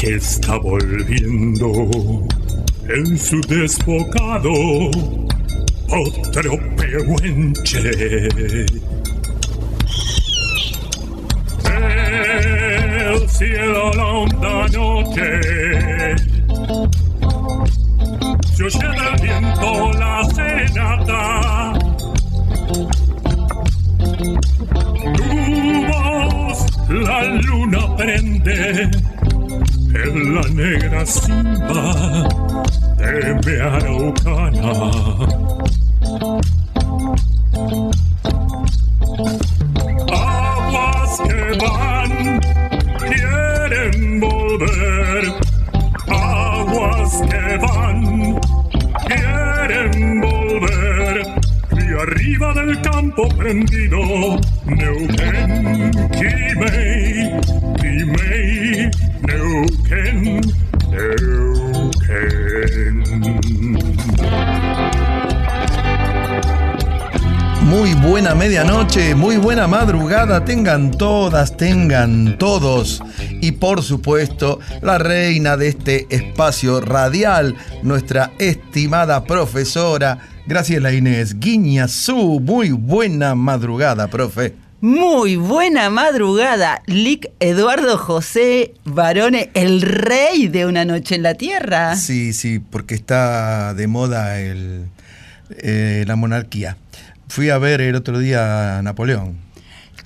que 0.00 0.14
está 0.14 0.56
volviendo 0.56 2.26
en 2.88 3.18
su 3.18 3.38
desbocado 3.42 4.50
otro 5.90 6.58
pehuenche. 6.74 7.90
El 11.66 13.28
cielo 13.28 13.92
la 13.92 14.06
honda 14.06 14.68
noche 14.68 15.40
se 18.54 18.64
oye 18.64 18.78
del 18.78 19.20
viento 19.20 19.92
la 19.98 20.24
cenata. 20.34 21.72
La 26.88 27.24
luna 27.42 27.96
prende 27.96 28.90
en 30.04 30.34
la 30.34 30.42
negra 30.42 31.06
simba 31.06 32.28
de 32.98 33.34
mi 33.44 33.56
araucana. 33.60 35.49
Muy 69.16 69.38
buena 69.38 69.66
madrugada, 69.66 70.44
tengan 70.44 70.90
todas, 70.90 71.56
tengan 71.56 72.36
todos. 72.36 73.02
Y 73.40 73.52
por 73.52 73.82
supuesto, 73.82 74.60
la 74.82 74.98
reina 74.98 75.56
de 75.56 75.68
este 75.68 76.06
espacio 76.10 76.80
radial, 76.80 77.56
nuestra 77.82 78.32
estimada 78.38 79.24
profesora 79.24 80.18
Graciela 80.46 80.92
Inés 80.92 81.40
Guiñazú. 81.40 82.40
Muy 82.40 82.72
buena 82.72 83.34
madrugada, 83.34 84.08
profe. 84.08 84.54
Muy 84.82 85.36
buena 85.36 85.88
madrugada, 85.88 86.82
Lic 86.86 87.30
Eduardo 87.40 87.96
José 87.96 88.74
Barone, 88.84 89.50
el 89.54 89.80
rey 89.80 90.48
de 90.48 90.66
una 90.66 90.84
noche 90.84 91.14
en 91.14 91.22
la 91.22 91.34
tierra. 91.34 91.96
Sí, 91.96 92.34
sí, 92.34 92.58
porque 92.58 92.96
está 92.96 93.72
de 93.74 93.86
moda 93.86 94.40
el, 94.40 94.86
eh, 95.50 96.04
la 96.06 96.16
monarquía. 96.16 96.76
Fui 97.30 97.48
a 97.48 97.58
ver 97.58 97.80
el 97.80 97.94
otro 97.94 98.18
día 98.18 98.78
a 98.78 98.82
Napoleón. 98.82 99.36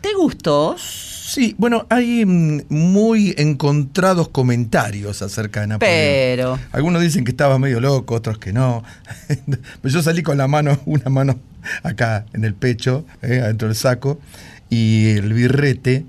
¿Te 0.03 0.13
gustó? 0.13 0.77
Sí, 0.77 1.55
bueno, 1.57 1.87
hay 1.89 2.27
mm, 2.27 2.65
muy 2.69 3.35
encontrados 3.39 4.29
comentarios 4.29 5.23
acerca 5.23 5.63
de 5.63 5.69
Napoleón. 5.69 5.97
Pero. 5.97 6.59
Algunos 6.71 7.01
dicen 7.01 7.25
que 7.25 7.31
estaba 7.31 7.59
medio 7.59 7.81
loco, 7.81 8.15
otros 8.15 8.37
que 8.37 8.53
no. 8.53 8.85
Yo 9.83 10.03
salí 10.03 10.23
con 10.23 10.37
la 10.37 10.49
mano, 10.49 10.79
una 10.85 11.09
mano 11.09 11.41
acá 11.83 12.27
en 12.35 12.45
el 12.45 12.53
pecho, 12.53 13.07
eh, 13.23 13.41
adentro 13.43 13.69
del 13.69 13.77
saco, 13.77 14.21
y 14.69 15.13
el 15.13 15.33
birrete, 15.33 16.05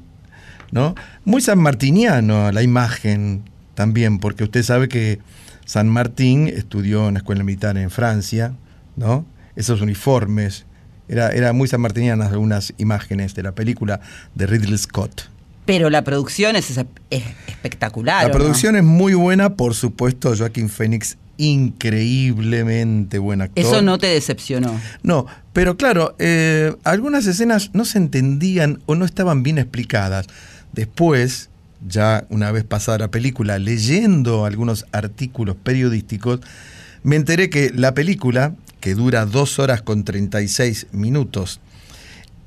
¿no? 0.74 0.96
Muy 1.24 1.42
sanmartiniano 1.42 2.52
la 2.52 2.62
imagen 2.62 3.44
también, 3.74 4.20
porque 4.20 4.44
usted 4.44 4.64
sabe 4.64 4.90
que 4.90 5.20
San 5.64 5.88
Martín 5.88 6.50
estudió 6.50 7.08
en 7.08 7.14
la 7.14 7.20
escuela 7.20 7.46
militar 7.46 7.78
en 7.78 7.90
Francia, 7.90 8.52
¿no? 8.98 9.26
Esos 9.56 9.80
uniformes, 9.80 10.66
era, 11.08 11.30
era 11.30 11.54
muy 11.54 11.68
sanmartinianas 11.68 12.32
algunas 12.32 12.74
imágenes 12.78 13.36
de 13.36 13.44
la 13.44 13.54
película 13.54 14.02
de 14.34 14.48
Ridley 14.48 14.78
Scott. 14.78 15.30
Pero 15.66 15.90
la 15.90 16.04
producción 16.04 16.56
es, 16.56 16.78
es 17.10 17.24
espectacular. 17.48 18.24
La 18.24 18.30
¿o 18.30 18.32
producción 18.32 18.74
no? 18.74 18.80
es 18.80 18.86
muy 18.86 19.14
buena, 19.14 19.56
por 19.56 19.74
supuesto, 19.74 20.36
Joaquín 20.38 20.70
Phoenix, 20.70 21.18
increíblemente 21.38 23.18
buen 23.18 23.42
actor. 23.42 23.66
Eso 23.66 23.82
no 23.82 23.98
te 23.98 24.08
decepcionó. 24.08 24.80
No, 25.04 25.26
pero 25.54 25.76
claro, 25.76 26.16
eh, 26.20 26.76
algunas 26.84 27.26
escenas 27.26 27.72
no 27.74 27.86
se 27.86 27.98
entendían 27.98 28.80
o 28.86 28.96
no 28.96 29.06
estaban 29.06 29.42
bien 29.42 29.58
explicadas. 29.58 30.28
Después, 30.74 31.50
ya 31.88 32.26
una 32.30 32.52
vez 32.52 32.64
pasada 32.64 33.00
la 33.00 33.12
película, 33.12 33.58
leyendo 33.58 34.46
algunos 34.46 34.86
artículos 34.92 35.56
periodísticos, 35.56 36.42
me 37.04 37.16
enteré 37.16 37.50
que 37.50 37.72
la 37.74 37.94
película, 37.94 38.54
que 38.86 38.94
dura 38.94 39.26
dos 39.26 39.58
horas 39.58 39.82
con 39.82 40.04
36 40.04 40.86
minutos, 40.92 41.60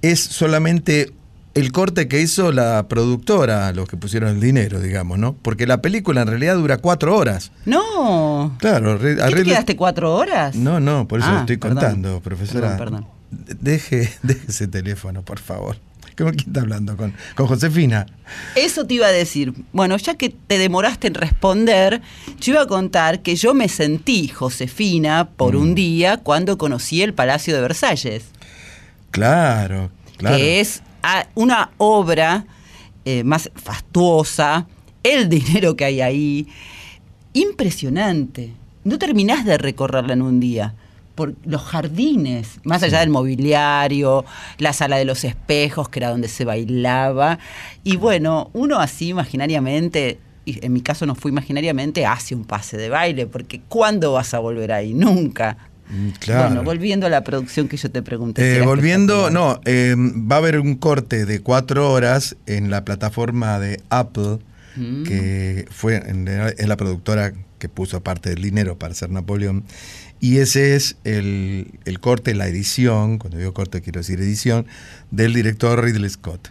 es 0.02 0.20
solamente 0.20 1.12
el 1.54 1.72
corte 1.72 2.06
que 2.06 2.20
hizo 2.20 2.52
la 2.52 2.86
productora, 2.86 3.72
los 3.72 3.88
que 3.88 3.96
pusieron 3.96 4.30
el 4.30 4.40
dinero, 4.40 4.78
digamos, 4.78 5.18
¿no? 5.18 5.32
Porque 5.34 5.66
la 5.66 5.82
película 5.82 6.22
en 6.22 6.28
realidad 6.28 6.54
dura 6.54 6.76
cuatro 6.78 7.16
horas. 7.16 7.50
No. 7.66 8.54
Claro, 8.60 9.00
Ri- 9.00 9.16
¿Qué 9.16 9.22
a 9.24 9.28
te 9.30 9.42
quedaste 9.42 9.74
cuatro 9.76 10.14
horas? 10.14 10.54
No, 10.54 10.78
no, 10.78 11.08
por 11.08 11.18
eso 11.18 11.28
Ah, 11.28 11.32
lo 11.32 11.38
estoy 11.40 11.56
perdón. 11.56 11.78
contando, 11.78 12.20
profesora. 12.20 12.76
Perdón, 12.76 13.06
Deje, 13.30 14.08
deje 14.22 14.46
ese 14.46 14.68
teléfono, 14.68 15.22
por 15.22 15.40
favor. 15.40 15.76
¿Con 16.24 16.34
quién 16.34 16.48
está 16.48 16.60
hablando? 16.60 16.96
¿Con, 16.96 17.14
con 17.36 17.46
Josefina? 17.46 18.06
Eso 18.56 18.86
te 18.86 18.94
iba 18.94 19.06
a 19.06 19.12
decir. 19.12 19.54
Bueno, 19.72 19.96
ya 19.96 20.14
que 20.16 20.28
te 20.30 20.58
demoraste 20.58 21.06
en 21.06 21.14
responder, 21.14 22.02
yo 22.40 22.52
iba 22.54 22.62
a 22.62 22.66
contar 22.66 23.22
que 23.22 23.36
yo 23.36 23.54
me 23.54 23.68
sentí 23.68 24.28
Josefina 24.28 25.28
por 25.36 25.54
Mm. 25.54 25.60
un 25.62 25.74
día 25.74 26.16
cuando 26.18 26.58
conocí 26.58 27.02
el 27.02 27.14
Palacio 27.14 27.54
de 27.54 27.60
Versalles, 27.62 28.24
Claro, 29.10 29.90
claro. 30.18 30.36
que 30.36 30.60
es 30.60 30.82
ah, 31.02 31.26
una 31.34 31.70
obra 31.78 32.44
eh, 33.04 33.24
más 33.24 33.50
fastuosa, 33.54 34.66
el 35.02 35.28
dinero 35.30 35.76
que 35.76 35.84
hay 35.86 36.00
ahí, 36.02 36.48
impresionante. 37.32 38.52
No 38.84 38.98
terminás 38.98 39.44
de 39.44 39.58
recorrerla 39.58 40.12
en 40.12 40.22
un 40.22 40.40
día. 40.40 40.74
Por 41.18 41.34
los 41.44 41.62
jardines, 41.62 42.60
más 42.62 42.84
allá 42.84 43.00
del 43.00 43.10
mobiliario, 43.10 44.24
la 44.58 44.72
sala 44.72 44.98
de 44.98 45.04
los 45.04 45.24
espejos, 45.24 45.88
que 45.88 45.98
era 45.98 46.10
donde 46.10 46.28
se 46.28 46.44
bailaba. 46.44 47.40
Y 47.82 47.96
bueno, 47.96 48.50
uno 48.52 48.78
así 48.78 49.08
imaginariamente, 49.08 50.20
y 50.44 50.64
en 50.64 50.72
mi 50.72 50.80
caso 50.80 51.06
no 51.06 51.16
fue 51.16 51.32
imaginariamente, 51.32 52.06
hace 52.06 52.36
un 52.36 52.44
pase 52.44 52.76
de 52.76 52.88
baile, 52.88 53.26
porque 53.26 53.60
¿cuándo 53.68 54.12
vas 54.12 54.32
a 54.32 54.38
volver 54.38 54.70
ahí? 54.70 54.94
Nunca. 54.94 55.56
Mm, 55.90 56.08
Claro. 56.20 56.46
Bueno, 56.50 56.62
volviendo 56.62 57.06
a 57.08 57.10
la 57.10 57.24
producción 57.24 57.66
que 57.66 57.76
yo 57.76 57.90
te 57.90 58.00
pregunté. 58.02 58.58
Eh, 58.58 58.62
volviendo, 58.62 59.28
no, 59.30 59.60
eh, 59.64 59.96
va 59.98 60.36
a 60.36 60.38
haber 60.38 60.60
un 60.60 60.76
corte 60.76 61.26
de 61.26 61.40
cuatro 61.40 61.90
horas 61.90 62.36
en 62.46 62.70
la 62.70 62.84
plataforma 62.84 63.58
de 63.58 63.80
Apple, 63.90 64.38
Mm. 64.76 65.02
que 65.02 65.66
fue 65.70 65.96
en- 65.96 66.28
es 66.28 66.68
la 66.68 66.76
productora 66.76 67.32
que 67.58 67.68
puso 67.68 68.00
parte 68.04 68.30
del 68.30 68.40
dinero 68.40 68.78
para 68.78 68.92
hacer 68.92 69.10
Napoleón. 69.10 69.64
Y 70.20 70.38
ese 70.38 70.74
es 70.74 70.96
el, 71.04 71.78
el 71.84 72.00
corte, 72.00 72.34
la 72.34 72.48
edición, 72.48 73.18
cuando 73.18 73.38
digo 73.38 73.54
corte 73.54 73.80
quiero 73.80 74.00
decir 74.00 74.20
edición, 74.20 74.66
del 75.10 75.32
director 75.34 75.82
Ridley 75.82 76.10
Scott. 76.10 76.50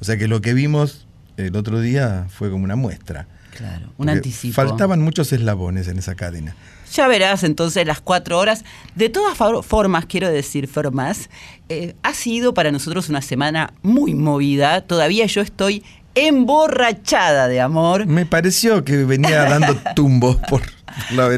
O 0.00 0.04
sea 0.04 0.16
que 0.16 0.28
lo 0.28 0.40
que 0.40 0.54
vimos 0.54 1.06
el 1.36 1.56
otro 1.56 1.80
día 1.80 2.26
fue 2.28 2.50
como 2.50 2.64
una 2.64 2.76
muestra. 2.76 3.26
Claro, 3.56 3.92
un 3.96 4.08
anticipo. 4.10 4.54
Faltaban 4.54 5.00
muchos 5.00 5.32
eslabones 5.32 5.88
en 5.88 5.98
esa 5.98 6.14
cadena. 6.14 6.54
Ya 6.92 7.08
verás 7.08 7.42
entonces 7.42 7.86
las 7.86 8.00
cuatro 8.00 8.38
horas. 8.38 8.64
De 8.94 9.08
todas 9.08 9.36
formas, 9.36 10.06
quiero 10.06 10.28
decir, 10.28 10.68
formas, 10.68 11.30
eh, 11.68 11.94
ha 12.02 12.12
sido 12.12 12.54
para 12.54 12.70
nosotros 12.70 13.08
una 13.08 13.22
semana 13.22 13.72
muy 13.82 14.14
movida. 14.14 14.82
Todavía 14.82 15.26
yo 15.26 15.40
estoy 15.40 15.82
emborrachada 16.14 17.48
de 17.48 17.60
amor. 17.60 18.06
Me 18.06 18.26
pareció 18.26 18.84
que 18.84 19.04
venía 19.04 19.44
dando 19.44 19.76
tumbos 19.94 20.36
por. 20.48 20.62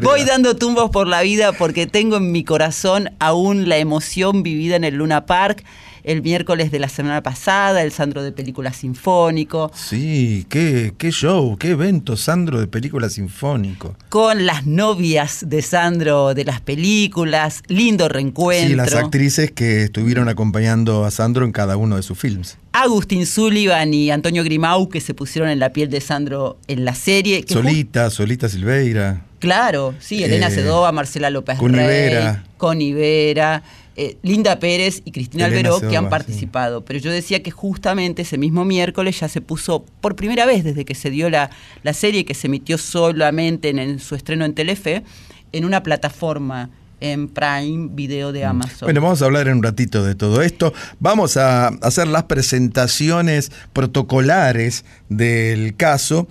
Voy 0.03 0.23
dando 0.23 0.55
tumbos 0.55 0.89
por 0.89 1.07
la 1.07 1.21
vida 1.21 1.53
porque 1.53 1.87
tengo 1.87 2.17
en 2.17 2.31
mi 2.31 2.43
corazón 2.43 3.11
aún 3.19 3.69
la 3.69 3.77
emoción 3.77 4.43
vivida 4.43 4.75
en 4.75 4.83
el 4.83 4.95
Luna 4.95 5.25
Park 5.25 5.63
el 6.03 6.21
miércoles 6.21 6.71
de 6.71 6.79
la 6.79 6.89
semana 6.89 7.21
pasada, 7.21 7.83
el 7.83 7.91
Sandro 7.91 8.23
de 8.23 8.31
Película 8.31 8.73
Sinfónico, 8.73 9.71
Sí, 9.75 10.45
qué, 10.49 10.93
qué 10.97 11.11
show, 11.11 11.57
qué 11.57 11.71
evento, 11.71 12.17
Sandro, 12.17 12.59
de 12.59 12.67
película 12.67 13.09
sinfónico. 13.09 13.95
con 14.09 14.45
las 14.45 14.65
novias 14.65 15.45
de 15.47 15.61
Sandro 15.61 16.33
de 16.33 16.45
las 16.45 16.61
películas, 16.61 17.63
lindo 17.67 18.07
reencuentro. 18.09 18.69
Sí, 18.69 18.75
las 18.75 18.95
actrices 18.95 19.51
que 19.51 19.83
estuvieron 19.83 20.29
acompañando 20.29 21.05
a 21.05 21.11
Sandro 21.11 21.45
en 21.45 21.51
cada 21.51 21.77
uno 21.77 21.95
de 21.95 22.03
sus 22.03 22.17
films. 22.17 22.57
Agustín 22.71 23.25
Sullivan 23.25 23.93
y 23.93 24.11
Antonio 24.11 24.43
Grimau 24.43 24.89
que 24.89 25.01
se 25.01 25.13
pusieron 25.13 25.49
en 25.49 25.59
la 25.59 25.73
piel 25.73 25.89
de 25.89 26.01
Sandro 26.01 26.57
en 26.67 26.85
la 26.85 26.95
serie. 26.95 27.43
que 27.43 27.53
Solita, 27.53 28.09
Solita 28.09 28.47
Silveira. 28.47 29.25
Claro, 29.39 29.95
sí, 29.99 30.23
Elena 30.23 30.47
Eh, 30.47 30.51
Sedova, 30.51 30.91
Marcela 30.91 31.29
López 31.29 31.57
Connie 31.57 31.77
Rey, 31.77 32.09
Vera. 32.09 32.43
Connie 32.57 32.93
Vera, 32.93 33.63
eh, 33.95 34.17
Linda 34.21 34.59
Pérez 34.59 35.01
y 35.05 35.11
Cristina 35.11 35.47
Elena 35.47 35.69
Alberó 35.69 35.89
que 35.89 35.97
han 35.97 36.09
participado. 36.09 36.83
Pero 36.85 36.99
yo 36.99 37.11
decía 37.11 37.41
que 37.41 37.51
justamente 37.51 38.21
ese 38.21 38.37
mismo 38.37 38.65
miércoles 38.65 39.19
ya 39.19 39.27
se 39.27 39.41
puso 39.41 39.85
por 40.01 40.15
primera 40.15 40.45
vez 40.45 40.63
desde 40.63 40.85
que 40.85 40.93
se 40.95 41.09
dio 41.09 41.29
la, 41.29 41.49
la 41.83 41.93
serie 41.93 42.25
que 42.25 42.33
se 42.33 42.47
emitió 42.47 42.77
solamente 42.77 43.69
en, 43.69 43.79
en 43.79 43.99
su 43.99 44.15
estreno 44.15 44.45
en 44.45 44.53
Telefe, 44.53 45.03
en 45.51 45.65
una 45.65 45.83
plataforma 45.83 46.69
en 47.01 47.29
Prime 47.29 47.87
Video 47.93 48.33
de 48.33 48.43
Amazon. 48.43 48.87
Bueno, 48.87 48.99
vamos 48.99 49.21
a 49.21 49.25
hablar 49.25 49.47
en 49.47 49.57
un 49.57 49.63
ratito 49.63 50.03
de 50.03 50.15
todo 50.15 50.41
esto. 50.41 50.73
Vamos 50.99 51.37
a 51.37 51.67
hacer 51.81 52.07
las 52.07 52.23
presentaciones 52.23 53.51
protocolares 53.71 54.83
del 55.07 55.75
caso 55.77 56.27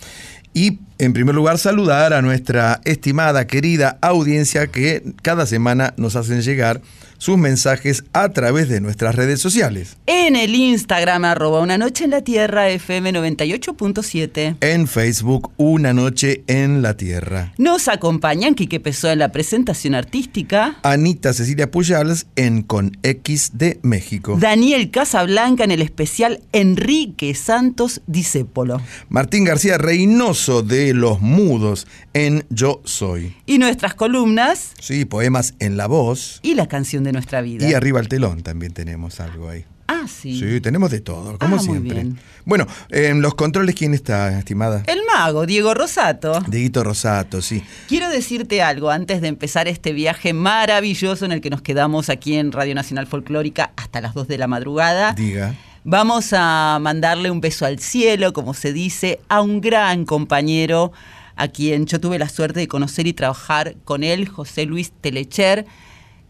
y 0.52 0.78
en 0.99 1.12
primer 1.12 1.35
lugar 1.35 1.59
saludar 1.59 2.12
a 2.12 2.23
nuestra 2.23 2.81
estimada, 2.85 3.47
querida 3.47 3.99
audiencia 4.03 4.67
que 4.67 5.03
cada 5.23 5.47
semana 5.47 5.95
nos 5.97 6.17
hacen 6.17 6.43
llegar 6.43 6.81
sus 7.19 7.37
mensajes 7.37 8.05
a 8.12 8.29
través 8.31 8.69
de 8.69 8.81
nuestras 8.81 9.15
redes 9.15 9.41
sociales. 9.41 9.97
en 10.06 10.37
el 10.37 10.55
Instagram, 10.55 11.25
arroba 11.25 11.61
una 11.61 11.77
noche 11.77 12.05
en 12.05 12.11
la 12.11 12.23
tierra, 12.23 12.69
FM 12.69 13.12
98.7. 13.12 14.56
En 14.61 14.87
Facebook, 14.87 15.50
Una 15.56 15.93
Noche 15.93 16.45
en 16.47 16.81
la 16.81 16.97
Tierra. 16.97 17.53
Nos 17.59 17.89
acompañan 17.89 18.55
Quique 18.55 18.79
Pessoa 18.79 19.12
en 19.12 19.19
la 19.19 19.33
presentación 19.33 19.94
artística. 19.94 20.79
Anita 20.83 21.33
Cecilia 21.33 21.71
Pujals 21.71 22.27
en 22.37 22.62
Con 22.62 22.97
X 23.03 23.53
de 23.55 23.81
México. 23.83 24.37
Daniel 24.41 24.91
Casablanca 24.91 25.65
en 25.65 25.73
el 25.73 25.83
especial 25.83 26.41
Enrique 26.53 27.35
Santos 27.35 28.01
Discépolo. 28.06 28.81
Martín 29.09 29.44
García 29.44 29.77
Reynoso 29.79 30.62
de 30.62 30.88
Los 30.94 31.20
Mudos 31.20 31.87
en 32.14 32.44
Yo 32.50 32.81
Soy. 32.85 33.37
Y 33.46 33.58
nuestras 33.58 33.94
columnas 33.94 34.73
Sí, 34.81 35.05
poemas 35.05 35.55
en 35.58 35.76
la 35.76 35.87
voz. 35.87 36.40
y 36.43 36.55
la 36.55 36.67
canción 36.69 37.05
de 37.05 37.12
nuestra 37.12 37.40
vida. 37.40 37.69
Y 37.69 37.75
arriba 37.75 38.00
al 38.00 38.08
telón 38.08 38.43
también 38.43 38.73
tenemos 38.73 39.20
algo 39.20 39.49
ahí. 39.49 39.64
ah, 39.88 40.05
sí. 40.06 40.38
Sí, 40.38 40.61
tenemos 40.61 40.90
de 40.90 41.00
todo, 41.00 41.38
como 41.38 41.56
Ah, 41.56 41.58
muy 41.58 41.64
siempre. 41.67 41.94
bien. 41.94 42.19
Bueno, 42.44 42.67
en 42.90 43.20
los 43.23 43.35
controles, 43.35 43.75
¿quién 43.75 43.94
está, 43.94 44.38
estimada? 44.38 44.82
El 44.87 45.00
mago, 45.12 45.46
Diego 45.46 45.73
Rosato. 45.75 46.40
Dieguito 46.46 46.85
Rosato, 46.85 47.41
sí. 47.43 47.62
Quiero 47.88 48.08
decirte 48.11 48.62
algo 48.62 48.91
antes 48.91 49.20
de 49.23 49.29
empezar 49.29 49.67
este 49.69 49.93
viaje 49.93 50.32
maravilloso 50.34 51.25
en 51.25 51.32
el 51.32 51.41
que 51.41 51.50
nos 51.50 51.62
quedamos 51.62 52.08
aquí 52.11 52.34
en 52.34 52.52
Radio 52.52 52.75
Nacional 52.75 53.06
Folclórica 53.06 53.73
hasta 53.76 54.00
las 54.00 54.14
2 54.14 54.29
de 54.29 54.38
la 54.38 54.46
madrugada. 54.46 55.12
Diga. 55.14 55.55
Vamos 55.85 56.33
a 56.33 56.79
mandarle 56.81 57.31
un 57.31 57.41
beso 57.41 57.65
al 57.65 57.79
cielo, 57.79 58.33
como 58.33 58.55
se 58.55 58.73
dice, 58.73 59.21
a 59.29 59.41
un 59.41 59.61
gran 59.61 60.05
compañero 60.05 60.93
a 61.39 61.49
quien 61.49 61.87
yo 61.87 62.01
tuve 62.01 62.19
la 62.19 62.29
suerte 62.29 62.61
de 62.61 62.69
conocer 62.69 63.07
y 63.07 63.13
trabajar 63.13 63.77
con 63.85 64.03
él, 64.03 64.29
José 64.29 64.67
Luis 64.67 64.91
Telecher, 64.91 65.67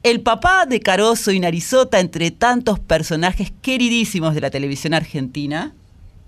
el 0.02 0.20
papá 0.20 0.66
de 0.66 0.80
Caroso 0.80 1.32
y 1.32 1.40
Narizota, 1.40 1.98
entre 1.98 2.30
tantos 2.30 2.78
personajes 2.78 3.52
queridísimos 3.62 4.34
de 4.34 4.42
la 4.42 4.50
televisión 4.50 4.92
argentina. 4.94 5.74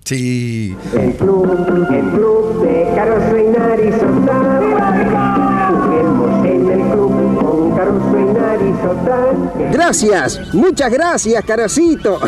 Sí. 0.05 0.75
El 0.99 1.15
club, 1.15 1.89
el 1.93 2.11
club 2.11 2.65
de 2.65 2.95
Caroso 2.95 3.37
y 3.37 3.59
Narizota. 3.59 4.80
Gracias, 9.73 10.55
muchas 10.55 10.91
gracias, 10.91 11.45
Carosito. 11.45 12.19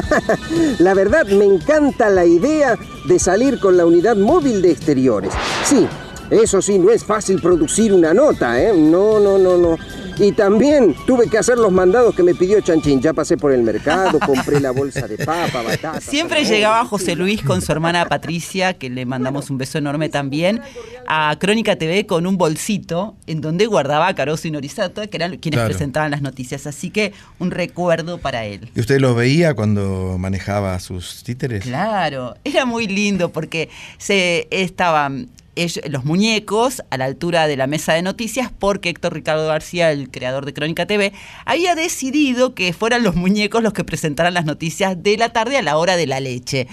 la 0.78 0.94
verdad 0.94 1.26
me 1.26 1.44
encanta 1.44 2.08
la 2.08 2.24
idea 2.24 2.78
de 3.04 3.18
salir 3.18 3.58
con 3.58 3.76
la 3.76 3.86
unidad 3.86 4.16
móvil 4.16 4.62
de 4.62 4.70
exteriores. 4.70 5.32
Sí, 5.64 5.88
eso 6.30 6.62
sí, 6.62 6.78
no 6.78 6.90
es 6.90 7.04
fácil 7.04 7.40
producir 7.40 7.92
una 7.92 8.14
nota, 8.14 8.60
¿eh? 8.60 8.72
No, 8.76 9.18
no, 9.20 9.36
no, 9.38 9.56
no. 9.56 9.76
Y 10.18 10.32
también 10.32 10.94
tuve 11.06 11.28
que 11.30 11.38
hacer 11.38 11.56
los 11.56 11.72
mandados 11.72 12.14
que 12.14 12.22
me 12.22 12.34
pidió 12.34 12.60
Chanchín. 12.60 13.00
Ya 13.00 13.14
pasé 13.14 13.38
por 13.38 13.52
el 13.52 13.62
mercado, 13.62 14.18
compré 14.20 14.60
la 14.60 14.70
bolsa 14.70 15.08
de 15.08 15.16
papa, 15.16 15.62
batata. 15.62 15.98
Siempre 16.00 16.44
llegaba 16.44 16.84
José 16.84 17.16
Luis 17.16 17.42
con 17.42 17.62
su 17.62 17.72
hermana 17.72 18.04
Patricia, 18.06 18.74
que 18.74 18.90
le 18.90 19.06
mandamos 19.06 19.48
un 19.48 19.56
beso 19.56 19.78
enorme 19.78 20.10
también, 20.10 20.60
a 21.06 21.34
Crónica 21.40 21.76
TV 21.76 22.04
con 22.04 22.26
un 22.26 22.36
bolsito 22.36 23.16
en 23.26 23.40
donde 23.40 23.64
guardaba 23.64 24.08
a 24.08 24.14
Caroso 24.14 24.46
y 24.46 24.50
Norisato, 24.50 25.08
que 25.08 25.16
eran 25.16 25.38
quienes 25.38 25.56
Claro. 25.56 25.70
presentaban 25.70 26.10
las 26.10 26.20
noticias. 26.20 26.66
Así 26.66 26.90
que 26.90 27.14
un 27.38 27.50
recuerdo 27.50 28.18
para 28.18 28.44
él. 28.44 28.70
¿Y 28.76 28.80
usted 28.80 29.00
los 29.00 29.16
veía 29.16 29.54
cuando 29.54 30.16
manejaba 30.18 30.78
sus 30.80 31.22
títeres? 31.24 31.64
Claro, 31.64 32.34
era 32.44 32.66
muy 32.66 32.86
lindo 32.86 33.30
porque 33.30 33.70
se 33.96 34.46
estaban 34.50 35.28
ellos- 35.62 35.84
los 35.88 36.04
muñecos 36.04 36.82
a 36.90 36.96
la 36.96 37.04
altura 37.04 37.46
de 37.46 37.56
la 37.56 37.66
mesa 37.66 37.92
de 37.94 38.02
noticias 38.02 38.50
porque 38.58 38.88
Héctor 38.90 39.14
Ricardo 39.14 39.46
García, 39.46 39.90
el 39.92 40.10
creador 40.10 40.46
de 40.46 40.52
Crónica 40.54 40.86
TV, 40.86 41.12
había 41.44 41.74
decidido 41.74 42.54
que 42.54 42.72
fueran 42.72 43.02
los 43.02 43.16
muñecos 43.16 43.62
los 43.62 43.72
que 43.72 43.84
presentaran 43.84 44.34
las 44.34 44.44
noticias 44.44 45.02
de 45.02 45.16
la 45.16 45.30
tarde 45.30 45.56
a 45.56 45.62
la 45.62 45.76
hora 45.76 45.96
de 45.96 46.06
la 46.06 46.20
leche. 46.20 46.66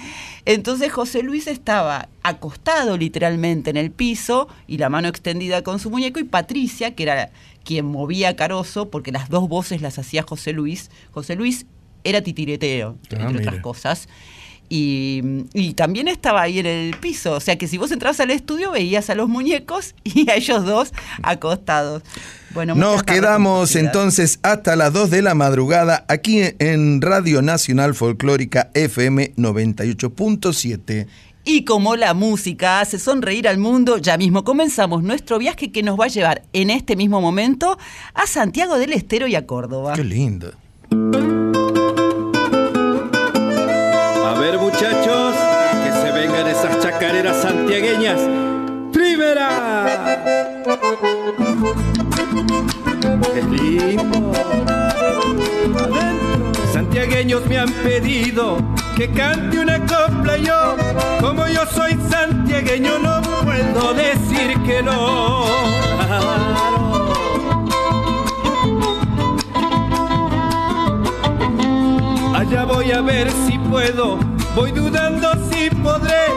Entonces 0.46 0.92
José 0.92 1.24
Luis 1.24 1.48
estaba 1.48 2.10
acostado 2.24 2.98
literalmente 2.98 3.70
en 3.70 3.78
el 3.78 3.92
piso 3.92 4.48
y 4.68 4.78
la 4.78 4.90
mano 4.90 5.08
extendida 5.08 5.62
con 5.64 5.80
su 5.80 5.90
muñeco 5.90 6.20
y 6.20 6.24
Patricia, 6.24 6.96
que 6.96 7.04
era 7.04 7.30
quien 7.64 7.86
movía 7.86 8.30
a 8.30 8.36
Caroso, 8.36 8.90
porque 8.90 9.12
las 9.12 9.30
dos 9.30 9.50
voces 9.50 9.82
las 9.82 10.00
hacía 10.00 10.24
José 10.24 10.54
Luis. 10.54 10.90
José 11.12 11.36
Luis 11.36 11.66
era 12.06 12.22
titireteo, 12.22 12.96
Ah, 13.12 13.16
entre 13.28 13.40
otras 13.40 13.62
cosas. 13.62 14.08
Y, 14.70 15.22
y 15.54 15.74
también 15.74 16.08
estaba 16.08 16.42
ahí 16.42 16.60
en 16.60 16.66
el 16.66 16.96
piso. 16.98 17.34
O 17.34 17.40
sea 17.40 17.58
que 17.58 17.68
si 17.68 17.78
vos 17.78 17.92
entrabas 17.92 18.20
al 18.20 18.32
estudio 18.32 18.72
veías 18.72 19.10
a 19.10 19.16
los 19.16 19.30
muñecos 19.30 19.96
y 20.04 20.30
a 20.30 20.36
ellos 20.36 20.66
dos 20.66 20.94
acostados. 21.24 22.04
Bueno, 22.54 22.76
Nos 22.76 23.04
quedamos 23.04 23.76
entonces 23.76 24.40
hasta 24.42 24.76
las 24.76 24.92
2 24.94 25.12
de 25.12 25.22
la 25.22 25.36
madrugada 25.36 26.06
aquí 26.08 26.42
en 26.58 27.02
Radio 27.02 27.42
Nacional 27.42 27.94
Folclórica 27.94 28.72
FM 28.74 29.34
98.7. 29.36 31.08
Y 31.50 31.64
como 31.64 31.96
la 31.96 32.14
música 32.14 32.82
hace 32.82 33.00
sonreír 33.00 33.48
al 33.48 33.58
mundo, 33.58 33.98
ya 34.00 34.18
mismo 34.18 34.44
comenzamos 34.44 35.02
nuestro 35.02 35.40
viaje 35.40 35.72
que 35.72 35.82
nos 35.82 35.98
va 35.98 36.06
a 36.06 36.10
llevar 36.10 36.42
en 36.52 36.70
este 36.70 36.98
mismo 36.98 37.22
momento 37.22 37.78
a 38.14 38.28
Santiago 38.28 38.78
del 38.78 38.92
Estero 38.92 39.28
y 39.28 39.36
a 39.36 39.46
Córdoba. 39.46 39.94
Qué 39.94 40.04
lindo. 40.04 40.52
Qué 53.34 53.42
lindo. 53.44 54.32
Santiagueños 56.72 57.46
me 57.48 57.58
han 57.58 57.72
pedido 57.72 58.58
que 58.96 59.10
cante 59.12 59.60
una 59.60 59.80
copla 59.80 60.38
yo, 60.38 60.76
como 61.22 61.48
yo 61.48 61.66
soy 61.68 61.98
santiagueño 62.10 63.00
no 63.00 63.22
puedo 63.44 63.94
decir 63.94 64.58
que 64.66 64.82
no. 64.82 65.46
Allá 72.36 72.66
voy 72.66 72.92
a 72.92 73.02
ver 73.02 73.30
si 73.46 73.58
puedo, 73.60 74.18
voy 74.56 74.72
dudando 74.72 75.32
si 75.52 75.70
podré, 75.70 76.28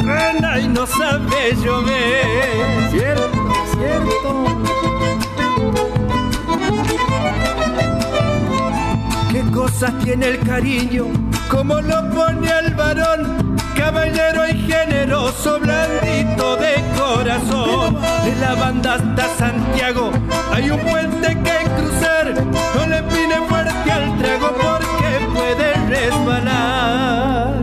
truena 0.00 0.58
y 0.60 0.68
no 0.68 0.86
sabe 0.86 1.56
llover. 1.62 2.90
Cierto, 2.90 3.52
cierto. 3.72 4.46
Qué 9.32 9.42
cosas 9.52 9.92
tiene 10.04 10.26
el 10.28 10.38
cariño 10.40 11.06
como 11.50 11.80
lo 11.80 12.08
pone 12.10 12.48
el 12.64 12.74
varón, 12.74 13.56
caballero 13.76 14.46
y 14.48 14.54
generoso, 14.70 15.58
blandito 15.58 16.56
de 16.56 16.74
corazón. 16.96 17.98
De 18.24 18.36
la 18.36 18.54
banda 18.54 18.94
hasta 18.94 19.28
Santiago 19.36 20.12
hay 20.52 20.70
un 20.70 20.78
puente 20.80 21.26
que 21.26 21.70
cruzar, 21.76 22.34
no 22.76 22.86
le 22.86 23.02
pine 23.02 23.40
fuerte 23.48 23.90
al 23.90 24.16
trago 24.18 24.52
porque 24.52 25.26
puede 25.34 25.74
resbalar. 25.88 27.59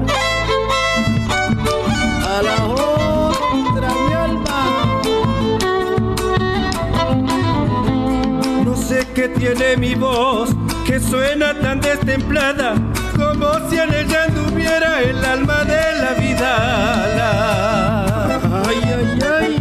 Qué 9.18 9.26
tiene 9.30 9.78
mi 9.78 9.96
voz, 9.96 10.52
que 10.86 11.00
suena 11.00 11.60
tan 11.60 11.82
destemplada, 11.82 12.76
como 13.16 13.68
si 13.68 13.80
en 13.80 13.92
ella 13.92 14.26
anduviera 14.26 15.02
el 15.02 15.26
alma 15.26 15.64
de 15.64 15.82
la 16.04 16.14
vida. 16.14 16.54
Ay, 18.68 18.80
ay, 18.86 19.20
ay. 19.40 19.58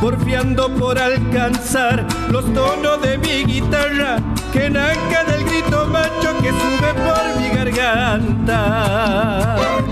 Porfiando 0.00 0.74
por 0.74 0.98
alcanzar 0.98 2.06
los 2.30 2.50
tonos 2.54 3.02
de 3.02 3.18
mi 3.18 3.44
guitarra, 3.44 4.16
que 4.54 4.70
naca 4.70 5.24
del 5.24 5.44
grito 5.44 5.86
macho 5.88 6.34
que 6.40 6.48
sube 6.48 6.94
por 6.94 7.36
mi 7.42 7.50
garganta. 7.50 8.56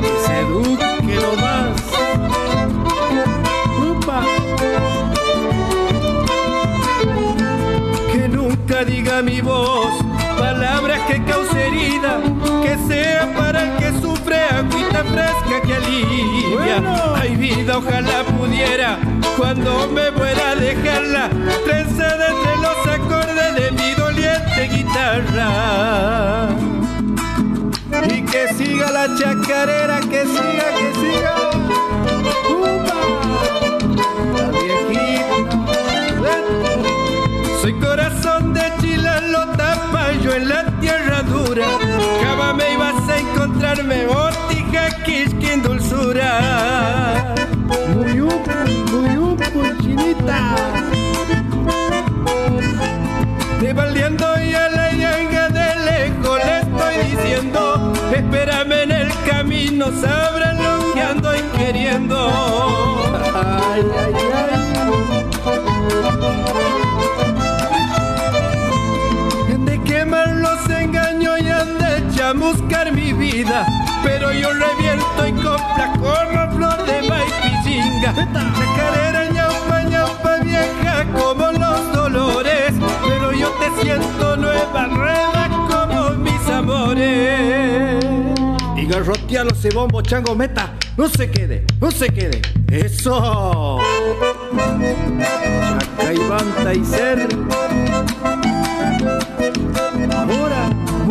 Que 0.00 0.08
se 0.26 0.40
eduque 0.40 1.16
lo 1.16 1.36
más. 1.36 1.75
Nunca 8.76 8.84
diga 8.84 9.22
mi 9.22 9.40
voz 9.40 10.04
palabras 10.38 11.00
que 11.08 11.22
cause 11.24 11.66
herida, 11.66 12.20
que 12.62 12.76
sea 12.86 13.32
para 13.34 13.62
el 13.62 13.76
que 13.78 13.92
sufre 14.00 14.36
agüita 14.36 15.02
fresca 15.04 15.62
que 15.66 15.74
alivia. 15.74 16.82
Ay 17.14 17.36
vida, 17.36 17.78
ojalá 17.78 18.22
pudiera 18.24 18.98
cuando 19.36 19.88
me 19.88 20.10
muera 20.10 20.54
dejarla 20.56 21.30
trenzada 21.64 22.28
entre 22.28 22.56
los 22.56 22.86
acordes 22.86 23.54
de 23.54 23.70
mi 23.72 23.94
doliente 23.94 24.68
guitarra. 24.68 26.48
Y 28.14 28.22
que 28.22 28.48
siga 28.54 28.90
la 28.90 29.08
chacarera, 29.16 30.00
que 30.00 30.24
siga, 30.26 30.66
que 30.76 30.92
siga. 31.00 31.34
¡Upa! 32.50 32.96
En 40.36 40.48
la 40.48 40.64
tierra 40.80 41.22
dura. 41.22 41.66
Cava 42.22 42.52
me 42.52 42.72
ibas 42.74 43.08
a 43.08 43.18
encontrarme, 43.18 44.06
botija, 44.06 44.84
quisquín, 45.04 45.62
dulzura. 45.62 47.34
Muy 47.94 48.20
upo, 48.20 48.50
muy 48.92 49.16
upo, 49.16 49.62
chinita. 49.82 50.40
De 53.60 53.72
baleando 53.72 54.26
y 54.42 54.54
a 54.54 54.68
la 54.68 54.92
yanga 54.92 55.48
de 55.48 55.68
lejos 55.88 56.38
le 56.44 56.58
estoy 56.60 56.96
diciendo, 57.10 57.92
espérame 58.14 58.82
en 58.82 58.92
el 58.92 59.08
camino, 59.26 59.86
sabrán 60.02 60.56
lo 60.62 60.92
que 60.92 61.00
ando 61.00 61.30
queriendo. 61.56 62.18
Ay, 63.34 63.82
ay, 63.98 64.14
ay. 64.34 64.55
Chamuscar 72.26 72.92
mi 72.92 73.12
vida, 73.12 73.64
pero 74.02 74.32
yo 74.32 74.48
reviento 74.52 75.28
y 75.28 75.32
copla 75.32 75.92
como 75.92 76.56
flor 76.56 76.84
de 76.84 77.08
maipichinga. 77.08 78.12
Chacarera 78.56 79.30
ñaupa, 79.30 79.82
ñaupa 79.84 80.36
vieja 80.42 81.06
como 81.14 81.52
los 81.52 81.92
dolores, 81.92 82.72
pero 83.06 83.32
yo 83.32 83.48
te 83.60 83.80
siento 83.80 84.36
nueva, 84.36 84.88
nueva 84.88 85.48
como 85.70 86.10
mis 86.16 86.48
amores. 86.48 88.04
Y 88.76 88.86
garrotealo 88.86 89.52
ese 89.52 89.70
bombo 89.70 90.02
chango 90.02 90.34
meta, 90.34 90.74
no 90.96 91.08
se 91.08 91.30
quede, 91.30 91.64
no 91.80 91.92
se 91.92 92.08
quede. 92.08 92.42
Eso. 92.72 93.78
Chaca 95.60 96.12
y 96.12 96.28
banta 96.28 96.74
y 96.74 96.84
ser. 96.84 97.28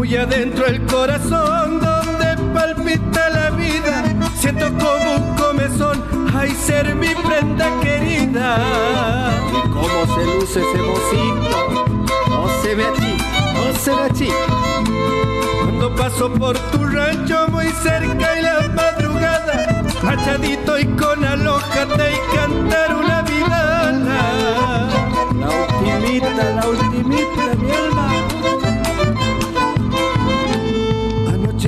Muy 0.06 0.18
adentro 0.18 0.68
el 0.68 0.86
corazón 0.86 1.80
donde 1.80 2.38
palpita 2.54 3.28
la 3.28 3.50
vida, 3.50 4.04
siento 4.38 4.68
como 4.78 5.16
un 5.16 5.36
comezón, 5.36 6.30
ay 6.32 6.52
ser 6.52 6.94
mi 6.94 7.08
prenda 7.08 7.72
querida. 7.82 9.32
Y 9.50 9.70
cómo 9.70 10.16
se 10.16 10.26
luce 10.26 10.62
ese 10.62 10.78
mocito, 10.84 11.86
no 12.30 12.48
se 12.62 12.76
ve 12.76 12.86
aquí, 12.86 13.18
no 13.56 13.80
se 13.80 13.96
ve 13.96 14.04
aquí. 14.04 14.30
Cuando 15.64 15.96
paso 15.96 16.32
por 16.32 16.56
tu 16.56 16.86
rancho 16.86 17.48
muy 17.48 17.70
cerca 17.82 18.38
y 18.38 18.44
la 18.44 18.62
madrugada, 18.76 19.84
machadito 20.04 20.78
y 20.78 20.86
con 20.86 21.26
alójate 21.26 22.12
y 22.14 22.36
cantar 22.38 22.96
una 22.96 23.22
vida. 23.24 23.92
La 25.40 25.50
ultimita, 25.50 26.52
la 26.52 26.68
ultimita, 26.68 27.56
mi 27.60 27.72
alma. 27.72 28.35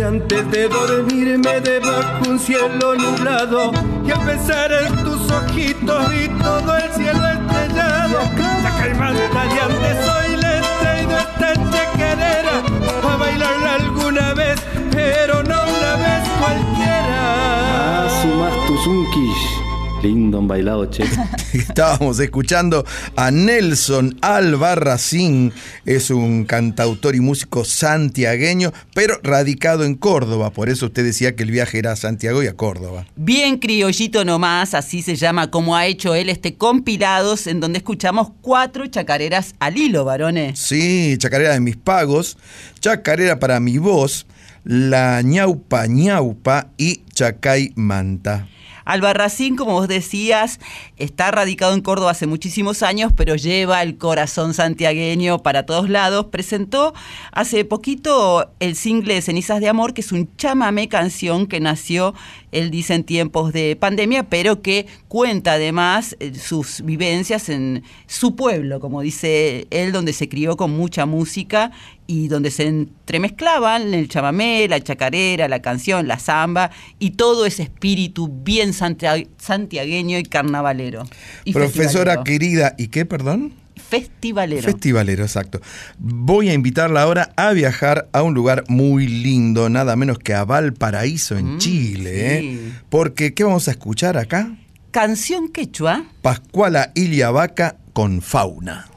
Antes 0.07 0.49
de 0.51 0.69
dormirme 0.69 1.59
debajo 1.59 2.29
un 2.29 2.39
cielo 2.39 2.95
nublado 2.95 3.71
y 4.05 4.11
al 4.11 4.25
pensar 4.25 4.71
en 4.71 5.03
tus 5.03 5.29
ojitos 5.29 6.09
vi 6.09 6.29
todo 6.41 6.77
el 6.77 6.91
cielo 6.93 7.27
estrellado. 7.27 8.19
Saca 8.63 8.87
y 8.87 8.93
manta 8.93 9.43
de 9.43 9.59
antes 9.59 10.05
soy 10.05 10.37
le 10.37 10.57
he 10.57 10.61
traído 10.79 11.17
esta 11.17 11.53
chacarera 11.71 12.63
a 13.03 13.17
bailarla 13.17 13.73
alguna 13.75 14.33
vez, 14.33 14.57
pero 14.91 15.43
no 15.43 15.55
una 15.77 15.95
vez 15.97 16.29
cualquiera. 16.39 18.05
Ah, 18.05 18.21
sumas 18.21 18.65
tus 18.65 18.87
unquish. 18.87 19.66
Lindo 20.03 20.37
un 20.37 20.47
bailado, 20.47 20.85
che. 20.85 21.03
Estábamos 21.53 22.19
escuchando 22.19 22.85
a 23.15 23.31
Nelson 23.31 24.15
Albarracín, 24.21 25.51
es 25.85 26.11
un 26.11 26.45
cantautor 26.45 27.15
y 27.15 27.19
músico 27.19 27.65
santiagueño, 27.65 28.73
pero 28.93 29.19
radicado 29.23 29.85
en 29.85 29.95
Córdoba, 29.95 30.51
por 30.51 30.69
eso 30.69 30.85
usted 30.85 31.03
decía 31.03 31.35
que 31.35 31.43
el 31.43 31.51
viaje 31.51 31.79
era 31.79 31.93
a 31.93 31.95
Santiago 31.95 32.43
y 32.43 32.47
a 32.47 32.53
Córdoba. 32.53 33.07
Bien 33.15 33.57
criollito 33.57 34.23
nomás, 34.23 34.75
así 34.75 35.01
se 35.01 35.15
llama 35.15 35.49
como 35.49 35.75
ha 35.75 35.87
hecho 35.87 36.13
él 36.13 36.29
este 36.29 36.55
compilados 36.55 37.47
en 37.47 37.59
donde 37.59 37.79
escuchamos 37.79 38.29
cuatro 38.41 38.85
chacareras 38.85 39.55
al 39.59 39.77
hilo, 39.77 40.05
varones. 40.05 40.59
Sí, 40.59 41.15
chacarera 41.17 41.53
de 41.53 41.59
mis 41.59 41.75
pagos, 41.75 42.37
chacarera 42.79 43.39
para 43.39 43.59
mi 43.59 43.79
voz, 43.79 44.27
la 44.63 45.23
ñaupa 45.23 45.87
ñaupa 45.87 46.67
y 46.77 47.01
chacay 47.13 47.71
manta. 47.75 48.47
Albarracín, 48.87 49.57
como 49.57 49.73
vos 49.73 49.89
decías, 49.89 50.61
está 50.95 51.29
radicado 51.29 51.73
en 51.73 51.81
Córdoba 51.81 52.11
hace 52.11 52.25
muchísimos 52.25 52.83
años, 52.83 53.11
pero 53.15 53.35
lleva 53.35 53.83
el 53.83 53.97
corazón 53.97 54.53
santiagueño 54.53 55.43
para 55.43 55.65
todos 55.65 55.89
lados. 55.89 56.27
Presentó 56.27 56.93
hace 57.33 57.65
poquito 57.65 58.49
el 58.61 58.77
single 58.77 59.21
Cenizas 59.21 59.59
de 59.59 59.67
Amor, 59.67 59.93
que 59.93 59.99
es 59.99 60.13
un 60.13 60.33
chamamé 60.37 60.87
canción 60.87 61.47
que 61.47 61.59
nació, 61.59 62.13
él 62.53 62.71
dice, 62.71 62.93
en 62.93 63.03
tiempos 63.03 63.51
de 63.51 63.75
pandemia, 63.75 64.23
pero 64.23 64.61
que 64.61 64.87
cuenta 65.09 65.53
además 65.53 66.15
eh, 66.21 66.33
sus 66.33 66.81
vivencias 66.81 67.49
en 67.49 67.83
su 68.05 68.37
pueblo, 68.37 68.79
como 68.79 69.01
dice 69.01 69.67
él, 69.69 69.91
donde 69.91 70.13
se 70.13 70.29
crió 70.29 70.55
con 70.55 70.71
mucha 70.71 71.05
música 71.05 71.71
y 72.07 72.29
donde 72.29 72.51
se 72.51 72.65
entremezclaban 72.67 73.93
el 73.93 74.07
chamamé, 74.07 74.67
la 74.69 74.79
chacarera, 74.81 75.47
la 75.47 75.61
canción, 75.61 76.07
la 76.07 76.19
samba 76.19 76.71
y 76.99 77.11
todo 77.11 77.45
ese 77.45 77.63
espíritu 77.63 78.29
bien 78.29 78.71
santia- 78.73 79.27
santiagueño 79.37 80.17
y 80.17 80.23
carnavalero. 80.23 81.03
Y 81.43 81.53
Profesora 81.53 82.23
querida, 82.23 82.75
¿y 82.77 82.87
qué, 82.87 83.05
perdón? 83.05 83.53
Festivalero. 83.89 84.63
Festivalero, 84.63 85.23
exacto. 85.23 85.61
Voy 85.97 86.49
a 86.49 86.53
invitarla 86.53 87.03
ahora 87.03 87.31
a 87.37 87.51
viajar 87.53 88.09
a 88.11 88.21
un 88.23 88.33
lugar 88.33 88.63
muy 88.67 89.07
lindo, 89.07 89.69
nada 89.69 89.95
menos 89.95 90.17
que 90.19 90.33
a 90.33 90.43
Valparaíso, 90.43 91.37
en 91.37 91.55
Mm, 91.55 91.57
Chile. 91.59 92.39
sí. 92.39 92.47
¿eh? 92.47 92.71
Porque, 92.89 93.33
¿qué 93.33 93.43
vamos 93.43 93.67
a 93.67 93.71
escuchar 93.71 94.17
acá? 94.17 94.55
Canción 94.91 95.49
quechua. 95.49 96.05
Pascuala 96.21 96.91
Iliabaca 96.95 97.77
con 97.93 98.21
fauna. 98.21 98.87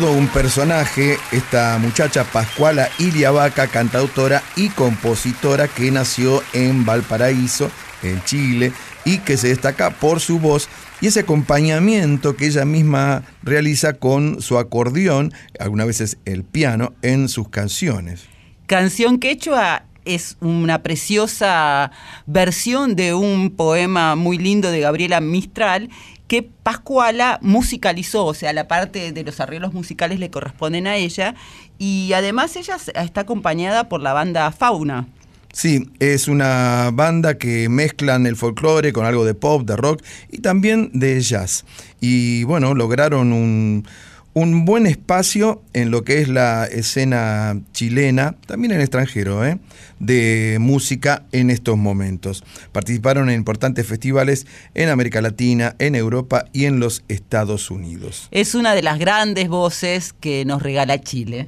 Todo 0.00 0.10
un 0.10 0.26
personaje, 0.26 1.18
esta 1.30 1.78
muchacha 1.78 2.24
Pascuala 2.24 2.88
Iliabaca, 2.98 3.68
cantautora 3.68 4.42
y 4.56 4.70
compositora 4.70 5.68
que 5.68 5.88
nació 5.92 6.42
en 6.52 6.84
Valparaíso, 6.84 7.70
en 8.02 8.20
Chile, 8.24 8.72
y 9.04 9.18
que 9.18 9.36
se 9.36 9.50
destaca 9.50 9.90
por 9.90 10.18
su 10.18 10.40
voz 10.40 10.68
y 11.00 11.06
ese 11.06 11.20
acompañamiento 11.20 12.34
que 12.34 12.46
ella 12.46 12.64
misma 12.64 13.22
realiza 13.44 13.92
con 13.92 14.42
su 14.42 14.58
acordeón, 14.58 15.32
algunas 15.60 15.86
veces 15.86 16.18
el 16.24 16.42
piano, 16.42 16.92
en 17.02 17.28
sus 17.28 17.48
canciones. 17.48 18.24
Canción 18.66 19.20
Quechua 19.20 19.84
es 20.04 20.36
una 20.40 20.82
preciosa 20.82 21.92
versión 22.26 22.96
de 22.96 23.14
un 23.14 23.50
poema 23.50 24.16
muy 24.16 24.38
lindo 24.38 24.72
de 24.72 24.80
Gabriela 24.80 25.20
Mistral 25.20 25.88
que 26.26 26.42
Pascuala 26.42 27.38
musicalizó, 27.42 28.24
o 28.24 28.34
sea, 28.34 28.52
la 28.52 28.66
parte 28.66 29.12
de 29.12 29.24
los 29.24 29.40
arreglos 29.40 29.74
musicales 29.74 30.18
le 30.18 30.30
corresponden 30.30 30.86
a 30.86 30.96
ella 30.96 31.34
y 31.78 32.12
además 32.14 32.56
ella 32.56 32.76
está 32.94 33.22
acompañada 33.22 33.88
por 33.88 34.00
la 34.00 34.12
banda 34.12 34.50
Fauna. 34.50 35.06
Sí, 35.52 35.88
es 36.00 36.26
una 36.26 36.90
banda 36.92 37.38
que 37.38 37.68
mezclan 37.68 38.26
el 38.26 38.34
folclore 38.34 38.92
con 38.92 39.06
algo 39.06 39.24
de 39.24 39.34
pop, 39.34 39.62
de 39.62 39.76
rock 39.76 40.02
y 40.28 40.38
también 40.38 40.90
de 40.94 41.20
jazz. 41.20 41.64
Y 42.00 42.42
bueno, 42.42 42.74
lograron 42.74 43.32
un, 43.32 43.86
un 44.34 44.64
buen 44.64 44.86
espacio 44.86 45.62
en 45.72 45.90
lo 45.90 46.02
que 46.02 46.20
es 46.20 46.28
la 46.28 46.66
escena 46.66 47.58
chilena, 47.72 48.34
también 48.46 48.72
en 48.72 48.80
extranjero, 48.80 49.46
¿eh? 49.46 49.58
de 50.00 50.58
música 50.60 51.24
en 51.30 51.50
estos 51.50 51.78
momentos. 51.78 52.42
Participaron 52.72 53.30
en 53.30 53.36
importantes 53.36 53.86
festivales 53.86 54.46
en 54.74 54.88
América 54.88 55.22
Latina, 55.22 55.76
en 55.78 55.94
Europa 55.94 56.46
y 56.52 56.64
en 56.64 56.80
los 56.80 57.04
Estados 57.08 57.70
Unidos. 57.70 58.28
Es 58.32 58.56
una 58.56 58.74
de 58.74 58.82
las 58.82 58.98
grandes 58.98 59.48
voces 59.48 60.12
que 60.12 60.44
nos 60.44 60.62
regala 60.62 61.00
Chile. 61.00 61.46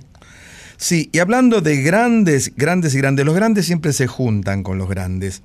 Sí, 0.77 1.09
y 1.13 1.19
hablando 1.19 1.63
de 1.63 1.83
grandes, 1.83 2.55
grandes 2.55 2.95
y 2.95 2.99
grandes, 2.99 3.25
los 3.27 3.35
grandes 3.35 3.67
siempre 3.67 3.93
se 3.93 4.07
juntan 4.07 4.63
con 4.63 4.79
los 4.79 4.89
grandes. 4.89 5.43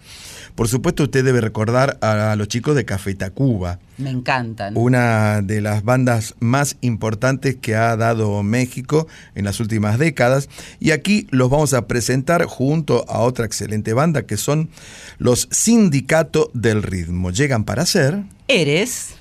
Por 0.56 0.68
supuesto, 0.68 1.04
usted 1.04 1.24
debe 1.24 1.42
recordar 1.42 1.98
a 2.02 2.36
los 2.36 2.48
chicos 2.48 2.76
de 2.76 2.86
Café 2.86 3.16
Tacuba. 3.16 3.80
Me 3.98 4.10
encantan. 4.10 4.76
Una 4.76 5.42
de 5.42 5.62
las 5.62 5.84
bandas 5.84 6.36
más 6.40 6.78
importantes 6.82 7.56
que 7.56 7.76
ha 7.76 7.96
dado 7.96 8.42
México 8.44 9.08
en 9.36 9.46
las 9.46 9.60
últimas 9.60 10.00
décadas. 10.00 10.50
Y 10.80 10.92
aquí 10.92 11.28
los 11.32 11.50
vamos 11.50 11.74
a 11.74 11.88
presentar 11.88 12.46
junto 12.46 13.06
a 13.10 13.20
otra 13.20 13.46
excelente 13.46 13.94
banda 13.94 14.24
que 14.24 14.38
son 14.38 14.70
los 15.18 15.48
Sindicato 15.52 16.52
del 16.54 16.84
Ritmo. 16.84 17.32
Llegan 17.32 17.64
para 17.64 17.86
ser... 17.86 18.24
Eres... 18.48 19.16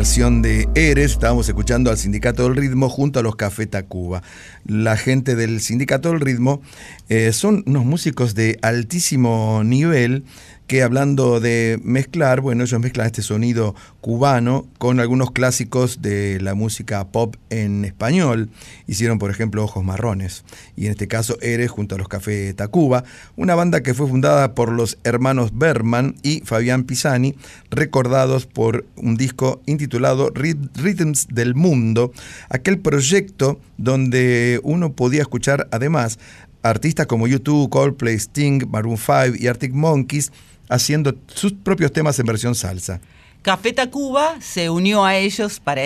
versión 0.00 0.40
de 0.40 0.66
Eres. 0.74 1.12
Estábamos 1.12 1.46
escuchando 1.46 1.90
al 1.90 1.98
Sindicato 1.98 2.44
del 2.44 2.56
Ritmo 2.56 2.88
junto 2.88 3.20
a 3.20 3.22
los 3.22 3.36
Café 3.36 3.66
Tacuba. 3.66 4.22
La 4.64 4.96
gente 4.96 5.36
del 5.36 5.60
Sindicato 5.60 6.08
del 6.08 6.20
Ritmo 6.20 6.62
eh, 7.10 7.34
son 7.34 7.64
unos 7.66 7.84
músicos 7.84 8.34
de 8.34 8.58
altísimo 8.62 9.60
nivel 9.62 10.24
que 10.70 10.84
hablando 10.84 11.40
de 11.40 11.80
mezclar, 11.82 12.40
bueno, 12.40 12.62
ellos 12.62 12.78
mezclan 12.78 13.06
este 13.06 13.22
sonido 13.22 13.74
cubano 14.00 14.68
con 14.78 15.00
algunos 15.00 15.32
clásicos 15.32 16.00
de 16.00 16.40
la 16.40 16.54
música 16.54 17.08
pop 17.08 17.34
en 17.50 17.84
español. 17.84 18.50
Hicieron, 18.86 19.18
por 19.18 19.32
ejemplo, 19.32 19.64
Ojos 19.64 19.82
Marrones. 19.82 20.44
Y 20.76 20.84
en 20.84 20.92
este 20.92 21.08
caso, 21.08 21.36
Eres 21.42 21.72
junto 21.72 21.96
a 21.96 21.98
los 21.98 22.06
Café 22.06 22.54
Tacuba, 22.54 23.02
una 23.34 23.56
banda 23.56 23.80
que 23.80 23.94
fue 23.94 24.06
fundada 24.06 24.54
por 24.54 24.70
los 24.70 24.96
hermanos 25.02 25.50
Berman 25.58 26.14
y 26.22 26.42
Fabián 26.42 26.84
Pisani, 26.84 27.34
recordados 27.72 28.46
por 28.46 28.86
un 28.94 29.16
disco 29.16 29.60
intitulado 29.66 30.30
Rhythms 30.32 31.26
del 31.32 31.56
Mundo, 31.56 32.12
aquel 32.48 32.78
proyecto 32.78 33.58
donde 33.76 34.60
uno 34.62 34.92
podía 34.92 35.22
escuchar 35.22 35.66
además 35.72 36.20
artistas 36.62 37.06
como 37.06 37.26
YouTube, 37.26 37.70
Coldplay, 37.70 38.14
Sting, 38.14 38.68
Maroon 38.70 38.98
5 38.98 39.36
y 39.36 39.48
Arctic 39.48 39.72
Monkeys 39.72 40.30
haciendo 40.70 41.14
sus 41.26 41.52
propios 41.52 41.92
temas 41.92 42.18
en 42.18 42.26
versión 42.26 42.54
salsa. 42.54 43.00
Café 43.42 43.72
Tacuba 43.72 44.40
se 44.40 44.70
unió 44.70 45.04
a 45.04 45.16
ellos 45.16 45.60
para 45.60 45.82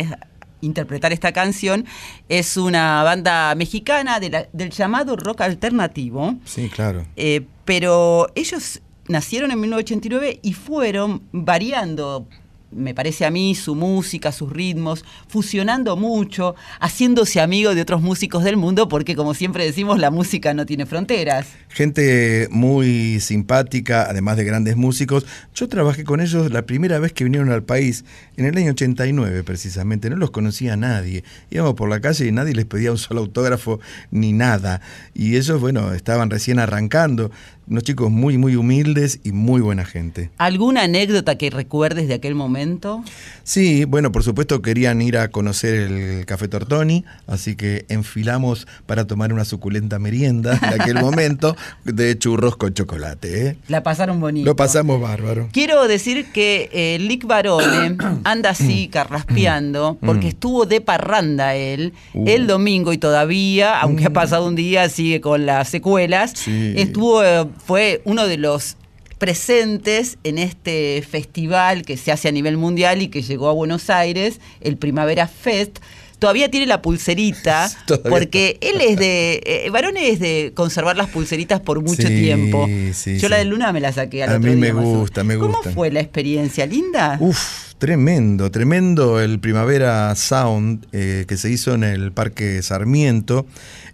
interpretar 0.61 1.13
esta 1.13 1.33
canción. 1.33 1.85
Es 2.29 2.57
una 2.57 3.03
banda 3.03 3.55
mexicana 3.55 4.19
de 4.21 4.31
la- 4.31 4.49
del 4.53 4.71
llamado 4.71 5.17
rock 5.17 5.43
alternativo, 5.43 6.37
Sí, 6.45 6.69
claro. 6.69 7.05
eh, 7.17 7.47
pero 7.65 8.29
ellos 8.35 8.81
nacieron 9.09 9.51
en 9.51 9.61
1989 9.61 10.39
y 10.43 10.53
fueron 10.55 11.23
variando 11.33 12.27
me 12.75 12.95
parece 12.95 13.25
a 13.25 13.31
mí, 13.31 13.55
su 13.55 13.75
música, 13.75 14.33
sus 14.33 14.51
ritmos, 14.51 15.05
fusionando 15.29 15.97
mucho, 15.97 16.55
haciéndose 16.81 17.41
amigo 17.41 17.75
de 17.75 17.83
otros 17.83 18.03
músicos 18.03 18.45
del 18.45 18.57
mundo, 18.57 18.89
porque 18.89 19.17
como 19.17 19.35
siempre 19.35 19.65
decimos, 19.65 19.99
la 19.99 20.11
música 20.11 20.55
no 20.55 20.67
tiene 20.67 20.87
fronteras. 20.87 21.47
Gente 21.69 22.49
muy 22.51 23.21
simpática, 23.21 24.07
además 24.09 24.37
de 24.37 24.45
grandes 24.45 24.77
músicos. 24.77 25.27
Yo 25.55 25.69
trabajé 25.69 26.05
con 26.05 26.21
ellos 26.21 26.51
la 26.51 26.67
primera 26.67 26.99
vez 26.99 27.13
que 27.13 27.25
vinieron 27.25 27.51
al 27.51 27.63
país, 27.63 28.05
en 28.37 28.45
el 28.45 28.57
año 28.57 28.73
89 28.73 29.43
precisamente. 29.43 30.11
No 30.11 30.17
los 30.17 30.31
conocía 30.31 30.77
nadie. 30.77 31.25
Íbamos 31.51 31.75
por 31.75 31.89
la 31.89 32.01
calle 32.01 32.27
y 32.27 32.33
nadie 32.33 32.55
les 32.55 32.65
pedía 32.65 32.91
un 32.91 32.99
solo 32.99 33.21
autógrafo 33.21 33.81
ni 34.11 34.33
nada. 34.33 34.81
Y 35.15 35.37
ellos, 35.37 35.61
bueno, 35.61 35.95
estaban 35.95 36.31
recién 36.31 36.59
arrancando. 36.59 37.31
Unos 37.67 37.83
chicos 37.83 38.11
muy, 38.11 38.37
muy 38.37 38.57
humildes 38.57 39.21
y 39.25 39.33
muy 39.33 39.61
buena 39.63 39.85
gente. 39.87 40.31
¿Alguna 40.37 40.83
anécdota 40.83 41.37
que 41.39 41.49
recuerdes 41.49 42.09
de 42.09 42.15
aquel 42.15 42.35
momento? 42.35 43.03
Sí, 43.43 43.85
bueno, 43.87 44.13
por 44.13 44.23
supuesto 44.23 44.61
querían 44.61 45.01
ir 45.01 45.17
a 45.17 45.29
conocer 45.29 45.75
el 45.75 46.27
Café 46.27 46.47
Tortoni, 46.49 47.05
así 47.27 47.57
que 47.57 47.87
enfilamos 47.89 48.67
para 48.85 49.07
tomar 49.07 49.33
una 49.33 49.47
suculenta 49.47 49.99
merienda 49.99 50.59
en 50.63 50.81
aquel 50.81 50.95
momento 51.01 51.57
de 51.85 52.19
churros 52.19 52.57
con 52.57 52.75
chocolate. 52.75 53.47
¿eh? 53.49 53.57
La 53.69 53.83
pasaron 53.83 54.21
bonito. 54.21 54.45
Lo 54.45 54.57
pasamos 54.57 55.01
bárbaro. 55.01 55.49
Quiero 55.53 55.89
decir 55.89 56.27
que 56.33 56.69
eh, 56.73 56.99
Lick 57.01 57.27
Barone 57.27 57.97
anda 58.25 58.51
así 58.51 58.89
carraspeando 58.89 59.97
porque 60.05 60.27
Mm. 60.27 60.29
estuvo 60.29 60.67
de 60.67 60.81
parranda 60.81 61.55
él 61.55 61.93
Uh. 62.13 62.25
el 62.29 62.47
domingo 62.47 62.93
y 62.93 62.99
todavía, 62.99 63.81
aunque 63.81 64.07
ha 64.07 64.11
pasado 64.13 64.47
un 64.47 64.55
día, 64.55 64.89
sigue 64.89 65.21
con 65.21 65.47
las 65.47 65.69
secuelas. 65.69 66.33
Sí. 66.35 66.75
Estuvo, 66.77 67.23
eh, 67.25 67.47
fue 67.65 68.01
uno 68.05 68.27
de 68.27 68.37
los 68.39 68.77
presentes 69.19 70.19
en 70.25 70.39
este 70.39 71.03
festival 71.09 71.83
que 71.83 71.97
se 71.97 72.13
hace 72.13 72.29
a 72.29 72.33
nivel 72.33 72.57
mundial 72.57 73.01
y 73.03 73.09
que 73.09 73.23
llegó 73.23 73.49
a 73.49 73.53
Buenos 73.53 73.89
Aires, 73.91 74.41
el 74.61 74.77
Primavera 74.77 75.27
Fest. 75.29 75.79
Todavía 76.19 76.51
tiene 76.51 76.67
la 76.67 76.81
pulserita, 76.81 77.71
porque 78.09 78.59
él 78.61 78.81
es 78.81 78.97
de. 78.97 79.43
Eh, 79.45 79.71
Varón 79.71 79.97
es 79.97 80.21
de 80.21 80.53
conservar 80.55 80.97
las 80.97 81.09
pulseritas 81.11 81.61
por 81.61 81.83
mucho 81.83 82.03
Sí, 82.07 82.09
tiempo. 82.23 82.67
sí, 82.93 83.19
Yo 83.19 83.29
la 83.29 83.37
de 83.39 83.45
Luna 83.45 83.73
me 83.73 83.81
la 83.81 83.93
saqué 83.93 84.23
al 84.23 84.31
A 84.31 84.37
otro 84.39 84.51
mí 84.51 84.57
día, 84.61 84.73
me 84.73 84.81
gusta, 84.81 85.25
me 85.25 85.37
¿Cómo 85.37 85.55
gusta. 85.57 85.73
fue 85.73 85.91
la 85.91 86.01
experiencia? 86.01 86.67
¿Linda? 86.67 87.17
Uf, 87.21 87.74
tremendo, 87.85 88.51
tremendo 88.51 89.21
el 89.21 89.41
Primavera 89.41 90.15
Sound 90.15 90.87
eh, 90.93 91.27
que 91.29 91.37
se 91.37 91.51
hizo 91.51 91.75
en 91.75 91.85
el 91.85 92.13
Parque 92.13 92.63
Sarmiento. 92.63 93.45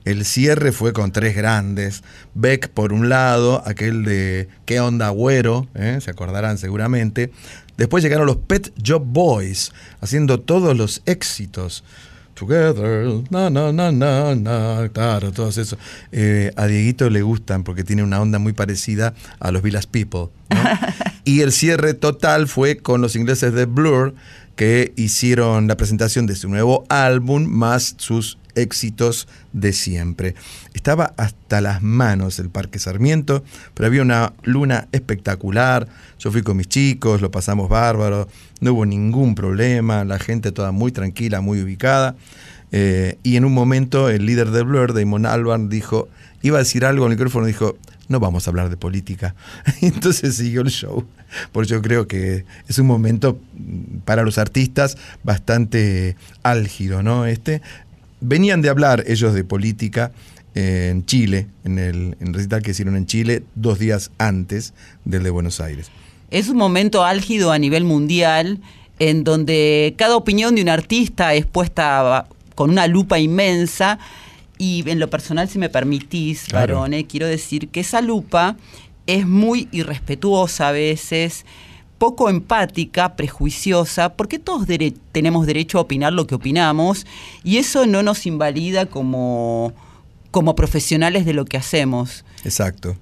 El 0.05 0.24
cierre 0.24 0.70
fue 0.70 0.92
con 0.92 1.11
tres 1.11 1.35
grandes. 1.35 2.05
Beck 2.35 2.68
por 2.68 2.92
un 2.92 3.09
lado, 3.09 3.64
aquel 3.66 4.05
de 4.05 4.46
¿Qué 4.64 4.79
onda, 4.79 5.09
güero? 5.09 5.66
Eh, 5.74 5.98
Se 6.00 6.12
acordarán 6.12 6.57
seguramente. 6.57 7.33
Después 7.79 8.05
llegaron 8.05 8.29
los 8.29 8.37
Pet 8.37 8.72
Job 8.81 9.03
Boys, 9.05 9.72
haciendo 10.00 10.38
todos 10.38 10.76
los 10.76 11.03
éxitos. 11.07 11.83
Together, 12.35 13.09
na, 13.29 13.50
na, 13.50 13.72
na, 13.72 13.90
na, 13.90 14.37
na, 14.37 14.88
claro, 14.92 15.33
todos 15.33 15.59
esos. 15.59 15.81
Eh, 16.12 16.53
a 16.55 16.66
Dieguito 16.66 17.11
le 17.11 17.22
gustan 17.22 17.64
porque 17.64 17.83
tiene 17.83 18.05
una 18.05 18.20
onda 18.20 18.38
muy 18.38 18.53
parecida 18.53 19.14
a 19.40 19.50
los 19.50 19.62
Villas 19.62 19.88
People. 19.88 20.29
¿no? 20.48 20.61
y 21.31 21.43
el 21.43 21.53
cierre 21.53 21.95
total 21.95 22.49
fue 22.49 22.79
con 22.79 23.01
los 23.01 23.14
ingleses 23.14 23.53
de 23.53 23.64
Blur, 23.64 24.14
que 24.57 24.93
hicieron 24.97 25.69
la 25.69 25.77
presentación 25.77 26.27
de 26.27 26.35
su 26.35 26.49
nuevo 26.49 26.85
álbum 26.88 27.47
más 27.47 27.95
sus 27.99 28.37
éxitos 28.57 29.29
de 29.53 29.73
siempre. 29.73 30.35
Estaba 30.75 31.14
hasta 31.16 31.61
las 31.61 31.83
manos 31.83 32.40
el 32.40 32.51
Parque 32.51 32.81
Sarmiento, 32.81 33.45
pero 33.75 33.87
había 33.87 34.03
una 34.03 34.33
luna 34.43 34.88
espectacular. 34.90 35.87
Yo 36.19 36.33
fui 36.33 36.43
con 36.43 36.57
mis 36.57 36.66
chicos, 36.66 37.21
lo 37.21 37.31
pasamos 37.31 37.69
bárbaro, 37.69 38.27
no 38.61 38.73
hubo 38.73 38.85
ningún 38.85 39.37
problema, 39.37 40.05
la 40.05 40.19
gente 40.19 40.51
toda 40.51 40.73
muy 40.73 40.90
tranquila, 40.90 41.40
muy 41.40 41.62
ubicada. 41.62 42.16
Eh, 42.73 43.19
y 43.23 43.37
en 43.37 43.45
un 43.45 43.55
momento 43.55 44.09
el 44.09 44.27
líder 44.27 44.51
de 44.51 44.62
Blur, 44.64 44.95
Damon 44.95 45.27
Albarn, 45.27 45.69
dijo, 45.69 46.09
iba 46.43 46.57
a 46.57 46.62
decir 46.62 46.85
algo 46.85 47.05
al 47.05 47.11
micrófono, 47.12 47.47
dijo, 47.47 47.77
no 48.11 48.20
vamos 48.20 48.46
a 48.46 48.51
hablar 48.51 48.68
de 48.68 48.77
política. 48.77 49.35
Entonces 49.81 50.37
siguió 50.37 50.61
el 50.61 50.68
show, 50.70 51.07
porque 51.53 51.70
yo 51.70 51.81
creo 51.81 52.07
que 52.07 52.44
es 52.68 52.79
un 52.79 52.87
momento 52.87 53.38
mm, 53.57 53.99
para 54.05 54.23
los 54.23 54.37
artistas 54.37 54.99
bastante 55.23 56.16
álgido, 56.42 57.03
¿no? 57.03 57.25
Este, 57.25 57.62
venían 58.20 58.61
de 58.61 58.68
hablar 58.68 59.05
ellos 59.07 59.33
de 59.33 59.44
política 59.44 60.11
eh, 60.55 60.88
en 60.90 61.07
Chile, 61.07 61.46
en 61.64 61.79
el, 61.79 62.16
en 62.20 62.29
el 62.29 62.35
recital 62.35 62.62
que 62.62 62.73
hicieron 62.73 62.96
en 62.96 63.07
Chile 63.07 63.44
dos 63.55 63.79
días 63.79 64.11
antes 64.18 64.75
del 65.05 65.23
de 65.23 65.31
Buenos 65.31 65.61
Aires. 65.61 65.87
Es 66.31 66.49
un 66.49 66.57
momento 66.57 67.05
álgido 67.05 67.53
a 67.53 67.59
nivel 67.59 67.85
mundial 67.85 68.61
en 68.99 69.25
donde 69.25 69.94
cada 69.96 70.16
opinión 70.16 70.55
de 70.57 70.62
un 70.62 70.68
artista 70.68 71.33
es 71.35 71.46
puesta 71.46 72.18
a- 72.18 72.27
con 72.57 72.70
una 72.70 72.87
lupa 72.88 73.18
inmensa 73.18 73.99
y 74.61 74.85
en 74.90 74.99
lo 74.99 75.09
personal, 75.09 75.49
si 75.49 75.59
me 75.59 75.70
permitís, 75.70 76.44
Claro. 76.44 76.75
Barone, 76.77 77.07
quiero 77.07 77.27
decir 77.27 77.68
que 77.70 77.81
esa 77.81 78.03
lupa 78.03 78.57
es 79.07 79.27
muy 79.27 79.68
irrespetuosa 79.73 80.68
a 80.68 80.73
veces, 80.73 81.46
poco 81.96 82.29
empática, 82.29 83.16
prejuiciosa, 83.16 84.11
porque 84.16 84.38
todos 84.38 84.66
dere- 84.68 84.94
tenemos 85.12 85.46
derecho 85.46 85.79
a 85.79 85.83
opinar 85.83 86.12
lo 86.12 86.27
que 86.27 86.35
opinamos 86.35 87.07
y 87.42 87.57
eso 87.57 87.87
no 87.87 88.03
nos 88.03 88.27
invalida 88.27 88.87
como, 88.87 89.73
como 90.31 90.55
profesionales 90.55 91.25
de 91.25 91.33
lo 91.33 91.44
que 91.46 91.57
hacemos. 91.57 92.25
Exacto. 92.44 92.96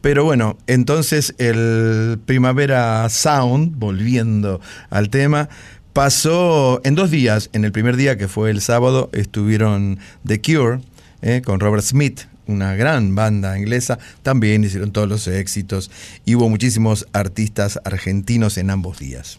Pero 0.00 0.24
bueno, 0.24 0.56
entonces 0.66 1.34
el 1.38 2.18
Primavera 2.26 3.08
Sound, 3.08 3.76
volviendo 3.76 4.60
al 4.90 5.08
tema, 5.08 5.48
pasó 5.94 6.82
en 6.84 6.94
dos 6.94 7.10
días. 7.10 7.48
En 7.54 7.64
el 7.64 7.72
primer 7.72 7.96
día, 7.96 8.18
que 8.18 8.28
fue 8.28 8.50
el 8.50 8.60
sábado, 8.60 9.08
estuvieron 9.14 9.98
The 10.26 10.42
Cure 10.42 10.80
eh, 11.22 11.40
con 11.42 11.60
Robert 11.60 11.82
Smith, 11.82 12.22
una 12.46 12.74
gran 12.74 13.14
banda 13.14 13.56
inglesa. 13.56 13.98
También 14.22 14.62
hicieron 14.64 14.90
todos 14.92 15.08
los 15.08 15.26
éxitos 15.26 15.90
y 16.26 16.34
hubo 16.34 16.50
muchísimos 16.50 17.06
artistas 17.14 17.80
argentinos 17.84 18.58
en 18.58 18.68
ambos 18.68 18.98
días. 18.98 19.38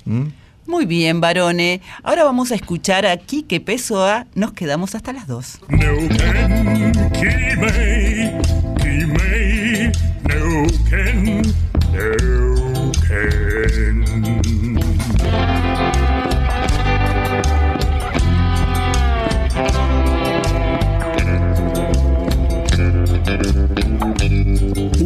Muy 0.65 0.87
bien, 0.87 1.21
Barone. 1.21 1.81
Ahora 2.01 2.23
vamos 2.23 2.51
a 2.51 2.55
escuchar 2.55 3.05
a 3.05 3.17
Quique 3.17 3.59
Pessoa. 3.59 4.25
Nos 4.33 4.53
quedamos 4.53 4.95
hasta 4.95 5.13
las 5.13 5.27
dos. 5.27 5.59
No 5.69 5.85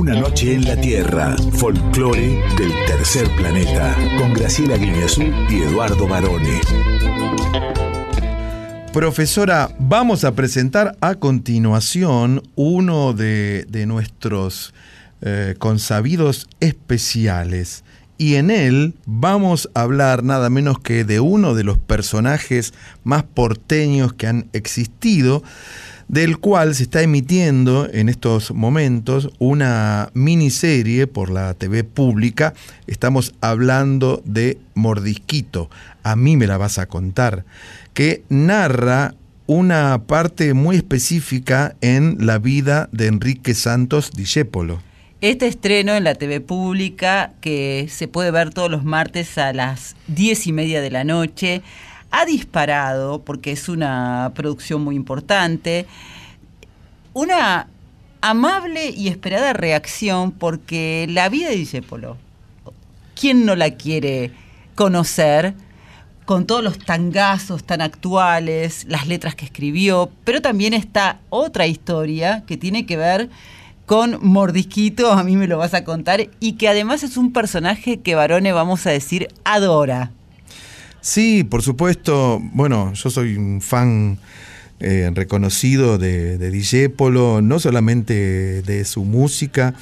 Una 0.10 0.22
noche 0.22 0.56
en 0.56 0.66
la 0.66 0.76
Tierra, 0.76 1.36
folclore 1.54 2.42
del 2.58 2.74
tercer 2.88 3.30
planeta, 3.36 3.96
con 4.18 4.34
Graciela 4.34 4.76
Guineazú 4.76 5.22
y 5.48 5.62
Eduardo 5.62 6.08
Barone. 6.08 6.62
Profesora, 8.92 9.70
vamos 9.78 10.24
a 10.24 10.34
presentar 10.34 10.98
a 11.00 11.14
continuación 11.14 12.42
uno 12.56 13.14
de, 13.14 13.68
nuestros 13.86 14.74
eh, 15.22 15.54
consabidos 15.60 16.48
especiales. 16.60 17.84
Y 18.18 18.36
en 18.36 18.50
él 18.50 18.96
vamos 19.06 19.70
a 19.76 19.82
hablar 19.82 20.24
nada 20.24 20.50
menos 20.50 20.80
que 20.80 21.04
de 21.04 21.20
uno 21.20 21.54
de 21.54 21.64
los 21.64 21.78
personajes 21.78 22.74
más 23.04 23.22
porteños 23.22 24.14
que 24.14 24.26
han 24.26 24.48
existido, 24.54 25.44
del 26.10 26.40
cual 26.40 26.76
se 26.76 26.84
está 26.84 27.04
emitiendo 27.04 27.88
en 27.90 28.10
estos 28.10 28.52
momentos 28.52 29.30
una 29.38 30.10
miniserie 30.14 31.06
por 31.06 31.30
la 31.30 31.54
TV 31.54 31.84
pública. 31.84 32.56
Estamos 32.88 33.36
hablando 33.42 34.22
de 34.26 34.58
Mordisquito. 34.74 35.70
A 36.02 36.16
mí 36.16 36.36
me 36.36 36.48
la 36.48 36.58
vas 36.58 36.80
a 36.80 36.88
contar 36.88 37.46
que 37.94 38.24
narra 38.28 39.14
una 39.46 40.02
parte 40.08 40.54
muy 40.56 40.78
específica 40.78 41.76
en 41.80 42.18
la 42.20 42.40
vida 42.40 42.90
de 42.92 43.06
Enrique 43.06 43.54
Santos 43.54 44.12
Discépolo. 44.12 44.82
Este 45.22 45.48
estreno 45.48 45.96
en 45.96 46.06
la 46.06 46.16
TV 46.16 46.40
pública, 46.40 47.34
que 47.42 47.88
se 47.90 48.08
puede 48.08 48.32
ver 48.32 48.52
todos 48.52 48.72
los 48.72 48.84
martes 48.84 49.38
a 49.38 49.54
las 49.54 49.96
diez 50.08 50.48
y 50.48 50.54
media 50.54 50.82
de 50.82 50.92
la 50.92 51.04
noche, 51.04 51.62
ha 52.12 52.26
disparado, 52.26 53.22
porque 53.24 53.52
es 53.52 53.70
una 53.70 54.32
producción 54.36 54.84
muy 54.84 54.96
importante, 54.96 55.86
una 57.14 57.68
amable 58.22 58.90
y 58.90 59.08
esperada 59.08 59.54
reacción, 59.54 60.32
porque 60.32 61.08
la 61.10 61.30
vida 61.30 61.50
de 61.50 61.56
Discépolo, 61.56 62.18
¿quién 63.16 63.46
no 63.46 63.56
la 63.56 63.72
quiere 63.72 64.32
conocer? 64.76 65.54
con 66.30 66.46
todos 66.46 66.64
los 66.64 66.78
tangazos 66.78 67.64
tan 67.64 67.82
actuales, 67.82 68.86
las 68.88 69.08
letras 69.08 69.34
que 69.34 69.46
escribió, 69.46 70.12
pero 70.26 70.44
también 70.44 70.76
está 70.76 71.22
otra 71.32 71.66
historia 71.66 72.44
que 72.46 72.56
tiene 72.56 72.86
que 72.86 72.98
ver 72.98 73.32
con 73.88 74.20
Mordisquito, 74.22 75.12
a 75.12 75.24
mí 75.24 75.36
me 75.36 75.48
lo 75.48 75.58
vas 75.58 75.74
a 75.74 75.84
contar, 75.84 76.30
y 76.40 76.52
que 76.52 76.68
además 76.68 77.02
es 77.02 77.18
un 77.18 77.34
personaje 77.34 78.02
que 78.02 78.14
Barone, 78.14 78.52
vamos 78.52 78.86
a 78.86 78.92
decir, 78.92 79.30
adora. 79.44 80.12
Sí, 81.02 81.44
por 81.44 81.62
supuesto. 81.62 82.40
Bueno, 82.54 82.94
yo 82.94 83.10
soy 83.10 83.36
un 83.36 83.62
fan 83.62 84.20
eh, 84.80 85.10
reconocido 85.14 85.98
de, 85.98 86.38
de 86.38 86.52
Discépolo, 86.52 87.42
no 87.42 87.60
solamente 87.60 88.62
de 88.62 88.86
su 88.86 89.06
música, 89.06 89.74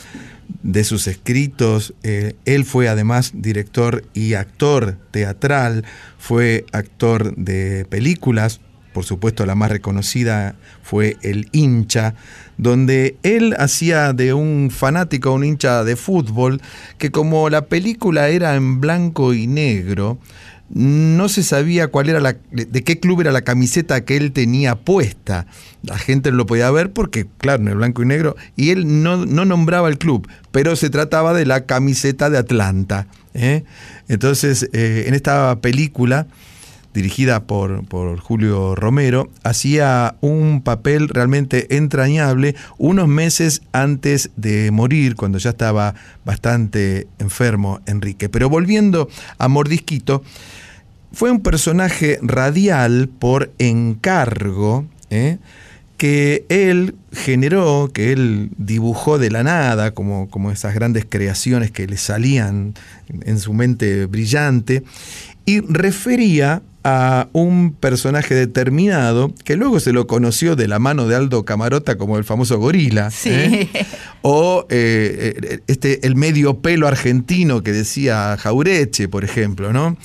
de 0.64 0.84
sus 0.84 1.08
escritos. 1.08 1.94
eh, 2.04 2.36
él 2.46 2.66
fue 2.66 2.88
además 2.88 3.32
director 3.34 4.06
y 4.14 4.34
actor 4.36 4.98
teatral, 5.12 5.86
fue 6.18 6.66
actor 6.72 7.36
de 7.36 7.86
películas. 7.90 8.62
Por 8.94 9.06
supuesto, 9.06 9.46
la 9.46 9.54
más 9.54 9.70
reconocida 9.70 10.56
fue 10.82 11.18
El 11.22 11.50
hincha, 11.52 12.16
donde 12.58 13.18
él 13.22 13.56
hacía 13.60 14.12
de 14.14 14.34
un 14.34 14.72
fanático, 14.72 15.34
un 15.34 15.44
hincha 15.44 15.84
de 15.84 15.96
fútbol, 15.96 16.62
que 16.98 17.12
como 17.12 17.50
la 17.52 17.66
película 17.66 18.30
era 18.30 18.56
en 18.56 18.82
blanco 18.82 19.36
y 19.36 19.46
negro, 19.46 20.18
no 20.70 21.30
se 21.30 21.44
sabía 21.44 21.88
cuál 21.88 22.10
era 22.10 22.20
la, 22.20 22.36
de 22.52 22.84
qué 22.84 23.00
club 23.00 23.22
era 23.22 23.32
la 23.32 23.44
camiseta 23.44 24.04
que 24.04 24.18
él 24.18 24.32
tenía 24.32 24.76
puesta. 24.76 25.48
La 25.84 25.98
gente 25.98 26.32
no 26.32 26.38
lo 26.38 26.46
podía 26.46 26.70
ver 26.72 26.92
porque, 26.92 27.28
claro, 27.38 27.62
en 27.64 27.70
el 27.70 27.76
blanco 27.76 28.04
y 28.04 28.06
negro, 28.06 28.36
y 28.56 28.72
él 28.72 29.04
no, 29.04 29.26
no 29.26 29.46
nombraba 29.46 29.88
el 29.88 29.98
club, 29.98 30.28
pero 30.52 30.76
se 30.76 30.90
trataba 30.90 31.34
de 31.34 31.46
la 31.46 31.66
camiseta 31.66 32.30
de 32.30 32.38
Atlanta. 32.38 33.08
¿eh? 33.34 33.64
Entonces, 34.10 34.70
eh, 34.74 35.06
en 35.08 35.14
esta 35.14 35.60
película, 35.62 36.28
dirigida 36.98 37.44
por, 37.44 37.86
por 37.86 38.20
Julio 38.20 38.74
Romero, 38.74 39.30
hacía 39.44 40.16
un 40.20 40.62
papel 40.64 41.10
realmente 41.10 41.78
entrañable 41.78 42.56
unos 42.80 43.08
meses 43.08 43.62
antes 43.72 44.32
de 44.36 44.72
morir, 44.72 45.16
cuando 45.16 45.38
ya 45.38 45.52
estaba 45.52 45.94
bastante 46.26 47.08
enfermo 47.20 47.82
Enrique. 47.86 48.30
Pero 48.30 48.50
volviendo 48.50 49.10
a 49.38 49.48
Mordisquito, 49.48 50.24
fue 51.12 51.30
un 51.30 51.42
personaje 51.42 52.18
radial 52.24 53.10
por 53.10 53.52
encargo, 53.60 54.88
¿eh? 55.12 55.38
que 55.98 56.46
él 56.50 56.96
generó, 57.12 57.92
que 57.94 58.12
él 58.12 58.50
dibujó 58.58 59.20
de 59.20 59.30
la 59.30 59.44
nada, 59.44 59.92
como, 59.92 60.30
como 60.30 60.50
esas 60.50 60.74
grandes 60.74 61.06
creaciones 61.08 61.70
que 61.70 61.86
le 61.86 61.98
salían 61.98 62.74
en 63.08 63.40
su 63.40 63.54
mente 63.54 64.08
brillante, 64.08 64.84
y 65.46 65.62
refería 65.62 66.62
a 66.90 67.28
un 67.34 67.74
personaje 67.74 68.34
determinado 68.34 69.34
que 69.44 69.58
luego 69.58 69.82
se 69.82 69.92
lo 69.92 70.08
conoció 70.08 70.56
de 70.56 70.70
la 70.70 70.80
mano 70.80 71.06
de 71.06 71.16
Aldo 71.16 71.44
Camarota 71.44 71.98
como 71.98 72.18
el 72.18 72.24
famoso 72.24 72.58
gorila. 72.60 73.12
Sí. 73.12 73.30
¿eh? 73.32 73.70
O 74.22 74.66
eh, 74.70 75.36
eh, 75.44 75.60
este, 75.68 76.08
el 76.08 76.16
medio 76.16 76.60
pelo 76.62 76.88
argentino 76.88 77.62
que 77.62 77.74
decía 77.74 78.38
Jaureche, 78.40 79.10
por 79.10 79.26
ejemplo, 79.26 79.74
¿no? 79.74 79.98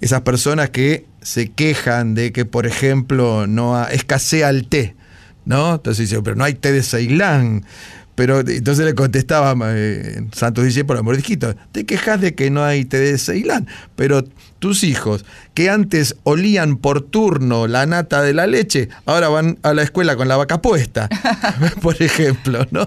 Esas 0.00 0.22
personas 0.22 0.70
que 0.70 1.04
se 1.20 1.50
quejan 1.52 2.14
de 2.14 2.32
que, 2.32 2.44
por 2.46 2.66
ejemplo, 2.66 3.46
no 3.46 3.76
ha- 3.76 3.86
escasea 3.92 4.48
el 4.50 4.66
té, 4.66 4.96
¿no? 5.44 5.74
Entonces 5.74 6.08
dice, 6.08 6.22
pero 6.22 6.36
no 6.36 6.44
hay 6.44 6.54
té 6.54 6.72
de 6.72 6.82
Ceilán. 6.82 7.64
Pero 8.14 8.40
entonces 8.40 8.84
le 8.84 8.94
contestaba 8.94 9.54
eh, 9.66 10.24
Santos 10.32 10.64
dice 10.64 10.84
por 10.84 10.96
amor 10.96 11.16
disquito, 11.16 11.54
te 11.72 11.84
quejas 11.84 12.20
de 12.20 12.34
que 12.34 12.50
no 12.50 12.64
hay 12.64 12.84
té 12.84 12.98
de 12.98 13.18
Ceilán, 13.18 13.66
pero 13.96 14.24
tus 14.60 14.84
hijos 14.84 15.24
que 15.52 15.68
antes 15.68 16.16
olían 16.22 16.76
por 16.76 17.02
turno 17.02 17.66
la 17.66 17.86
nata 17.86 18.22
de 18.22 18.32
la 18.32 18.46
leche, 18.46 18.88
ahora 19.04 19.28
van 19.28 19.58
a 19.62 19.74
la 19.74 19.82
escuela 19.82 20.16
con 20.16 20.28
la 20.28 20.36
vaca 20.36 20.62
puesta, 20.62 21.08
por 21.82 22.00
ejemplo, 22.00 22.66
¿no? 22.70 22.86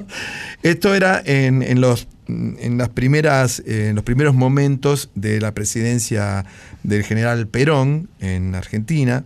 Esto 0.63 0.95
era 0.95 1.21
en, 1.25 1.61
en 1.61 1.81
los 1.81 2.07
en 2.27 2.77
las 2.77 2.89
primeras 2.89 3.59
eh, 3.65 3.87
en 3.89 3.95
los 3.95 4.03
primeros 4.03 4.35
momentos 4.35 5.09
de 5.15 5.39
la 5.39 5.53
presidencia 5.53 6.45
del 6.83 7.03
general 7.03 7.47
Perón 7.47 8.09
en 8.19 8.53
Argentina 8.53 9.23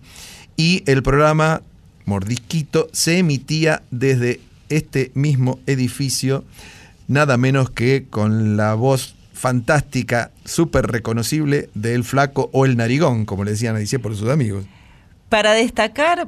y 0.55 0.83
el 0.85 1.01
programa 1.01 1.63
Mordisquito 2.05 2.89
se 2.91 3.17
emitía 3.17 3.81
desde 3.89 4.39
este 4.71 5.11
mismo 5.13 5.59
edificio, 5.67 6.43
nada 7.07 7.37
menos 7.37 7.69
que 7.69 8.07
con 8.09 8.57
la 8.57 8.73
voz 8.73 9.15
fantástica, 9.33 10.31
súper 10.45 10.87
reconocible 10.87 11.69
del 11.73 12.03
flaco 12.03 12.49
o 12.53 12.65
el 12.65 12.77
narigón, 12.77 13.25
como 13.25 13.43
le 13.43 13.51
decían 13.51 13.75
a 13.75 13.79
Dice 13.79 13.99
por 13.99 14.15
sus 14.15 14.29
amigos. 14.29 14.65
Para 15.29 15.53
destacar 15.53 16.27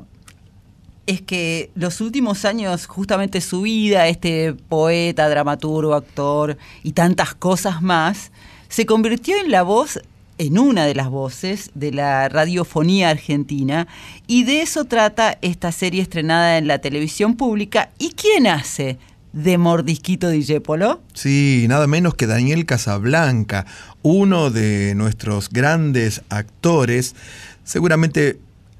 es 1.06 1.22
que 1.22 1.70
los 1.76 2.02
últimos 2.02 2.46
años, 2.46 2.88
justamente 2.88 3.42
su 3.42 3.62
vida, 3.62 4.08
este 4.08 4.54
poeta, 4.54 5.30
dramaturgo, 5.30 5.94
actor 5.94 6.58
y 6.82 6.94
tantas 6.94 7.36
cosas 7.36 7.82
más, 7.82 8.32
se 8.70 8.86
convirtió 8.86 9.38
en 9.40 9.52
la 9.52 9.64
voz, 9.64 10.00
en 10.38 10.58
una 10.58 10.86
de 10.86 10.96
las 10.96 11.10
voces 11.10 11.72
de 11.76 11.92
la 11.92 12.30
radiofonía 12.30 13.10
argentina, 13.10 13.88
y 14.28 14.44
de 14.44 14.62
eso 14.62 14.86
trata 14.86 15.38
esta 15.42 15.72
serie 15.72 16.02
estrenada 16.02 16.58
en 16.58 16.68
la 16.68 16.80
televisión 16.80 17.36
pública. 17.36 17.92
¿Y 18.00 18.12
quién 18.12 18.48
hace 18.48 18.98
de 19.34 19.58
Mordisquito 19.58 20.30
Dijépolo? 20.30 21.02
Sí, 21.14 21.66
nada 21.68 21.88
menos 21.88 22.16
que 22.16 22.28
Daniel 22.28 22.66
Casablanca, 22.66 23.66
uno 24.02 24.50
de 24.50 24.94
nuestros 24.96 25.50
grandes 25.50 26.22
actores. 26.30 27.16
Seguramente 27.64 28.40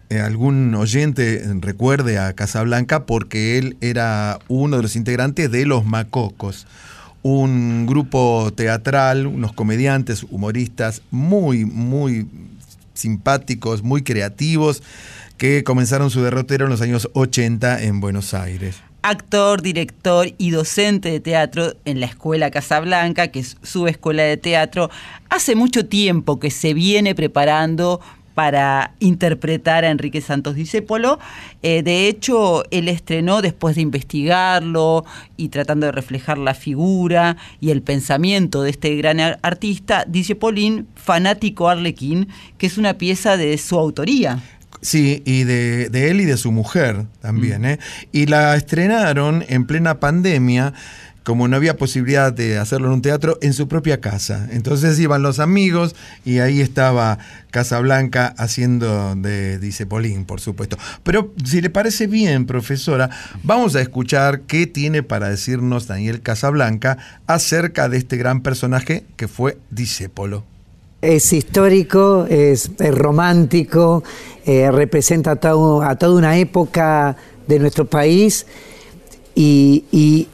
eh, 0.10 0.20
algún 0.20 0.76
oyente 0.76 1.44
recuerde 1.60 2.20
a 2.20 2.34
Casablanca 2.34 3.06
porque 3.06 3.58
él 3.58 3.78
era 3.82 4.38
uno 4.48 4.78
de 4.78 4.84
los 4.84 4.96
integrantes 4.96 5.50
de 5.50 5.66
Los 5.66 5.86
Macocos, 5.86 6.68
un 7.24 7.86
grupo 7.88 8.52
teatral, 8.56 9.26
unos 9.26 9.54
comediantes, 9.54 10.24
humoristas 10.30 11.02
muy, 11.10 11.66
muy 11.66 12.28
simpáticos, 12.94 13.82
muy 13.82 14.04
creativos, 14.04 14.84
que 15.38 15.64
comenzaron 15.64 16.12
su 16.12 16.22
derrotero 16.22 16.66
en 16.66 16.72
los 16.72 16.82
años 16.82 17.10
80 17.14 17.82
en 17.82 18.00
Buenos 18.00 18.34
Aires 18.34 18.82
actor, 19.04 19.62
director 19.62 20.34
y 20.38 20.50
docente 20.52 21.12
de 21.12 21.20
teatro 21.20 21.76
en 21.86 22.00
la 22.00 22.08
Escuela 22.08 22.50
Casablanca, 22.50 23.28
que 23.28 23.40
es 23.40 23.58
su 23.62 23.88
escuela 23.88 24.24
de 24.24 24.38
teatro. 24.38 24.90
Hace 25.30 25.56
mucho 25.56 25.86
tiempo 25.86 26.40
que 26.40 26.50
se 26.50 26.74
viene 26.74 27.14
preparando 27.14 28.00
para 28.34 28.94
interpretar 29.00 29.86
a 29.86 29.90
Enrique 29.90 30.22
Santos 30.22 30.56
Discépolo. 30.56 31.20
Eh, 31.62 31.84
de 31.84 32.08
hecho, 32.08 32.64
él 32.72 32.88
estrenó 32.88 33.42
después 33.42 33.76
de 33.76 33.82
investigarlo 33.82 35.06
y 35.38 35.50
tratando 35.50 35.86
de 35.86 35.92
reflejar 35.92 36.38
la 36.38 36.54
figura 36.54 37.38
y 37.60 37.72
el 37.72 37.82
pensamiento 37.82 38.64
de 38.64 38.72
este 38.72 38.96
gran 38.96 39.20
artista, 39.20 40.06
Discepolín, 40.08 40.88
Fanático 40.96 41.70
Arlequín, 41.70 42.28
que 42.58 42.68
es 42.68 42.78
una 42.78 42.98
pieza 42.98 43.38
de 43.38 43.58
su 43.58 43.78
autoría. 43.78 44.42
Sí, 44.82 45.24
y 45.26 45.44
de, 45.46 45.90
de, 45.90 46.12
él 46.12 46.20
y 46.20 46.26
de 46.26 46.36
su 46.36 46.52
mujer 46.52 47.06
también. 47.22 47.64
¿eh? 47.64 47.80
Y 48.12 48.26
la 48.26 48.56
estrenaron 48.58 49.46
en 49.48 49.66
plena 49.66 50.02
pandemia, 50.02 50.74
como 51.24 51.48
no 51.48 51.56
había 51.56 51.78
posibilidad 51.78 52.32
de 52.32 52.58
hacerlo 52.58 52.88
en 52.88 52.94
un 52.94 53.02
teatro, 53.02 53.38
en 53.42 53.54
su 53.54 53.68
propia 53.68 54.02
casa. 54.02 54.48
Entonces 54.52 55.00
iban 55.00 55.24
los 55.24 55.40
amigos 55.40 55.96
y 56.26 56.40
ahí 56.40 56.62
estaba 56.62 57.18
Casablanca 57.52 58.34
haciendo 58.38 59.16
de 59.16 59.60
Discepolín, 59.60 60.26
por 60.26 60.42
supuesto. 60.42 60.78
Pero 61.04 61.34
si 61.46 61.62
le 61.62 61.70
parece 61.70 62.08
bien, 62.08 62.46
profesora, 62.46 63.10
vamos 63.44 63.76
a 63.76 63.82
escuchar 63.82 64.42
qué 64.42 64.68
tiene 64.68 65.04
para 65.04 65.30
decirnos 65.30 65.88
Daniel 65.88 66.22
Casablanca 66.22 66.98
acerca 67.28 67.90
de 67.90 67.98
este 67.98 68.18
gran 68.18 68.42
personaje 68.42 69.06
que 69.16 69.28
fue 69.28 69.58
Discépolo. 69.72 70.44
Es 71.02 71.34
histórico, 71.34 72.26
es, 72.30 72.72
romántico, 72.78 74.04
eh, 74.46 74.72
representa 74.72 75.32
a, 75.32 75.36
toda 75.36 76.18
una 76.18 76.38
época 76.38 77.18
de 77.46 77.60
nuestro 77.60 77.86
país 77.86 78.46
y, 79.36 80.28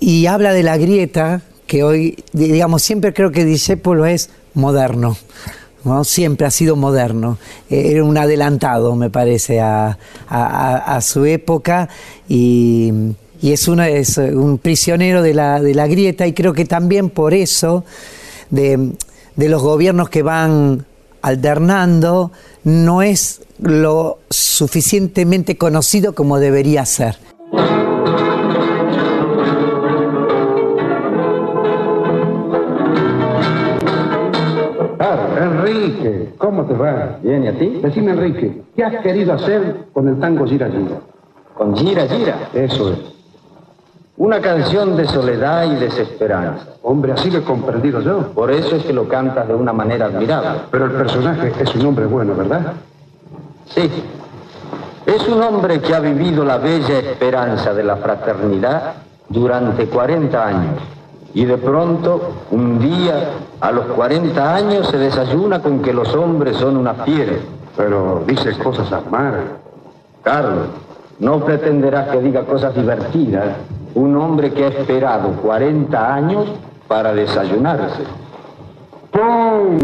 y, 0.00 0.26
habla 0.26 0.52
de 0.52 0.62
la 0.62 0.76
grieta 0.76 1.42
que 1.66 1.82
hoy, 1.82 2.24
digamos, 2.32 2.82
siempre 2.82 3.12
creo 3.12 3.30
que 3.30 3.44
Discépolo 3.44 4.06
es 4.06 4.30
moderno. 4.54 5.16
¿no? 5.84 6.04
Siempre 6.04 6.46
ha 6.46 6.50
sido 6.50 6.76
moderno. 6.76 7.38
Eh, 7.70 7.92
era 7.92 8.04
un 8.04 8.16
adelantado, 8.16 8.96
me 8.96 9.10
parece, 9.10 9.60
a, 9.60 9.98
a, 10.28 10.96
a 10.96 11.00
su 11.00 11.24
época 11.24 11.88
y, 12.28 12.92
y 13.40 13.52
es, 13.52 13.68
una, 13.68 13.88
es 13.88 14.18
un 14.18 14.58
prisionero 14.58 15.22
de 15.22 15.34
la, 15.34 15.60
de 15.60 15.74
la 15.74 15.86
grieta 15.86 16.26
y 16.26 16.32
creo 16.32 16.52
que 16.52 16.64
también 16.64 17.10
por 17.10 17.34
eso 17.34 17.84
de, 18.50 18.92
de 19.36 19.48
los 19.48 19.62
gobiernos 19.62 20.10
que 20.10 20.22
van 20.22 20.84
alternando 21.22 22.32
no 22.64 23.02
es 23.02 23.42
lo 23.60 24.18
suficientemente 24.30 25.56
conocido 25.56 26.14
como 26.14 26.38
debería 26.38 26.84
ser. 26.84 27.16
¿Cómo 36.48 36.64
te 36.64 36.72
va? 36.72 37.18
Bien, 37.22 37.44
¿y 37.44 37.48
a 37.48 37.58
ti? 37.58 37.80
Decime, 37.82 38.12
Enrique, 38.12 38.62
¿qué 38.74 38.82
has 38.82 39.02
querido 39.02 39.34
hacer 39.34 39.84
con 39.92 40.08
el 40.08 40.18
tango 40.18 40.46
Gira 40.46 40.66
Gira? 40.68 41.00
¿Con 41.54 41.76
Gira 41.76 42.06
Gira? 42.06 42.48
Eso 42.54 42.92
es. 42.92 42.98
Una 44.16 44.40
canción 44.40 44.96
de 44.96 45.06
soledad 45.06 45.70
y 45.70 45.76
desesperanza. 45.76 46.68
Hombre, 46.82 47.12
así 47.12 47.30
lo 47.30 47.40
he 47.40 47.42
comprendido 47.42 48.00
yo. 48.00 48.32
Por 48.32 48.50
eso 48.50 48.76
es 48.76 48.84
que 48.84 48.94
lo 48.94 49.06
cantas 49.06 49.46
de 49.46 49.54
una 49.54 49.74
manera 49.74 50.06
admirable. 50.06 50.62
Pero 50.70 50.86
el 50.86 50.92
personaje 50.92 51.52
es 51.60 51.74
un 51.74 51.84
hombre 51.84 52.06
bueno, 52.06 52.34
¿verdad? 52.34 52.72
Sí. 53.66 53.90
Es 55.04 55.28
un 55.28 55.42
hombre 55.42 55.80
que 55.80 55.94
ha 55.94 56.00
vivido 56.00 56.46
la 56.46 56.56
bella 56.56 56.98
esperanza 56.98 57.74
de 57.74 57.84
la 57.84 57.96
fraternidad 57.96 58.94
durante 59.28 59.86
40 59.86 60.46
años. 60.46 60.80
Y 61.38 61.44
de 61.44 61.56
pronto, 61.56 62.32
un 62.50 62.80
día, 62.80 63.30
a 63.60 63.70
los 63.70 63.84
40 63.86 64.56
años, 64.56 64.88
se 64.88 64.98
desayuna 64.98 65.62
con 65.62 65.82
que 65.82 65.92
los 65.92 66.12
hombres 66.16 66.56
son 66.56 66.76
una 66.76 66.94
fiera. 66.94 67.34
Pero 67.76 68.24
dice 68.26 68.58
cosas 68.58 68.90
amargas. 68.90 69.44
Carlos, 70.24 70.66
no 71.20 71.38
pretenderás 71.44 72.08
que 72.08 72.20
diga 72.22 72.42
cosas 72.42 72.74
divertidas 72.74 73.54
un 73.94 74.16
hombre 74.16 74.52
que 74.52 74.64
ha 74.64 74.68
esperado 74.68 75.30
40 75.40 76.12
años 76.12 76.48
para 76.88 77.14
desayunarse. 77.14 78.02
¡Pum! 79.12 79.78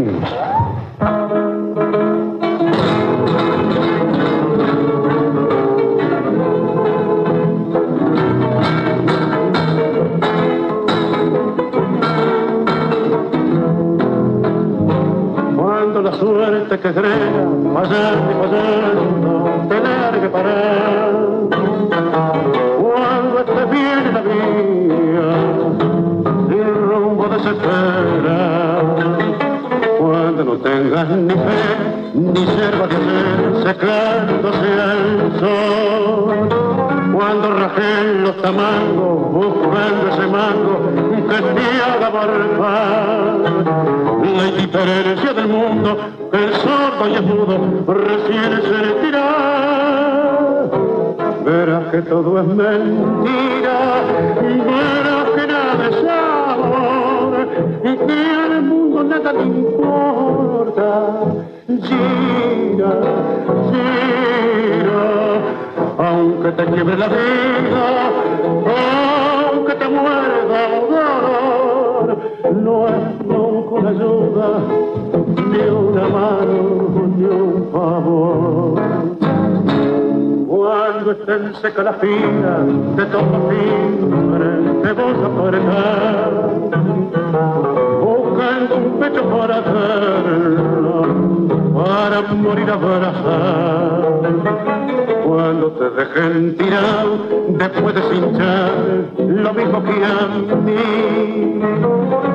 Suerte 16.67 16.87
que 16.87 16.93
crea, 16.99 17.47
pasando 17.73 18.31
y 18.31 18.35
pasando, 18.41 19.67
tener 19.69 20.21
que 20.21 20.29
parar. 20.29 21.11
Cuando 22.81 23.39
esté 23.39 23.65
bien 23.65 24.13
la 24.13 24.21
vía, 24.21 25.29
sin 26.49 26.67
rumbo 26.89 27.27
desespera. 27.27 28.81
Cuando 29.99 30.43
no 30.43 30.55
tengas 30.57 31.09
ni 31.09 31.33
fe, 31.33 31.61
ni 32.15 32.47
serva 32.47 32.87
que 32.87 32.95
hacer, 32.95 33.63
secándose 33.63 34.81
al 34.81 35.39
sol. 35.39 36.04
Cuando 37.15 37.47
rajen 37.49 38.23
los 38.23 38.41
tamangos, 38.41 39.31
buscando 39.31 40.09
ese 40.11 40.27
mango 40.27 40.81
que 41.29 41.81
haga 41.81 42.09
barbar. 42.09 43.39
La 44.35 44.45
indiferencia 44.47 45.31
del 45.31 45.47
mundo, 45.47 45.97
que 46.29 46.43
el 46.43 46.53
sordo 46.55 47.07
y 47.07 47.13
el 47.13 47.23
mudo 47.23 47.57
recién 47.87 48.61
sentirá. 48.63 49.29
Verás 51.45 51.85
que 51.91 52.01
todo 52.01 52.41
es 52.41 52.47
mentira, 52.47 53.79
verás 54.65 55.29
que 55.37 55.47
nada 55.47 55.87
es 55.87 55.97
amor, 56.09 57.47
que 57.81 58.29
al 58.43 58.61
mundo 58.61 59.03
nada 59.05 59.31
te 59.31 59.41
importa. 59.41 60.89
Gira, 61.67 62.93
gira, 63.71 64.15
aunque 65.97 66.51
te 66.51 66.65
quiebre 66.65 66.97
la 66.97 67.07
vida, 67.07 68.11
aunque 69.51 69.75
te 69.75 69.87
muerda 69.87 70.69
dolor, 70.89 72.17
no 72.61 72.87
es 72.87 73.25
nunca 73.25 73.69
una 73.69 73.89
ayuda, 73.89 74.47
ni 75.35 75.69
una 75.69 76.07
mano, 76.09 77.07
ni 77.17 77.25
un 77.25 77.69
favor. 77.71 78.81
Cuando 80.47 81.11
estén 81.11 81.53
seca 81.61 81.83
la 81.83 81.93
fila 81.93 82.59
de 82.95 83.05
todo 83.05 83.49
fin, 83.49 84.81
te 84.81 84.93
vas 84.93 85.17
a 85.17 85.25
apretar, 85.25 86.31
un 88.71 88.99
pecho 88.99 89.23
para 89.29 89.57
hacerlo, 89.57 91.01
para 91.75 92.21
morir 92.33 92.69
abrazar. 92.69 94.05
Cuando 95.25 95.71
te 95.71 95.89
dejen 95.89 96.55
tirado, 96.57 97.17
después 97.49 97.95
de 97.95 98.01
cinchar, 98.03 98.71
lo 99.17 99.53
mismo 99.53 99.83
que 99.83 100.05
a 100.05 100.55
mí. 100.55 101.61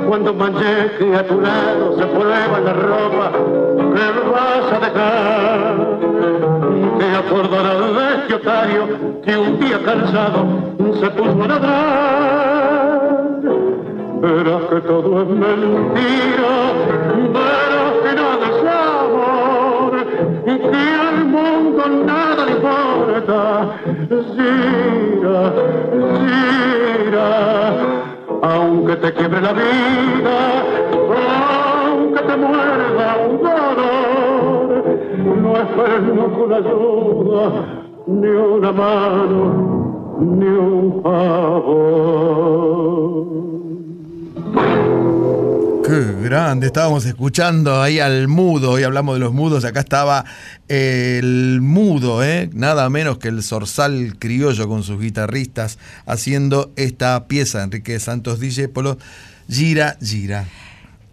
Cuando 0.08 0.34
mancheque 0.34 1.14
a 1.14 1.26
tu 1.26 1.40
lado 1.40 1.96
se 1.96 2.06
prueba 2.06 2.60
la 2.64 2.72
ropa 2.72 3.30
que 3.94 4.30
vas 4.30 4.72
a 4.72 4.78
dejar. 4.86 5.98
Te 6.98 7.16
acordarás 7.16 7.94
de 7.94 8.14
este 8.16 8.34
otario 8.34 8.82
que 9.22 9.36
un 9.36 9.60
día 9.60 9.78
cansado 9.84 10.46
se 11.00 11.10
puso 11.10 11.42
a 11.44 11.46
nadar. 11.46 12.59
Verás 14.20 14.62
que 14.68 14.80
todo 14.82 15.22
es 15.22 15.28
mentira, 15.28 16.52
verás 17.32 17.94
que 18.02 18.12
nada 18.20 18.46
es 18.50 18.60
amor, 18.68 19.92
que 20.44 20.82
al 21.08 21.18
mundo 21.24 21.82
nada 22.04 22.44
le 22.44 22.52
importa. 22.52 23.40
Gira, 24.34 25.40
gira, 26.18 27.30
aunque 28.42 28.94
te 28.96 29.08
quiebre 29.14 29.40
la 29.40 29.52
vida, 29.54 30.36
aunque 31.86 32.20
te 32.20 32.36
muerda 32.36 33.16
un 33.26 33.34
dolor, 33.38 34.68
no 35.42 35.50
esperes 35.56 36.02
nunca 36.02 36.56
ayuda, 36.56 37.44
ni 38.06 38.28
una 38.28 38.72
mano, 38.72 39.40
ni 40.20 40.46
un 40.46 41.00
favor. 41.02 42.10
Qué 45.86 46.22
grande, 46.22 46.66
estábamos 46.66 47.04
escuchando 47.04 47.82
ahí 47.82 47.98
al 47.98 48.28
mudo, 48.28 48.70
hoy 48.70 48.84
hablamos 48.84 49.16
de 49.16 49.20
los 49.20 49.32
mudos, 49.32 49.64
acá 49.64 49.80
estaba 49.80 50.24
el 50.68 51.58
mudo, 51.60 52.22
¿eh? 52.22 52.48
nada 52.52 52.88
menos 52.88 53.18
que 53.18 53.26
el 53.26 53.42
zorzal 53.42 54.16
criollo 54.18 54.68
con 54.68 54.84
sus 54.84 55.00
guitarristas 55.00 55.78
haciendo 56.06 56.72
esta 56.76 57.26
pieza, 57.26 57.64
Enrique 57.64 57.98
Santos 57.98 58.38
Discépolo, 58.38 58.98
Gira, 59.48 59.96
Gira. 60.00 60.46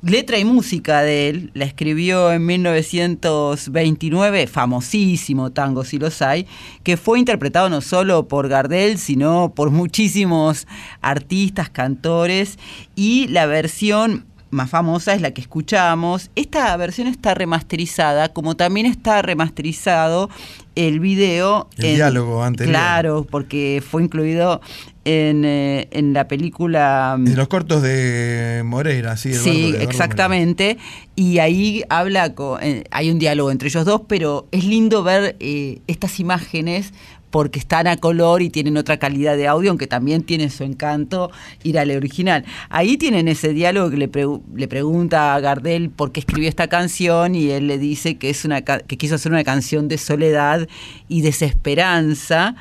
Letra 0.03 0.37
y 0.37 0.45
música 0.45 1.01
de 1.01 1.27
él 1.27 1.49
la 1.55 1.65
escribió 1.65 2.31
en 2.31 2.45
1929, 2.45 4.45
famosísimo 4.45 5.51
tango 5.51 5.83
si 5.83 5.97
los 5.97 6.21
hay, 6.21 6.45
que 6.83 6.97
fue 6.97 7.17
interpretado 7.17 7.67
no 7.67 7.81
solo 7.81 8.27
por 8.27 8.47
Gardel, 8.47 8.99
sino 8.99 9.53
por 9.55 9.71
muchísimos 9.71 10.67
artistas, 11.01 11.71
cantores, 11.71 12.59
y 12.95 13.27
la 13.29 13.47
versión 13.47 14.27
más 14.49 14.69
famosa 14.69 15.13
es 15.13 15.21
la 15.21 15.31
que 15.31 15.41
escuchamos. 15.41 16.29
Esta 16.35 16.75
versión 16.77 17.07
está 17.07 17.33
remasterizada, 17.33 18.33
como 18.33 18.55
también 18.55 18.85
está 18.85 19.21
remasterizado 19.21 20.29
el 20.75 20.99
video. 20.99 21.67
El 21.77 21.95
diálogo 21.95 22.43
anterior. 22.43 22.73
Claro, 22.73 23.27
porque 23.29 23.83
fue 23.87 24.03
incluido 24.03 24.61
en, 25.05 25.43
eh, 25.45 25.87
en 25.91 26.13
la 26.13 26.27
película... 26.27 27.15
En 27.17 27.35
los 27.35 27.47
cortos 27.47 27.81
de 27.81 28.61
Moreira, 28.65 29.17
sí. 29.17 29.29
Eduardo, 29.29 29.43
Sí, 29.43 29.75
exactamente. 29.79 30.77
Y 31.15 31.39
ahí 31.39 31.83
habla, 31.89 32.35
con, 32.35 32.61
eh, 32.61 32.83
hay 32.91 33.09
un 33.09 33.17
diálogo 33.17 33.49
entre 33.51 33.69
ellos 33.69 33.85
dos, 33.85 34.01
pero 34.07 34.47
es 34.51 34.65
lindo 34.65 35.03
ver 35.03 35.35
eh, 35.39 35.81
estas 35.87 36.19
imágenes 36.19 36.93
porque 37.29 37.59
están 37.59 37.87
a 37.87 37.97
color 37.97 38.41
y 38.41 38.49
tienen 38.49 38.77
otra 38.77 38.97
calidad 38.97 39.35
de 39.35 39.47
audio, 39.47 39.69
aunque 39.69 39.87
también 39.87 40.23
tiene 40.23 40.49
su 40.49 40.63
encanto 40.63 41.29
ir 41.63 41.77
al 41.77 41.91
original. 41.91 42.45
Ahí 42.69 42.97
tienen 42.97 43.27
ese 43.27 43.53
diálogo 43.53 43.89
que 43.89 43.97
le, 43.97 44.11
pregu- 44.11 44.41
le 44.55 44.67
pregunta 44.67 45.35
a 45.35 45.39
Gardel 45.39 45.89
por 45.89 46.11
qué 46.11 46.21
escribió 46.21 46.47
esta 46.49 46.67
canción 46.67 47.35
y 47.35 47.51
él 47.51 47.67
le 47.67 47.77
dice 47.77 48.17
que, 48.17 48.29
es 48.29 48.45
una, 48.45 48.61
que 48.61 48.97
quiso 48.97 49.15
hacer 49.15 49.31
una 49.31 49.43
canción 49.43 49.87
de 49.87 49.97
soledad 49.97 50.67
y 51.07 51.21
desesperanza. 51.21 52.55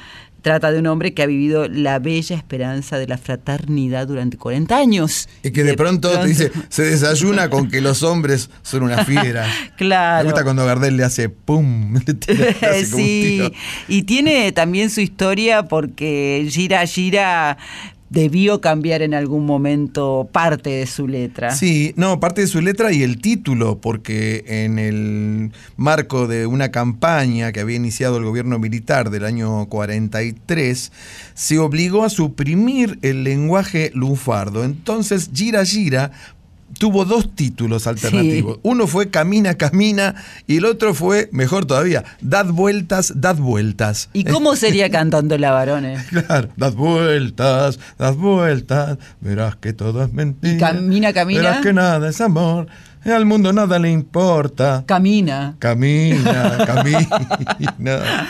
Trata 0.47 0.70
de 0.70 0.78
un 0.78 0.86
hombre 0.86 1.12
que 1.12 1.24
ha 1.24 1.26
vivido 1.26 1.66
la 1.66 1.99
bella 1.99 2.36
esperanza 2.36 2.99
de 2.99 3.09
la 3.09 3.18
fraternidad 3.18 4.07
durante 4.07 4.36
40 4.36 4.76
años. 4.78 5.28
Y 5.42 5.51
que 5.51 5.64
de, 5.64 5.74
pronto, 5.74 6.09
te 6.20 6.24
dice, 6.28 6.53
se 6.68 6.84
desayuna 6.84 7.51
con 7.51 7.68
que 7.68 7.80
los 7.80 8.05
hombres 8.05 8.49
son 8.62 8.84
una 8.84 9.05
fiera. 9.05 9.44
Claro. 9.76 10.22
Me 10.24 10.30
gusta 10.30 10.44
cuando 10.44 10.64
Gardel 10.64 10.97
le 10.97 11.03
hace 11.03 11.30
pum, 11.30 11.94
le 12.07 12.14
tira- 12.14 12.44
le 12.44 12.49
hace 12.68 12.90
como 12.92 13.03
un 13.03 13.09
sí, 13.09 13.53
y 13.88 14.03
tiene 14.05 14.53
también 14.53 14.88
su 14.90 15.01
historia 15.01 15.64
porque 15.64 16.47
Gira 16.49 16.86
Gira 16.86 17.59
debió 18.09 18.61
cambiar 18.61 19.02
en 19.02 19.14
algún 19.14 19.46
momento 19.46 20.28
parte 20.30 20.70
de 20.70 20.86
su 20.86 21.09
letra. 21.09 21.50
Sí, 21.50 21.92
no, 21.96 22.20
parte 22.20 22.42
de 22.42 22.46
su 22.46 22.61
letra 22.61 22.92
y 22.92 23.02
el 23.02 23.20
título, 23.20 23.78
porque 23.78 24.44
en 24.46 24.78
el 24.78 25.52
marco 25.76 26.26
de 26.26 26.46
una 26.46 26.70
campaña 26.70 27.52
que 27.52 27.61
había 27.61 27.76
iniciado 27.76 28.18
el 28.18 28.24
gobierno 28.24 28.59
militar 28.59 29.11
del 29.11 29.24
año 29.24 29.66
43, 29.66 30.92
se 31.34 31.59
obligó 31.59 32.04
a 32.04 32.11
suprimir 32.11 32.98
el 33.02 33.24
lenguaje 33.24 33.90
lunfardo. 33.94 34.64
Entonces, 34.64 35.30
Gira 35.34 35.64
Gira 35.64 36.12
tuvo 36.79 37.05
dos 37.05 37.35
títulos 37.35 37.87
alternativos. 37.87 38.59
Uno 38.62 38.87
fue 38.87 39.11
Camina, 39.11 39.55
Camina 39.55 40.14
y 40.47 40.57
el 40.59 40.64
otro 40.64 40.95
fue, 40.95 41.29
mejor 41.33 41.67
todavía, 41.67 42.05
Dad 42.21 42.47
vueltas, 42.47 43.12
dad 43.17 43.37
vueltas. 43.37 44.11
¿Y 44.12 44.25
cómo 44.25 44.57
sería 44.57 44.91
cantando 44.97 45.39
la 45.39 45.53
varones? 45.53 46.07
Claro, 46.09 46.49
dad 46.57 46.73
vueltas, 46.73 47.79
dad 47.99 48.14
vueltas, 48.14 48.99
verás 49.21 49.57
que 49.57 49.73
todo 49.73 50.03
es 50.05 50.12
mentira. 50.12 50.55
Y 50.55 50.59
camina, 50.59 51.12
camina. 51.12 51.41
Verás 51.41 51.61
que 51.62 51.73
nada 51.73 52.09
es 52.09 52.21
amor, 52.21 52.67
al 53.14 53.24
mundo 53.26 53.52
nada 53.52 53.78
le 53.78 53.90
importa. 53.90 54.84
Camina. 54.86 55.57
Camina, 55.59 56.59
camina. 56.66 58.28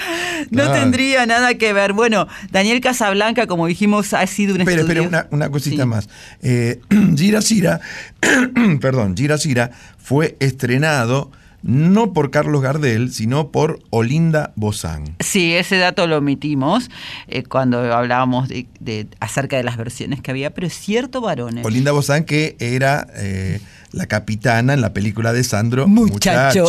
No 0.50 0.72
tendría 0.72 1.26
nada 1.26 1.54
que 1.54 1.72
ver. 1.72 1.92
Bueno, 1.92 2.26
Daniel 2.50 2.80
Casablanca, 2.80 3.46
como 3.46 3.66
dijimos, 3.66 4.12
ha 4.14 4.26
sido 4.26 4.54
un 4.54 4.60
Espera, 4.60 4.82
estudio... 4.82 5.02
espera, 5.02 5.26
una, 5.30 5.36
una 5.44 5.50
cosita 5.50 5.82
Sí. 5.82 5.88
más. 5.88 6.08
Eh, 6.42 6.80
Gira 7.16 7.40
Gira, 7.42 7.80
perdón, 8.80 9.16
Gira 9.16 9.38
Gira 9.38 9.70
fue 9.98 10.36
estrenado 10.40 11.30
no 11.62 12.12
por 12.12 12.30
Carlos 12.30 12.62
Gardel, 12.62 13.12
sino 13.12 13.48
por 13.50 13.80
Olinda 13.90 14.52
Bozán. 14.54 15.16
Sí, 15.18 15.52
ese 15.54 15.78
dato 15.78 16.06
lo 16.06 16.18
omitimos 16.18 16.88
eh, 17.26 17.42
cuando 17.42 17.92
hablábamos 17.92 18.48
de, 18.48 18.68
de- 18.78 19.08
acerca 19.18 19.56
de 19.56 19.64
las 19.64 19.76
versiones 19.76 20.20
que 20.20 20.30
había, 20.30 20.54
pero 20.54 20.68
es 20.68 20.74
cierto, 20.74 21.20
varones. 21.20 21.64
Olinda 21.66 21.90
Bozán, 21.90 22.22
que 22.24 22.56
era 22.60 23.08
eh, 23.16 23.60
la 23.96 24.06
capitana 24.06 24.74
en 24.74 24.82
la 24.82 24.92
película 24.92 25.32
de 25.32 25.42
Sandro 25.42 25.88
Muchacho. 25.88 26.68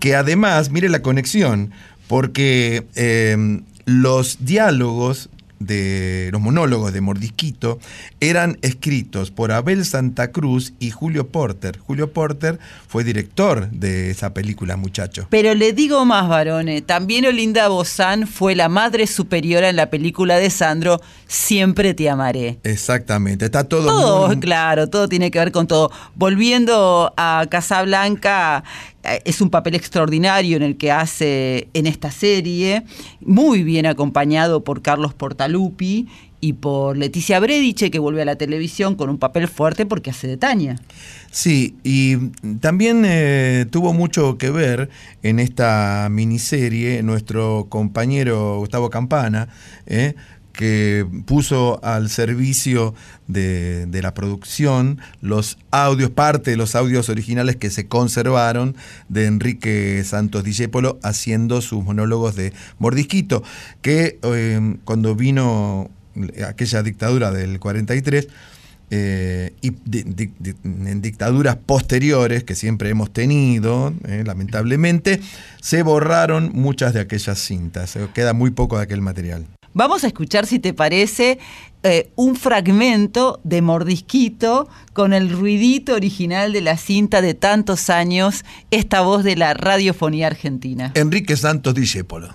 que 0.00 0.16
además, 0.16 0.70
mire 0.70 0.88
la 0.88 1.02
conexión, 1.02 1.70
porque 2.08 2.86
eh, 2.94 3.60
los 3.84 4.38
diálogos 4.40 5.28
de 5.58 6.28
los 6.32 6.40
monólogos 6.40 6.92
de 6.92 7.00
Mordisquito 7.00 7.78
eran 8.20 8.58
escritos 8.62 9.30
por 9.30 9.52
Abel 9.52 9.84
Santa 9.84 10.30
Cruz 10.32 10.72
y 10.78 10.90
Julio 10.90 11.28
Porter. 11.28 11.78
Julio 11.78 12.12
Porter 12.12 12.58
fue 12.88 13.04
director 13.04 13.70
de 13.70 14.10
esa 14.10 14.34
película, 14.34 14.76
muchachos. 14.76 15.26
Pero 15.30 15.54
le 15.54 15.72
digo 15.72 16.04
más, 16.04 16.28
varones, 16.28 16.84
también 16.84 17.24
Olinda 17.26 17.68
Bozán 17.68 18.26
fue 18.26 18.54
la 18.54 18.68
madre 18.68 19.06
superiora 19.06 19.68
en 19.68 19.76
la 19.76 19.90
película 19.90 20.36
de 20.38 20.50
Sandro, 20.50 21.00
Siempre 21.28 21.92
te 21.92 22.08
amaré. 22.08 22.60
Exactamente, 22.62 23.46
está 23.46 23.64
todo, 23.64 23.86
Todo, 23.88 24.26
muy- 24.28 24.38
claro, 24.38 24.88
todo 24.88 25.08
tiene 25.08 25.32
que 25.32 25.40
ver 25.40 25.50
con 25.50 25.66
todo. 25.66 25.90
Volviendo 26.14 27.12
a 27.16 27.46
Casablanca, 27.50 28.62
es 29.24 29.40
un 29.40 29.50
papel 29.50 29.74
extraordinario 29.74 30.56
en 30.56 30.62
el 30.62 30.76
que 30.76 30.92
hace 30.92 31.68
en 31.74 31.86
esta 31.86 32.10
serie, 32.10 32.84
muy 33.20 33.62
bien 33.62 33.86
acompañado 33.86 34.64
por 34.64 34.82
Carlos 34.82 35.14
Portalupi 35.14 36.08
y 36.40 36.52
por 36.52 36.96
Leticia 36.96 37.40
Brediche, 37.40 37.90
que 37.90 37.98
vuelve 37.98 38.22
a 38.22 38.24
la 38.24 38.36
televisión 38.36 38.94
con 38.94 39.10
un 39.10 39.18
papel 39.18 39.48
fuerte 39.48 39.86
porque 39.86 40.10
hace 40.10 40.28
de 40.28 40.36
Tania. 40.36 40.80
Sí, 41.30 41.76
y 41.82 42.16
también 42.60 43.04
eh, 43.06 43.66
tuvo 43.70 43.92
mucho 43.92 44.38
que 44.38 44.50
ver 44.50 44.88
en 45.22 45.38
esta 45.38 46.08
miniserie 46.10 47.02
nuestro 47.02 47.66
compañero 47.68 48.58
Gustavo 48.58 48.90
Campana, 48.90 49.48
eh, 49.86 50.14
que 50.56 51.06
puso 51.26 51.78
al 51.84 52.08
servicio 52.10 52.94
de, 53.28 53.86
de 53.86 54.02
la 54.02 54.14
producción 54.14 54.98
los 55.20 55.58
audios, 55.70 56.10
parte 56.10 56.50
de 56.52 56.56
los 56.56 56.74
audios 56.74 57.08
originales 57.08 57.56
que 57.56 57.70
se 57.70 57.86
conservaron 57.86 58.74
de 59.08 59.26
Enrique 59.26 60.02
Santos 60.04 60.42
Discépolo 60.44 60.98
haciendo 61.02 61.60
sus 61.60 61.84
monólogos 61.84 62.34
de 62.36 62.52
Mordisquito, 62.78 63.42
que 63.82 64.18
eh, 64.22 64.76
cuando 64.84 65.14
vino 65.14 65.90
aquella 66.48 66.82
dictadura 66.82 67.30
del 67.30 67.60
43, 67.60 68.28
eh, 68.88 69.52
y 69.62 69.70
di- 69.84 70.30
en 70.64 71.02
dictaduras 71.02 71.56
posteriores 71.56 72.44
que 72.44 72.54
siempre 72.54 72.88
hemos 72.88 73.12
tenido, 73.12 73.92
eh, 74.06 74.22
lamentablemente, 74.24 75.20
se 75.60 75.82
borraron 75.82 76.52
muchas 76.54 76.94
de 76.94 77.00
aquellas 77.00 77.38
cintas. 77.40 77.96
Eh, 77.96 78.06
Queda 78.14 78.32
muy 78.32 78.52
poco 78.52 78.76
de 78.78 78.84
aquel 78.84 79.00
material. 79.00 79.44
Vamos 79.76 80.04
a 80.04 80.06
escuchar, 80.06 80.46
si 80.46 80.58
te 80.58 80.72
parece, 80.72 81.38
eh, 81.82 82.10
un 82.16 82.34
fragmento 82.34 83.40
de 83.44 83.60
Mordisquito 83.60 84.68
con 84.94 85.12
el 85.12 85.30
ruidito 85.30 85.92
original 85.92 86.54
de 86.54 86.62
la 86.62 86.78
cinta 86.78 87.20
de 87.20 87.34
tantos 87.34 87.90
años, 87.90 88.46
esta 88.70 89.02
voz 89.02 89.22
de 89.22 89.36
la 89.36 89.52
radiofonía 89.52 90.28
argentina. 90.28 90.92
Enrique 90.94 91.36
Santos 91.36 91.74
Discépolo. 91.74 92.30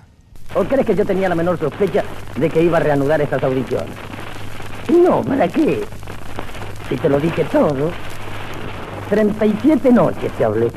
¿O 0.53 0.65
crees 0.65 0.85
que 0.85 0.95
yo 0.95 1.03
tenía 1.03 1.29
la 1.29 1.33
menor 1.33 1.57
sospecha 1.57 2.03
de 2.35 2.47
que 2.47 2.61
iba 2.61 2.77
a 2.77 2.81
reanudar 2.81 3.19
estas 3.21 3.41
audiciones? 3.41 3.89
Y 4.87 4.97
no, 4.97 5.23
¿para 5.23 5.47
qué? 5.47 5.81
Si 6.89 6.95
te 6.95 7.09
lo 7.09 7.19
dije 7.19 7.43
todo. 7.45 7.89
37 9.09 9.91
noches 9.91 10.31
te 10.37 10.45
hablé. 10.45 10.67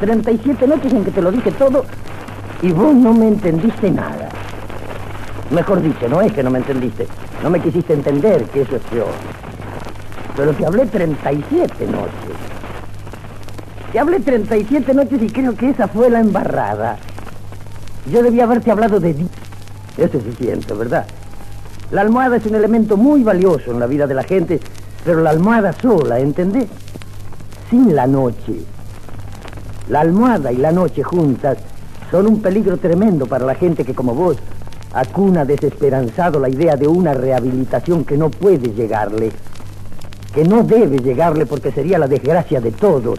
37 0.00 0.66
noches 0.66 0.92
en 0.92 1.04
que 1.04 1.12
te 1.12 1.22
lo 1.22 1.30
dije 1.30 1.52
todo 1.52 1.86
y 2.60 2.72
vos 2.72 2.92
no 2.92 3.14
me 3.14 3.28
entendiste 3.28 3.88
nada. 3.92 4.28
Mejor 5.50 5.82
dicho, 5.82 6.08
no 6.08 6.20
es 6.20 6.32
que 6.32 6.42
no 6.42 6.50
me 6.50 6.58
entendiste. 6.58 7.06
No 7.42 7.50
me 7.50 7.60
quisiste 7.60 7.92
entender, 7.92 8.44
que 8.44 8.62
eso 8.62 8.76
es 8.76 8.82
peor. 8.82 9.12
Pero 10.36 10.52
te 10.52 10.66
hablé 10.66 10.86
37 10.86 11.86
noches. 11.86 12.36
Te 13.92 13.98
hablé 13.98 14.20
37 14.20 14.94
noches 14.94 15.22
y 15.22 15.28
creo 15.28 15.54
que 15.54 15.70
esa 15.70 15.86
fue 15.86 16.10
la 16.10 16.20
embarrada. 16.20 16.96
Yo 18.10 18.22
debía 18.22 18.44
haberte 18.44 18.70
hablado 18.70 18.98
de 18.98 19.14
ti. 19.14 19.28
Es 19.96 20.10
suficiente, 20.10 20.74
¿verdad? 20.74 21.06
La 21.90 22.00
almohada 22.00 22.36
es 22.36 22.46
un 22.46 22.56
elemento 22.56 22.96
muy 22.96 23.22
valioso 23.22 23.70
en 23.70 23.78
la 23.78 23.86
vida 23.86 24.06
de 24.06 24.14
la 24.14 24.24
gente, 24.24 24.58
pero 25.04 25.20
la 25.20 25.30
almohada 25.30 25.72
sola, 25.72 26.18
¿entendés? 26.18 26.66
Sin 27.70 27.94
la 27.94 28.06
noche. 28.06 28.64
La 29.88 30.00
almohada 30.00 30.50
y 30.50 30.56
la 30.56 30.72
noche 30.72 31.02
juntas 31.02 31.58
son 32.10 32.26
un 32.26 32.42
peligro 32.42 32.78
tremendo 32.78 33.26
para 33.26 33.44
la 33.44 33.54
gente 33.54 33.84
que 33.84 33.94
como 33.94 34.14
vos 34.14 34.38
acuna 34.94 35.44
desesperanzado 35.44 36.38
la 36.38 36.48
idea 36.48 36.76
de 36.76 36.86
una 36.86 37.14
rehabilitación 37.14 38.04
que 38.04 38.16
no 38.16 38.30
puede 38.30 38.72
llegarle, 38.72 39.32
que 40.32 40.44
no 40.44 40.62
debe 40.62 40.98
llegarle 40.98 41.46
porque 41.46 41.72
sería 41.72 41.98
la 41.98 42.06
desgracia 42.06 42.60
de 42.60 42.70
todos. 42.70 43.18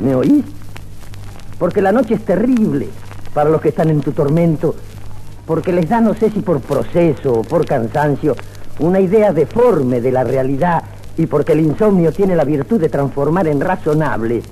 ¿Me 0.00 0.14
oís? 0.14 0.44
Porque 1.58 1.82
la 1.82 1.92
noche 1.92 2.14
es 2.14 2.24
terrible 2.24 2.88
para 3.34 3.50
los 3.50 3.60
que 3.60 3.68
están 3.68 3.90
en 3.90 4.00
tu 4.00 4.12
tormento, 4.12 4.74
porque 5.46 5.72
les 5.72 5.88
da, 5.88 6.00
no 6.00 6.14
sé 6.14 6.30
si 6.30 6.40
por 6.40 6.60
proceso 6.60 7.32
o 7.34 7.42
por 7.42 7.66
cansancio, 7.66 8.34
una 8.78 8.98
idea 8.98 9.32
deforme 9.32 10.00
de 10.00 10.12
la 10.12 10.24
realidad 10.24 10.82
y 11.18 11.26
porque 11.26 11.52
el 11.52 11.60
insomnio 11.60 12.10
tiene 12.10 12.34
la 12.34 12.44
virtud 12.44 12.80
de 12.80 12.88
transformar 12.88 13.46
en 13.46 13.60
razonables 13.60 14.44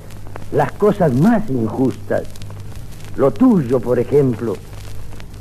las 0.53 0.73
cosas 0.73 1.15
más 1.15 1.49
injustas. 1.49 2.25
Lo 3.17 3.31
tuyo, 3.31 3.81
por 3.81 3.99
ejemplo, 3.99 4.57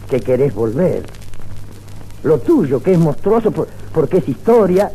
que 0.10 0.20
querés 0.20 0.54
volver. 0.54 1.04
Lo 2.24 2.40
tuyo, 2.40 2.82
que 2.82 2.94
es 2.94 3.00
monstruoso 3.00 3.52
por- 3.52 3.68
porque 3.94 4.18
es 4.18 4.28
historia 4.28 4.92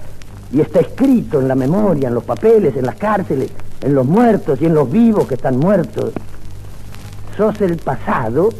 y 0.52 0.60
está 0.60 0.80
escrito 0.80 1.40
en 1.40 1.48
la 1.48 1.54
memoria, 1.54 2.08
en 2.08 2.14
los 2.14 2.24
papeles, 2.24 2.76
en 2.76 2.84
las 2.84 2.96
cárceles, 2.96 3.50
en 3.80 3.94
los 3.94 4.06
muertos 4.06 4.60
y 4.60 4.66
en 4.66 4.74
los 4.74 4.90
vivos 4.90 5.26
que 5.26 5.34
están 5.34 5.58
muertos. 5.58 6.12
Sos 7.36 7.60
el 7.62 7.76
pasado, 7.76 8.50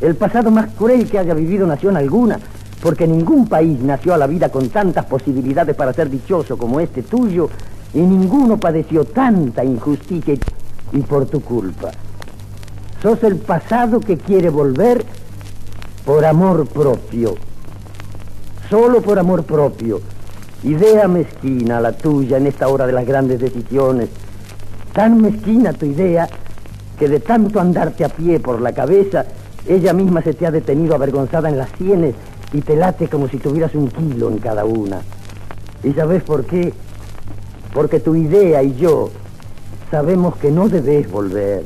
el 0.00 0.14
pasado 0.16 0.50
más 0.50 0.70
cruel 0.74 1.08
que 1.08 1.18
haya 1.18 1.34
vivido 1.34 1.66
nación 1.66 1.96
alguna, 1.96 2.38
porque 2.82 3.06
ningún 3.06 3.48
país 3.48 3.80
nació 3.80 4.12
a 4.14 4.18
la 4.18 4.26
vida 4.26 4.50
con 4.50 4.68
tantas 4.68 5.06
posibilidades 5.06 5.74
para 5.74 5.92
ser 5.92 6.10
dichoso 6.10 6.58
como 6.58 6.80
este 6.80 7.02
tuyo, 7.02 7.48
y 7.94 8.00
ninguno 8.00 8.58
padeció 8.58 9.04
tanta 9.04 9.64
injusticia 9.64 10.34
y, 10.34 10.98
y 10.98 11.00
por 11.00 11.26
tu 11.26 11.40
culpa. 11.40 11.90
Sos 13.02 13.22
el 13.24 13.36
pasado 13.36 14.00
que 14.00 14.16
quiere 14.18 14.50
volver 14.50 15.04
por 16.04 16.24
amor 16.24 16.66
propio, 16.66 17.34
solo 18.68 19.00
por 19.00 19.18
amor 19.18 19.44
propio. 19.44 20.00
Idea 20.62 21.08
mezquina 21.08 21.80
la 21.80 21.92
tuya 21.92 22.36
en 22.36 22.46
esta 22.46 22.68
hora 22.68 22.86
de 22.86 22.92
las 22.92 23.06
grandes 23.06 23.40
decisiones. 23.40 24.08
Tan 24.92 25.20
mezquina 25.20 25.72
tu 25.72 25.86
idea 25.86 26.28
que 26.98 27.08
de 27.08 27.20
tanto 27.20 27.60
andarte 27.60 28.04
a 28.04 28.08
pie 28.08 28.38
por 28.38 28.60
la 28.60 28.72
cabeza, 28.72 29.24
ella 29.66 29.92
misma 29.92 30.22
se 30.22 30.34
te 30.34 30.46
ha 30.46 30.50
detenido 30.50 30.94
avergonzada 30.94 31.48
en 31.48 31.58
las 31.58 31.70
sienes 31.78 32.14
y 32.52 32.60
te 32.60 32.76
late 32.76 33.08
como 33.08 33.28
si 33.28 33.38
tuvieras 33.38 33.74
un 33.74 33.88
kilo 33.88 34.30
en 34.30 34.38
cada 34.38 34.64
una. 34.64 35.00
¿Y 35.82 35.92
sabes 35.92 36.22
por 36.22 36.44
qué? 36.44 36.72
Porque 37.72 37.98
tu 38.00 38.14
idea 38.14 38.62
y 38.62 38.74
yo 38.76 39.10
sabemos 39.90 40.36
que 40.36 40.50
no 40.50 40.68
debes 40.68 41.10
volver. 41.10 41.64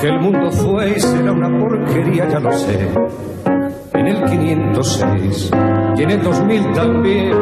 Que 0.00 0.08
el 0.08 0.18
mundo 0.18 0.50
fue 0.50 0.92
y 0.96 1.00
será 1.00 1.30
una 1.30 1.50
porquería, 1.58 2.26
ya 2.26 2.40
lo 2.40 2.50
sé. 2.52 2.88
En 3.92 4.06
el 4.06 4.24
506 4.24 5.50
y 5.98 6.02
en 6.02 6.10
el 6.10 6.22
2000 6.22 6.72
también, 6.72 7.36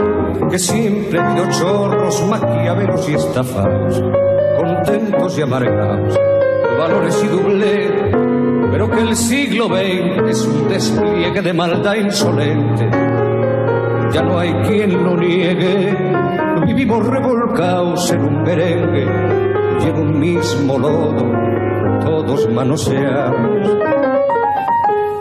que 0.51 0.59
siempre 0.59 1.21
habido 1.21 1.49
chorros, 1.51 2.27
maquiavelos 2.29 3.09
y 3.09 3.15
estafados, 3.15 4.03
contentos 4.57 5.39
y 5.39 5.43
amargados, 5.43 6.19
valores 6.77 7.25
y 7.25 7.29
doble, 7.29 8.11
pero 8.73 8.91
que 8.91 9.03
el 9.03 9.15
siglo 9.15 9.69
XX 9.69 10.29
es 10.29 10.45
un 10.45 10.69
despliegue 10.69 11.41
de 11.41 11.53
maldad 11.53 11.95
insolente. 11.95 12.91
Ya 14.11 14.23
no 14.23 14.37
hay 14.37 14.53
quien 14.67 15.05
lo 15.05 15.17
niegue, 15.17 15.97
vivimos 16.67 17.07
revolcados 17.07 18.11
en 18.11 18.21
un 18.21 18.43
merengue 18.43 19.07
y 19.81 19.89
en 19.91 19.97
un 19.97 20.19
mismo 20.19 20.77
lodo 20.77 21.58
todos 22.01 22.49
manoseados. 22.51 23.70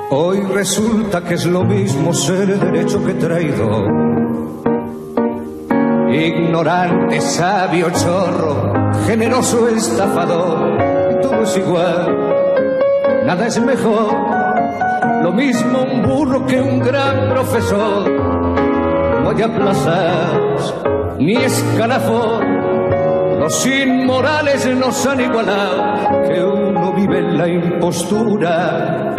Hoy 0.10 0.42
resulta 0.54 1.24
que 1.24 1.34
es 1.34 1.46
lo 1.46 1.64
mismo 1.64 2.14
ser 2.14 2.60
derecho 2.60 3.04
que 3.04 3.14
traidor. 3.14 3.92
Ignorante, 6.10 7.20
sabio, 7.20 7.90
chorro, 7.92 8.94
generoso, 9.06 9.68
estafador, 9.68 10.78
todo 11.22 11.44
es 11.44 11.58
igual, 11.58 12.18
nada 13.26 13.48
es 13.48 13.60
mejor. 13.60 14.16
Lo 15.24 15.34
mismo 15.34 15.82
un 15.82 16.04
burro 16.04 16.46
que 16.46 16.62
un 16.62 16.80
gran 16.80 17.30
profesor. 17.30 18.10
No 19.24 19.30
hay 19.30 19.42
aplazas 19.42 20.74
ni 21.20 21.36
escalafón. 21.36 23.40
Los 23.40 23.66
inmorales 23.66 24.66
nos 24.76 25.06
han 25.06 25.22
igualado, 25.22 26.24
que 26.28 26.42
vive 26.94 27.20
en 27.20 27.38
la 27.38 27.48
impostura, 27.48 29.16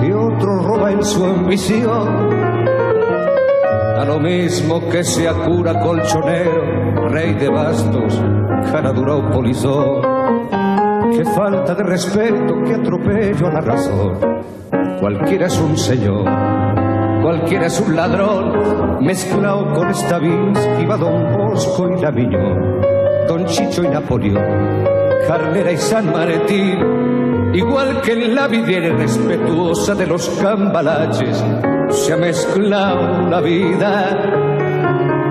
que 0.00 0.14
otro 0.14 0.62
roba 0.62 0.92
en 0.92 1.02
su 1.02 1.24
ambición. 1.24 2.08
A 3.98 4.04
lo 4.04 4.18
mismo 4.18 4.88
que 4.88 5.04
sea 5.04 5.32
cura 5.32 5.80
colchonero, 5.80 7.08
rey 7.08 7.34
de 7.34 7.48
bastos, 7.48 8.20
cara 8.70 8.92
dura 8.92 9.16
o 9.16 9.30
polizón. 9.30 10.02
Qué 11.12 11.24
falta 11.24 11.74
de 11.74 11.82
respeto, 11.82 12.54
qué 12.64 12.74
atropello 12.74 13.46
a 13.48 13.52
la 13.52 13.60
razón. 13.60 14.18
Cualquiera 15.00 15.46
es 15.46 15.58
un 15.60 15.76
señor, 15.76 16.24
cualquiera 17.22 17.66
es 17.66 17.80
un 17.80 17.94
ladrón, 17.96 19.04
mezclado 19.04 19.72
con 19.72 19.94
Stravinsky, 19.94 20.86
va 20.86 20.96
Don 20.96 21.36
Bosco 21.36 21.88
y 21.88 22.00
Laviñón, 22.00 22.80
Don 23.28 23.44
Chicho 23.46 23.84
y 23.84 23.88
Napoleón, 23.88 24.87
Carnera 25.26 25.72
y 25.72 25.76
San 25.76 26.12
Martín, 26.12 27.54
igual 27.54 28.00
que 28.02 28.12
en 28.12 28.34
la 28.34 28.46
vida 28.48 28.72
irrespetuosa 28.72 29.94
de 29.94 30.06
los 30.06 30.28
cambalaches, 30.40 31.44
se 31.90 32.12
ha 32.12 32.16
mezclado 32.16 33.28
la 33.28 33.40
vida 33.40 34.48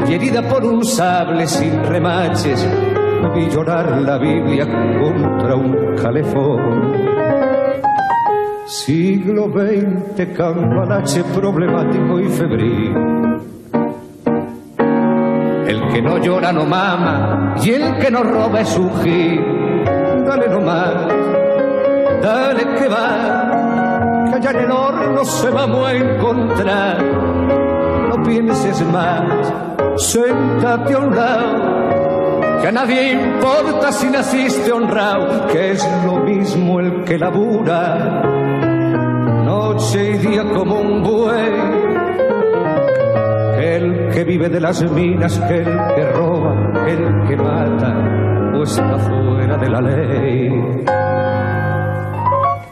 y 0.08 0.14
herida 0.14 0.42
por 0.42 0.64
un 0.64 0.84
sable 0.86 1.48
sin 1.48 1.84
remaches, 1.84 2.68
vi 3.36 3.50
llorar 3.50 4.02
la 4.02 4.18
Biblia 4.18 4.66
contra 4.66 5.56
un 5.56 5.96
calefón. 5.96 7.18
Siglo 8.66 9.50
XX, 9.52 10.34
cambalache 10.36 11.24
problemático 11.24 12.20
y 12.20 12.28
febril. 12.28 12.94
El 15.68 15.88
que 15.90 16.02
no 16.02 16.18
llora 16.18 16.52
no 16.52 16.66
mama 16.66 17.56
y 17.64 17.72
el 17.72 17.98
que 17.98 18.12
no 18.12 18.24
roba 18.24 18.62
es 18.62 18.78
un 18.78 18.94
gil. 19.02 19.57
Dale 20.28 20.50
nomás, 20.50 20.94
dale 22.22 22.64
que 22.76 22.88
va, 22.90 24.26
que 24.30 24.36
allá 24.36 24.52
en 24.52 24.60
el 24.60 24.72
horno 24.72 25.24
se 25.24 25.50
vamos 25.50 25.88
a 25.88 25.94
encontrar. 25.94 26.98
No 28.10 28.24
pienses 28.24 28.82
más, 28.88 29.54
siéntate 29.96 30.94
a 30.94 31.00
un 31.00 31.16
lado, 31.16 32.62
que 32.62 32.68
a 32.68 32.72
nadie 32.74 33.14
importa 33.14 33.94
si 33.94 34.10
naciste 34.10 34.70
honrado, 34.70 35.48
que 35.48 35.72
es 35.72 35.90
lo 36.06 36.18
mismo 36.18 36.82
el 36.82 37.06
que 37.06 37.18
labura, 37.18 38.22
noche 39.46 40.12
y 40.12 40.18
día 40.18 40.44
como 40.44 40.82
un 40.82 41.04
buey 41.04 41.88
el 43.60 44.10
que 44.10 44.24
vive 44.24 44.50
de 44.50 44.60
las 44.60 44.82
minas, 44.92 45.38
el 45.50 45.66
que 45.96 46.12
roba, 46.12 46.54
el 46.86 47.28
que 47.28 47.38
mata, 47.38 48.17
o 48.58 48.64
está 48.64 48.98
fuera 48.98 49.58
de 49.58 49.70
la 49.70 49.82
ley. 49.82 50.50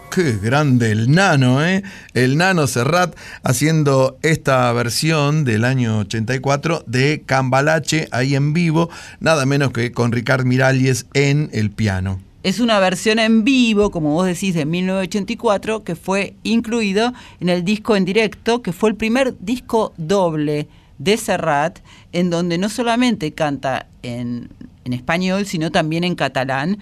Qué 0.10 0.38
grande 0.42 0.92
el 0.92 1.12
nano, 1.12 1.64
¿eh? 1.64 1.84
El 2.14 2.38
nano 2.38 2.68
Serrat 2.68 3.16
haciendo 3.44 4.18
esta 4.22 4.72
versión 4.72 5.44
del 5.44 5.66
año 5.66 6.00
84 6.00 6.84
de 6.88 7.22
Cambalache 7.26 8.08
ahí 8.12 8.34
en 8.34 8.54
vivo, 8.54 8.90
nada 9.20 9.46
menos 9.46 9.72
que 9.72 9.92
con 9.92 10.12
Ricard 10.12 10.46
Miralles 10.46 11.06
en 11.14 11.50
el 11.52 11.70
piano. 11.70 12.20
Es 12.44 12.60
una 12.60 12.80
versión 12.80 13.20
en 13.20 13.44
vivo, 13.44 13.92
como 13.92 14.12
vos 14.12 14.26
decís, 14.26 14.56
de 14.56 14.66
1984, 14.66 15.84
que 15.84 15.96
fue 15.96 16.36
incluido 16.44 17.14
en 17.40 17.50
el 17.50 17.66
disco 17.66 17.96
en 17.96 18.06
directo, 18.06 18.62
que 18.62 18.72
fue 18.72 18.92
el 18.92 18.96
primer 18.96 19.36
disco 19.40 19.94
doble 19.98 20.68
de 20.98 21.18
Serrat, 21.18 21.80
en 22.14 22.30
donde 22.30 22.58
no 22.58 22.70
solamente 22.70 23.34
canta 23.34 23.88
en, 24.02 24.50
en 24.86 24.94
español, 24.94 25.46
sino 25.46 25.72
también 25.72 26.04
en 26.04 26.16
catalán. 26.16 26.78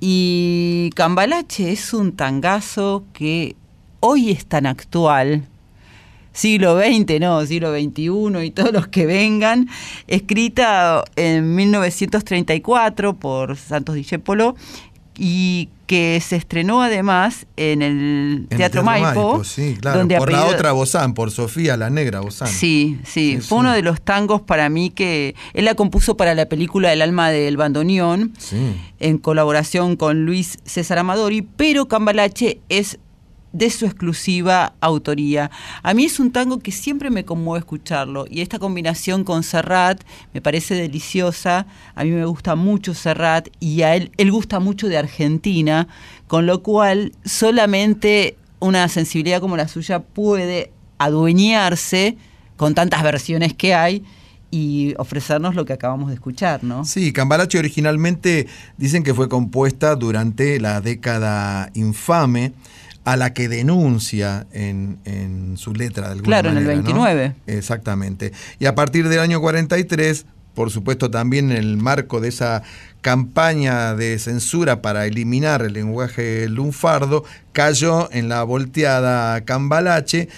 Y 0.00 0.90
Cambalache 0.96 1.70
es 1.70 1.94
un 1.94 2.12
tangazo 2.12 3.04
que 3.12 3.54
hoy 4.00 4.32
es 4.32 4.46
tan 4.46 4.66
actual, 4.66 5.46
siglo 6.32 6.80
XX, 6.80 7.20
no, 7.20 7.46
siglo 7.46 7.72
XXI 7.72 8.44
y 8.44 8.50
todos 8.50 8.72
los 8.72 8.88
que 8.88 9.06
vengan, 9.06 9.68
escrita 10.08 11.04
en 11.14 11.54
1934 11.54 13.14
por 13.14 13.56
Santos 13.56 13.94
Discépolo 13.94 14.56
y 15.16 15.68
que 15.92 16.22
se 16.26 16.36
estrenó 16.36 16.80
además 16.80 17.44
en 17.58 17.82
el 17.82 17.92
En 17.92 18.46
el 18.48 18.56
Teatro, 18.56 18.82
Maipo, 18.82 19.44
sí, 19.44 19.76
claro, 19.78 19.98
donde 19.98 20.16
por 20.16 20.32
la 20.32 20.46
otra 20.46 20.72
Bozán, 20.72 21.12
por 21.12 21.30
Sofía 21.30 21.76
la 21.76 21.90
Negra 21.90 22.20
Bozán. 22.20 22.48
Sí, 22.48 22.98
sí, 23.04 23.32
Sí, 23.32 23.36
fue 23.36 23.42
sí. 23.42 23.54
uno 23.60 23.72
de 23.74 23.82
los 23.82 24.00
tangos 24.00 24.40
para 24.40 24.70
mí 24.70 24.88
que 24.88 25.34
él 25.52 25.66
la 25.66 25.74
compuso 25.74 26.16
para 26.16 26.34
la 26.34 26.46
película 26.46 26.90
El 26.94 27.02
alma 27.02 27.28
del 27.28 27.58
bandoneón 27.58 28.32
en 29.00 29.18
colaboración 29.18 29.96
con 29.96 30.24
Luis 30.24 30.60
César 30.64 30.96
Amadori, 30.98 31.42
pero 31.42 31.88
Cambalache 31.88 32.60
es 32.70 32.98
de 33.52 33.70
su 33.70 33.86
exclusiva 33.86 34.74
autoría. 34.80 35.50
A 35.82 35.94
mí 35.94 36.04
es 36.04 36.18
un 36.18 36.32
tango 36.32 36.58
que 36.58 36.72
siempre 36.72 37.10
me 37.10 37.24
conmueve 37.24 37.60
escucharlo 37.60 38.26
y 38.28 38.40
esta 38.40 38.58
combinación 38.58 39.24
con 39.24 39.42
Serrat 39.42 40.02
me 40.32 40.40
parece 40.40 40.74
deliciosa. 40.74 41.66
A 41.94 42.04
mí 42.04 42.10
me 42.10 42.24
gusta 42.24 42.54
mucho 42.54 42.94
Serrat 42.94 43.48
y 43.60 43.82
a 43.82 43.94
él 43.94 44.10
él 44.16 44.32
gusta 44.32 44.60
mucho 44.60 44.88
de 44.88 44.96
Argentina, 44.96 45.88
con 46.26 46.46
lo 46.46 46.62
cual 46.62 47.12
solamente 47.24 48.36
una 48.60 48.88
sensibilidad 48.88 49.40
como 49.40 49.56
la 49.56 49.68
suya 49.68 50.00
puede 50.00 50.72
adueñarse 50.98 52.16
con 52.56 52.74
tantas 52.74 53.02
versiones 53.02 53.54
que 53.54 53.74
hay 53.74 54.04
y 54.50 54.94
ofrecernos 54.98 55.54
lo 55.54 55.64
que 55.64 55.72
acabamos 55.72 56.08
de 56.08 56.14
escuchar, 56.14 56.62
¿no? 56.62 56.84
Sí, 56.84 57.12
Cambalache 57.12 57.58
originalmente 57.58 58.46
dicen 58.76 59.02
que 59.02 59.14
fue 59.14 59.28
compuesta 59.28 59.96
durante 59.96 60.60
la 60.60 60.80
década 60.80 61.70
infame 61.74 62.52
a 63.04 63.16
la 63.16 63.32
que 63.32 63.48
denuncia 63.48 64.46
en, 64.52 64.98
en 65.04 65.56
su 65.56 65.74
letra 65.74 66.06
de 66.06 66.12
alguna 66.12 66.26
Claro, 66.26 66.50
en 66.50 66.58
el 66.58 66.64
manera, 66.64 66.82
¿no? 66.82 67.02
29. 67.02 67.34
Exactamente. 67.46 68.32
Y 68.58 68.66
a 68.66 68.74
partir 68.74 69.08
del 69.08 69.20
año 69.20 69.40
43, 69.40 70.26
por 70.54 70.70
supuesto 70.70 71.10
también 71.10 71.50
en 71.50 71.58
el 71.58 71.76
marco 71.76 72.20
de 72.20 72.28
esa 72.28 72.62
campaña 73.00 73.94
de 73.94 74.18
censura 74.18 74.82
para 74.82 75.06
eliminar 75.06 75.62
el 75.62 75.72
lenguaje 75.72 76.48
lunfardo, 76.48 77.24
cayó 77.52 78.08
en 78.12 78.28
la 78.28 78.44
volteada 78.44 79.40
Cambalache, 79.44 80.28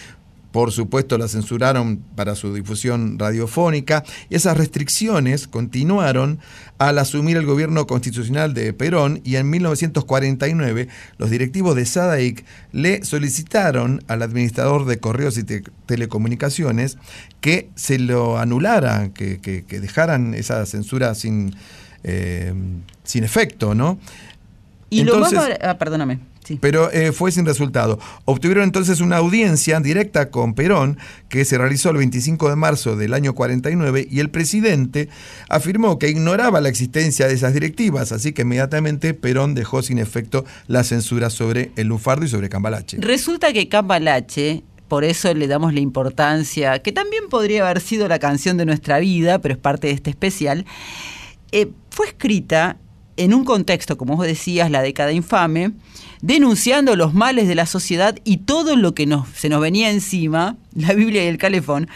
por 0.54 0.70
supuesto 0.70 1.18
la 1.18 1.26
censuraron 1.26 1.96
para 2.14 2.36
su 2.36 2.54
difusión 2.54 3.18
radiofónica 3.18 4.04
y 4.30 4.36
esas 4.36 4.56
restricciones 4.56 5.48
continuaron 5.48 6.38
al 6.78 6.96
asumir 7.00 7.36
el 7.36 7.44
gobierno 7.44 7.88
constitucional 7.88 8.54
de 8.54 8.72
Perón 8.72 9.20
y 9.24 9.34
en 9.34 9.50
1949 9.50 10.86
los 11.18 11.30
directivos 11.30 11.74
de 11.74 11.84
SADAIC 11.86 12.44
le 12.70 13.04
solicitaron 13.04 14.04
al 14.06 14.22
administrador 14.22 14.84
de 14.84 14.98
correos 15.00 15.38
y 15.38 15.42
te- 15.42 15.64
telecomunicaciones 15.86 16.98
que 17.40 17.68
se 17.74 17.98
lo 17.98 18.38
anulara, 18.38 19.10
que, 19.12 19.40
que- 19.40 19.64
que 19.64 19.80
dejaran 19.80 20.34
esa 20.34 20.64
censura 20.66 21.16
sin, 21.16 21.56
eh, 22.04 22.54
sin 23.02 23.24
efecto, 23.24 23.74
¿no? 23.74 23.98
Y 24.88 25.00
lo 25.02 25.14
más... 25.18 25.32
Ah, 25.62 25.78
perdóname. 25.78 26.20
Sí. 26.44 26.58
pero 26.60 26.92
eh, 26.92 27.12
fue 27.12 27.32
sin 27.32 27.46
resultado. 27.46 27.98
Obtuvieron 28.24 28.64
entonces 28.64 29.00
una 29.00 29.16
audiencia 29.16 29.80
directa 29.80 30.30
con 30.30 30.54
Perón 30.54 30.98
que 31.28 31.44
se 31.44 31.58
realizó 31.58 31.90
el 31.90 31.96
25 31.96 32.50
de 32.50 32.56
marzo 32.56 32.96
del 32.96 33.14
año 33.14 33.34
49 33.34 34.06
y 34.10 34.20
el 34.20 34.30
presidente 34.30 35.08
afirmó 35.48 35.98
que 35.98 36.10
ignoraba 36.10 36.60
la 36.60 36.68
existencia 36.68 37.26
de 37.26 37.34
esas 37.34 37.54
directivas, 37.54 38.12
así 38.12 38.32
que 38.32 38.42
inmediatamente 38.42 39.14
Perón 39.14 39.54
dejó 39.54 39.82
sin 39.82 39.98
efecto 39.98 40.44
la 40.66 40.84
censura 40.84 41.30
sobre 41.30 41.72
el 41.76 41.88
lunfardo 41.88 42.24
y 42.24 42.28
sobre 42.28 42.48
Cambalache. 42.48 42.98
Resulta 43.00 43.52
que 43.52 43.68
Cambalache, 43.68 44.62
por 44.88 45.04
eso 45.04 45.32
le 45.34 45.46
damos 45.46 45.72
la 45.74 45.80
importancia, 45.80 46.78
que 46.80 46.92
también 46.92 47.28
podría 47.28 47.64
haber 47.64 47.80
sido 47.80 48.06
la 48.08 48.18
canción 48.18 48.56
de 48.56 48.66
nuestra 48.66 48.98
vida, 48.98 49.40
pero 49.40 49.54
es 49.54 49.60
parte 49.60 49.88
de 49.88 49.94
este 49.94 50.10
especial, 50.10 50.66
eh, 51.52 51.70
fue 51.90 52.06
escrita 52.06 52.76
en 53.16 53.32
un 53.32 53.44
contexto, 53.44 53.96
como 53.96 54.16
vos 54.16 54.26
decías, 54.26 54.70
la 54.70 54.82
década 54.82 55.12
infame, 55.12 55.72
denunciando 56.26 56.96
los 56.96 57.12
males 57.12 57.46
de 57.48 57.54
la 57.54 57.66
sociedad 57.66 58.16
y 58.24 58.38
todo 58.38 58.76
lo 58.76 58.94
que 58.94 59.04
nos, 59.04 59.28
se 59.28 59.50
nos 59.50 59.60
venía 59.60 59.90
encima, 59.90 60.56
la 60.74 60.94
Biblia 60.94 61.22
y 61.22 61.26
el 61.26 61.36
calefón, 61.36 61.86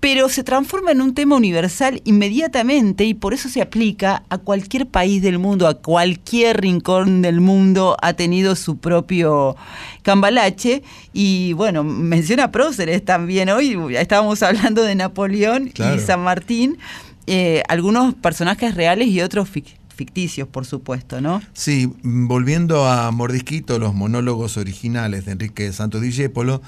pero 0.00 0.30
se 0.30 0.42
transforma 0.42 0.90
en 0.92 1.02
un 1.02 1.12
tema 1.12 1.36
universal 1.36 2.00
inmediatamente 2.06 3.04
y 3.04 3.12
por 3.12 3.34
eso 3.34 3.50
se 3.50 3.60
aplica 3.60 4.22
a 4.30 4.38
cualquier 4.38 4.86
país 4.86 5.20
del 5.20 5.38
mundo, 5.38 5.66
a 5.66 5.74
cualquier 5.74 6.62
rincón 6.62 7.20
del 7.20 7.42
mundo 7.42 7.94
ha 8.00 8.14
tenido 8.14 8.56
su 8.56 8.78
propio 8.78 9.54
cambalache 10.02 10.82
y 11.12 11.52
bueno, 11.52 11.84
menciona 11.84 12.50
próceres 12.50 13.04
también 13.04 13.50
hoy, 13.50 13.76
estábamos 13.96 14.42
hablando 14.42 14.82
de 14.82 14.94
Napoleón 14.94 15.68
Claro. 15.74 15.96
y 15.96 15.98
San 15.98 16.20
Martín, 16.20 16.78
eh, 17.26 17.62
algunos 17.68 18.14
personajes 18.14 18.74
reales 18.76 19.08
y 19.08 19.20
otros 19.20 19.50
fic- 19.52 19.74
ficticios, 19.98 20.46
por 20.46 20.64
supuesto, 20.64 21.20
¿no? 21.20 21.42
Sí, 21.54 21.92
volviendo 22.04 22.86
a 22.86 23.10
Mordisquito, 23.10 23.80
los 23.80 23.94
monólogos 23.94 24.56
originales 24.56 25.24
de 25.24 25.32
Enrique 25.32 25.72
Santos 25.72 26.00
Discépolo 26.00 26.62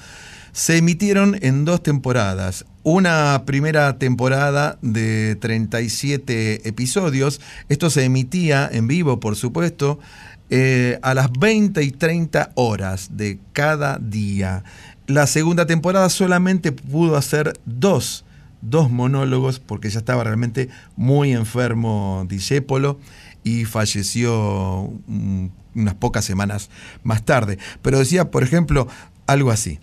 se 0.51 0.77
emitieron 0.77 1.37
en 1.41 1.63
dos 1.63 1.81
temporadas. 1.81 2.65
Una 2.83 3.43
primera 3.45 3.97
temporada 3.97 4.77
de 4.81 5.37
37 5.39 6.67
episodios. 6.67 7.39
Esto 7.69 7.89
se 7.89 8.03
emitía 8.03 8.69
en 8.69 8.87
vivo, 8.87 9.21
por 9.21 9.37
supuesto, 9.37 9.97
eh, 10.49 10.99
a 11.01 11.13
las 11.13 11.31
20 11.31 11.81
y 11.83 11.91
30 11.91 12.51
horas 12.55 13.11
de 13.15 13.39
cada 13.53 13.97
día. 13.97 14.65
La 15.07 15.25
segunda 15.25 15.65
temporada 15.65 16.09
solamente 16.09 16.73
pudo 16.73 17.15
hacer 17.15 17.53
dos 17.63 18.25
dos 18.61 18.91
monólogos 18.91 19.59
porque 19.59 19.89
ya 19.89 19.99
estaba 19.99 20.23
realmente 20.23 20.69
muy 20.95 21.33
enfermo 21.33 22.25
Discépolo 22.29 22.99
y 23.43 23.65
falleció 23.65 24.91
unas 25.73 25.93
pocas 25.95 26.25
semanas 26.25 26.69
más 27.03 27.23
tarde. 27.23 27.57
Pero 27.81 27.99
decía, 27.99 28.31
por 28.31 28.43
ejemplo, 28.43 28.87
algo 29.27 29.51
así. 29.51 29.79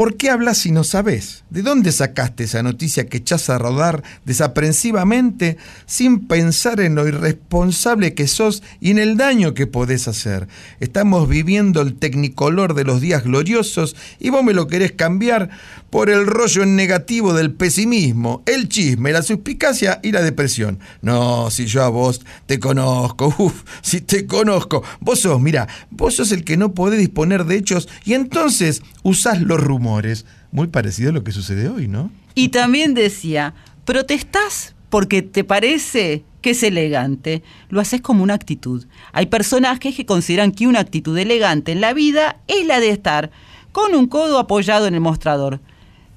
¿Por 0.00 0.16
qué 0.16 0.30
hablas 0.30 0.56
si 0.56 0.72
no 0.72 0.82
sabes? 0.82 1.44
¿De 1.50 1.60
dónde 1.60 1.92
sacaste 1.92 2.44
esa 2.44 2.62
noticia 2.62 3.06
que 3.06 3.18
echás 3.18 3.50
a 3.50 3.58
rodar 3.58 4.02
desaprensivamente 4.24 5.58
sin 5.84 6.26
pensar 6.26 6.80
en 6.80 6.94
lo 6.94 7.06
irresponsable 7.06 8.14
que 8.14 8.26
sos 8.26 8.62
y 8.80 8.92
en 8.92 8.98
el 8.98 9.18
daño 9.18 9.52
que 9.52 9.66
podés 9.66 10.08
hacer? 10.08 10.48
Estamos 10.78 11.28
viviendo 11.28 11.82
el 11.82 11.96
tecnicolor 11.96 12.72
de 12.72 12.84
los 12.84 13.02
días 13.02 13.24
gloriosos 13.24 13.94
y 14.18 14.30
vos 14.30 14.42
me 14.42 14.54
lo 14.54 14.68
querés 14.68 14.92
cambiar 14.92 15.50
por 15.90 16.08
el 16.08 16.26
rollo 16.26 16.64
negativo 16.64 17.34
del 17.34 17.52
pesimismo, 17.52 18.42
el 18.46 18.70
chisme, 18.70 19.12
la 19.12 19.20
suspicacia 19.20 20.00
y 20.02 20.12
la 20.12 20.22
depresión. 20.22 20.78
No, 21.02 21.50
si 21.50 21.66
yo 21.66 21.82
a 21.82 21.90
vos 21.90 22.22
te 22.46 22.58
conozco, 22.58 23.34
uff, 23.38 23.64
si 23.82 24.00
te 24.00 24.24
conozco. 24.24 24.82
Vos 25.00 25.20
sos, 25.20 25.42
mira, 25.42 25.68
vos 25.90 26.14
sos 26.14 26.32
el 26.32 26.44
que 26.44 26.56
no 26.56 26.72
podés 26.72 27.00
disponer 27.00 27.44
de 27.44 27.56
hechos 27.56 27.86
y 28.06 28.14
entonces 28.14 28.82
usás 29.02 29.40
los 29.40 29.60
rumores. 29.60 30.26
Muy 30.52 30.66
parecido 30.66 31.10
a 31.10 31.12
lo 31.12 31.24
que 31.24 31.32
sucede 31.32 31.68
hoy, 31.68 31.88
¿no? 31.88 32.10
Y 32.34 32.48
también 32.48 32.94
decía, 32.94 33.54
protestás 33.84 34.74
porque 34.88 35.22
te 35.22 35.44
parece 35.44 36.24
que 36.42 36.50
es 36.50 36.62
elegante. 36.62 37.42
Lo 37.68 37.80
haces 37.80 38.00
como 38.00 38.22
una 38.22 38.34
actitud. 38.34 38.86
Hay 39.12 39.26
personajes 39.26 39.94
que 39.94 40.06
consideran 40.06 40.52
que 40.52 40.66
una 40.66 40.80
actitud 40.80 41.16
elegante 41.16 41.72
en 41.72 41.80
la 41.80 41.92
vida 41.92 42.36
es 42.48 42.66
la 42.66 42.80
de 42.80 42.90
estar 42.90 43.30
con 43.72 43.94
un 43.94 44.06
codo 44.06 44.38
apoyado 44.38 44.86
en 44.86 44.94
el 44.94 45.00
mostrador. 45.00 45.60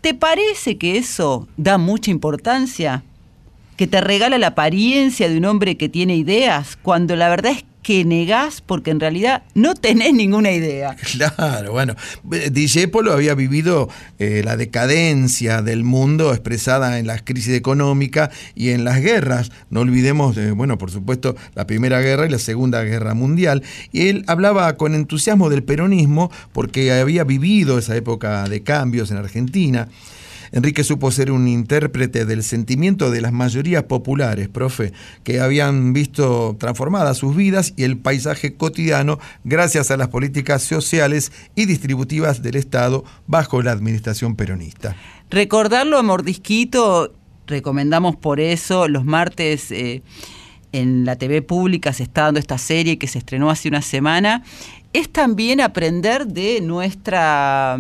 ¿Te 0.02 0.14
parece 0.14 0.78
que 0.78 0.98
eso 0.98 1.48
da 1.56 1.78
mucha 1.78 2.12
importancia? 2.12 3.04
¿Que 3.78 3.88
te 3.88 4.02
regala 4.02 4.38
la 4.38 4.48
apariencia 4.48 5.30
de 5.30 5.38
un 5.38 5.46
hombre 5.46 5.78
que 5.78 5.90
tiene 5.90 6.16
ideas 6.16 6.78
cuando 6.82 7.16
la 7.16 7.30
verdad 7.30 7.54
es 7.54 7.66
que 7.84 8.06
negás 8.06 8.62
porque 8.62 8.92
en 8.92 9.00
realidad 9.00 9.44
no 9.54 9.76
tenés 9.76 10.14
ninguna 10.14 10.52
idea? 10.52 10.96
Claro, 11.14 11.74
bueno, 11.74 11.96
Discépolo 12.52 13.14
había 13.14 13.36
vivido 13.36 13.88
eh, 14.18 14.42
la 14.44 14.58
decadencia 14.58 15.62
del 15.62 15.84
mundo 15.84 16.32
expresada 16.32 16.98
en 16.98 17.06
la 17.06 17.20
crisis 17.20 17.54
económica 17.54 18.32
y 18.56 18.70
en 18.70 18.84
las 18.84 19.02
guerras. 19.02 19.52
No 19.70 19.82
olvidemos, 19.82 20.36
de, 20.36 20.52
bueno, 20.52 20.78
por 20.78 20.90
supuesto, 20.90 21.36
la 21.54 21.68
Primera 21.68 22.02
Guerra 22.02 22.26
y 22.26 22.30
la 22.30 22.40
Segunda 22.40 22.84
Guerra 22.84 23.14
Mundial. 23.14 23.64
Y 23.92 24.08
él 24.08 24.24
hablaba 24.28 24.76
con 24.76 24.96
entusiasmo 24.96 25.50
del 25.50 25.64
peronismo 25.64 26.32
porque 26.52 26.92
había 26.92 27.24
vivido 27.24 27.78
esa 27.78 27.96
época 27.96 28.48
de 28.50 28.64
cambios 28.64 29.12
en 29.12 29.18
Argentina. 29.18 29.90
Enrique 30.54 30.84
supo 30.84 31.12
ser 31.12 31.32
un 31.32 31.48
intérprete 31.48 32.26
del 32.26 32.44
sentimiento 32.44 33.10
de 33.10 33.22
las 33.22 33.34
mayorías 33.34 33.84
populares, 33.84 34.50
profe, 34.50 34.94
que 35.24 35.40
habían 35.40 35.94
visto 35.94 36.56
transformadas 36.60 37.18
sus 37.18 37.36
vidas 37.36 37.74
y 37.76 37.84
el 37.84 37.98
paisaje 37.98 38.54
cotidiano 38.54 39.18
gracias 39.44 39.90
a 39.90 39.98
las 39.98 40.10
políticas 40.10 40.62
sociales 40.62 41.32
y 41.56 41.66
distributivas 41.66 42.44
del 42.44 42.56
Estado 42.56 43.04
bajo 43.26 43.64
la 43.64 43.72
administración 43.72 44.36
peronista. 44.36 44.96
Recordarlo 45.32 45.98
a 45.98 46.04
Mordisquito, 46.04 47.16
recomendamos 47.48 48.16
por 48.16 48.40
eso 48.40 48.88
los 48.88 49.06
martes. 49.06 49.72
Eh, 49.72 50.04
en 50.72 51.06
la 51.06 51.16
TV 51.16 51.44
pública 51.44 51.94
se 51.94 52.04
está 52.04 52.24
dando 52.24 52.40
esta 52.40 52.58
serie 52.58 52.98
que 52.98 53.08
se 53.08 53.20
estrenó 53.20 53.52
hace 53.52 53.70
una 53.70 53.84
semana, 53.84 54.44
es 54.92 55.08
también 55.12 55.62
aprender 55.62 56.26
de 56.26 56.62
nuestra 56.62 57.78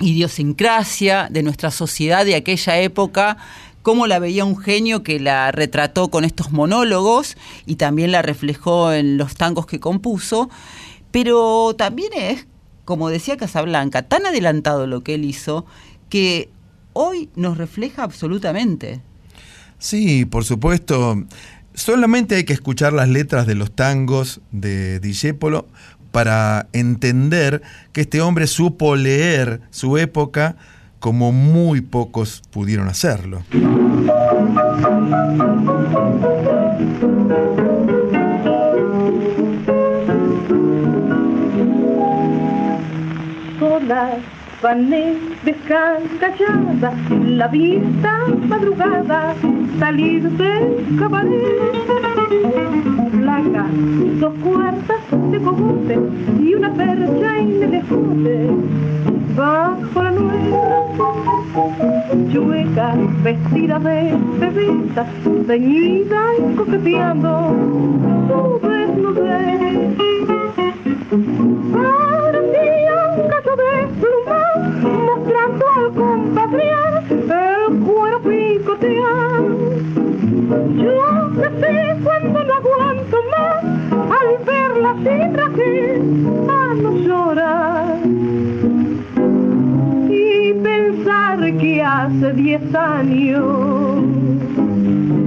idiosincrasia, 0.00 1.28
de 1.30 1.42
nuestra 1.42 1.70
sociedad 1.70 2.24
de 2.24 2.34
aquella 2.34 2.78
época, 2.80 3.36
cómo 3.82 4.06
la 4.06 4.18
veía 4.18 4.44
un 4.44 4.56
genio 4.56 5.02
que 5.02 5.20
la 5.20 5.52
retrató 5.52 6.10
con 6.10 6.24
estos 6.24 6.52
monólogos 6.52 7.36
y 7.66 7.76
también 7.76 8.12
la 8.12 8.22
reflejó 8.22 8.92
en 8.92 9.16
los 9.16 9.34
tangos 9.34 9.66
que 9.66 9.80
compuso, 9.80 10.50
pero 11.10 11.74
también 11.76 12.12
es, 12.14 12.46
como 12.84 13.08
decía 13.08 13.36
Casablanca, 13.36 14.02
tan 14.02 14.26
adelantado 14.26 14.86
lo 14.86 15.02
que 15.02 15.14
él 15.14 15.24
hizo 15.24 15.66
que 16.08 16.50
hoy 16.92 17.30
nos 17.36 17.56
refleja 17.56 18.02
absolutamente. 18.02 19.00
Sí, 19.78 20.24
por 20.24 20.44
supuesto. 20.44 21.24
Solamente 21.72 22.34
hay 22.34 22.44
que 22.44 22.52
escuchar 22.52 22.92
las 22.92 23.08
letras 23.08 23.46
de 23.46 23.54
los 23.54 23.74
tangos 23.74 24.40
de 24.50 25.00
Discépolo 25.00 25.66
para 26.12 26.66
entender 26.72 27.62
que 27.92 28.02
este 28.02 28.20
hombre 28.20 28.46
supo 28.46 28.96
leer 28.96 29.60
su 29.70 29.98
época 29.98 30.56
como 30.98 31.32
muy 31.32 31.80
pocos 31.80 32.42
pudieron 32.50 32.88
hacerlo. 32.88 33.42
sola, 43.60 44.18
vané, 44.62 45.16
descangallada, 45.44 46.92
la 47.24 47.48
vista 47.48 48.26
madrugada, 48.48 49.34
salir 49.78 50.22
del 50.30 50.96
cabaret. 50.98 52.79
Dos 53.42 54.34
cuartas 54.44 55.00
de 55.30 55.40
cogote 55.40 55.98
y 56.40 56.54
una 56.54 56.70
percha 56.74 57.38
en 57.38 57.62
el 57.62 57.74
escote, 57.74 58.50
bajo 59.34 60.02
la 60.02 60.10
nueva, 60.10 61.14
chueca, 62.30 62.94
vestida 63.22 63.78
de 63.78 64.14
bebita, 64.38 65.06
ceñida 65.46 66.22
y 66.38 66.54
coqueteando 66.54 67.54
su 68.28 68.68
desnudez. 68.68 69.96
Parecía 71.72 72.94
un 73.16 73.28
caso 73.30 73.52
de 73.56 73.72
pluma, 74.00 74.42
mostrando 75.06 75.64
al 75.76 75.94
compatriar 75.94 77.04
el 77.08 77.78
cuero 77.78 78.20
picotear. 78.20 79.99
Yo 80.30 81.28
me 81.34 81.48
sé 81.60 81.96
cuando 82.04 82.44
no 82.44 82.54
aguanto 82.54 83.16
más, 83.32 83.64
al 84.16 84.28
verla 84.46 84.94
sin 85.02 85.34
raje, 85.34 86.00
a 86.48 86.74
no 86.74 86.90
llorar. 86.98 87.98
Y 90.08 90.52
pensar 90.54 91.38
que 91.58 91.82
hace 91.82 92.32
diez 92.34 92.74
años 92.76 94.04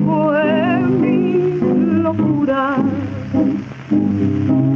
fue 0.05 0.79
mi 1.01 1.59
locura 2.01 2.77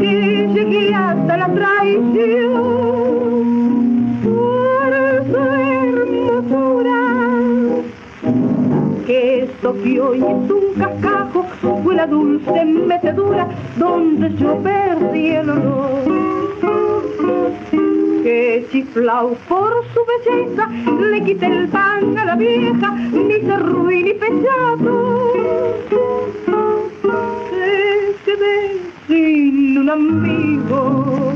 y 0.01 0.47
llegué 0.53 0.93
hasta 0.93 1.37
la 1.37 1.47
traición 1.53 2.67
por 4.25 5.56
Hoy 9.63 10.17
es 10.17 10.51
un 10.51 10.79
cascajo 10.79 11.43
fue 11.83 11.95
la 11.95 12.05
dulce 12.05 12.63
metedura 12.63 13.47
donde 13.75 14.31
yo 14.35 14.55
perdí 14.61 15.29
el 15.29 15.49
olor. 15.49 16.03
Que 18.23 18.67
chiflao 18.71 19.35
por 19.49 19.83
su 19.93 20.01
belleza 20.05 20.69
le 21.01 21.23
quité 21.23 21.47
el 21.47 21.67
pan 21.69 22.17
a 22.17 22.25
la 22.25 22.35
vieja, 22.35 22.91
ni 23.11 23.41
se 23.41 23.57
ruin 23.57 24.05
ni 24.05 24.13
pesado. 24.13 25.33
Que 27.49 28.15
quedé 28.25 28.79
sin 29.07 29.77
un 29.79 29.89
amigo 29.89 31.33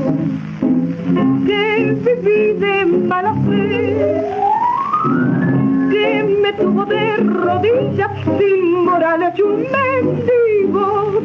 que 1.44 1.96
viví 2.04 2.52
de 2.60 2.84
mala 2.86 3.34
fe 3.48 4.41
me 5.92 6.52
tuvo 6.54 6.84
de 6.86 7.16
rodillas 7.16 8.10
sin 8.38 8.84
moral 8.84 9.32
y 9.36 9.42
un 9.42 9.66
mendigo 9.70 11.20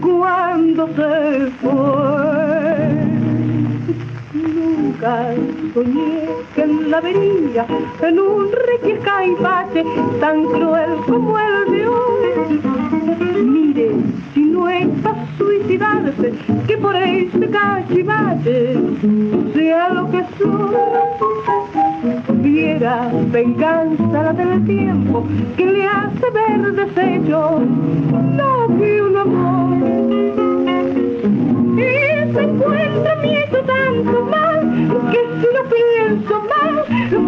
cuando 0.00 0.86
se 0.88 1.50
fue. 1.60 1.72
Nunca 4.32 5.34
soñé 5.74 6.28
que 6.54 6.62
en 6.62 6.90
la 6.90 7.00
vería 7.00 7.66
en 8.00 8.18
un 8.18 8.52
requieja 8.52 9.26
y 9.26 9.34
tan 10.20 10.44
cruel 10.46 10.90
como 11.06 11.38
el 11.38 11.72
de 11.72 11.88
hoy 11.88 12.81
mire 13.18 13.90
si 14.34 14.40
no 14.40 14.68
es 14.68 14.88
para 15.02 15.26
suicidarse 15.36 16.32
que 16.66 16.76
por 16.78 16.96
este 16.96 17.48
cachivache 17.50 18.76
sea 19.54 19.88
lo 19.90 20.10
que 20.10 20.24
soy. 20.38 20.76
Viera 22.42 23.10
venganza 23.30 24.22
la 24.22 24.32
del 24.32 24.64
tiempo 24.66 25.24
que 25.56 25.66
le 25.66 25.86
hace 25.86 26.30
ver 26.30 26.72
desecho 26.72 27.60
no 27.60 28.78
que 28.78 29.02
un 29.02 29.16
amor. 29.16 29.76
Y 31.78 32.32
se 32.32 32.42
encuentra 32.42 33.16
mi 33.22 33.36
hecho 33.36 33.60
tanto 33.62 34.24
mal 34.24 34.60
que 35.10 35.20
si 35.40 35.46
lo 35.56 35.62
pienso 35.76 36.34
mal 36.52 36.74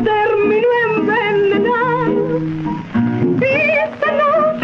termino 0.05 0.69
envenenado 0.89 2.41
Esta 3.41 4.09
noche 4.13 4.64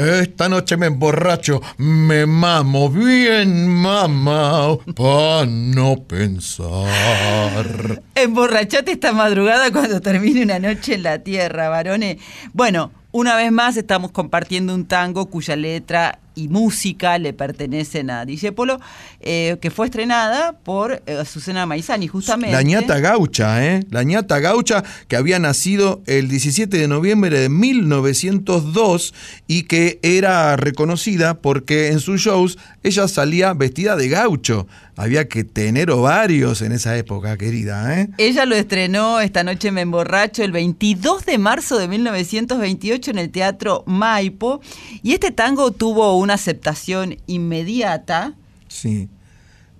esta 0.00 0.48
noche 0.48 0.78
me 0.78 0.86
emborracho, 0.86 1.60
me 1.76 2.24
mamo 2.24 2.88
bien, 2.88 3.68
mamá, 3.68 4.78
pa' 4.96 5.44
no 5.46 6.04
pensar. 6.04 8.00
Emborrachate 8.14 8.92
esta 8.92 9.12
madrugada 9.12 9.70
cuando 9.70 10.00
termine 10.00 10.42
una 10.42 10.58
noche 10.58 10.94
en 10.94 11.02
la 11.02 11.18
tierra, 11.18 11.68
varones. 11.68 12.16
Bueno, 12.54 12.92
una 13.12 13.36
vez 13.36 13.52
más 13.52 13.76
estamos 13.76 14.10
compartiendo 14.10 14.74
un 14.74 14.86
tango 14.86 15.26
cuya 15.26 15.54
letra 15.56 16.18
y 16.40 16.48
música 16.48 17.18
le 17.18 17.32
pertenecen 17.32 18.10
a 18.10 18.24
Discepolo, 18.24 18.80
eh, 19.20 19.58
que 19.60 19.70
fue 19.70 19.86
estrenada 19.86 20.52
por 20.52 21.02
eh, 21.06 21.18
Azucena 21.20 21.66
Maizani, 21.66 22.08
justamente. 22.08 22.52
La 22.52 22.62
ñata 22.62 22.98
gaucha, 23.00 23.64
¿eh? 23.64 23.84
La 23.90 24.02
ñata 24.02 24.38
gaucha 24.38 24.82
que 25.08 25.16
había 25.16 25.38
nacido 25.38 26.02
el 26.06 26.28
17 26.28 26.76
de 26.76 26.88
noviembre 26.88 27.38
de 27.38 27.48
1902 27.48 29.14
y 29.46 29.64
que 29.64 29.98
era 30.02 30.56
reconocida 30.56 31.34
porque 31.34 31.88
en 31.88 32.00
sus 32.00 32.20
shows 32.20 32.58
ella 32.82 33.06
salía 33.08 33.52
vestida 33.52 33.96
de 33.96 34.08
gaucho. 34.08 34.66
Había 34.96 35.28
que 35.28 35.44
tener 35.44 35.90
ovarios 35.90 36.60
en 36.60 36.72
esa 36.72 36.96
época, 36.98 37.38
querida, 37.38 38.00
¿eh? 38.00 38.08
Ella 38.18 38.44
lo 38.44 38.54
estrenó 38.54 39.20
esta 39.20 39.44
noche 39.44 39.70
me 39.70 39.80
emborracho 39.80 40.42
el 40.42 40.52
22 40.52 41.24
de 41.24 41.38
marzo 41.38 41.78
de 41.78 41.88
1928 41.88 43.10
en 43.10 43.18
el 43.18 43.30
Teatro 43.30 43.82
Maipo 43.86 44.60
y 45.02 45.12
este 45.12 45.30
tango 45.30 45.70
tuvo 45.70 46.18
una 46.18 46.29
aceptación 46.34 47.16
inmediata. 47.26 48.34
Sí. 48.68 49.08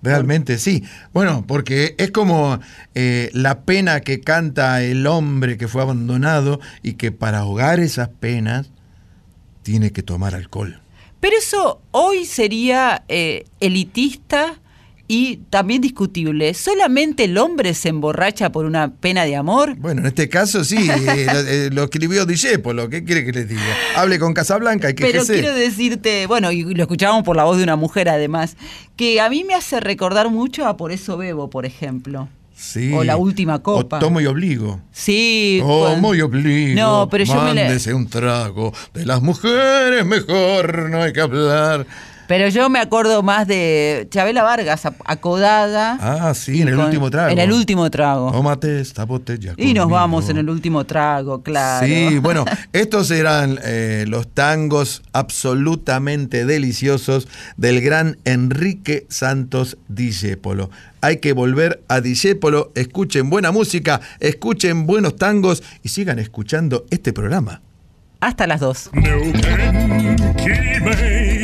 Realmente 0.03 0.57
sí. 0.57 0.83
Bueno, 1.13 1.45
porque 1.47 1.93
es 1.99 2.11
como 2.11 2.59
eh, 2.95 3.29
la 3.33 3.61
pena 3.61 4.01
que 4.01 4.19
canta 4.19 4.81
el 4.81 5.05
hombre 5.05 5.57
que 5.57 5.67
fue 5.67 5.83
abandonado 5.83 6.59
y 6.81 6.93
que 6.93 7.11
para 7.11 7.39
ahogar 7.39 7.79
esas 7.79 8.09
penas 8.09 8.71
tiene 9.61 9.91
que 9.91 10.01
tomar 10.01 10.33
alcohol. 10.33 10.81
Pero 11.19 11.37
eso 11.37 11.81
hoy 11.91 12.25
sería 12.25 13.03
eh, 13.07 13.45
elitista 13.59 14.59
y 15.13 15.41
también 15.49 15.81
discutible. 15.81 16.53
¿Solamente 16.53 17.25
el 17.25 17.37
hombre 17.37 17.73
se 17.73 17.89
emborracha 17.89 18.53
por 18.53 18.63
una 18.63 18.93
pena 18.93 19.25
de 19.25 19.35
amor? 19.35 19.75
Bueno, 19.75 19.99
en 19.99 20.07
este 20.07 20.29
caso 20.29 20.63
sí, 20.63 20.77
eh, 20.89 21.25
lo, 21.25 21.39
eh, 21.41 21.69
lo 21.69 21.83
escribió 21.83 22.25
¿qué 22.25 23.03
quiere 23.03 23.25
que 23.25 23.33
les 23.33 23.49
diga? 23.49 23.61
Hable 23.97 24.19
con 24.19 24.33
Casablanca 24.33 24.89
y 24.89 24.93
que 24.93 25.03
Pero 25.03 25.25
quiero 25.25 25.53
decirte, 25.53 26.27
bueno, 26.27 26.53
y 26.53 26.63
lo 26.63 26.83
escuchábamos 26.83 27.23
por 27.25 27.35
la 27.35 27.43
voz 27.43 27.57
de 27.57 27.63
una 27.63 27.75
mujer 27.75 28.07
además, 28.07 28.55
que 28.95 29.19
a 29.19 29.29
mí 29.29 29.43
me 29.43 29.53
hace 29.53 29.81
recordar 29.81 30.29
mucho 30.29 30.65
a 30.65 30.77
Por 30.77 30.93
eso 30.93 31.17
bebo, 31.17 31.49
por 31.49 31.65
ejemplo. 31.65 32.29
Sí. 32.55 32.93
O 32.93 33.03
la 33.03 33.17
última 33.17 33.61
copa. 33.61 33.97
O 33.97 33.99
tomo 33.99 34.21
y 34.21 34.27
obligo. 34.27 34.79
Sí. 34.93 35.57
Tomo 35.59 35.79
cuando- 35.81 36.15
y 36.15 36.21
obligo. 36.21 36.79
No, 36.79 37.09
pero 37.09 37.25
yo 37.25 37.41
me 37.41 37.53
le- 37.53 37.63
Mándese 37.65 37.93
un 37.93 38.07
trago. 38.07 38.71
De 38.93 39.05
las 39.05 39.21
mujeres 39.21 40.05
mejor 40.05 40.89
no 40.89 41.01
hay 41.01 41.11
que 41.11 41.19
hablar. 41.19 41.85
Pero 42.31 42.47
yo 42.47 42.69
me 42.69 42.79
acuerdo 42.79 43.21
más 43.23 43.45
de 43.45 44.07
Chabela 44.09 44.41
Vargas, 44.41 44.83
acodada. 45.03 45.97
Ah, 45.99 46.33
sí, 46.33 46.61
en 46.61 46.69
el 46.69 46.77
con- 46.77 46.85
último 46.85 47.09
trago. 47.11 47.29
En 47.29 47.39
el 47.39 47.51
último 47.51 47.91
trago. 47.91 48.31
Tómate 48.31 48.79
esta 48.79 49.03
botella. 49.03 49.53
Y 49.57 49.73
nos 49.73 49.83
conmigo. 49.83 49.89
vamos 49.99 50.29
en 50.29 50.37
el 50.37 50.49
último 50.49 50.85
trago, 50.85 51.43
claro. 51.43 51.85
Sí, 51.85 52.19
bueno, 52.19 52.45
estos 52.71 53.11
eran 53.11 53.59
eh, 53.65 54.05
los 54.07 54.29
tangos 54.33 55.01
absolutamente 55.11 56.45
deliciosos 56.45 57.27
del 57.57 57.81
gran 57.81 58.17
Enrique 58.23 59.05
Santos 59.09 59.77
Discépolo. 59.89 60.69
Hay 61.01 61.17
que 61.17 61.33
volver 61.33 61.83
a 61.89 61.99
Discépolo, 61.99 62.71
escuchen 62.75 63.29
buena 63.29 63.51
música, 63.51 63.99
escuchen 64.21 64.85
buenos 64.85 65.17
tangos 65.17 65.63
y 65.83 65.89
sigan 65.89 66.17
escuchando 66.17 66.85
este 66.91 67.11
programa. 67.11 67.59
Hasta 68.21 68.45
las 68.47 68.59
dos. 68.61 68.89
Kimei, 70.37 71.40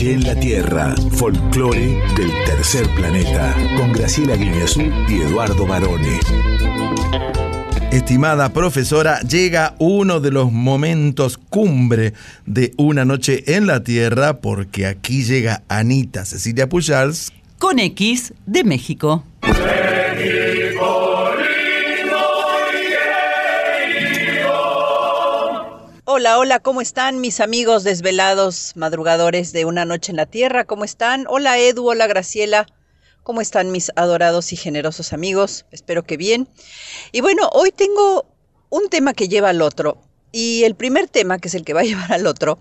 noche 0.00 0.12
en 0.14 0.24
la 0.24 0.34
Tierra, 0.34 0.94
folclore 1.12 2.00
del 2.16 2.30
tercer 2.46 2.88
planeta, 2.94 3.54
con 3.76 3.92
Graciela 3.92 4.34
Guineazú 4.34 4.80
y 5.08 5.20
Eduardo 5.20 5.66
Barone. 5.66 6.18
Estimada 7.92 8.50
profesora, 8.50 9.20
llega 9.20 9.74
uno 9.78 10.20
de 10.20 10.30
los 10.30 10.52
momentos 10.52 11.36
cumbre 11.36 12.14
de 12.46 12.72
Una 12.78 13.04
Noche 13.04 13.44
en 13.56 13.66
la 13.66 13.84
Tierra 13.84 14.40
porque 14.40 14.86
aquí 14.86 15.22
llega 15.22 15.62
Anita 15.68 16.24
Cecilia 16.24 16.68
Pujals. 16.68 17.30
Con 17.58 17.78
X 17.78 18.32
de 18.46 18.64
México. 18.64 19.24
Hola, 26.12 26.40
hola, 26.40 26.58
¿cómo 26.58 26.80
están 26.80 27.20
mis 27.20 27.38
amigos 27.38 27.84
desvelados, 27.84 28.72
madrugadores 28.74 29.52
de 29.52 29.64
Una 29.64 29.84
Noche 29.84 30.10
en 30.10 30.16
la 30.16 30.26
Tierra? 30.26 30.64
¿Cómo 30.64 30.82
están? 30.82 31.24
Hola 31.28 31.56
Edu, 31.56 31.88
hola 31.88 32.08
Graciela. 32.08 32.66
¿Cómo 33.22 33.40
están 33.40 33.70
mis 33.70 33.92
adorados 33.94 34.52
y 34.52 34.56
generosos 34.56 35.12
amigos? 35.12 35.66
Espero 35.70 36.02
que 36.02 36.16
bien. 36.16 36.48
Y 37.12 37.20
bueno, 37.20 37.48
hoy 37.52 37.70
tengo 37.70 38.26
un 38.70 38.88
tema 38.88 39.14
que 39.14 39.28
lleva 39.28 39.50
al 39.50 39.62
otro. 39.62 39.98
Y 40.32 40.64
el 40.64 40.74
primer 40.74 41.06
tema, 41.06 41.38
que 41.38 41.46
es 41.46 41.54
el 41.54 41.64
que 41.64 41.74
va 41.74 41.82
a 41.82 41.84
llevar 41.90 42.12
al 42.12 42.26
otro, 42.26 42.58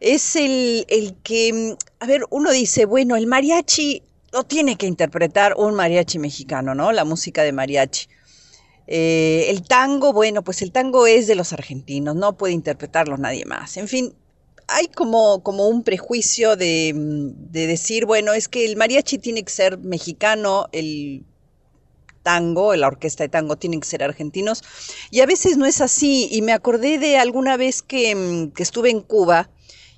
es 0.00 0.34
el, 0.34 0.86
el 0.88 1.14
que, 1.22 1.76
a 2.00 2.06
ver, 2.06 2.22
uno 2.30 2.52
dice, 2.52 2.86
bueno, 2.86 3.16
el 3.16 3.26
mariachi 3.26 4.02
lo 4.32 4.44
tiene 4.44 4.76
que 4.76 4.86
interpretar 4.86 5.56
un 5.58 5.74
mariachi 5.74 6.18
mexicano, 6.18 6.74
¿no? 6.74 6.92
La 6.92 7.04
música 7.04 7.42
de 7.42 7.52
mariachi. 7.52 8.08
Eh, 8.90 9.50
el 9.50 9.64
tango, 9.64 10.14
bueno, 10.14 10.42
pues 10.42 10.62
el 10.62 10.72
tango 10.72 11.06
es 11.06 11.26
de 11.26 11.34
los 11.34 11.52
argentinos, 11.52 12.16
no 12.16 12.38
puede 12.38 12.54
interpretarlo 12.54 13.18
nadie 13.18 13.44
más. 13.44 13.76
En 13.76 13.86
fin, 13.86 14.14
hay 14.66 14.86
como, 14.88 15.42
como 15.42 15.68
un 15.68 15.82
prejuicio 15.82 16.56
de, 16.56 16.94
mm, 16.94 17.52
de 17.52 17.66
decir, 17.66 18.06
bueno, 18.06 18.32
es 18.32 18.48
que 18.48 18.64
el 18.64 18.76
mariachi 18.76 19.18
tiene 19.18 19.42
que 19.42 19.52
ser 19.52 19.76
mexicano, 19.76 20.68
el 20.72 21.26
tango, 22.22 22.74
la 22.76 22.86
orquesta 22.86 23.24
de 23.24 23.28
tango 23.28 23.56
tienen 23.56 23.80
que 23.80 23.88
ser 23.88 24.02
argentinos, 24.02 24.62
y 25.10 25.20
a 25.20 25.26
veces 25.26 25.58
no 25.58 25.66
es 25.66 25.82
así. 25.82 26.26
Y 26.30 26.40
me 26.40 26.52
acordé 26.52 26.98
de 26.98 27.18
alguna 27.18 27.58
vez 27.58 27.82
que, 27.82 28.14
mm, 28.14 28.52
que 28.52 28.62
estuve 28.62 28.88
en 28.90 29.02
Cuba 29.02 29.50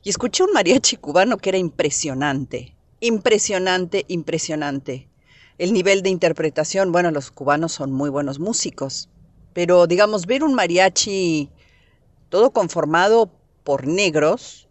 y 0.03 0.11
escuché 0.11 0.43
un 0.43 0.53
mariachi 0.53 0.97
cubano 0.97 1.39
que 1.39 1.51
era 1.51 1.59
impresionante, 1.59 2.75
impresionante, 3.01 4.05
impresionante 4.09 5.10
el 5.61 5.75
nivel 5.75 6.01
de 6.01 6.09
interpretación, 6.09 6.91
bueno, 6.91 7.11
los 7.11 7.31
cubanos 7.31 7.73
son 7.73 7.93
muy 7.93 8.09
buenos 8.09 8.39
músicos, 8.39 9.11
pero 9.53 9.87
digamos, 9.87 10.25
ver 10.25 10.43
un 10.43 10.55
mariachi 10.55 11.51
todo 12.31 12.51
conformado 12.51 13.31
por 13.63 13.87
negros, 13.87 14.69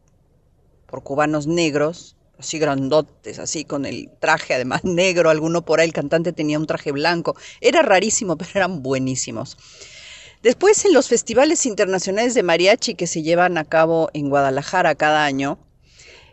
por 0.88 1.04
cubanos 1.04 1.46
negros, 1.46 2.16
así 2.40 2.58
grandotes, 2.58 3.38
así 3.38 3.66
con 3.66 3.86
el 3.86 4.10
traje 4.20 4.56
además 4.56 4.84
negro, 4.84 5.30
alguno 5.30 5.64
por 5.64 5.80
ahí, 5.80 5.86
el 5.86 5.94
cantante 5.94 6.34
tenía 6.34 6.58
un 6.58 6.66
traje 6.66 6.92
blanco, 6.92 7.36
era 7.62 7.84
rarísimo, 7.84 8.36
pero 8.40 8.50
eran 8.56 8.82
buenísimos. 8.82 9.60
Después 10.42 10.84
en 10.86 10.94
los 10.94 11.08
festivales 11.08 11.68
internacionales 11.68 12.34
de 12.34 12.42
mariachi 12.42 12.96
que 12.96 13.06
se 13.06 13.22
llevan 13.22 13.60
a 13.60 13.66
cabo 13.66 14.10
en 14.14 14.30
Guadalajara 14.32 14.96
cada 14.96 15.24
año, 15.24 15.60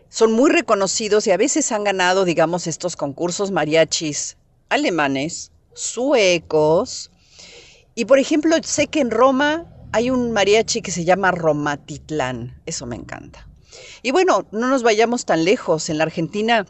son 0.09 0.33
muy 0.33 0.51
reconocidos 0.51 1.27
y 1.27 1.33
a 1.33 1.37
veces 1.37 1.73
han 1.73 1.85
ganado, 1.85 2.25
digamos, 2.25 2.67
estos 2.67 2.97
concursos 2.97 3.51
mariachis 3.51 4.39
alemanes, 4.69 5.53
suecos. 5.75 7.11
Y 7.95 8.05
por 8.05 8.19
ejemplo, 8.19 8.57
sé 8.63 8.87
que 8.89 9.01
en 9.01 9.11
Roma 9.11 9.67
hay 9.93 10.11
un 10.11 10.33
mariachi 10.33 10.83
que 10.83 10.91
se 10.91 11.05
llama 11.05 11.31
Romatitlán. 11.31 12.61
Eso 12.67 12.87
me 12.87 12.97
encanta. 12.97 13.49
Y 14.03 14.11
bueno, 14.11 14.47
no 14.53 14.69
nos 14.69 14.83
vayamos 14.83 15.25
tan 15.25 15.45
lejos. 15.45 15.89
En 15.89 15.99
la 15.99 16.05
Argentina, 16.05 16.67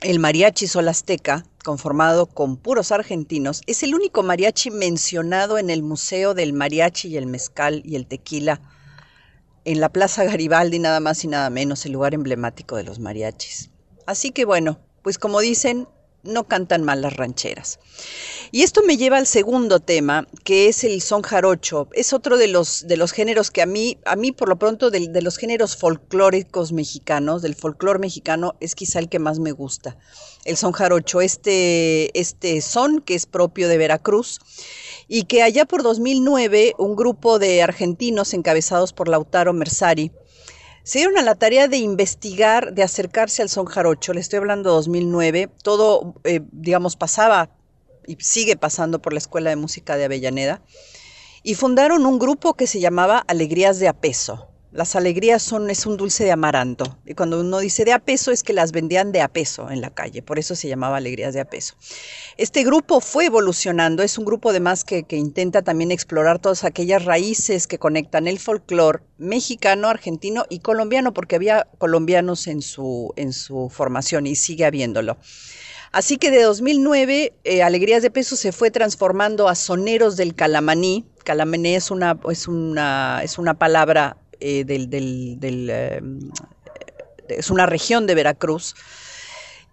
el 0.00 0.18
mariachi 0.18 0.66
Sol 0.66 0.88
Azteca, 0.88 1.44
conformado 1.64 2.26
con 2.26 2.56
puros 2.56 2.92
argentinos, 2.92 3.62
es 3.66 3.82
el 3.82 3.94
único 3.94 4.22
mariachi 4.22 4.70
mencionado 4.70 5.58
en 5.58 5.70
el 5.70 5.82
Museo 5.82 6.34
del 6.34 6.52
Mariachi 6.52 7.08
y 7.08 7.16
el 7.16 7.26
Mezcal 7.26 7.82
y 7.84 7.96
el 7.96 8.06
Tequila, 8.06 8.60
en 9.64 9.80
la 9.80 9.90
Plaza 9.90 10.24
Garibaldi, 10.24 10.80
nada 10.80 10.98
más 10.98 11.24
y 11.24 11.28
nada 11.28 11.48
menos, 11.50 11.86
el 11.86 11.92
lugar 11.92 12.14
emblemático 12.14 12.76
de 12.76 12.82
los 12.82 12.98
mariachis. 12.98 13.70
Así 14.06 14.32
que 14.32 14.44
bueno, 14.44 14.80
pues 15.02 15.18
como 15.18 15.40
dicen, 15.40 15.86
no 16.22 16.46
cantan 16.46 16.82
mal 16.82 17.02
las 17.02 17.16
rancheras. 17.16 17.78
Y 18.50 18.62
esto 18.62 18.82
me 18.82 18.96
lleva 18.96 19.18
al 19.18 19.26
segundo 19.26 19.80
tema, 19.80 20.26
que 20.44 20.68
es 20.68 20.84
el 20.84 21.00
son 21.00 21.22
jarocho. 21.22 21.88
Es 21.92 22.12
otro 22.12 22.36
de 22.36 22.48
los, 22.48 22.86
de 22.86 22.96
los 22.96 23.12
géneros 23.12 23.50
que 23.50 23.62
a 23.62 23.66
mí, 23.66 23.98
a 24.04 24.16
mí 24.16 24.32
por 24.32 24.48
lo 24.48 24.56
pronto, 24.56 24.90
de, 24.90 25.22
los 25.22 25.36
géneros 25.36 25.76
folclóricos 25.76 26.72
mexicanos, 26.72 27.42
del 27.42 27.54
folclor 27.54 27.98
mexicano, 27.98 28.54
es 28.60 28.74
quizá 28.74 28.98
el 28.98 29.08
que 29.08 29.18
más 29.18 29.38
me 29.38 29.52
gusta. 29.52 29.96
El 30.44 30.56
son 30.56 30.72
jarocho, 30.72 31.20
este, 31.20 32.18
este 32.18 32.60
son 32.60 33.00
que 33.00 33.14
es 33.14 33.26
propio 33.26 33.68
de 33.68 33.78
Veracruz 33.78 34.40
y 35.08 35.24
que 35.24 35.42
allá 35.42 35.64
por 35.64 35.82
2009 35.82 36.74
un 36.78 36.96
grupo 36.96 37.38
de 37.38 37.62
argentinos 37.62 38.34
encabezados 38.34 38.92
por 38.92 39.08
Lautaro 39.08 39.52
Mersari 39.52 40.12
se 40.84 40.98
dieron 40.98 41.16
a 41.16 41.22
la 41.22 41.34
tarea 41.36 41.68
de 41.68 41.76
investigar, 41.76 42.74
de 42.74 42.82
acercarse 42.82 43.42
al 43.42 43.48
son 43.48 43.66
jarocho. 43.66 44.12
Le 44.12 44.20
estoy 44.20 44.38
hablando 44.38 44.70
de 44.70 44.76
2009. 44.76 45.48
Todo, 45.62 46.14
eh, 46.24 46.40
digamos, 46.50 46.96
pasaba 46.96 47.50
y 48.06 48.16
sigue 48.20 48.56
pasando 48.56 49.00
por 49.00 49.12
la 49.12 49.18
Escuela 49.18 49.50
de 49.50 49.56
Música 49.56 49.96
de 49.96 50.04
Avellaneda. 50.04 50.60
Y 51.44 51.54
fundaron 51.54 52.04
un 52.06 52.18
grupo 52.18 52.54
que 52.54 52.66
se 52.66 52.80
llamaba 52.80 53.18
Alegrías 53.26 53.78
de 53.78 53.88
Apeso. 53.88 54.48
Las 54.72 54.96
alegrías 54.96 55.42
son, 55.42 55.68
es 55.68 55.84
un 55.84 55.98
dulce 55.98 56.24
de 56.24 56.32
amaranto. 56.32 56.96
Y 57.04 57.12
cuando 57.12 57.38
uno 57.38 57.58
dice 57.58 57.84
de 57.84 57.92
apeso 57.92 58.30
es 58.30 58.42
que 58.42 58.54
las 58.54 58.72
vendían 58.72 59.12
de 59.12 59.20
apeso 59.20 59.70
en 59.70 59.82
la 59.82 59.90
calle. 59.90 60.22
Por 60.22 60.38
eso 60.38 60.56
se 60.56 60.66
llamaba 60.66 60.96
Alegrías 60.96 61.34
de 61.34 61.40
Apeso. 61.40 61.74
Este 62.38 62.64
grupo 62.64 63.00
fue 63.00 63.26
evolucionando. 63.26 64.02
Es 64.02 64.16
un 64.16 64.24
grupo 64.24 64.48
además 64.48 64.84
que, 64.84 65.02
que 65.02 65.16
intenta 65.16 65.60
también 65.60 65.90
explorar 65.90 66.38
todas 66.38 66.64
aquellas 66.64 67.04
raíces 67.04 67.66
que 67.66 67.78
conectan 67.78 68.26
el 68.28 68.38
folclore 68.38 69.00
mexicano, 69.18 69.88
argentino 69.88 70.46
y 70.48 70.60
colombiano, 70.60 71.12
porque 71.12 71.36
había 71.36 71.68
colombianos 71.76 72.46
en 72.46 72.62
su, 72.62 73.12
en 73.16 73.34
su 73.34 73.68
formación 73.68 74.26
y 74.26 74.36
sigue 74.36 74.64
habiéndolo. 74.64 75.18
Así 75.92 76.16
que 76.16 76.30
de 76.30 76.42
2009, 76.44 77.34
eh, 77.44 77.62
Alegrías 77.62 78.02
de 78.02 78.10
Peso 78.10 78.36
se 78.36 78.52
fue 78.52 78.70
transformando 78.70 79.50
a 79.50 79.54
Soneros 79.54 80.16
del 80.16 80.34
Calamaní. 80.34 81.04
Calamaní 81.24 81.74
es 81.74 81.90
una, 81.90 82.18
es 82.30 82.48
una, 82.48 83.20
es 83.22 83.36
una 83.36 83.52
palabra 83.52 84.16
eh, 84.42 84.64
del, 84.64 84.90
del, 84.90 85.68
eh, 85.70 86.00
es 87.28 87.50
una 87.50 87.66
región 87.66 88.06
de 88.06 88.16
Veracruz. 88.16 88.74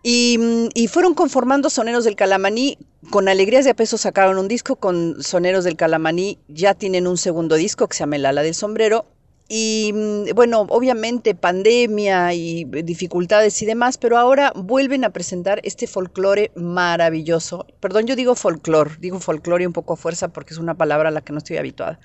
Y, 0.04 0.38
mm, 0.38 0.70
y, 0.76 0.88
fueron 0.88 1.16
conformando 1.16 1.70
Soneros 1.70 2.06
del 2.06 2.16
Calamaní. 2.16 2.78
Con 3.10 3.28
Alegrías 3.28 3.66
de 3.66 3.74
Peso 3.74 3.98
sacaron 3.98 4.38
un 4.38 4.48
disco, 4.48 4.76
con 4.76 5.24
Soneros 5.24 5.64
del 5.64 5.76
Calamaní 5.76 6.38
ya 6.48 6.76
tienen 6.76 7.08
un 7.08 7.18
segundo 7.18 7.56
disco 7.56 7.88
que 7.88 7.98
se 7.98 8.02
llama 8.02 8.18
El 8.18 8.26
Ala 8.26 8.44
del 8.44 8.54
Sombrero. 8.54 9.06
Y 9.52 9.92
mm, 9.96 10.36
bueno, 10.36 10.68
obviamente 10.70 11.34
pandemia 11.34 12.36
y 12.36 12.66
dificultades 12.66 13.60
y 13.64 13.66
demás, 13.66 13.98
pero 13.98 14.20
ahora 14.20 14.54
vuelven 14.56 15.04
a 15.04 15.10
presentar 15.10 15.60
este 15.64 15.88
folclore 15.88 16.52
maravilloso. 16.56 17.66
Perdón, 17.80 18.06
yo 18.06 18.16
digo 18.16 18.36
folclore, 18.36 18.92
digo 19.00 19.20
folclore 19.20 19.66
un 19.66 19.74
poco 19.74 19.94
a 19.94 19.98
fuerza 19.98 20.28
porque 20.28 20.54
es 20.54 20.60
una 20.60 20.76
palabra 20.76 21.10
a 21.10 21.12
la 21.12 21.22
que 21.22 21.34
no 21.34 21.40
estoy 21.40 21.58
habituada. 21.58 22.00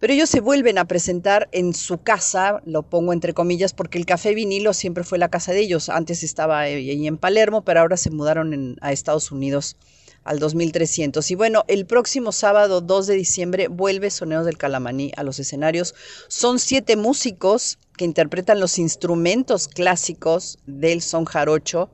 Pero 0.00 0.12
ellos 0.12 0.28
se 0.28 0.40
vuelven 0.40 0.78
a 0.78 0.86
presentar 0.86 1.48
en 1.52 1.72
su 1.72 1.98
casa, 1.98 2.60
lo 2.66 2.82
pongo 2.82 3.12
entre 3.12 3.32
comillas, 3.32 3.72
porque 3.72 3.98
el 3.98 4.06
Café 4.06 4.34
Vinilo 4.34 4.72
siempre 4.72 5.04
fue 5.04 5.18
la 5.18 5.30
casa 5.30 5.52
de 5.52 5.60
ellos. 5.60 5.88
Antes 5.88 6.22
estaba 6.22 6.60
ahí 6.60 7.06
en 7.06 7.16
Palermo, 7.16 7.62
pero 7.62 7.80
ahora 7.80 7.96
se 7.96 8.10
mudaron 8.10 8.76
a 8.80 8.92
Estados 8.92 9.30
Unidos 9.32 9.76
al 10.24 10.38
2300. 10.38 11.30
Y 11.30 11.34
bueno, 11.34 11.64
el 11.68 11.86
próximo 11.86 12.32
sábado 12.32 12.80
2 12.80 13.06
de 13.06 13.14
diciembre 13.14 13.68
vuelve 13.68 14.10
Soneos 14.10 14.46
del 14.46 14.58
Calamaní 14.58 15.12
a 15.16 15.22
los 15.22 15.38
escenarios. 15.38 15.94
Son 16.28 16.58
siete 16.58 16.96
músicos 16.96 17.78
que 17.96 18.04
interpretan 18.04 18.58
los 18.58 18.78
instrumentos 18.78 19.68
clásicos 19.68 20.58
del 20.66 21.02
son 21.02 21.24
jarocho. 21.24 21.90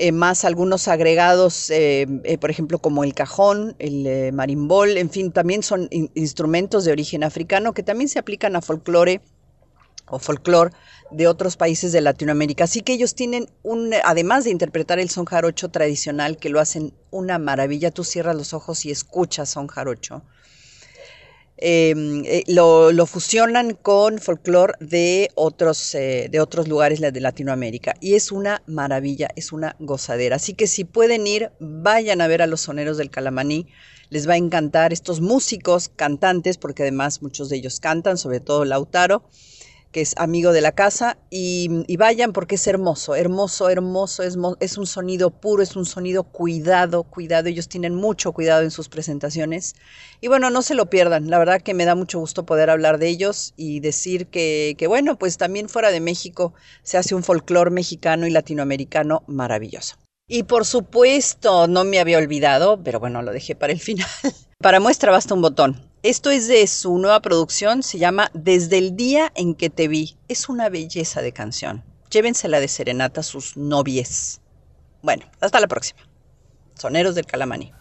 Eh, 0.00 0.12
más 0.12 0.44
algunos 0.44 0.86
agregados, 0.86 1.70
eh, 1.70 2.06
eh, 2.22 2.38
por 2.38 2.50
ejemplo, 2.52 2.78
como 2.78 3.02
el 3.02 3.14
cajón, 3.14 3.74
el 3.80 4.32
marimbol, 4.32 4.96
en 4.96 5.10
fin, 5.10 5.32
también 5.32 5.64
son 5.64 5.88
in 5.90 6.08
instrumentos 6.14 6.84
de 6.84 6.92
origen 6.92 7.24
africano 7.24 7.74
que 7.74 7.82
también 7.82 8.08
se 8.08 8.20
aplican 8.20 8.54
a 8.54 8.60
folclore 8.60 9.20
o 10.06 10.20
folclore 10.20 10.70
de 11.10 11.26
otros 11.26 11.56
países 11.56 11.90
de 11.90 12.00
Latinoamérica. 12.00 12.62
Así 12.62 12.82
que 12.82 12.92
ellos 12.92 13.16
tienen 13.16 13.50
un, 13.64 13.92
además 14.04 14.44
de 14.44 14.50
interpretar 14.50 15.00
el 15.00 15.10
son 15.10 15.24
jarocho 15.24 15.68
tradicional, 15.68 16.36
que 16.36 16.48
lo 16.48 16.60
hacen 16.60 16.94
una 17.10 17.40
maravilla, 17.40 17.90
tú 17.90 18.04
cierras 18.04 18.36
los 18.36 18.54
ojos 18.54 18.86
y 18.86 18.92
escuchas 18.92 19.48
son 19.48 19.66
jarocho. 19.66 20.22
Eh, 21.60 21.92
eh, 22.24 22.44
lo, 22.46 22.92
lo, 22.92 23.04
fusionan 23.04 23.74
con 23.74 24.20
folclore 24.20 24.74
de 24.78 25.30
otros, 25.34 25.92
eh, 25.96 26.28
de 26.30 26.40
otros 26.40 26.68
lugares 26.68 27.00
de 27.00 27.20
Latinoamérica. 27.20 27.94
Y 28.00 28.14
es 28.14 28.30
una 28.30 28.62
maravilla, 28.66 29.28
es 29.34 29.52
una 29.52 29.74
gozadera. 29.80 30.36
Así 30.36 30.54
que 30.54 30.68
si 30.68 30.84
pueden 30.84 31.26
ir, 31.26 31.50
vayan 31.58 32.20
a 32.20 32.28
ver 32.28 32.42
a 32.42 32.46
los 32.46 32.60
soneros 32.60 32.96
del 32.96 33.10
Calamaní, 33.10 33.66
les 34.08 34.28
va 34.28 34.34
a 34.34 34.36
encantar 34.36 34.92
estos 34.92 35.20
músicos, 35.20 35.90
cantantes, 35.94 36.58
porque 36.58 36.84
además 36.84 37.22
muchos 37.22 37.48
de 37.48 37.56
ellos 37.56 37.80
cantan, 37.80 38.18
sobre 38.18 38.38
todo 38.38 38.64
Lautaro 38.64 39.24
que 39.92 40.00
es 40.00 40.14
amigo 40.18 40.52
de 40.52 40.60
la 40.60 40.72
casa, 40.72 41.18
y, 41.30 41.84
y, 41.86 41.96
vayan 41.96 42.32
porque 42.32 42.56
es 42.56 42.66
hermoso, 42.66 43.14
hermoso, 43.14 43.70
hermoso, 43.70 44.22
es, 44.22 44.36
es 44.60 44.78
un 44.78 44.86
sonido 44.86 45.30
puro, 45.30 45.62
es 45.62 45.76
un 45.76 45.86
sonido 45.86 46.24
cuidado, 46.24 47.04
cuidado, 47.04 47.48
ellos 47.48 47.68
tienen 47.68 47.94
mucho 47.94 48.32
cuidado 48.32 48.62
en 48.62 48.70
sus 48.70 48.88
presentaciones. 48.88 49.74
Y 50.20 50.28
bueno, 50.28 50.50
no 50.50 50.62
se 50.62 50.74
lo 50.74 50.90
pierdan, 50.90 51.30
la 51.30 51.38
verdad 51.38 51.62
que 51.62 51.74
me 51.74 51.84
da 51.84 51.94
mucho 51.94 52.18
gusto 52.18 52.44
poder 52.44 52.70
hablar 52.70 52.98
de 52.98 53.08
ellos 53.08 53.54
y 53.56 53.80
decir 53.80 54.26
que, 54.26 54.74
que 54.78 54.86
bueno, 54.86 55.18
pues 55.18 55.36
también 55.38 55.68
fuera 55.68 55.90
de 55.90 56.00
México 56.00 56.54
se 56.82 56.98
hace 56.98 57.14
un 57.14 57.22
folclore 57.22 57.70
mexicano 57.70 58.26
y 58.26 58.30
latinoamericano 58.30 59.22
maravilloso. 59.26 59.96
Y 60.30 60.42
por 60.42 60.66
supuesto, 60.66 61.66
no 61.66 61.84
me 61.84 61.98
había 61.98 62.18
olvidado, 62.18 62.82
pero 62.84 63.00
bueno, 63.00 63.22
lo 63.22 63.32
dejé 63.32 63.56
para 63.56 63.72
el 63.72 63.80
final. 63.80 64.06
Para 64.58 64.78
muestra 64.78 65.10
basta 65.10 65.34
un 65.34 65.40
botón. 65.40 65.88
Esto 66.02 66.30
es 66.30 66.46
de 66.46 66.66
su 66.66 66.96
nueva 66.98 67.20
producción, 67.20 67.82
se 67.82 67.98
llama 67.98 68.30
Desde 68.34 68.78
el 68.78 68.94
día 68.94 69.32
en 69.34 69.54
que 69.54 69.70
te 69.70 69.88
vi. 69.88 70.16
Es 70.28 70.48
una 70.48 70.68
belleza 70.68 71.22
de 71.22 71.32
canción. 71.32 71.82
Llévensela 72.10 72.60
de 72.60 72.68
serenata 72.68 73.20
a 73.20 73.24
sus 73.24 73.56
novies. 73.56 74.40
Bueno, 75.02 75.24
hasta 75.40 75.60
la 75.60 75.66
próxima. 75.66 76.00
Soneros 76.74 77.14
del 77.14 77.26
Calamaní. 77.26 77.72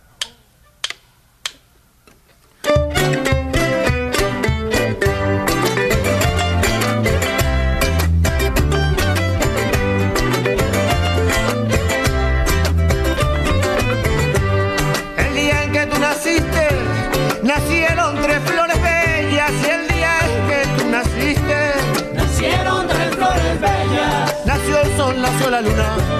La 25.57 25.61
luna 25.61 26.16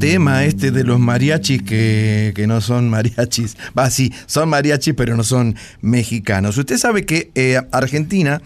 tema 0.00 0.44
este 0.44 0.70
de 0.72 0.82
los 0.84 0.98
mariachis 0.98 1.62
que, 1.62 2.32
que 2.34 2.46
no 2.46 2.60
son 2.60 2.88
mariachis. 2.90 3.56
Va, 3.78 3.88
sí, 3.90 4.12
son 4.26 4.48
mariachis, 4.48 4.94
pero 4.94 5.16
no 5.16 5.22
son 5.22 5.54
mexicanos. 5.80 6.58
Usted 6.58 6.76
sabe 6.78 7.04
que 7.06 7.30
eh, 7.34 7.60
Argentina, 7.70 8.42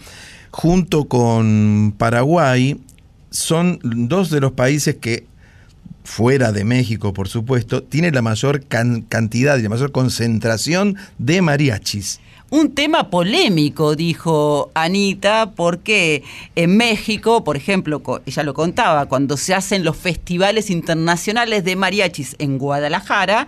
junto 0.51 1.05
con 1.05 1.93
Paraguay, 1.97 2.79
son 3.31 3.79
dos 3.83 4.29
de 4.29 4.39
los 4.39 4.51
países 4.51 4.95
que, 4.95 5.25
fuera 6.03 6.51
de 6.51 6.63
México, 6.63 7.13
por 7.13 7.27
supuesto, 7.27 7.81
tiene 7.81 8.11
la 8.11 8.21
mayor 8.21 8.63
can- 8.67 9.01
cantidad 9.01 9.57
y 9.57 9.63
la 9.63 9.69
mayor 9.69 9.91
concentración 9.91 10.95
de 11.17 11.41
mariachis. 11.41 12.19
Un 12.51 12.75
tema 12.75 13.09
polémico, 13.09 13.95
dijo 13.95 14.69
Anita, 14.75 15.53
porque 15.55 16.23
en 16.55 16.77
México, 16.77 17.43
por 17.43 17.57
ejemplo, 17.57 18.03
ella 18.23 18.43
lo 18.43 18.53
contaba, 18.53 19.07
cuando 19.07 19.35
se 19.35 19.55
hacen 19.55 19.83
los 19.83 19.97
festivales 19.97 20.69
internacionales 20.69 21.63
de 21.63 21.75
mariachis 21.75 22.35
en 22.37 22.59
Guadalajara, 22.59 23.47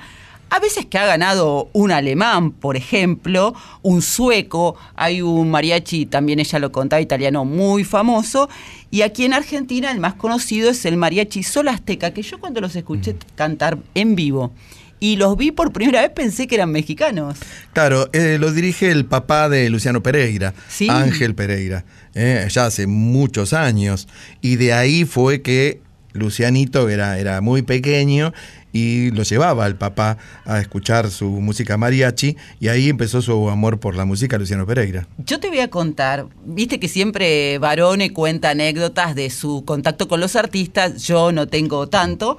a 0.50 0.60
veces 0.60 0.88
que 0.88 0.98
ha 0.98 1.06
ganado 1.06 1.70
un 1.74 1.92
alemán, 1.92 2.52
por 2.52 2.76
ejemplo, 2.76 3.54
un 3.84 4.02
sueco, 4.02 4.76
hay 4.96 5.22
un 5.22 5.52
mariachi, 5.52 6.08
también 6.08 6.40
ella 6.40 6.58
lo 6.58 6.72
contaba, 6.72 7.00
italiano 7.00 7.46
muy 7.46 7.84
famoso, 7.84 8.50
y 8.90 9.04
aquí 9.04 9.26
en 9.26 9.34
Argentina 9.36 9.92
el 9.92 10.00
más 10.00 10.16
conocido 10.16 10.72
es 10.72 10.86
el 10.86 10.98
mariachi 10.98 11.44
Sol 11.44 11.68
Azteca, 11.68 12.14
que 12.14 12.24
yo 12.24 12.40
cuando 12.40 12.62
los 12.62 12.76
escuché 12.76 13.16
cantar 13.36 13.78
en 13.94 14.16
vivo 14.16 14.52
y 15.00 15.16
los 15.18 15.38
vi 15.38 15.52
por 15.52 15.72
primera 15.72 16.02
vez 16.02 16.12
pensé 16.12 16.48
que 16.48 16.56
eran 16.56 16.72
mexicanos. 16.72 17.38
Claro, 17.74 18.10
eh, 18.14 18.38
lo 18.40 18.52
dirige 18.52 18.90
el 18.92 19.06
papá 19.06 19.50
de 19.50 19.70
Luciano 19.70 20.02
Pereira, 20.02 20.54
Sí. 20.68 20.88
Ángel 20.90 21.36
Pereira, 21.36 21.86
eh, 22.16 22.48
ya 22.50 22.66
hace 22.66 22.88
muchos 22.88 23.54
años. 23.54 24.08
Y 24.42 24.56
de 24.56 24.74
ahí 24.74 25.06
fue 25.06 25.42
que 25.42 25.82
Lucianito 26.14 26.90
era, 26.90 27.20
era 27.20 27.42
muy 27.42 27.62
pequeño 27.62 28.34
y 28.74 29.12
lo 29.12 29.24
llevaba 29.24 29.66
al 29.66 29.76
papá 29.76 30.18
a 30.46 30.60
escuchar 30.60 31.10
su 31.10 31.30
música 31.30 31.78
mariachi 31.78 32.36
y 32.60 32.68
ahí 32.68 32.90
empezó 32.90 33.22
su 33.22 33.50
amor 33.50 33.80
por 33.80 33.96
la 33.96 34.06
música 34.06 34.38
Luciano 34.38 34.66
Pereira. 34.66 35.08
Yo 35.26 35.40
te 35.40 35.48
voy 35.48 35.60
a 35.62 35.70
contar, 35.70 36.28
viste 36.46 36.80
que 36.80 36.88
siempre 36.88 37.58
Barone 37.60 38.14
cuenta 38.14 38.50
anécdotas 38.52 39.16
de 39.16 39.30
su 39.30 39.64
contacto 39.66 40.08
con 40.08 40.20
los 40.20 40.36
artistas, 40.36 41.04
yo 41.04 41.32
no 41.32 41.48
tengo 41.48 41.88
tanto, 41.88 42.38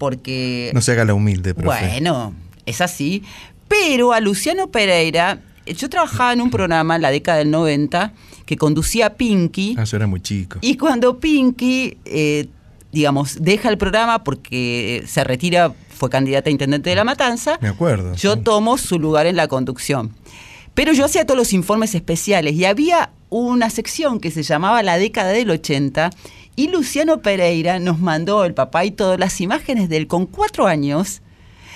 porque, 0.00 0.70
No 0.72 0.80
se 0.80 0.92
haga 0.92 1.04
la 1.04 1.12
humilde, 1.12 1.52
profe. 1.54 1.66
bueno, 1.90 2.32
es 2.64 2.80
así, 2.80 3.22
pero 3.68 4.14
a 4.14 4.20
Luciano 4.20 4.68
Pereira, 4.70 5.40
yo 5.66 5.90
trabajaba 5.90 6.32
en 6.32 6.40
un 6.40 6.50
programa 6.50 6.96
en 6.96 7.02
la 7.02 7.10
década 7.10 7.36
del 7.36 7.50
90 7.50 8.14
que 8.46 8.56
conducía 8.56 9.14
Pinky, 9.16 9.76
Ah, 9.78 9.84
yo 9.84 9.98
era 9.98 10.06
muy 10.06 10.20
chico. 10.22 10.56
y 10.62 10.78
cuando 10.78 11.20
Pinky, 11.20 11.98
eh, 12.06 12.46
digamos, 12.92 13.36
deja 13.42 13.68
el 13.68 13.76
programa 13.76 14.24
porque 14.24 15.04
se 15.06 15.22
retira, 15.22 15.72
fue 15.90 16.08
candidata 16.08 16.48
a 16.48 16.50
intendente 16.52 16.88
de 16.88 16.96
La 16.96 17.04
Matanza, 17.04 17.58
Me 17.60 17.68
acuerdo. 17.68 18.14
yo 18.16 18.38
tomo 18.38 18.78
su 18.78 18.98
lugar 18.98 19.26
en 19.26 19.36
la 19.36 19.48
conducción. 19.48 20.12
Pero 20.72 20.94
yo 20.94 21.04
hacía 21.04 21.26
todos 21.26 21.36
los 21.36 21.52
informes 21.52 21.94
especiales 21.94 22.54
y 22.54 22.64
había 22.64 23.10
una 23.28 23.68
sección 23.68 24.18
que 24.18 24.30
se 24.30 24.42
llamaba 24.42 24.82
La 24.82 24.96
década 24.96 25.30
del 25.32 25.50
80 25.50 26.08
y 26.60 26.68
Luciano 26.68 27.22
Pereira 27.22 27.78
nos 27.78 27.98
mandó, 27.98 28.44
el 28.44 28.52
papá 28.54 28.84
y 28.84 28.90
todas 28.90 29.18
las 29.18 29.40
imágenes 29.40 29.88
de 29.88 29.96
él 29.96 30.06
con 30.06 30.26
cuatro 30.26 30.66
años. 30.66 31.22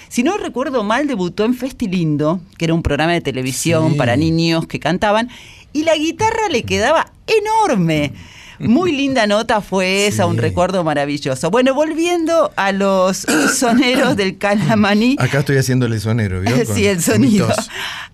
Si 0.08 0.22
no 0.22 0.36
recuerdo 0.36 0.84
mal, 0.84 1.06
debutó 1.06 1.44
en 1.44 1.54
Festilindo, 1.54 2.40
que 2.58 2.66
era 2.66 2.74
un 2.74 2.82
programa 2.82 3.12
de 3.12 3.20
televisión 3.20 3.92
Sí. 3.92 3.96
para 3.96 4.16
niños 4.16 4.66
que 4.66 4.78
cantaban, 4.80 5.28
y 5.72 5.84
la 5.84 5.96
guitarra 5.96 6.48
le 6.50 6.62
quedaba 6.64 7.12
enorme. 7.26 8.12
Muy 8.60 8.92
linda 8.92 9.26
nota 9.26 9.60
fue 9.60 10.06
esa, 10.06 10.26
un 10.26 10.36
recuerdo 10.36 10.84
maravilloso. 10.84 11.50
Bueno, 11.50 11.74
volviendo 11.74 12.52
a 12.56 12.70
los 12.70 13.26
soneros 13.56 14.16
del 14.16 14.38
Calamaní. 14.38 15.16
Acá 15.18 15.40
estoy 15.40 15.56
haciendo 15.56 15.86
el 15.86 16.00
sonero, 16.00 16.40
¿vio? 16.40 16.54
Con- 16.66 16.76
Sí, 16.76 16.86
el 16.86 17.02
sonido. 17.02 17.48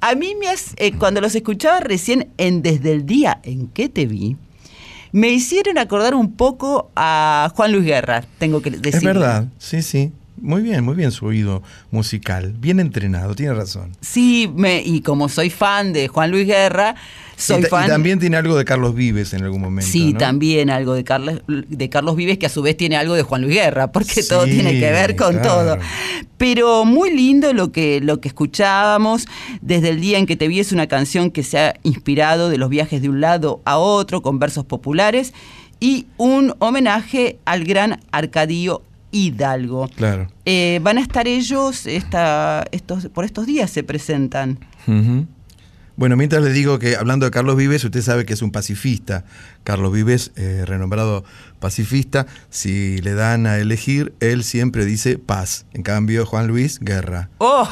A 0.00 0.14
mí 0.14 0.34
me 0.40 0.48
has- 0.48 0.72
eh, 0.76 0.92
cuando 0.92 1.20
los 1.20 1.34
escuchaba 1.34 1.80
recién 1.80 2.28
en 2.38 2.62
Desde 2.62 2.92
el 2.92 3.04
día 3.04 3.40
en 3.42 3.66
que 3.68 3.88
te 3.90 4.06
vi, 4.06 4.36
me 5.12 5.30
hicieron 5.30 5.78
acordar 5.78 6.14
un 6.14 6.32
poco 6.32 6.90
a 6.96 7.52
Juan 7.54 7.72
Luis 7.72 7.84
Guerra, 7.84 8.24
tengo 8.38 8.62
que 8.62 8.70
decir. 8.70 8.96
Es 8.96 9.04
verdad, 9.04 9.46
sí, 9.58 9.82
sí. 9.82 10.12
Muy 10.40 10.62
bien, 10.62 10.82
muy 10.84 10.94
bien 10.94 11.10
su 11.12 11.26
oído 11.26 11.62
musical. 11.90 12.54
Bien 12.58 12.80
entrenado, 12.80 13.34
tiene 13.34 13.54
razón. 13.54 13.92
Sí, 14.00 14.50
me, 14.54 14.80
y 14.82 15.02
como 15.02 15.28
soy 15.28 15.50
fan 15.50 15.92
de 15.92 16.08
Juan 16.08 16.30
Luis 16.30 16.46
Guerra, 16.46 16.94
soy 17.36 17.58
y, 17.58 17.62
ta- 17.62 17.66
y 17.66 17.70
fan. 17.70 17.88
también 17.88 18.18
tiene 18.18 18.36
algo 18.36 18.56
de 18.56 18.64
Carlos 18.64 18.94
Vives 18.94 19.34
en 19.34 19.42
algún 19.44 19.60
momento. 19.60 19.90
Sí, 19.90 20.12
¿no? 20.14 20.18
también 20.18 20.70
algo 20.70 20.94
de 20.94 21.04
Carlos, 21.04 21.42
de 21.46 21.88
Carlos 21.90 22.16
Vives, 22.16 22.38
que 22.38 22.46
a 22.46 22.48
su 22.50 22.62
vez 22.62 22.76
tiene 22.76 22.96
algo 22.96 23.14
de 23.14 23.22
Juan 23.22 23.42
Luis 23.42 23.54
Guerra, 23.54 23.92
porque 23.92 24.22
todo 24.22 24.44
tiene 24.44 24.72
que 24.80 24.90
ver 24.90 25.14
con 25.16 25.38
claro. 25.38 25.48
todo. 25.48 25.78
Pero 26.38 26.84
muy 26.86 27.14
lindo 27.14 27.52
lo 27.52 27.70
que, 27.70 28.00
lo 28.00 28.20
que 28.20 28.28
escuchábamos. 28.28 29.26
Desde 29.60 29.90
el 29.90 30.00
día 30.00 30.18
en 30.18 30.26
que 30.26 30.36
te 30.36 30.48
vi 30.48 30.60
es 30.60 30.72
una 30.72 30.86
canción 30.86 31.30
que 31.30 31.42
se 31.42 31.58
ha 31.58 31.74
inspirado 31.82 32.48
de 32.48 32.56
los 32.58 32.70
viajes 32.70 33.02
de 33.02 33.08
un 33.08 33.20
lado 33.20 33.60
a 33.64 33.76
otro, 33.78 34.22
con 34.22 34.38
versos 34.38 34.64
populares, 34.64 35.34
y 35.80 36.06
un 36.18 36.54
homenaje 36.58 37.38
al 37.44 37.64
gran 37.64 38.00
Arcadio 38.10 38.82
Hidalgo. 39.10 39.88
Claro. 39.96 40.30
Eh, 40.44 40.80
van 40.82 40.98
a 40.98 41.00
estar 41.00 41.26
ellos 41.28 41.86
esta, 41.86 42.64
estos, 42.72 43.08
por 43.08 43.24
estos 43.24 43.46
días 43.46 43.70
se 43.70 43.82
presentan. 43.82 44.58
Bueno, 45.96 46.16
mientras 46.16 46.42
le 46.42 46.50
digo 46.50 46.78
que 46.78 46.96
hablando 46.96 47.26
de 47.26 47.30
Carlos 47.30 47.56
Vives, 47.56 47.84
usted 47.84 48.00
sabe 48.00 48.24
que 48.24 48.32
es 48.32 48.40
un 48.40 48.52
pacifista. 48.52 49.24
Carlos 49.64 49.92
Vives, 49.92 50.32
eh, 50.36 50.64
renombrado 50.66 51.24
pacifista, 51.60 52.26
si 52.48 53.00
le 53.02 53.14
dan 53.14 53.46
a 53.46 53.58
elegir, 53.58 54.12
él 54.18 54.42
siempre 54.42 54.84
dice 54.84 55.18
paz. 55.18 55.66
En 55.72 55.82
cambio, 55.82 56.26
Juan 56.26 56.48
Luis, 56.48 56.80
guerra. 56.80 57.28
¡Oh! 57.38 57.68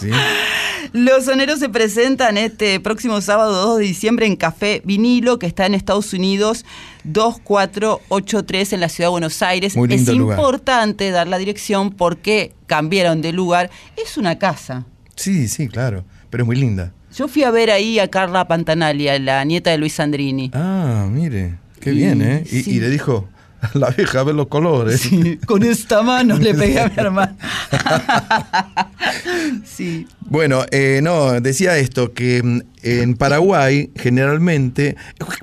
¿sí? 0.00 0.10
Los 0.92 1.24
soneros 1.24 1.58
se 1.60 1.68
presentan 1.70 2.36
este 2.36 2.78
próximo 2.80 3.20
sábado 3.20 3.66
2 3.68 3.78
de 3.78 3.84
diciembre 3.84 4.26
en 4.26 4.36
Café 4.36 4.82
Vinilo, 4.84 5.38
que 5.38 5.46
está 5.46 5.64
en 5.66 5.74
Estados 5.74 6.12
Unidos 6.12 6.64
2483 7.04 8.72
en 8.74 8.80
la 8.80 8.88
ciudad 8.88 9.08
de 9.08 9.12
Buenos 9.12 9.42
Aires. 9.42 9.76
Muy 9.76 9.88
lindo 9.88 10.12
es 10.12 10.18
lugar. 10.18 10.38
importante 10.38 11.10
dar 11.10 11.26
la 11.26 11.38
dirección 11.38 11.90
porque 11.90 12.52
cambiaron 12.66 13.22
de 13.22 13.32
lugar. 13.32 13.70
Es 13.96 14.18
una 14.18 14.38
casa. 14.38 14.84
Sí, 15.16 15.48
sí, 15.48 15.68
claro. 15.68 16.04
Pero 16.30 16.44
es 16.44 16.46
muy 16.46 16.56
linda. 16.56 16.92
Yo 17.16 17.28
fui 17.28 17.44
a 17.44 17.50
ver 17.50 17.70
ahí 17.70 18.00
a 18.00 18.08
Carla 18.08 18.48
Pantanaglia, 18.48 19.18
la 19.20 19.44
nieta 19.44 19.70
de 19.70 19.78
Luis 19.78 19.92
Sandrini. 19.94 20.50
Ah, 20.52 21.06
mire, 21.08 21.58
qué 21.84 21.92
Y- 21.92 21.96
bien, 21.96 22.22
¿eh? 22.22 22.42
Y, 22.50 22.62
sí. 22.62 22.70
y 22.72 22.80
le 22.80 22.90
dijo, 22.90 23.28
la 23.74 23.90
vieja, 23.90 24.20
a 24.20 24.24
ver 24.24 24.34
los 24.34 24.48
colores. 24.48 25.08
Con 25.46 25.62
esta 25.62 26.02
mano 26.02 26.36
le 26.38 26.54
pegué 26.54 26.80
a 26.80 26.88
mi 26.88 26.94
hermano. 26.96 27.36
sí. 29.64 30.06
Bueno, 30.20 30.64
eh, 30.70 31.00
no, 31.02 31.40
decía 31.40 31.76
esto, 31.78 32.12
que 32.12 32.42
mm, 32.42 32.60
en 32.84 33.14
Paraguay 33.14 33.90
generalmente, 33.96 34.96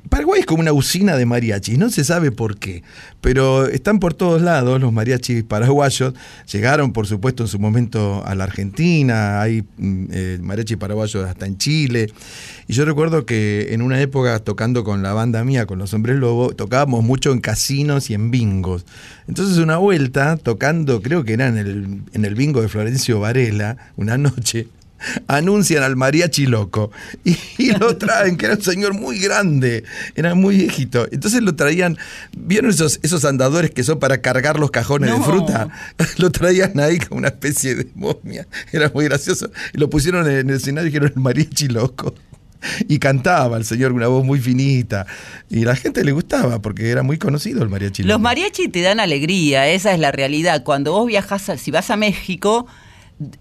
Paraguay 0.10 0.42
es 0.42 0.46
como 0.46 0.62
una 0.62 0.74
usina 0.74 1.16
de 1.16 1.26
mariachis, 1.26 1.78
no 1.78 1.90
se 1.90 2.04
sabe 2.04 2.32
por 2.32 2.58
qué, 2.58 2.84
pero 3.20 3.68
están 3.68 4.00
por 4.00 4.14
todos 4.14 4.44
lados 4.44 4.80
los 4.80 4.94
mariachis 4.94 5.44
paraguayos, 5.44 6.14
llegaron 6.52 6.94
por 6.94 7.08
supuesto 7.08 7.44
en 7.44 7.48
su 7.48 7.58
momento 7.58 8.24
a 8.26 8.36
la 8.36 8.44
Argentina, 8.44 9.42
hay 9.42 9.64
mm, 9.78 10.06
eh, 10.12 10.38
mariachis 10.40 10.78
paraguayos 10.78 11.28
hasta 11.28 11.48
en 11.48 11.58
Chile, 11.58 12.14
y 12.68 12.74
yo 12.74 12.86
recuerdo 12.86 13.26
que 13.26 13.74
en 13.74 13.82
una 13.82 14.00
época 14.00 14.38
tocando 14.40 14.84
con 14.84 15.02
la 15.02 15.14
banda 15.14 15.44
mía, 15.44 15.66
con 15.66 15.80
los 15.80 15.94
hombres 15.96 16.18
lobo, 16.18 16.54
tocábamos 16.54 17.04
mucho 17.04 17.32
en 17.32 17.42
casinos 17.42 18.10
y 18.12 18.14
en 18.14 18.30
bingos. 18.30 18.86
Entonces 19.28 19.58
una 19.58 19.78
vuelta, 19.78 20.38
tocando, 20.38 21.02
creo 21.02 21.24
que 21.24 21.34
era 21.34 21.48
en 21.48 21.58
el, 21.58 22.02
en 22.14 22.24
el 22.24 22.36
bingo 22.36 22.62
de 22.62 22.68
Florencio 22.68 23.20
Varela, 23.20 23.78
una 23.98 24.18
noche, 24.18 24.68
anuncian 25.28 25.84
al 25.84 25.96
mariachi 25.96 26.46
loco 26.46 26.92
y, 27.24 27.38
y 27.58 27.72
lo 27.72 27.98
traen, 27.98 28.38
que 28.38 28.46
era 28.46 28.56
un 28.56 28.62
señor 28.62 28.94
muy 28.94 29.20
grande, 29.20 29.84
era 30.16 30.36
muy 30.36 30.58
viejito. 30.58 31.08
Entonces 31.12 31.42
lo 31.42 31.56
traían, 31.56 31.98
¿vieron 32.38 32.72
esos, 32.72 33.00
esos 33.04 33.26
andadores 33.26 33.72
que 33.72 33.84
son 33.84 34.00
para 34.00 34.22
cargar 34.22 34.60
los 34.60 34.72
cajones 34.72 35.12
de 35.16 35.24
fruta? 35.24 35.70
Lo 36.18 36.32
traían 36.32 36.80
ahí 36.80 37.00
como 37.00 37.18
una 37.20 37.30
especie 37.30 37.76
de 37.76 37.88
momia, 37.96 38.48
era 38.72 38.92
muy 38.94 39.06
gracioso. 39.06 39.50
Y 39.74 39.78
lo 39.78 39.90
pusieron 39.90 40.30
en 40.30 40.50
el 40.50 40.56
escenario 40.56 40.88
y 40.88 40.92
dijeron 40.92 41.12
el 41.16 41.22
mariachi 41.22 41.68
loco. 41.68 42.14
Y 42.88 43.00
cantaba 43.00 43.58
el 43.58 43.66
señor 43.66 43.90
con 43.90 43.98
una 43.98 44.08
voz 44.08 44.24
muy 44.24 44.40
finita. 44.40 45.08
Y 45.50 45.66
la 45.66 45.76
gente 45.76 46.04
le 46.04 46.12
gustaba 46.12 46.62
porque 46.62 46.90
era 46.90 47.02
muy 47.02 47.18
conocido 47.18 47.64
el 47.64 47.70
mariachi 47.70 48.04
Los 48.04 48.10
loco. 48.10 48.20
mariachi 48.20 48.68
te 48.68 48.82
dan 48.82 49.00
alegría, 49.00 49.68
esa 49.68 49.94
es 49.94 50.00
la 50.00 50.12
realidad. 50.12 50.64
Cuando 50.64 50.92
vos 50.92 51.08
viajas, 51.08 51.50
si 51.58 51.72
vas 51.72 51.90
a 51.90 51.98
México, 51.98 52.68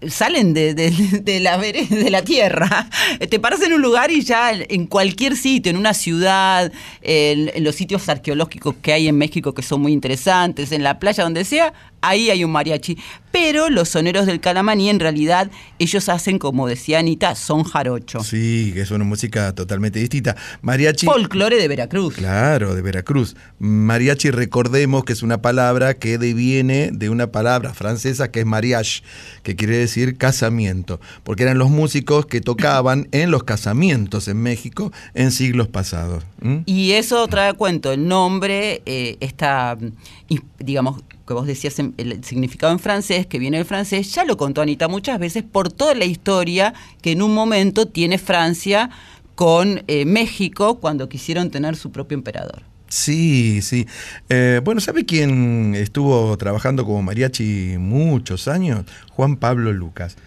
salen 0.07 0.53
de, 0.53 0.73
de- 0.73 1.39
la, 1.41 1.57
de 1.57 2.09
la 2.09 2.21
tierra. 2.23 2.89
Te 3.29 3.39
paras 3.39 3.61
en 3.63 3.73
un 3.73 3.81
lugar 3.81 4.11
y 4.11 4.21
ya 4.21 4.51
en 4.53 4.87
cualquier 4.87 5.35
sitio, 5.35 5.69
en 5.69 5.77
una 5.77 5.93
ciudad, 5.93 6.71
en 7.01 7.63
los 7.63 7.75
sitios 7.75 8.07
arqueológicos 8.09 8.75
que 8.81 8.93
hay 8.93 9.07
en 9.07 9.17
México 9.17 9.53
que 9.53 9.61
son 9.61 9.81
muy 9.81 9.91
interesantes, 9.93 10.71
en 10.71 10.83
la 10.83 10.99
playa, 10.99 11.23
donde 11.23 11.45
sea, 11.45 11.73
ahí 12.01 12.29
hay 12.29 12.43
un 12.43 12.51
mariachi. 12.51 12.97
Pero 13.31 13.69
los 13.69 13.87
soneros 13.89 14.25
del 14.25 14.41
Calamaní, 14.41 14.89
en 14.89 14.99
realidad, 14.99 15.49
ellos 15.79 16.09
hacen, 16.09 16.37
como 16.37 16.67
decía 16.67 16.99
Anita, 16.99 17.35
son 17.35 17.63
jarocho. 17.63 18.19
Sí, 18.23 18.71
que 18.73 18.81
es 18.81 18.91
una 18.91 19.05
música 19.05 19.55
totalmente 19.55 19.99
distinta. 19.99 20.35
Mariachi. 20.61 21.05
Folclore 21.05 21.55
de 21.55 21.67
Veracruz. 21.69 22.15
Claro, 22.15 22.75
de 22.75 22.81
Veracruz. 22.81 23.37
Mariachi, 23.59 24.31
recordemos 24.31 25.05
que 25.05 25.13
es 25.13 25.23
una 25.23 25.41
palabra 25.41 25.93
que 25.93 26.17
deviene 26.17 26.89
de 26.91 27.09
una 27.09 27.31
palabra 27.31 27.73
francesa 27.73 28.31
que 28.31 28.41
es 28.41 28.45
mariage, 28.45 29.01
que 29.43 29.55
quiere 29.55 29.77
decir 29.77 30.17
casamiento, 30.17 30.99
porque 31.23 31.43
eran 31.43 31.57
los 31.57 31.69
músicos 31.69 32.25
que 32.25 32.41
tocaban 32.41 33.07
en 33.11 33.31
los 33.31 33.43
casamientos 33.43 34.27
en 34.27 34.37
México 34.41 34.91
en 35.13 35.31
siglos 35.31 35.69
pasados. 35.69 36.25
Y 36.65 36.91
eso 36.93 37.25
trae 37.27 37.49
a 37.49 37.53
cuento 37.53 37.91
el 37.91 38.07
nombre, 38.07 38.81
eh, 38.85 39.17
esta, 39.19 39.77
mm, 39.79 40.35
digamos, 40.59 41.03
que 41.31 41.35
vos 41.39 41.47
decías 41.47 41.79
el 41.79 42.23
significado 42.25 42.73
en 42.73 42.79
francés, 42.79 43.25
que 43.25 43.39
viene 43.39 43.57
del 43.57 43.65
francés, 43.65 44.13
ya 44.13 44.25
lo 44.25 44.35
contó 44.35 44.61
Anita 44.61 44.89
muchas 44.89 45.17
veces 45.17 45.43
por 45.43 45.71
toda 45.71 45.95
la 45.95 46.03
historia 46.03 46.73
que 47.01 47.13
en 47.13 47.21
un 47.21 47.33
momento 47.33 47.87
tiene 47.87 48.17
Francia 48.17 48.89
con 49.35 49.83
eh, 49.87 50.03
México 50.05 50.79
cuando 50.79 51.07
quisieron 51.07 51.49
tener 51.49 51.77
su 51.77 51.89
propio 51.91 52.17
emperador. 52.17 52.63
Sí, 52.89 53.61
sí. 53.61 53.87
Eh, 54.27 54.59
bueno, 54.61 54.81
¿sabe 54.81 55.05
quién 55.05 55.73
estuvo 55.75 56.37
trabajando 56.37 56.83
como 56.83 57.01
mariachi 57.01 57.77
muchos 57.79 58.49
años? 58.49 58.83
Juan 59.11 59.37
Pablo 59.37 59.71
Lucas. 59.71 60.17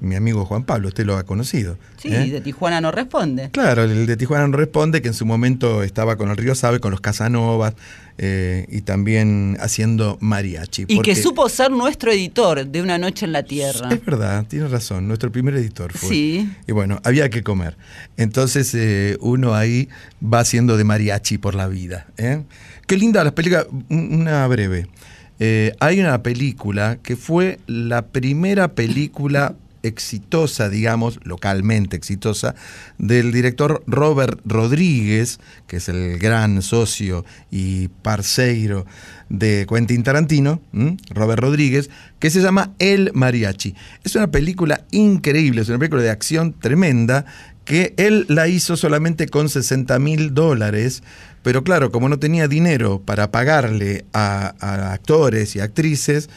Mi 0.00 0.14
amigo 0.16 0.44
Juan 0.44 0.64
Pablo, 0.64 0.88
usted 0.88 1.04
lo 1.06 1.16
ha 1.16 1.24
conocido. 1.24 1.76
Sí, 1.96 2.08
¿eh? 2.12 2.30
de 2.30 2.40
Tijuana 2.40 2.80
no 2.80 2.90
responde. 2.90 3.50
Claro, 3.50 3.84
el 3.84 4.06
de 4.06 4.16
Tijuana 4.16 4.46
no 4.48 4.56
responde, 4.56 5.02
que 5.02 5.08
en 5.08 5.14
su 5.14 5.24
momento 5.26 5.82
estaba 5.82 6.16
con 6.16 6.30
el 6.30 6.36
Río 6.36 6.54
Sabe, 6.54 6.80
con 6.80 6.90
los 6.90 7.00
Casanovas 7.00 7.74
eh, 8.18 8.66
y 8.70 8.82
también 8.82 9.56
haciendo 9.60 10.18
mariachi. 10.20 10.84
Y 10.88 11.00
que 11.00 11.14
supo 11.14 11.48
ser 11.48 11.70
nuestro 11.70 12.10
editor 12.12 12.66
de 12.66 12.82
Una 12.82 12.98
Noche 12.98 13.26
en 13.26 13.32
la 13.32 13.42
Tierra. 13.42 13.88
Es 13.92 14.04
verdad, 14.04 14.44
tiene 14.46 14.68
razón, 14.68 15.06
nuestro 15.08 15.30
primer 15.32 15.54
editor 15.54 15.92
fue. 15.92 16.08
Sí. 16.08 16.50
Y 16.66 16.72
bueno, 16.72 17.00
había 17.04 17.30
que 17.30 17.42
comer. 17.42 17.76
Entonces 18.16 18.74
eh, 18.74 19.16
uno 19.20 19.54
ahí 19.54 19.88
va 20.22 20.40
haciendo 20.40 20.76
de 20.76 20.84
mariachi 20.84 21.38
por 21.38 21.54
la 21.54 21.68
vida. 21.68 22.06
¿eh? 22.18 22.42
Qué 22.86 22.96
linda 22.96 23.22
la 23.24 23.34
película, 23.34 23.66
un- 23.88 24.14
una 24.22 24.46
breve. 24.48 24.86
Eh, 25.40 25.72
hay 25.80 25.98
una 25.98 26.22
película 26.22 26.98
que 27.02 27.16
fue 27.16 27.58
la 27.66 28.02
primera 28.02 28.68
película 28.74 29.54
exitosa, 29.82 30.68
digamos, 30.68 31.18
localmente 31.24 31.96
exitosa, 31.96 32.54
del 32.98 33.32
director 33.32 33.82
Robert 33.86 34.40
Rodríguez, 34.44 35.40
que 35.66 35.76
es 35.76 35.88
el 35.88 36.18
gran 36.18 36.62
socio 36.62 37.24
y 37.50 37.88
parceiro 37.88 38.86
de 39.28 39.66
Quentin 39.68 40.02
Tarantino. 40.02 40.60
Robert 41.10 41.40
Rodríguez, 41.40 41.90
que 42.18 42.30
se 42.30 42.40
llama 42.40 42.72
El 42.78 43.10
Mariachi. 43.14 43.74
Es 44.04 44.14
una 44.16 44.30
película 44.30 44.84
increíble, 44.90 45.62
es 45.62 45.68
una 45.68 45.78
película 45.78 46.02
de 46.02 46.10
acción 46.10 46.52
tremenda, 46.52 47.24
que 47.64 47.94
él 47.96 48.26
la 48.28 48.48
hizo 48.48 48.76
solamente 48.76 49.28
con 49.28 49.48
60 49.48 49.98
mil 50.00 50.34
dólares, 50.34 51.02
pero 51.42 51.62
claro, 51.62 51.92
como 51.92 52.08
no 52.08 52.18
tenía 52.18 52.48
dinero 52.48 53.00
para 53.04 53.30
pagarle 53.30 54.04
a 54.12 54.92
actores 54.92 55.54
y 55.54 55.60
actrices, 55.60 56.28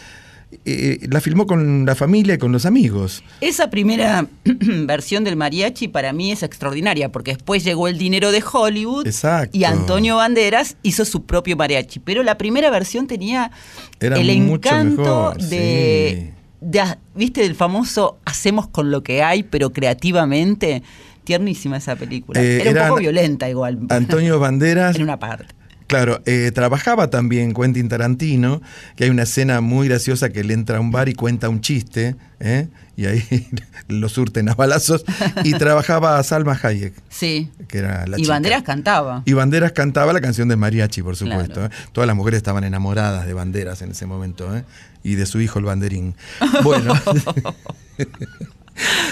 eh, 0.65 0.99
la 1.09 1.21
filmó 1.21 1.45
con 1.47 1.85
la 1.85 1.95
familia 1.95 2.35
y 2.35 2.37
con 2.37 2.51
los 2.51 2.65
amigos. 2.65 3.23
Esa 3.41 3.69
primera 3.69 4.27
versión 4.43 5.23
del 5.23 5.35
mariachi 5.35 5.87
para 5.87 6.13
mí 6.13 6.31
es 6.31 6.43
extraordinaria, 6.43 7.11
porque 7.11 7.31
después 7.31 7.63
llegó 7.63 7.87
el 7.87 7.97
dinero 7.97 8.31
de 8.31 8.43
Hollywood 8.51 9.05
Exacto. 9.07 9.57
y 9.57 9.63
Antonio 9.63 10.17
Banderas 10.17 10.77
hizo 10.83 11.05
su 11.05 11.25
propio 11.25 11.57
mariachi. 11.57 11.99
Pero 11.99 12.23
la 12.23 12.37
primera 12.37 12.69
versión 12.69 13.07
tenía 13.07 13.51
Era 13.99 14.17
el 14.17 14.29
encanto 14.29 15.33
mejor, 15.35 15.37
de, 15.41 16.33
de, 16.61 16.83
¿viste? 17.15 17.41
Del 17.41 17.55
famoso 17.55 18.17
hacemos 18.25 18.67
con 18.67 18.91
lo 18.91 19.03
que 19.03 19.23
hay, 19.23 19.43
pero 19.43 19.71
creativamente. 19.71 20.83
Tiernísima 21.23 21.77
esa 21.77 21.95
película. 21.95 22.39
Eh, 22.39 22.61
Era 22.69 22.83
un 22.83 22.89
poco 22.89 22.99
violenta 22.99 23.49
igual. 23.49 23.79
Antonio 23.89 24.37
Banderas. 24.39 24.95
En 24.95 25.01
una 25.01 25.17
parte. 25.17 25.47
Claro, 25.87 26.21
eh, 26.25 26.51
trabajaba 26.53 27.09
también 27.09 27.53
Quentin 27.53 27.89
Tarantino, 27.89 28.61
que 28.95 29.03
hay 29.03 29.09
una 29.11 29.23
escena 29.23 29.61
muy 29.61 29.87
graciosa 29.87 30.29
que 30.29 30.39
él 30.39 30.49
entra 30.51 30.77
a 30.77 30.79
un 30.79 30.91
bar 30.91 31.09
y 31.09 31.13
cuenta 31.13 31.47
un 31.47 31.61
chiste, 31.61 32.15
¿eh? 32.39 32.67
y 32.97 33.05
ahí 33.05 33.23
lo 33.87 34.09
surten 34.09 34.49
a 34.49 34.55
balazos, 34.55 35.05
y 35.43 35.51
trabajaba 35.59 36.21
Salma 36.23 36.59
Hayek, 36.61 36.93
Sí. 37.09 37.51
que 37.67 37.77
era 37.79 38.07
la 38.07 38.17
y 38.17 38.21
chica. 38.21 38.33
Banderas 38.33 38.63
cantaba. 38.63 39.21
Y 39.25 39.33
Banderas 39.33 39.73
cantaba 39.73 40.11
la 40.13 40.21
canción 40.21 40.47
del 40.47 40.57
mariachi, 40.57 41.03
por 41.03 41.15
supuesto. 41.15 41.53
Claro. 41.55 41.73
¿eh? 41.73 41.77
Todas 41.91 42.07
las 42.07 42.15
mujeres 42.15 42.37
estaban 42.37 42.63
enamoradas 42.63 43.27
de 43.27 43.33
Banderas 43.33 43.81
en 43.83 43.91
ese 43.91 44.05
momento, 44.07 44.55
¿eh? 44.55 44.63
y 45.03 45.15
de 45.15 45.27
su 45.27 45.39
hijo 45.39 45.59
el 45.59 45.65
banderín. 45.65 46.15
Bueno. 46.63 46.93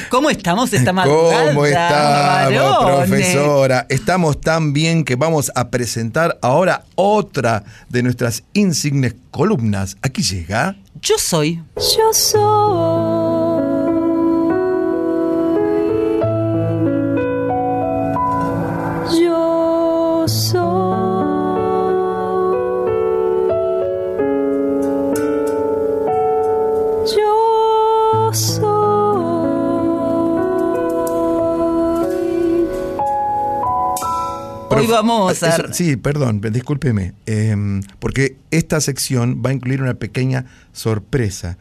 ¿Cómo 0.09 0.29
estamos 0.29 0.73
esta 0.73 0.93
madrugada? 0.93 1.47
¿Cómo 1.47 1.65
estamos, 1.65 2.83
varones? 2.83 3.07
profesora? 3.07 3.85
Estamos 3.89 4.41
tan 4.41 4.73
bien 4.73 5.03
que 5.03 5.15
vamos 5.15 5.51
a 5.55 5.69
presentar 5.69 6.37
ahora 6.41 6.83
otra 6.95 7.63
de 7.89 8.03
nuestras 8.03 8.43
insignes 8.53 9.15
columnas. 9.31 9.97
Aquí 10.01 10.21
llega. 10.21 10.75
Yo 11.01 11.15
soy. 11.17 11.63
Yo 11.75 12.13
soy. 12.13 13.32
Vamos 35.03 35.43
a... 35.43 35.49
Eso- 35.55 35.73
sí, 35.73 35.95
perdón, 35.97 36.41
discúlpeme. 36.51 37.13
eh, 37.25 37.55
porque 37.99 38.37
esta 38.51 38.79
sección 38.81 39.41
va 39.45 39.49
a 39.51 39.53
incluir 39.53 39.81
una 39.81 39.93
pequeña 39.95 40.45
sorpresa 40.71 41.57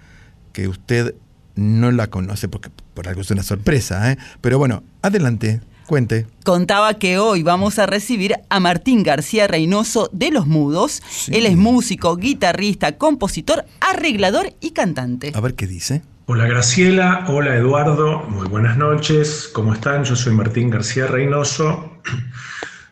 que 0.52 0.68
usted 0.68 1.14
no 1.54 1.90
la 1.90 2.08
conoce, 2.08 2.48
porque 2.48 2.70
por 2.94 3.08
algo 3.08 3.20
es 3.20 3.30
una 3.30 3.42
sorpresa, 3.42 4.12
¿eh? 4.12 4.18
Pero 4.40 4.58
bueno, 4.58 4.82
adelante, 5.02 5.60
cuente. 5.86 6.26
Contaba 6.44 6.94
que 6.94 7.18
hoy 7.18 7.42
vamos 7.42 7.78
a 7.78 7.86
recibir 7.86 8.34
a 8.48 8.60
Martín 8.60 9.02
García 9.02 9.46
Reynoso 9.46 10.08
de 10.12 10.30
Los 10.30 10.46
Mudos. 10.46 11.02
Él 11.28 11.44
es 11.46 11.56
músico, 11.56 12.16
guitarrista, 12.16 12.96
compositor, 12.96 13.64
arreglador 13.80 14.54
y 14.60 14.70
cantante. 14.70 15.32
A 15.34 15.40
ver 15.40 15.54
qué 15.54 15.66
dice. 15.66 16.02
Hola 16.26 16.46
Graciela, 16.46 17.24
hola 17.28 17.56
Eduardo, 17.56 18.22
muy 18.28 18.46
buenas 18.48 18.76
noches, 18.78 19.50
¿cómo 19.52 19.74
están? 19.74 20.04
Yo 20.04 20.14
soy 20.16 20.32
Martín 20.32 20.70
García 20.70 21.06
Reynoso, 21.06 21.98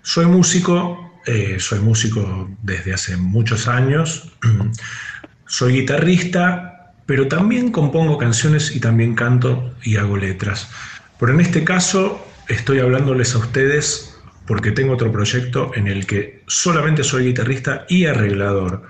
soy 0.02 0.26
músico, 0.26 1.20
eh, 1.26 1.56
soy 1.58 1.80
músico 1.80 2.50
desde 2.62 2.94
hace 2.94 3.16
muchos 3.16 3.68
años, 3.68 4.32
soy 5.46 5.80
guitarrista, 5.80 6.92
pero 7.06 7.28
también 7.28 7.72
compongo 7.72 8.18
canciones 8.18 8.74
y 8.74 8.80
también 8.80 9.14
canto 9.14 9.74
y 9.82 9.96
hago 9.96 10.16
letras. 10.16 10.70
Pero 11.18 11.32
en 11.34 11.40
este 11.40 11.64
caso 11.64 12.26
estoy 12.48 12.78
hablándoles 12.78 13.34
a 13.34 13.38
ustedes 13.38 14.16
porque 14.46 14.72
tengo 14.72 14.94
otro 14.94 15.12
proyecto 15.12 15.72
en 15.74 15.86
el 15.86 16.06
que 16.06 16.42
solamente 16.46 17.04
soy 17.04 17.26
guitarrista 17.26 17.84
y 17.88 18.06
arreglador. 18.06 18.82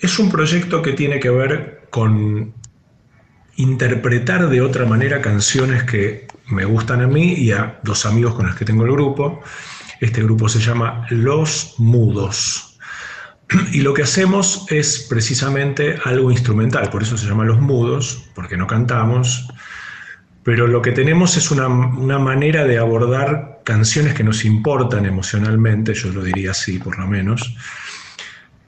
Es 0.00 0.18
un 0.18 0.30
proyecto 0.30 0.82
que 0.82 0.92
tiene 0.92 1.20
que 1.20 1.30
ver 1.30 1.86
con 1.90 2.54
interpretar 3.56 4.48
de 4.48 4.60
otra 4.60 4.84
manera 4.86 5.20
canciones 5.20 5.84
que 5.84 6.26
me 6.48 6.64
gustan 6.64 7.00
a 7.00 7.06
mí 7.06 7.34
y 7.34 7.52
a 7.52 7.80
dos 7.82 8.06
amigos 8.06 8.34
con 8.34 8.46
los 8.46 8.56
que 8.56 8.64
tengo 8.64 8.84
el 8.84 8.92
grupo. 8.92 9.42
Este 10.00 10.22
grupo 10.22 10.48
se 10.48 10.60
llama 10.60 11.06
Los 11.10 11.74
Mudos. 11.78 12.78
Y 13.72 13.80
lo 13.80 13.94
que 13.94 14.02
hacemos 14.02 14.66
es 14.70 15.06
precisamente 15.08 15.98
algo 16.04 16.32
instrumental, 16.32 16.90
por 16.90 17.02
eso 17.02 17.16
se 17.16 17.26
llama 17.26 17.44
Los 17.44 17.60
Mudos, 17.60 18.24
porque 18.34 18.56
no 18.56 18.66
cantamos, 18.66 19.48
pero 20.42 20.66
lo 20.66 20.82
que 20.82 20.92
tenemos 20.92 21.36
es 21.36 21.50
una, 21.50 21.68
una 21.68 22.18
manera 22.18 22.64
de 22.64 22.78
abordar 22.78 23.60
canciones 23.64 24.14
que 24.14 24.24
nos 24.24 24.44
importan 24.44 25.06
emocionalmente, 25.06 25.94
yo 25.94 26.10
lo 26.10 26.22
diría 26.22 26.52
así 26.52 26.78
por 26.78 26.98
lo 26.98 27.06
menos, 27.06 27.56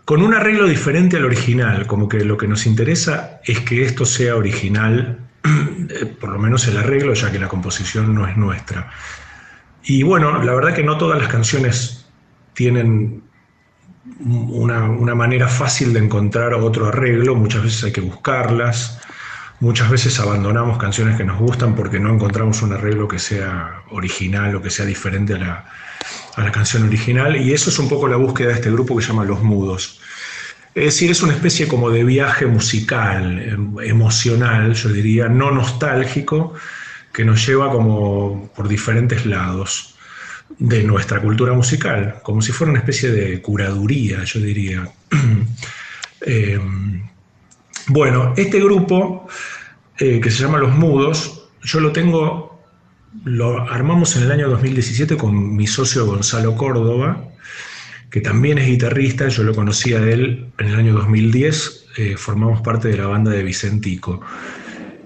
con 0.09 0.22
un 0.22 0.32
arreglo 0.32 0.66
diferente 0.66 1.18
al 1.18 1.26
original, 1.26 1.86
como 1.86 2.09
que 2.09 2.24
lo 2.24 2.38
que 2.38 2.48
nos 2.48 2.64
interesa 2.64 3.40
es 3.44 3.60
que 3.60 3.84
esto 3.84 4.06
sea 4.06 4.36
original, 4.36 5.18
eh, 5.44 6.06
por 6.06 6.30
lo 6.30 6.38
menos 6.38 6.66
el 6.66 6.78
arreglo, 6.78 7.12
ya 7.12 7.30
que 7.30 7.38
la 7.38 7.48
composición 7.48 8.14
no 8.14 8.26
es 8.26 8.34
nuestra. 8.36 8.90
Y 9.89 10.02
bueno, 10.02 10.44
la 10.44 10.52
verdad 10.55 10.74
que 10.74 10.82
no 10.82 10.98
todas 10.98 11.19
las 11.19 11.28
canciones 11.28 12.05
tienen 12.52 13.23
una, 14.20 14.85
una 14.85 15.15
manera 15.15 15.48
fácil 15.48 15.94
de 15.94 16.01
encontrar 16.01 16.52
otro 16.52 16.89
arreglo, 16.89 17.35
muchas 17.35 17.62
veces 17.62 17.85
hay 17.85 17.93
que 17.93 18.02
buscarlas, 18.02 19.01
muchas 19.60 19.89
veces 19.90 20.20
abandonamos 20.20 20.77
canciones 20.77 21.16
que 21.16 21.24
nos 21.24 21.39
gustan 21.39 21.74
porque 21.74 21.98
no 21.98 22.12
encontramos 22.12 22.60
un 22.60 22.74
arreglo 22.74 23.09
que 23.09 23.19
sea 23.19 23.81
original 23.90 24.55
o 24.56 24.60
que 24.60 24.69
sea 24.69 24.85
diferente 24.85 25.32
a 25.32 25.39
la, 25.39 25.65
a 26.36 26.43
la 26.43 26.52
canción 26.52 26.82
original, 26.86 27.36
y 27.39 27.55
eso 27.55 27.70
es 27.70 27.78
un 27.78 27.89
poco 27.89 28.09
la 28.09 28.16
búsqueda 28.16 28.48
de 28.48 28.55
este 28.56 28.70
grupo 28.70 28.94
que 28.94 29.01
se 29.02 29.09
llama 29.09 29.24
Los 29.24 29.43
Mudos. 29.43 30.02
Es 30.74 30.85
decir, 30.85 31.10
es 31.10 31.23
una 31.23 31.32
especie 31.32 31.66
como 31.66 31.89
de 31.89 32.05
viaje 32.05 32.44
musical, 32.44 33.40
em- 33.40 33.81
emocional, 33.81 34.74
yo 34.74 34.90
diría, 34.90 35.31
no 35.31 35.51
nostálgico, 35.51 36.52
que 37.19 37.24
nos 37.24 37.45
lleva 37.45 37.69
como 37.73 38.49
por 38.55 38.69
diferentes 38.69 39.27
lados 39.27 39.97
de 40.57 40.85
nuestra 40.85 41.20
cultura 41.20 41.53
musical, 41.53 42.20
como 42.23 42.40
si 42.40 42.53
fuera 42.53 42.70
una 42.70 42.78
especie 42.78 43.11
de 43.11 43.43
curaduría, 43.43 44.23
yo 44.23 44.39
diría. 44.40 44.89
Eh, 46.20 46.59
bueno, 47.86 48.35
este 48.36 48.59
grupo 48.59 49.28
eh, 49.99 50.20
que 50.20 50.32
se 50.32 50.43
llama 50.43 50.59
Los 50.59 50.74
Mudos, 50.74 51.49
yo 51.62 51.78
lo 51.78 51.93
tengo, 51.93 52.61
lo 53.24 53.70
armamos 53.70 54.16
en 54.16 54.24
el 54.24 54.32
año 54.32 54.49
2017 54.49 55.16
con 55.16 55.55
mi 55.55 55.69
socio 55.69 56.07
Gonzalo 56.07 56.57
Córdoba, 56.57 57.28
que 58.11 58.20
también 58.20 58.59
es 58.59 58.66
guitarrista, 58.66 59.28
yo 59.28 59.45
lo 59.45 59.55
conocía 59.55 60.01
de 60.01 60.12
él 60.12 60.51
en 60.59 60.66
el 60.66 60.74
año 60.74 60.93
2010, 60.95 61.86
eh, 61.99 62.16
formamos 62.16 62.61
parte 62.62 62.89
de 62.89 62.97
la 62.97 63.07
banda 63.07 63.31
de 63.31 63.45
Vicentico. 63.45 64.20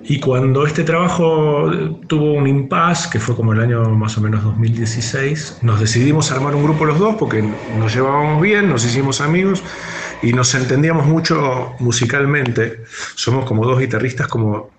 Y 0.05 0.19
cuando 0.19 0.67
este 0.67 0.83
trabajo 0.83 1.71
tuvo 2.09 2.33
un 2.33 2.47
impasse, 2.49 3.09
que 3.11 3.21
fue 3.21 3.37
como 3.37 3.53
el 3.53 3.61
año 3.61 3.89
más 3.91 4.19
o 4.19 4.21
menos 4.21 4.43
2016, 4.43 5.59
nos 5.63 5.79
decidimos 5.79 6.33
armar 6.33 6.57
un 6.57 6.65
grupo 6.65 6.85
los 6.85 6.99
dos 6.99 7.15
porque 7.17 7.43
nos 7.79 7.95
llevábamos 7.95 8.43
bien, 8.43 8.69
nos 8.69 8.85
hicimos 8.85 9.21
amigos 9.21 9.63
y 10.21 10.33
nos 10.33 10.55
entendíamos 10.55 11.07
mucho 11.07 11.75
musicalmente. 11.79 12.83
Somos 13.15 13.45
como 13.45 13.65
dos 13.65 13.79
guitarristas 13.79 14.27
como 14.27 14.71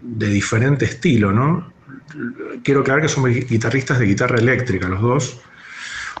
de 0.00 0.28
diferente 0.28 0.86
estilo, 0.86 1.32
¿no? 1.32 1.70
Quiero 2.64 2.80
aclarar 2.80 3.02
que 3.02 3.08
somos 3.08 3.30
guitarristas 3.30 3.98
de 3.98 4.06
guitarra 4.06 4.38
eléctrica, 4.38 4.88
los 4.88 5.02
dos. 5.02 5.40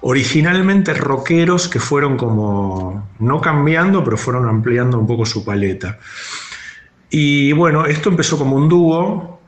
Originalmente 0.02 0.92
rockeros 0.94 1.68
que 1.68 1.80
fueron 1.80 2.16
como, 2.16 3.08
no 3.18 3.40
cambiando, 3.40 4.04
pero 4.04 4.16
fueron 4.18 4.48
ampliando 4.48 4.98
un 4.98 5.06
poco 5.06 5.24
su 5.24 5.44
paleta. 5.44 5.98
Y 7.14 7.52
bueno, 7.52 7.84
esto 7.84 8.08
empezó 8.08 8.38
como 8.38 8.56
un 8.56 8.70
dúo 8.70 9.42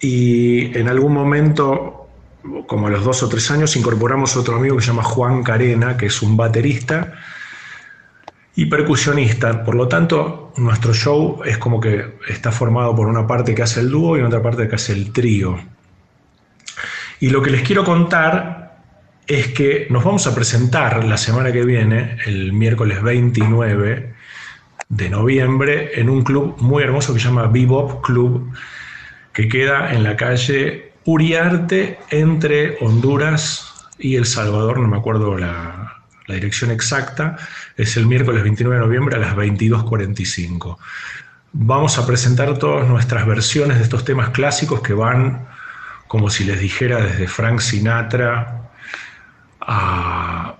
y 0.00 0.76
en 0.76 0.88
algún 0.88 1.12
momento, 1.12 2.08
como 2.66 2.86
a 2.86 2.90
los 2.90 3.04
dos 3.04 3.22
o 3.22 3.28
tres 3.28 3.50
años, 3.50 3.76
incorporamos 3.76 4.34
otro 4.38 4.56
amigo 4.56 4.76
que 4.76 4.82
se 4.82 4.88
llama 4.88 5.02
Juan 5.02 5.42
Carena, 5.42 5.98
que 5.98 6.06
es 6.06 6.22
un 6.22 6.34
baterista 6.34 7.12
y 8.56 8.64
percusionista. 8.64 9.62
Por 9.64 9.74
lo 9.74 9.86
tanto, 9.86 10.54
nuestro 10.56 10.94
show 10.94 11.42
es 11.44 11.58
como 11.58 11.78
que 11.78 12.16
está 12.26 12.50
formado 12.50 12.96
por 12.96 13.06
una 13.06 13.26
parte 13.26 13.54
que 13.54 13.62
hace 13.62 13.80
el 13.80 13.90
dúo 13.90 14.16
y 14.16 14.22
otra 14.22 14.40
parte 14.40 14.66
que 14.66 14.76
hace 14.76 14.94
el 14.94 15.12
trío. 15.12 15.58
Y 17.20 17.28
lo 17.28 17.42
que 17.42 17.50
les 17.50 17.60
quiero 17.60 17.84
contar 17.84 18.78
es 19.26 19.48
que 19.48 19.88
nos 19.90 20.04
vamos 20.04 20.26
a 20.26 20.34
presentar 20.34 21.04
la 21.04 21.18
semana 21.18 21.52
que 21.52 21.66
viene, 21.66 22.16
el 22.24 22.54
miércoles 22.54 23.02
29 23.02 24.13
de 24.88 25.08
noviembre, 25.10 26.00
en 26.00 26.08
un 26.08 26.22
club 26.22 26.56
muy 26.60 26.82
hermoso 26.82 27.14
que 27.14 27.20
se 27.20 27.26
llama 27.26 27.46
Bebop 27.46 28.04
Club, 28.04 28.52
que 29.32 29.48
queda 29.48 29.92
en 29.92 30.02
la 30.02 30.16
calle 30.16 30.92
Uriarte 31.04 31.98
entre 32.10 32.78
Honduras 32.80 33.74
y 33.98 34.16
El 34.16 34.26
Salvador, 34.26 34.78
no 34.78 34.88
me 34.88 34.96
acuerdo 34.96 35.36
la, 35.36 36.02
la 36.26 36.34
dirección 36.34 36.70
exacta, 36.70 37.36
es 37.76 37.96
el 37.96 38.06
miércoles 38.06 38.42
29 38.42 38.76
de 38.76 38.86
noviembre 38.86 39.16
a 39.16 39.18
las 39.18 39.36
22.45. 39.36 40.78
Vamos 41.52 41.98
a 41.98 42.06
presentar 42.06 42.58
todas 42.58 42.88
nuestras 42.88 43.26
versiones 43.26 43.78
de 43.78 43.84
estos 43.84 44.04
temas 44.04 44.30
clásicos 44.30 44.80
que 44.80 44.94
van, 44.94 45.46
como 46.08 46.30
si 46.30 46.44
les 46.44 46.58
dijera, 46.58 46.98
desde 46.98 47.28
Frank 47.28 47.60
Sinatra 47.60 48.70
a, 49.60 50.56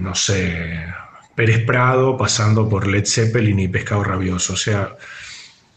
no 0.00 0.14
sé, 0.14 0.86
Pérez 1.40 1.64
Prado, 1.64 2.18
pasando 2.18 2.68
por 2.68 2.86
Led 2.86 3.06
Zeppelin 3.06 3.58
y 3.60 3.66
Pescado 3.66 4.04
Rabioso. 4.04 4.52
O 4.52 4.56
sea, 4.58 4.94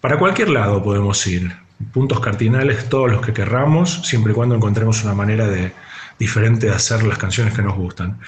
para 0.01 0.19
cualquier 0.19 0.49
lado 0.49 0.83
podemos 0.83 1.25
ir. 1.25 1.53
Puntos 1.93 2.19
cardinales, 2.19 2.89
todos 2.89 3.09
los 3.09 3.25
que 3.25 3.31
querramos, 3.31 4.05
siempre 4.05 4.33
y 4.33 4.35
cuando 4.35 4.55
encontremos 4.55 5.01
una 5.05 5.13
manera 5.13 5.47
de, 5.47 5.71
diferente 6.19 6.65
de 6.65 6.73
hacer 6.73 7.03
las 7.03 7.17
canciones 7.17 7.53
que 7.53 7.61
nos 7.61 7.77
gustan. 7.77 8.19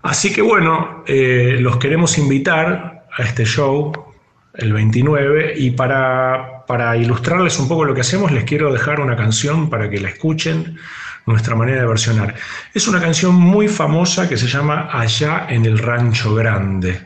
Así 0.00 0.32
que 0.32 0.40
bueno, 0.40 1.04
eh, 1.06 1.58
los 1.60 1.76
queremos 1.76 2.16
invitar 2.16 3.04
a 3.14 3.22
este 3.22 3.44
show 3.44 3.92
el 4.54 4.72
29 4.72 5.52
y 5.58 5.72
para, 5.72 6.64
para 6.66 6.96
ilustrarles 6.96 7.58
un 7.58 7.68
poco 7.68 7.84
lo 7.84 7.92
que 7.92 8.00
hacemos 8.00 8.32
les 8.32 8.44
quiero 8.44 8.72
dejar 8.72 9.00
una 9.00 9.14
canción 9.14 9.68
para 9.68 9.90
que 9.90 10.00
la 10.00 10.08
escuchen, 10.08 10.78
nuestra 11.30 11.54
manera 11.54 11.80
de 11.80 11.86
versionar. 11.86 12.34
Es 12.74 12.86
una 12.88 13.00
canción 13.00 13.34
muy 13.34 13.68
famosa 13.68 14.28
que 14.28 14.36
se 14.36 14.46
llama 14.46 14.88
Allá 14.92 15.46
en 15.48 15.64
el 15.64 15.78
Rancho 15.78 16.34
Grande, 16.34 17.00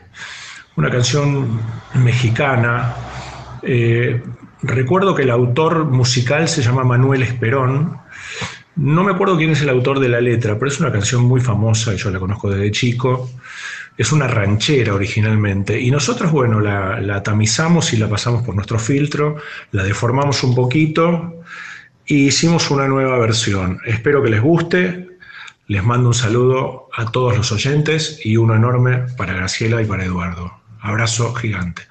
una 0.75 0.89
canción 0.89 1.61
mexicana. 1.93 2.93
Eh, 3.61 4.21
recuerdo 4.61 5.15
que 5.15 5.23
el 5.23 5.31
autor 5.31 5.85
musical 5.85 6.47
se 6.47 6.61
llama 6.61 6.83
Manuel 6.83 7.23
Esperón, 7.23 7.99
no 8.75 9.05
me 9.05 9.13
acuerdo 9.13 9.37
quién 9.37 9.51
es 9.51 9.61
el 9.61 9.69
autor 9.69 9.99
de 9.99 10.09
la 10.09 10.19
letra, 10.19 10.55
pero 10.55 10.67
es 10.69 10.79
una 10.81 10.91
canción 10.91 11.23
muy 11.23 11.39
famosa, 11.39 11.93
yo 11.93 12.09
la 12.09 12.19
conozco 12.19 12.49
desde 12.49 12.71
chico. 12.71 13.29
Es 13.97 14.11
una 14.11 14.27
ranchera 14.27 14.93
originalmente. 14.93 15.79
Y 15.79 15.89
nosotros, 15.89 16.29
bueno, 16.29 16.59
la, 16.59 16.99
la 16.99 17.23
tamizamos 17.23 17.93
y 17.93 17.97
la 17.97 18.09
pasamos 18.09 18.43
por 18.43 18.53
nuestro 18.53 18.77
filtro, 18.77 19.37
la 19.71 19.83
deformamos 19.83 20.43
un 20.43 20.53
poquito 20.53 21.41
e 22.07 22.13
hicimos 22.13 22.69
una 22.71 22.87
nueva 22.87 23.17
versión. 23.17 23.79
Espero 23.85 24.21
que 24.21 24.29
les 24.29 24.41
guste. 24.41 25.07
Les 25.67 25.83
mando 25.83 26.09
un 26.09 26.13
saludo 26.13 26.89
a 26.95 27.05
todos 27.11 27.35
los 27.35 27.51
oyentes 27.51 28.19
y 28.23 28.37
uno 28.37 28.55
enorme 28.55 29.05
para 29.17 29.33
Graciela 29.33 29.81
y 29.81 29.85
para 29.85 30.05
Eduardo. 30.05 30.51
Abrazo 30.79 31.33
gigante. 31.33 31.83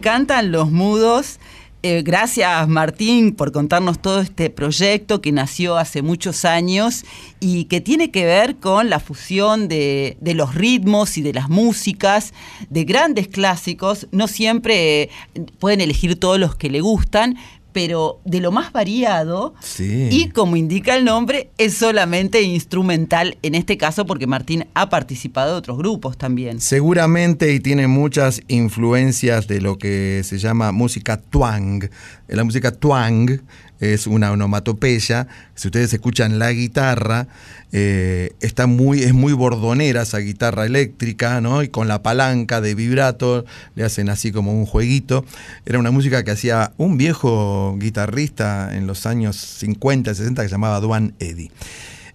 Encantan 0.00 0.50
los 0.50 0.70
mudos. 0.70 1.38
Eh, 1.82 2.00
gracias 2.02 2.66
Martín 2.68 3.34
por 3.34 3.52
contarnos 3.52 4.00
todo 4.00 4.22
este 4.22 4.48
proyecto 4.48 5.20
que 5.20 5.30
nació 5.30 5.76
hace 5.76 6.00
muchos 6.00 6.46
años 6.46 7.04
y 7.38 7.64
que 7.64 7.82
tiene 7.82 8.10
que 8.10 8.24
ver 8.24 8.56
con 8.56 8.88
la 8.88 8.98
fusión 8.98 9.68
de, 9.68 10.16
de 10.20 10.32
los 10.32 10.54
ritmos 10.54 11.18
y 11.18 11.22
de 11.22 11.34
las 11.34 11.50
músicas, 11.50 12.32
de 12.70 12.84
grandes 12.84 13.28
clásicos. 13.28 14.08
No 14.10 14.26
siempre 14.26 15.02
eh, 15.02 15.10
pueden 15.58 15.82
elegir 15.82 16.18
todos 16.18 16.38
los 16.38 16.56
que 16.56 16.70
le 16.70 16.80
gustan, 16.80 17.36
pero 17.72 18.20
de 18.24 18.40
lo 18.40 18.50
más 18.52 18.72
variado 18.72 19.54
Sí. 19.60 20.08
y 20.10 20.28
como 20.30 20.56
indica 20.56 20.96
el 20.96 21.04
nombre, 21.04 21.50
es 21.58 21.74
solamente 21.74 22.42
instrumental 22.42 23.36
en 23.42 23.54
este 23.54 23.76
caso 23.76 24.06
porque 24.06 24.26
Martín 24.26 24.66
ha 24.74 24.88
participado 24.88 25.52
de 25.52 25.58
otros 25.58 25.78
grupos 25.78 26.16
también. 26.18 26.60
Seguramente 26.60 27.52
y 27.52 27.60
tiene 27.60 27.86
muchas 27.86 28.42
influencias 28.48 29.46
de 29.46 29.60
lo 29.60 29.78
que 29.78 30.22
se 30.24 30.38
llama 30.38 30.72
música 30.72 31.16
twang. 31.20 31.88
La 32.28 32.44
música 32.44 32.70
twang 32.72 33.40
es 33.80 34.06
una 34.06 34.30
onomatopeya. 34.30 35.26
Si 35.54 35.68
ustedes 35.68 35.92
escuchan 35.92 36.38
la 36.38 36.52
guitarra, 36.52 37.26
eh, 37.72 38.32
está 38.40 38.66
muy, 38.66 39.02
es 39.02 39.14
muy 39.14 39.32
bordonera 39.32 40.02
esa 40.02 40.18
guitarra 40.18 40.66
eléctrica, 40.66 41.40
¿no? 41.40 41.62
Y 41.62 41.68
con 41.68 41.88
la 41.88 42.02
palanca 42.02 42.60
de 42.60 42.74
vibrato 42.74 43.44
le 43.74 43.84
hacen 43.84 44.08
así 44.08 44.32
como 44.32 44.52
un 44.52 44.66
jueguito. 44.66 45.24
Era 45.64 45.78
una 45.78 45.90
música 45.90 46.22
que 46.24 46.30
hacía 46.30 46.72
un 46.76 46.98
viejo 46.98 47.76
guitarrista 47.78 48.76
en 48.76 48.86
los 48.86 49.06
años 49.06 49.36
50, 49.36 50.14
60 50.14 50.42
que 50.42 50.48
se 50.48 50.52
llamaba 50.52 50.80
Duane 50.80 51.12
Eddy. 51.18 51.50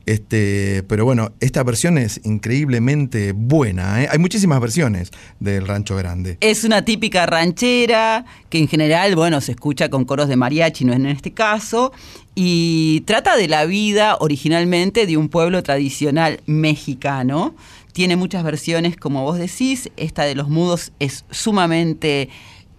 Este, 0.06 0.84
pero 0.88 1.04
bueno, 1.04 1.34
esta 1.40 1.64
versión 1.64 1.98
es 1.98 2.22
increíblemente 2.24 3.32
buena. 3.32 4.04
¿eh? 4.04 4.08
Hay 4.12 4.20
muchísimas 4.20 4.62
versiones 4.62 5.12
del 5.40 5.68
Rancho 5.68 5.96
Grande. 5.96 6.38
Es 6.42 6.64
una 6.64 6.86
típica 6.86 7.26
ranchera 7.26 8.26
que 8.50 8.60
en 8.60 8.68
general, 8.68 9.16
bueno, 9.16 9.42
se 9.42 9.54
escucha 9.54 9.90
con 9.90 10.06
coros 10.06 10.28
de 10.28 10.36
mariachi, 10.36 10.86
no 10.86 10.94
es 10.94 11.00
en 11.00 11.08
este 11.08 11.34
caso, 11.34 11.92
y 12.36 13.02
trata 13.02 13.36
de 13.36 13.48
la 13.48 13.66
vida 13.66 14.18
originalmente 14.20 15.08
de 15.08 15.18
un 15.18 15.30
pueblo 15.30 15.64
tradicional 15.64 16.40
mexicano. 16.46 17.56
Tiene 17.94 18.16
muchas 18.16 18.44
versiones, 18.44 18.98
como 18.98 19.24
vos 19.24 19.40
decís, 19.40 19.90
esta 19.96 20.24
de 20.24 20.36
los 20.36 20.50
mudos 20.50 20.92
es 21.00 21.26
sumamente 21.32 22.30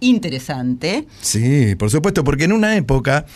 interesante. 0.01 1.07
Sí, 1.21 1.75
por 1.77 1.91
supuesto, 1.91 2.25
porque 2.25 2.45
en 2.45 2.53
una 2.53 2.77
época, 2.77 3.27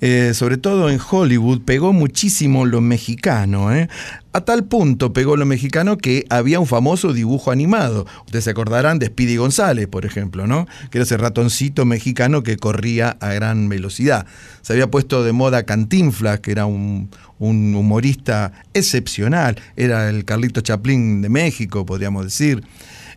eh, 0.00 0.32
sobre 0.34 0.56
todo 0.56 0.90
en 0.90 0.98
Hollywood, 1.00 1.62
pegó 1.62 1.92
muchísimo 1.92 2.66
lo 2.66 2.80
mexicano. 2.80 3.74
¿eh? 3.74 3.88
A 4.32 4.42
tal 4.42 4.64
punto 4.64 5.12
pegó 5.12 5.36
lo 5.36 5.46
mexicano 5.46 5.98
que 5.98 6.24
había 6.28 6.60
un 6.60 6.66
famoso 6.66 7.12
dibujo 7.12 7.50
animado. 7.50 8.06
Ustedes 8.26 8.44
se 8.44 8.50
acordarán 8.50 8.98
de 8.98 9.06
Speedy 9.06 9.36
González, 9.36 9.88
por 9.88 10.04
ejemplo, 10.04 10.46
¿no? 10.46 10.66
Que 10.90 10.98
era 10.98 11.02
ese 11.04 11.16
ratoncito 11.16 11.84
mexicano 11.84 12.42
que 12.42 12.56
corría 12.56 13.16
a 13.20 13.32
gran 13.32 13.68
velocidad. 13.68 14.26
Se 14.62 14.74
había 14.74 14.90
puesto 14.90 15.24
de 15.24 15.32
moda 15.32 15.64
Cantinflas, 15.64 16.40
que 16.40 16.52
era 16.52 16.66
un, 16.66 17.10
un 17.38 17.74
humorista 17.74 18.52
excepcional. 18.74 19.60
Era 19.76 20.08
el 20.08 20.24
Carlito 20.24 20.60
Chaplin 20.60 21.22
de 21.22 21.28
México, 21.28 21.84
podríamos 21.84 22.24
decir. 22.24 22.62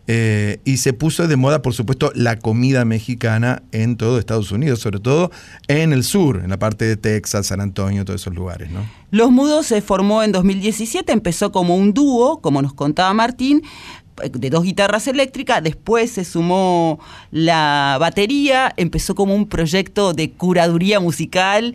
Eh, 0.06 0.60
y 0.64 0.76
se 0.76 0.92
puso 0.92 1.26
de 1.26 1.36
moda, 1.36 1.62
por 1.62 1.72
supuesto, 1.72 2.12
la 2.14 2.38
comida 2.38 2.84
mexicana 2.84 3.62
en 3.72 3.96
todo 3.96 4.18
Estados 4.18 4.52
Unidos, 4.52 4.80
sobre 4.80 5.00
todo 5.00 5.30
en 5.68 5.92
el 5.92 6.04
sur, 6.04 6.40
en 6.44 6.50
la 6.50 6.58
parte 6.58 6.84
de 6.84 6.96
Texas, 6.96 7.46
San 7.46 7.60
Antonio, 7.60 8.04
todos 8.04 8.20
esos 8.20 8.34
lugares, 8.34 8.70
¿no? 8.70 8.80
Los 9.10 9.30
Mudos 9.30 9.66
se 9.66 9.80
formó 9.80 10.22
en 10.22 10.32
2017, 10.32 11.12
empezó 11.12 11.52
como 11.52 11.76
un 11.76 11.94
dúo, 11.94 12.40
como 12.40 12.60
nos 12.60 12.74
contaba 12.74 13.14
Martín, 13.14 13.62
de 14.22 14.50
dos 14.50 14.62
guitarras 14.62 15.08
eléctricas, 15.08 15.62
después 15.62 16.10
se 16.10 16.24
sumó 16.24 17.00
la 17.30 17.96
batería, 17.98 18.72
empezó 18.76 19.14
como 19.14 19.34
un 19.34 19.48
proyecto 19.48 20.12
de 20.12 20.30
curaduría 20.30 21.00
musical, 21.00 21.74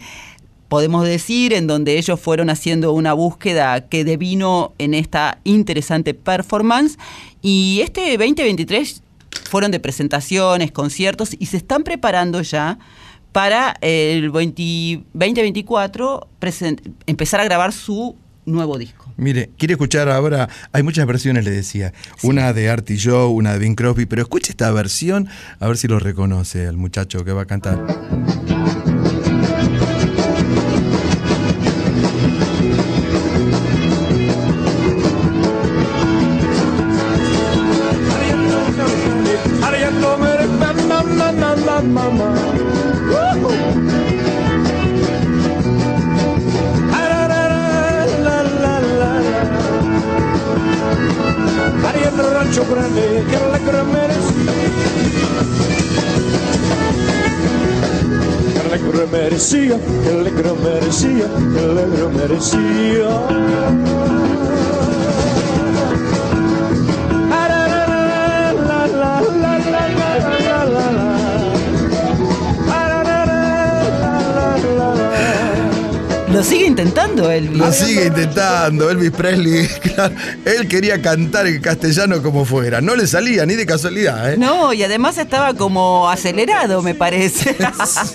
podemos 0.70 1.06
decir, 1.06 1.52
en 1.54 1.68
donde 1.68 1.98
ellos 1.98 2.20
fueron 2.20 2.50
haciendo 2.50 2.94
una 2.94 3.12
búsqueda 3.14 3.88
que 3.90 4.06
devino 4.06 4.74
en 4.78 4.94
esta 4.94 5.40
interesante 5.44 6.14
performance. 6.14 6.98
Y 7.42 7.82
este 7.84 8.18
2023 8.18 9.02
fueron 9.50 9.72
de 9.72 9.80
presentaciones, 9.80 10.72
conciertos 10.72 11.36
y 11.38 11.48
se 11.48 11.58
están 11.58 11.84
preparando 11.84 12.42
ya 12.42 12.80
para 13.32 13.76
el 13.82 14.32
20 14.32 15.04
2024 15.14 16.28
presen- 16.40 16.80
empezar 17.06 17.40
a 17.40 17.44
grabar 17.44 17.74
su 17.74 18.16
nuevo 18.46 18.78
disco. 18.80 19.06
Mire, 19.18 19.50
quiere 19.58 19.74
escuchar 19.74 20.10
ahora, 20.10 20.50
hay 20.72 20.82
muchas 20.82 21.06
versiones, 21.06 21.44
le 21.46 21.52
decía. 21.52 21.94
Una 22.24 22.54
de 22.54 22.70
Artie 22.70 22.98
Joe, 23.00 23.28
una 23.28 23.54
de 23.54 23.60
Bing 23.60 23.76
Crosby, 23.76 24.06
pero 24.08 24.22
escuche 24.24 24.52
esta 24.52 24.72
versión, 24.72 25.28
a 25.60 25.68
ver 25.68 25.78
si 25.78 25.88
lo 25.88 26.00
reconoce 26.00 26.64
el 26.66 26.78
muchacho 26.78 27.24
que 27.26 27.32
va 27.34 27.44
a 27.44 27.46
cantar. 27.46 27.86
Ariel 51.88 52.18
Rancho 52.34 52.64
Grande, 52.70 53.24
que 53.30 53.36
alegre 53.36 53.84
merecía. 53.92 54.54
Que 58.54 58.60
alegre 58.60 59.04
merecía, 59.12 59.78
que 60.04 60.10
alegre 60.10 60.52
merecía, 60.64 61.28
que 61.54 61.60
merecía. 62.18 63.99
Intentando 76.90 77.32
Elvis. 77.32 77.58
Lo 77.58 77.72
sigue 77.72 78.08
intentando, 78.08 78.90
Elvis 78.90 79.12
Presley. 79.12 79.68
claro, 79.84 80.16
él 80.46 80.68
quería 80.68 81.02
cantar 81.02 81.46
en 81.46 81.62
castellano 81.62 82.22
como 82.24 82.46
fuera. 82.46 82.82
No 82.82 82.96
le 82.96 83.06
salía 83.06 83.46
ni 83.46 83.54
de 83.56 83.66
casualidad, 83.66 84.34
¿eh? 84.34 84.38
No, 84.38 84.74
y 84.74 84.82
además 84.84 85.18
estaba 85.18 85.54
como 85.54 86.10
acelerado, 86.10 86.82
me 86.82 86.96
parece. 86.96 87.56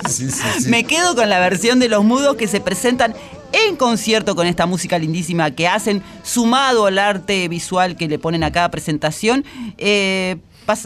Sí, 0.08 0.30
sí, 0.30 0.42
sí. 0.60 0.68
Me 0.68 0.84
quedo 0.84 1.14
con 1.14 1.28
la 1.28 1.38
versión 1.40 1.78
de 1.78 1.88
los 1.88 2.04
mudos 2.04 2.36
que 2.36 2.46
se 2.46 2.60
presentan 2.60 3.14
en 3.52 3.76
concierto 3.76 4.34
con 4.34 4.46
esta 4.46 4.66
música 4.66 4.98
lindísima 4.98 5.50
que 5.52 5.66
hacen, 5.68 6.02
sumado 6.22 6.86
al 6.86 6.98
arte 6.98 7.48
visual 7.48 7.96
que 7.96 8.08
le 8.08 8.18
ponen 8.18 8.44
a 8.44 8.52
cada 8.52 8.70
presentación. 8.70 9.44
eh, 9.78 10.36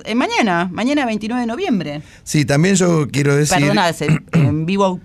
eh, 0.04 0.14
mañana, 0.14 0.68
mañana 0.72 1.06
29 1.06 1.40
de 1.40 1.46
noviembre. 1.46 2.02
Sí, 2.24 2.44
también 2.44 2.74
yo 2.74 3.06
quiero 3.10 3.36
decir. 3.36 3.58
Perdona, 3.58 3.90
en 4.32 4.66
Vivo 4.66 5.00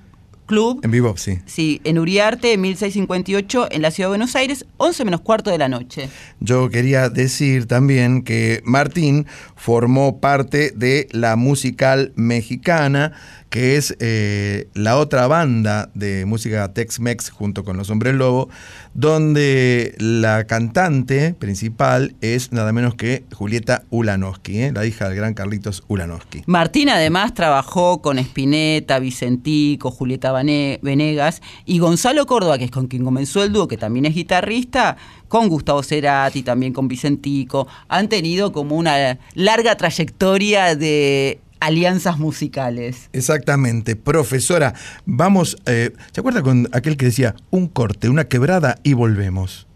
Club. 0.53 0.81
En 0.83 0.91
vivo, 0.91 1.17
sí. 1.17 1.39
Sí, 1.47 1.81
en 1.83 1.97
Uriarte, 1.97 2.55
1658, 2.59 3.69
en 3.71 3.81
la 3.81 3.89
ciudad 3.89 4.09
de 4.09 4.11
Buenos 4.11 4.35
Aires, 4.35 4.67
11 4.77 5.05
menos 5.05 5.21
cuarto 5.21 5.49
de 5.49 5.57
la 5.57 5.67
noche. 5.67 6.09
Yo 6.41 6.69
quería 6.69 7.09
decir 7.09 7.65
también 7.65 8.21
que 8.21 8.61
Martín 8.63 9.25
formó 9.55 10.19
parte 10.19 10.71
de 10.75 11.07
la 11.11 11.37
musical 11.37 12.13
mexicana, 12.15 13.13
que 13.53 13.77
es 13.77 13.95
eh, 13.99 14.67
la 14.73 14.97
otra 14.97 15.27
banda 15.27 15.91
de 15.93 16.25
música 16.25 16.73
Tex-Mex 16.73 17.29
junto 17.29 17.63
con 17.63 17.77
Los 17.77 17.91
Hombres 17.91 18.15
Lobo, 18.15 18.49
donde 18.95 19.93
la 19.99 20.47
cantante 20.47 21.35
principal 21.35 22.15
es 22.21 22.51
nada 22.51 22.73
menos 22.73 22.95
que 22.95 23.25
Julieta 23.31 23.83
Ulanowski, 23.91 24.59
¿eh? 24.59 24.71
la 24.73 24.87
hija 24.87 25.07
del 25.07 25.17
gran 25.17 25.35
Carlitos 25.35 25.83
Ulanowski. 25.87 26.41
Martín 26.47 26.89
además 26.89 27.35
trabajó 27.35 28.01
con 28.01 28.17
Spinetta, 28.17 28.97
Vicentico, 28.97 29.91
Julieta 29.91 30.31
Venegas 30.31 31.43
y 31.63 31.77
Gonzalo 31.77 32.25
Córdoba, 32.25 32.57
que 32.57 32.65
es 32.65 32.71
con 32.71 32.87
quien 32.87 33.03
comenzó 33.03 33.43
el 33.43 33.53
dúo, 33.53 33.67
que 33.67 33.77
también 33.77 34.07
es 34.07 34.15
guitarrista, 34.15 34.97
con 35.27 35.47
Gustavo 35.47 35.83
Cerati, 35.83 36.41
también 36.41 36.73
con 36.73 36.87
Vicentico. 36.87 37.67
Han 37.87 38.09
tenido 38.09 38.51
como 38.51 38.75
una 38.75 39.19
larga 39.35 39.77
trayectoria 39.77 40.75
de 40.75 41.39
alianzas 41.65 42.17
musicales. 42.19 43.09
Exactamente, 43.13 43.95
profesora. 43.95 44.73
Vamos, 45.05 45.57
eh, 45.65 45.91
¿se 46.11 46.19
acuerda 46.19 46.41
con 46.41 46.67
aquel 46.73 46.97
que 46.97 47.05
decía 47.05 47.35
un 47.51 47.67
corte, 47.67 48.09
una 48.09 48.25
quebrada 48.25 48.79
y 48.83 48.93
volvemos? 48.93 49.67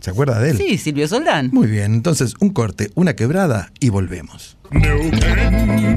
¿Se 0.00 0.10
acuerda 0.10 0.40
de 0.40 0.50
él? 0.50 0.58
Sí, 0.58 0.78
Silvio 0.78 1.06
Soldán. 1.06 1.50
Muy 1.52 1.68
bien, 1.68 1.94
entonces 1.94 2.34
un 2.40 2.50
corte, 2.50 2.90
una 2.96 3.14
quebrada 3.14 3.70
y 3.78 3.90
volvemos. 3.90 4.56
Neuquén, 4.72 5.94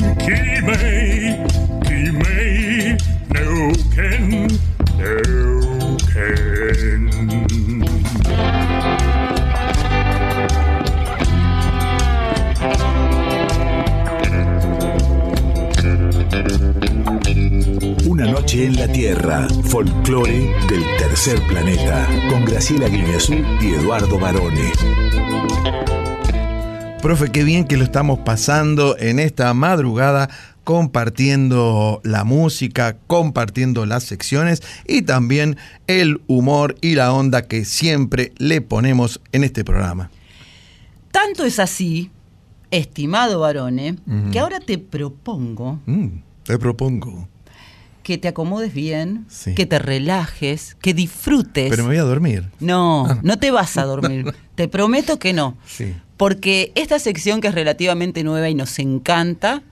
Folclore 19.66 20.56
del 20.70 20.84
tercer 20.98 21.46
planeta 21.46 22.08
con 22.30 22.46
Graciela 22.46 22.88
Guineazú 22.88 23.34
y 23.60 23.74
Eduardo 23.74 24.18
Barone. 24.18 24.72
Profe, 27.02 27.34
qué 27.34 27.44
bien 27.44 27.66
que 27.66 27.76
lo 27.76 27.84
estamos 27.84 28.20
pasando 28.20 28.98
en 28.98 29.20
esta 29.20 29.54
madrugada 29.54 30.30
compartiendo 30.64 32.00
la 32.06 32.24
música, 32.24 32.96
compartiendo 33.08 33.86
las 33.86 34.04
secciones 34.06 34.64
y 34.88 35.02
también 35.02 35.58
el 35.88 36.22
humor 36.28 36.78
y 36.80 36.96
la 36.96 37.12
onda 37.12 37.42
que 37.42 37.66
siempre 37.66 38.32
le 38.38 38.62
ponemos 38.62 39.20
en 39.34 39.44
este 39.44 39.66
programa. 39.66 40.12
Tanto 41.12 41.44
es 41.44 41.60
así, 41.60 42.10
estimado 42.72 43.42
Barone, 43.42 43.98
Ujú. 44.08 44.32
que 44.32 44.40
ahora 44.40 44.62
te 44.62 44.78
propongo 44.78 45.82
Mm, 45.86 46.08
te 46.44 46.58
propongo. 46.58 47.28
Que 48.06 48.20
te 48.20 48.28
acomodes 48.28 48.72
bien, 48.72 49.26
Sí. 49.30 49.56
que 49.56 49.66
te 49.66 49.80
relajes, 49.80 50.78
que 50.80 50.94
disfrutes. 50.94 51.72
Pero 51.72 51.82
me 51.84 51.90
voy 51.90 51.98
a 51.98 52.04
dormir. 52.04 52.44
No, 52.60 53.08
Ah. 53.10 53.20
no 53.24 53.40
te 53.40 53.50
vas 53.50 53.78
a 53.78 53.84
dormir. 53.84 54.32
te 54.56 54.68
prometo 54.68 55.18
que 55.18 55.34
no. 55.34 55.58
Sí. 55.66 55.92
Porque 56.16 56.72
esta 56.76 57.00
sección 57.00 57.42
que 57.42 57.48
es 57.48 57.56
relativamente 57.56 58.24
nueva 58.24 58.48
y 58.48 58.54
nos 58.56 58.78
encanta, 58.80 59.64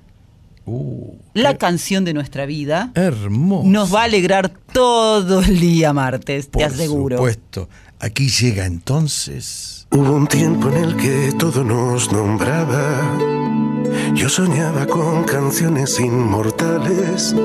Uh, 0.65 1.15
la 1.33 1.57
canción 1.57 2.05
de 2.05 2.13
nuestra 2.13 2.45
vida, 2.45 2.91
hermoso. 2.95 3.67
nos 3.67 3.93
va 3.93 4.01
a 4.01 4.05
alegrar 4.05 4.49
todo 4.71 5.41
el 5.41 5.59
día 5.59 5.91
martes, 5.91 6.45
te 6.45 6.51
Por 6.51 6.63
aseguro. 6.63 7.17
supuesto. 7.17 7.67
Aquí 7.99 8.29
llega 8.29 8.65
entonces. 8.65 9.87
Hubo 9.91 10.13
un 10.15 10.25
tiempo 10.25 10.69
en 10.69 10.77
el 10.85 10.95
que 10.95 11.33
todo 11.37 11.65
nos 11.65 12.11
nombraba. 12.13 13.17
Yo 14.15 14.29
soñaba 14.29 14.85
con 14.87 15.25
canciones 15.25 15.99
inmortales. 15.99 17.35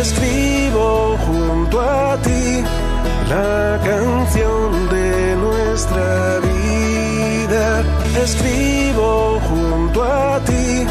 Escribo 0.00 1.16
junto 1.26 1.80
a 1.80 2.20
ti 2.22 2.62
la 3.28 3.80
canción 3.84 4.88
de 4.88 5.36
nuestra 5.36 6.38
vida. 6.40 7.84
Escribo 8.22 9.40
junto 9.40 10.04
a 10.04 10.44
ti 10.44 10.86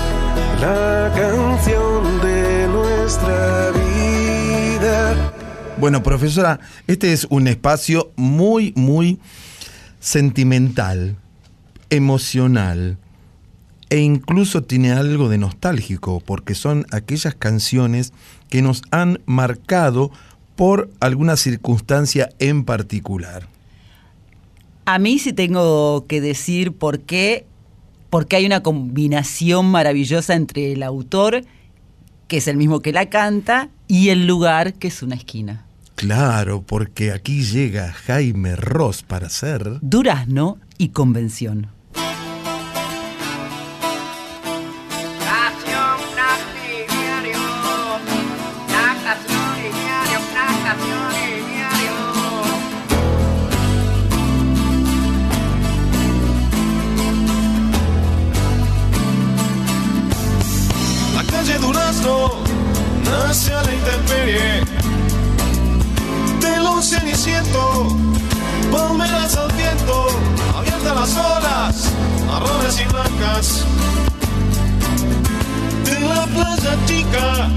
la 0.61 1.11
canción 1.15 2.21
de 2.21 2.67
nuestra 2.67 3.71
vida. 3.71 5.31
Bueno, 5.77 6.03
profesora, 6.03 6.59
este 6.88 7.13
es 7.13 7.27
un 7.29 7.47
espacio 7.47 8.11
muy, 8.15 8.73
muy 8.75 9.19
sentimental, 9.99 11.15
emocional 11.89 12.97
e 13.89 13.99
incluso 13.99 14.64
tiene 14.64 14.91
algo 14.91 15.30
de 15.30 15.38
nostálgico, 15.38 16.19
porque 16.19 16.55
son 16.55 16.85
aquellas 16.91 17.35
canciones 17.35 18.14
que 18.49 18.61
nos 18.61 18.81
han 18.91 19.22
marcado 19.26 20.11
por 20.55 20.89
alguna 20.99 21.38
circunstancia 21.38 22.30
en 22.39 22.65
particular. 22.65 23.47
A 24.85 24.99
mí 24.99 25.19
sí 25.19 25.34
tengo 25.34 26.05
que 26.07 26.22
decir 26.22 26.73
por 26.73 27.01
qué, 27.01 27.45
porque 28.09 28.38
hay 28.38 28.45
una 28.45 28.64
combinación 28.64 29.65
maravillosa 29.68 30.34
entre 30.34 30.72
el 30.73 30.84
autor, 30.84 31.43
que 32.27 32.38
es 32.38 32.47
el 32.47 32.57
mismo 32.57 32.81
que 32.81 32.93
la 32.93 33.09
canta, 33.09 33.69
y 33.88 34.09
el 34.09 34.27
lugar, 34.27 34.73
que 34.73 34.88
es 34.88 35.03
una 35.03 35.15
esquina. 35.15 35.65
Claro, 35.95 36.61
porque 36.61 37.11
aquí 37.11 37.43
llega 37.43 37.91
Jaime 37.91 38.55
Ross 38.55 39.03
para 39.03 39.27
hacer... 39.27 39.80
Durazno 39.81 40.57
y 40.77 40.89
convención. 40.89 41.76
Olas 71.15 71.91
Marrones 72.25 72.79
y 72.79 72.85
blancas 72.91 73.65
De 75.85 75.99
la 75.99 76.25
playa 76.25 76.77
chica 76.85 77.49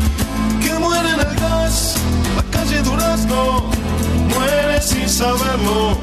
Que 0.63 0.73
muere 0.79 1.09
en 1.09 1.21
el 1.21 1.35
gas 1.37 1.95
La 2.37 2.43
calle 2.51 2.83
Durazno 2.83 3.71
Muere 4.29 4.81
sin 4.83 5.09
saberlo. 5.09 5.99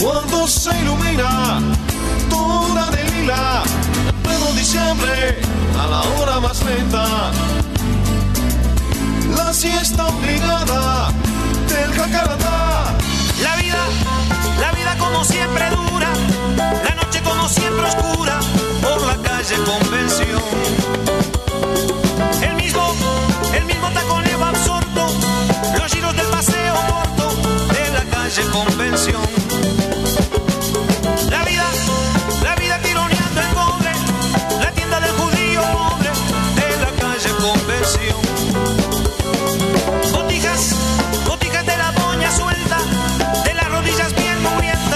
Cuando 0.00 0.46
se 0.46 0.70
ilumina 0.80 1.60
Toda 2.28 2.90
de 2.90 3.04
lila 3.10 3.62
En 4.08 4.14
pleno 4.22 4.52
diciembre 4.56 5.40
A 5.78 5.86
la 5.86 6.00
hora 6.00 6.40
más 6.40 6.64
lenta. 6.64 7.30
La 9.36 9.52
siesta 9.52 10.06
obligada 10.06 11.12
Del 11.68 11.90
vida, 11.90 12.94
la 13.42 13.56
vida 13.56 14.07
como 15.08 15.24
siempre 15.24 15.64
dura, 15.70 16.12
la 16.84 16.94
noche 16.94 17.22
como 17.22 17.48
siempre 17.48 17.86
oscura, 17.86 18.40
por 18.82 19.06
la 19.06 19.16
calle 19.16 19.56
Convención. 19.64 20.42
El 22.42 22.54
mismo, 22.56 22.94
el 23.54 23.64
mismo 23.64 23.90
taconeo 23.90 24.44
absorto, 24.44 25.06
los 25.78 25.92
giros 25.92 26.14
del 26.14 26.26
paseo 26.26 26.74
corto 26.88 27.34
de 27.72 27.90
la 27.90 28.04
calle 28.04 28.42
Convención. 28.50 29.47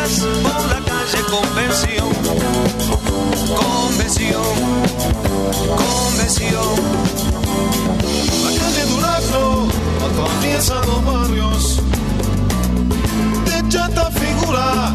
Por 0.03 0.67
la 0.69 0.81
calle 0.85 1.23
Convención. 1.31 2.09
Convención, 3.55 4.43
convención. 5.77 6.75
La 8.43 8.51
calle 8.59 8.85
Durazno 8.87 9.69
atraviesa 10.05 10.75
dos 10.75 11.05
barrios 11.05 11.81
de 13.45 13.69
chata 13.69 14.11
figura, 14.11 14.93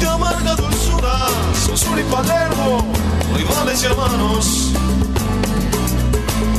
de 0.00 0.06
amarga 0.06 0.54
dulzura, 0.54 1.28
Sosur 1.66 1.98
y 1.98 2.02
Palermo, 2.02 2.84
rivales 3.34 3.82
y 3.82 3.86
hermanos 3.86 4.72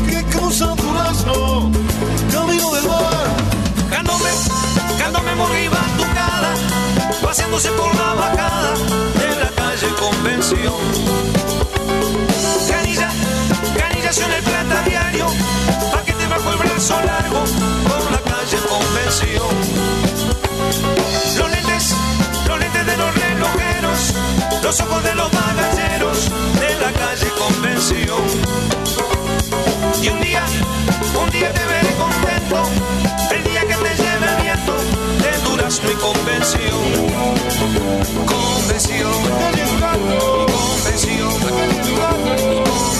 que 0.09 0.23
cruzan 0.35 0.75
Durazno, 0.77 1.71
camino 2.33 2.73
del 2.73 2.87
mar. 2.87 3.27
Cándome, 3.91 4.29
cándome 4.97 5.31
tucada, 5.31 5.76
paseándose 7.37 7.69
por 7.73 7.93
la 7.95 8.13
bajada 8.15 8.73
de 8.73 9.35
la 9.43 9.49
calle 9.51 9.87
Convención. 9.99 10.73
Canilla, 12.67 13.09
canillación 13.77 14.31
en 14.31 14.37
el 14.37 14.43
plata 14.43 14.81
diario, 14.81 15.27
paquete 15.91 16.25
bajo 16.27 16.51
el 16.51 16.57
brazo 16.57 16.99
largo 17.05 17.43
por 17.87 18.11
la 18.11 18.21
calle 18.21 18.57
Convención. 18.67 19.55
Los 21.37 21.51
lentes, 21.51 21.95
los 22.47 22.59
lentes 22.59 22.85
de 22.87 22.97
los 22.97 23.13
relojeros, 23.13 24.13
los 24.63 24.79
ojos 24.81 25.03
de 25.03 25.13
los 25.13 25.31
bagalleros 25.31 26.31
de 26.59 26.75
la 26.79 26.91
calle 26.91 27.29
Convención. 27.37 28.23
Y 30.01 30.09
un 30.09 30.21
día, 30.21 30.43
un 31.21 31.29
día 31.29 31.53
te 31.53 31.65
veré 31.65 31.93
contento, 31.97 32.63
el 33.29 33.43
día 33.43 33.61
que 33.61 33.75
te 33.75 34.06
viento 34.57 34.75
de 35.23 35.37
durazno 35.49 35.91
y 35.91 35.95
convención. 35.95 36.79
Convención, 38.25 39.11
convención, 39.23 40.47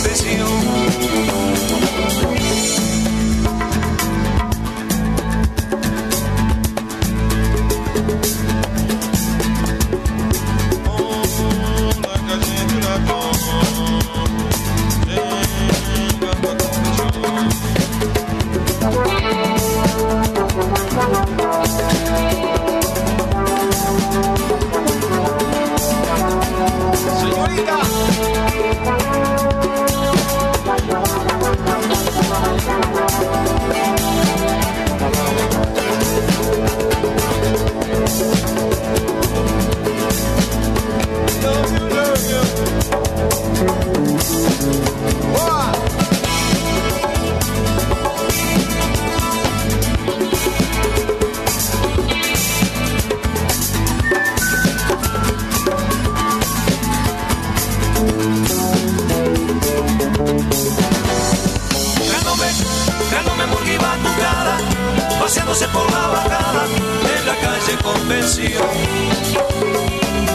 convención. 0.06 1.37
Thank 27.98 29.07
paseándose 65.28 65.68
por 65.68 65.92
la 65.92 66.08
bajada 66.08 66.66
en 67.20 67.26
la 67.26 67.36
calle 67.36 67.78
Convención. 67.84 68.64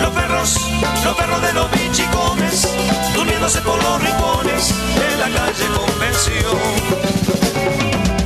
Los 0.03 0.11
perros, 0.11 0.61
los 1.03 1.17
perros 1.17 1.41
de 1.41 1.53
los 1.55 1.71
bichicones, 1.71 2.69
durmiéndose 3.15 3.63
por 3.63 3.83
los 3.83 4.03
rincones 4.03 4.75
en 5.11 5.19
la 5.19 5.31
calle 5.31 5.65
Convención. 5.79 6.59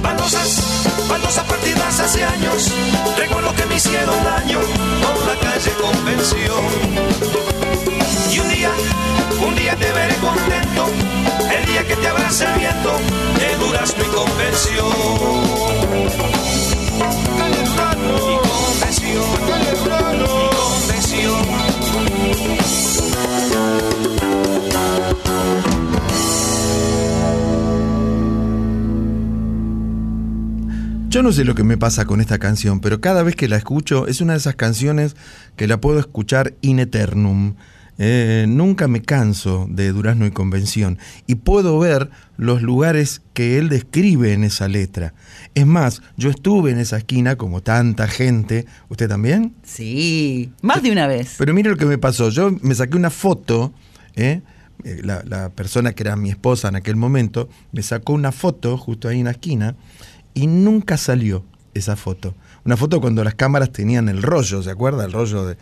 Baldosas, 0.03 0.66
hace 2.07 2.23
años, 2.23 2.73
recuerdo 3.19 3.53
que 3.53 3.67
me 3.67 3.75
hicieron 3.75 4.15
daño 4.23 4.61
por 5.03 5.27
la 5.27 5.35
calle 5.41 5.73
convención. 5.73 6.65
Y 8.31 8.39
un 8.39 8.49
día, 8.49 8.71
un 9.45 9.57
día 9.57 9.75
te 9.75 9.91
veré 9.91 10.15
contento, 10.17 10.87
el 11.51 11.67
día 11.67 11.85
que 11.85 11.97
te 11.97 12.07
abrace 12.07 12.45
el 12.45 12.61
viento, 12.61 12.93
de 13.41 13.57
durazno 13.57 14.05
y 14.05 14.09
convención. 14.15 14.87
Y 18.23 18.39
convención, 18.47 19.25
y 19.51 19.77
convención. 23.51 23.96
Yo 31.17 31.23
no 31.23 31.33
sé 31.33 31.47
lo 31.47 31.55
que 31.55 31.65
me 31.65 31.79
pasa 31.79 32.05
con 32.05 32.21
esta 32.21 32.39
canción, 32.39 32.81
pero 32.81 33.01
cada 33.01 33.23
vez 33.23 33.37
que 33.37 33.49
la 33.49 33.57
escucho 33.57 34.07
es 34.07 34.21
una 34.21 34.35
de 34.35 34.39
esas 34.39 34.55
canciones 34.55 35.17
que 35.57 35.67
la 35.67 35.81
puedo 35.81 35.99
escuchar 35.99 36.53
in 36.61 36.79
eternum. 36.79 37.55
Eh, 37.97 38.45
nunca 38.47 38.87
me 38.87 39.01
canso 39.01 39.67
de 39.71 39.93
Durazno 39.93 40.27
y 40.27 40.31
Convención 40.31 40.99
y 41.27 41.37
puedo 41.37 41.79
ver 41.79 42.11
los 42.37 42.61
lugares 42.61 43.23
que 43.33 43.57
él 43.57 43.71
describe 43.71 44.35
en 44.35 44.45
esa 44.45 44.69
letra. 44.69 45.15
Es 45.55 45.65
más, 45.65 46.03
yo 46.19 46.29
estuve 46.29 46.71
en 46.71 46.79
esa 46.79 46.99
esquina 46.99 47.37
como 47.37 47.63
tanta 47.63 48.09
gente. 48.09 48.67
¿Usted 48.91 49.09
también? 49.09 49.55
Sí, 49.63 50.53
más 50.61 50.83
de 50.83 50.93
una 50.93 51.07
vez. 51.07 51.37
Pero 51.39 51.55
mire 51.55 51.71
lo 51.71 51.79
que 51.79 51.87
me 51.87 51.97
pasó. 51.97 52.29
Yo 52.29 52.51
me 52.61 52.75
saqué 52.75 52.95
una 52.95 53.09
foto, 53.09 53.73
¿eh? 54.17 54.43
Eh, 54.85 55.01
la, 55.03 55.23
la 55.25 55.49
persona 55.49 55.95
que 55.95 56.03
era 56.03 56.15
mi 56.17 56.29
esposa 56.29 56.69
en 56.69 56.77
aquel 56.77 56.97
momento 56.97 57.49
me 57.73 57.83
sacó 57.83 58.13
una 58.13 58.31
foto 58.31 58.77
justo 58.77 59.09
ahí 59.09 59.21
en 59.21 59.25
la 59.25 59.31
esquina 59.31 59.75
y 60.37 60.47
nunca 60.47 60.97
salió 60.97 61.45
esa 61.75 61.97
foto. 61.97 62.35
Una 62.65 62.77
foto 62.77 63.01
cuando 63.01 63.25
las 63.25 63.35
cámaras 63.35 63.73
tenían 63.73 64.09
el 64.09 64.23
rollo, 64.23 64.63
¿se 64.63 64.71
acuerda? 64.71 65.05
El 65.05 65.13
rollo 65.13 65.45
de, 65.47 65.57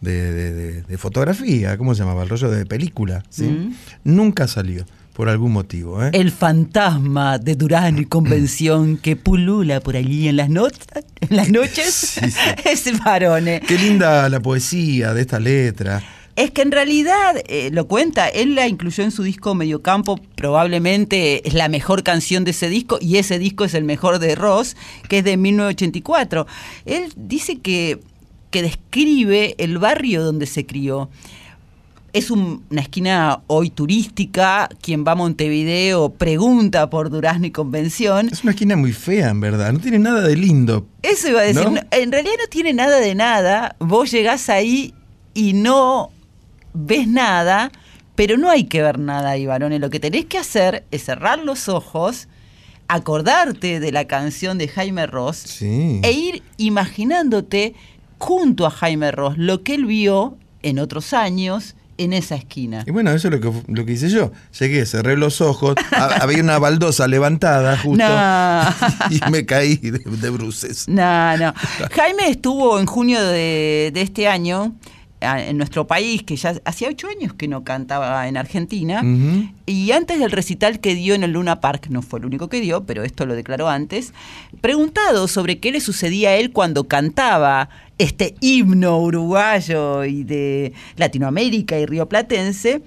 de- 0.00 0.32
de- 0.32 0.52
de- 0.52 0.82
de 0.82 0.98
fotografía, 0.98 1.76
¿cómo 1.76 1.94
se 1.94 2.00
llamaba? 2.02 2.22
El 2.22 2.28
rollo 2.28 2.50
de 2.50 2.64
película. 2.66 3.22
¿sí? 3.28 3.44
Mm. 3.44 3.74
Nunca 4.04 4.46
salió, 4.46 4.84
por 5.14 5.28
algún 5.28 5.52
motivo. 5.52 6.02
¿eh? 6.04 6.10
El 6.12 6.30
fantasma 6.30 7.38
de 7.38 7.54
Durazno 7.56 8.00
y 8.00 8.04
Convención 8.06 8.96
que 9.02 9.16
pulula 9.16 9.80
por 9.80 9.96
allí 9.96 10.28
en 10.28 10.36
las, 10.36 10.48
en 10.48 11.36
las 11.36 11.50
noches 11.50 12.18
es 12.64 13.04
Barone. 13.04 13.60
Qué 13.66 13.78
linda 13.78 14.28
la 14.28 14.40
poesía 14.40 15.12
de 15.14 15.20
esta 15.22 15.40
letra. 15.40 16.02
Es 16.40 16.50
que 16.52 16.62
en 16.62 16.72
realidad, 16.72 17.36
eh, 17.48 17.68
lo 17.70 17.86
cuenta, 17.86 18.28
él 18.28 18.54
la 18.54 18.66
incluyó 18.66 19.04
en 19.04 19.10
su 19.10 19.22
disco 19.22 19.54
Mediocampo, 19.54 20.18
probablemente 20.36 21.46
es 21.46 21.52
la 21.54 21.68
mejor 21.68 22.02
canción 22.02 22.44
de 22.44 22.52
ese 22.52 22.68
disco 22.70 22.98
y 23.00 23.16
ese 23.18 23.38
disco 23.38 23.64
es 23.64 23.74
el 23.74 23.84
mejor 23.84 24.18
de 24.20 24.34
Ross, 24.36 24.74
que 25.08 25.18
es 25.18 25.24
de 25.24 25.36
1984. 25.36 26.46
Él 26.86 27.12
dice 27.16 27.58
que, 27.58 28.00
que 28.50 28.62
describe 28.62 29.54
el 29.58 29.78
barrio 29.78 30.22
donde 30.24 30.46
se 30.46 30.64
crió. 30.64 31.10
Es 32.12 32.30
un- 32.30 32.64
una 32.70 32.80
esquina 32.80 33.40
hoy 33.46 33.68
turística, 33.70 34.68
quien 34.82 35.04
va 35.06 35.12
a 35.12 35.16
Montevideo 35.16 36.08
pregunta 36.14 36.88
por 36.90 37.10
Durazno 37.10 37.46
y 37.46 37.50
Convención. 37.50 38.28
Es 38.32 38.42
una 38.42 38.52
esquina 38.52 38.76
muy 38.76 38.92
fea, 38.92 39.28
en 39.28 39.40
verdad. 39.40 39.72
No 39.72 39.78
tiene 39.78 39.98
nada 39.98 40.20
de 40.22 40.36
lindo. 40.36 40.86
Eso 41.02 41.28
iba 41.28 41.40
a 41.40 41.44
decir, 41.44 41.64
¿No? 41.64 41.70
no, 41.72 41.80
en 41.90 42.10
realidad 42.10 42.34
no 42.42 42.48
tiene 42.48 42.72
nada 42.72 42.98
de 42.98 43.14
nada, 43.14 43.76
vos 43.78 44.10
llegás 44.10 44.48
ahí 44.48 44.94
y 45.34 45.52
no 45.52 46.10
ves 46.74 47.06
nada, 47.08 47.70
pero 48.14 48.36
no 48.36 48.50
hay 48.50 48.64
que 48.64 48.82
ver 48.82 48.98
nada 48.98 49.30
ahí, 49.30 49.46
varones. 49.46 49.80
Lo 49.80 49.90
que 49.90 50.00
tenés 50.00 50.26
que 50.26 50.38
hacer 50.38 50.84
es 50.90 51.04
cerrar 51.04 51.38
los 51.38 51.68
ojos, 51.68 52.28
acordarte 52.88 53.80
de 53.80 53.92
la 53.92 54.06
canción 54.06 54.58
de 54.58 54.68
Jaime 54.68 55.06
Ross 55.06 55.36
Sí. 55.36 56.00
e 56.02 56.12
ir 56.12 56.42
imaginándote 56.56 57.74
junto 58.18 58.66
a 58.66 58.70
Jaime 58.70 59.12
Ross 59.12 59.38
lo 59.38 59.62
que 59.62 59.74
él 59.74 59.86
vio 59.86 60.36
en 60.62 60.78
otros 60.78 61.12
años 61.12 61.76
en 61.98 62.12
esa 62.14 62.34
esquina. 62.34 62.82
Y 62.86 62.90
bueno, 62.92 63.10
eso 63.12 63.28
es 63.28 63.34
lo 63.34 63.40
que, 63.40 63.52
lo 63.72 63.84
que 63.84 63.92
hice 63.92 64.08
yo. 64.08 64.32
Llegué, 64.58 64.86
cerré 64.86 65.16
los 65.18 65.40
ojos, 65.42 65.74
ha- 65.92 66.06
había 66.22 66.42
una 66.42 66.58
baldosa 66.58 67.06
levantada 67.06 67.76
justo 67.76 68.02
No. 68.02 68.62
y 69.10 69.30
me 69.30 69.44
caí 69.44 69.76
de, 69.76 69.98
de 69.98 70.30
bruces. 70.30 70.88
No, 70.88 71.36
no. 71.36 71.52
Jaime 71.92 72.28
estuvo 72.30 72.80
en 72.80 72.86
junio 72.86 73.22
de, 73.22 73.90
de 73.92 74.00
este 74.02 74.28
año 74.28 74.74
en 75.20 75.56
nuestro 75.58 75.86
país, 75.86 76.22
que 76.22 76.36
ya 76.36 76.54
hacía 76.64 76.88
ocho 76.88 77.08
años 77.08 77.34
que 77.34 77.46
no 77.46 77.62
cantaba 77.62 78.26
en 78.28 78.36
Argentina, 78.36 79.02
y 79.66 79.92
antes 79.92 80.18
del 80.18 80.30
recital 80.30 80.80
que 80.80 80.94
dio 80.94 81.14
en 81.14 81.22
el 81.22 81.32
Luna 81.32 81.60
Park, 81.60 81.88
no 81.90 82.02
fue 82.02 82.20
el 82.20 82.26
único 82.26 82.48
que 82.48 82.60
dio, 82.60 82.84
pero 82.84 83.04
esto 83.04 83.26
lo 83.26 83.34
declaró 83.34 83.68
antes, 83.68 84.12
preguntado 84.60 85.28
sobre 85.28 85.58
qué 85.58 85.72
le 85.72 85.80
sucedía 85.80 86.30
a 86.30 86.34
él 86.36 86.52
cuando 86.52 86.88
cantaba 86.88 87.68
este 87.98 88.34
himno 88.40 88.98
uruguayo 88.98 90.04
y 90.04 90.24
de 90.24 90.72
Latinoamérica 90.96 91.78
y 91.78 91.86
rioplatense, 91.86 92.82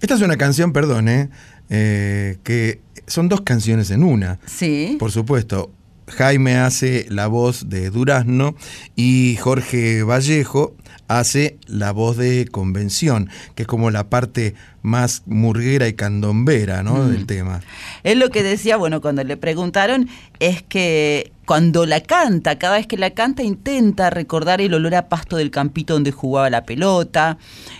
Esta 0.00 0.14
es 0.14 0.22
una 0.22 0.36
canción, 0.36 0.72
perdón, 0.72 1.08
¿eh? 1.08 1.28
Eh, 1.70 2.38
que 2.44 2.80
son 3.06 3.28
dos 3.28 3.42
canciones 3.42 3.90
en 3.90 4.04
una. 4.04 4.38
Sí. 4.46 4.96
Por 4.98 5.12
supuesto. 5.12 5.70
Jaime 6.10 6.56
hace 6.56 7.06
la 7.10 7.26
voz 7.26 7.68
de 7.68 7.90
Durazno 7.90 8.54
y 8.96 9.36
Jorge 9.36 10.02
Vallejo 10.02 10.74
hace 11.08 11.58
la 11.66 11.92
voz 11.92 12.16
de 12.16 12.46
Convención, 12.50 13.30
que 13.54 13.62
es 13.62 13.66
como 13.66 13.90
la 13.90 14.08
parte 14.10 14.54
más 14.82 15.22
murguera 15.26 15.88
y 15.88 15.94
candombera 15.94 16.82
¿no? 16.82 16.94
Mm. 16.94 17.10
del 17.10 17.26
tema. 17.26 17.60
Él 18.04 18.18
lo 18.18 18.30
que 18.30 18.42
decía, 18.42 18.76
bueno, 18.76 19.00
cuando 19.00 19.24
le 19.24 19.36
preguntaron, 19.36 20.08
es 20.38 20.62
que 20.62 21.32
cuando 21.46 21.86
la 21.86 22.02
canta, 22.02 22.58
cada 22.58 22.76
vez 22.76 22.86
que 22.86 22.98
la 22.98 23.10
canta, 23.10 23.42
intenta 23.42 24.10
recordar 24.10 24.60
el 24.60 24.74
olor 24.74 24.94
a 24.94 25.08
pasto 25.08 25.36
del 25.36 25.50
campito 25.50 25.94
donde 25.94 26.12
jugaba 26.12 26.50
la 26.50 26.64
pelota, 26.64 27.38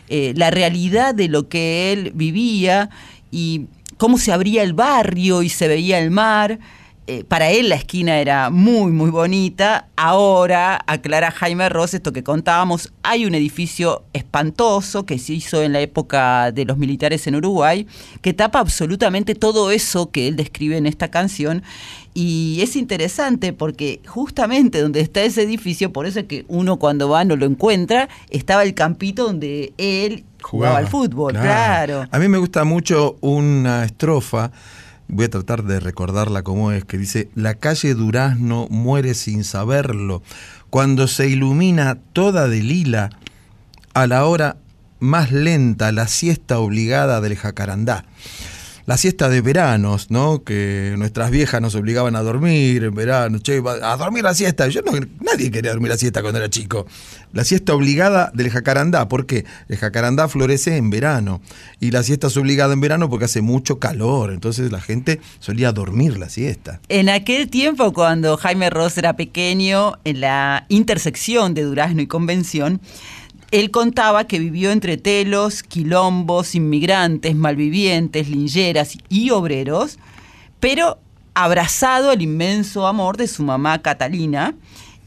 eh, 0.08 0.32
la 0.34 0.50
realidad 0.50 1.14
de 1.14 1.28
lo 1.28 1.48
que 1.48 1.92
él 1.92 2.12
vivía 2.14 2.88
y 3.30 3.66
cómo 3.98 4.16
se 4.16 4.32
abría 4.32 4.62
el 4.62 4.72
barrio 4.72 5.42
y 5.42 5.50
se 5.50 5.68
veía 5.68 5.98
el 5.98 6.10
mar. 6.10 6.58
Eh, 7.10 7.24
para 7.24 7.48
él 7.48 7.70
la 7.70 7.76
esquina 7.76 8.18
era 8.18 8.50
muy, 8.50 8.92
muy 8.92 9.08
bonita. 9.08 9.88
Ahora, 9.96 10.78
aclara 10.86 11.30
Jaime 11.30 11.70
Ross, 11.70 11.94
esto 11.94 12.12
que 12.12 12.22
contábamos, 12.22 12.92
hay 13.02 13.24
un 13.24 13.34
edificio 13.34 14.04
espantoso 14.12 15.06
que 15.06 15.18
se 15.18 15.32
hizo 15.32 15.62
en 15.62 15.72
la 15.72 15.80
época 15.80 16.52
de 16.52 16.66
los 16.66 16.76
militares 16.76 17.26
en 17.26 17.36
Uruguay, 17.36 17.86
que 18.20 18.34
tapa 18.34 18.58
absolutamente 18.60 19.34
todo 19.34 19.70
eso 19.70 20.10
que 20.10 20.28
él 20.28 20.36
describe 20.36 20.76
en 20.76 20.84
esta 20.86 21.08
canción. 21.08 21.62
Y 22.12 22.58
es 22.60 22.76
interesante 22.76 23.54
porque 23.54 24.02
justamente 24.06 24.82
donde 24.82 25.00
está 25.00 25.22
ese 25.22 25.44
edificio, 25.44 25.90
por 25.94 26.04
eso 26.04 26.20
es 26.20 26.26
que 26.26 26.44
uno 26.48 26.76
cuando 26.76 27.08
va 27.08 27.24
no 27.24 27.36
lo 27.36 27.46
encuentra, 27.46 28.10
estaba 28.28 28.64
el 28.64 28.74
campito 28.74 29.24
donde 29.24 29.72
él 29.78 30.24
jugaba, 30.42 30.76
al 30.76 30.88
fútbol, 30.88 31.32
claro. 31.32 32.04
A 32.10 32.18
mí 32.18 32.28
me 32.28 32.36
gusta 32.36 32.64
mucho 32.64 33.16
una 33.22 33.84
estrofa, 33.84 34.50
voy 35.08 35.24
a 35.24 35.30
tratar 35.30 35.64
de 35.64 35.80
recordarla 35.80 36.42
como 36.42 36.70
es, 36.72 36.84
que 36.84 36.98
dice, 36.98 37.30
la 37.34 37.54
calle 37.54 37.94
Durazno 37.94 38.68
muere 38.70 39.14
sin 39.14 39.44
saberlo, 39.44 40.22
cuando 40.70 41.08
se 41.08 41.28
ilumina 41.28 41.98
toda 42.12 42.46
de 42.46 42.62
lila, 42.62 43.10
a 43.94 44.06
la 44.06 44.26
hora 44.26 44.58
más 45.00 45.32
lenta, 45.32 45.92
la 45.92 46.06
siesta 46.08 46.58
obligada 46.58 47.20
del 47.20 47.36
jacarandá. 47.36 48.04
La 48.88 48.96
siesta 48.96 49.28
de 49.28 49.42
veranos, 49.42 50.10
¿no? 50.10 50.44
Que 50.44 50.94
nuestras 50.96 51.30
viejas 51.30 51.60
nos 51.60 51.74
obligaban 51.74 52.16
a 52.16 52.22
dormir 52.22 52.84
en 52.84 52.94
verano, 52.94 53.38
che, 53.38 53.62
a 53.82 53.96
dormir 53.98 54.24
la 54.24 54.32
siesta. 54.32 54.66
Yo 54.68 54.80
no, 54.80 54.92
nadie 55.20 55.50
quería 55.50 55.72
dormir 55.72 55.90
la 55.90 55.98
siesta 55.98 56.22
cuando 56.22 56.38
era 56.38 56.48
chico. 56.48 56.86
La 57.34 57.44
siesta 57.44 57.74
obligada 57.74 58.30
del 58.32 58.48
jacarandá, 58.48 59.06
¿por 59.06 59.26
qué? 59.26 59.44
El 59.68 59.76
jacarandá 59.76 60.26
florece 60.26 60.78
en 60.78 60.88
verano 60.88 61.42
y 61.80 61.90
la 61.90 62.02
siesta 62.02 62.28
es 62.28 62.36
obligada 62.38 62.72
en 62.72 62.80
verano 62.80 63.10
porque 63.10 63.26
hace 63.26 63.42
mucho 63.42 63.78
calor, 63.78 64.32
entonces 64.32 64.72
la 64.72 64.80
gente 64.80 65.20
solía 65.38 65.72
dormir 65.72 66.16
la 66.16 66.30
siesta. 66.30 66.80
En 66.88 67.10
aquel 67.10 67.50
tiempo, 67.50 67.92
cuando 67.92 68.38
Jaime 68.38 68.70
Ross 68.70 68.96
era 68.96 69.16
pequeño, 69.16 69.98
en 70.04 70.22
la 70.22 70.64
intersección 70.70 71.52
de 71.52 71.64
Durazno 71.64 72.00
y 72.00 72.06
Convención, 72.06 72.80
él 73.50 73.70
contaba 73.70 74.26
que 74.26 74.38
vivió 74.38 74.70
entre 74.70 74.96
telos, 74.96 75.62
quilombos, 75.62 76.54
inmigrantes, 76.54 77.34
malvivientes, 77.34 78.28
lingeras 78.28 78.98
y 79.08 79.30
obreros, 79.30 79.98
pero 80.60 80.98
abrazado 81.34 82.10
al 82.10 82.20
inmenso 82.20 82.86
amor 82.86 83.16
de 83.16 83.28
su 83.28 83.42
mamá 83.42 83.80
Catalina, 83.80 84.54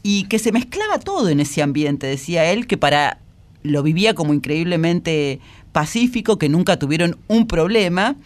y 0.02 0.24
que 0.24 0.38
se 0.38 0.52
mezclaba 0.52 0.98
todo 0.98 1.28
en 1.28 1.40
ese 1.40 1.62
ambiente, 1.62 2.06
decía 2.06 2.50
él, 2.50 2.66
que 2.66 2.76
para 2.76 3.18
lo 3.62 3.82
vivía 3.84 4.14
como 4.14 4.34
increíblemente 4.34 5.38
pacífico, 5.70 6.38
que 6.38 6.48
nunca 6.48 6.78
tuvieron 6.78 7.18
un 7.28 7.46
problema, 7.46 8.16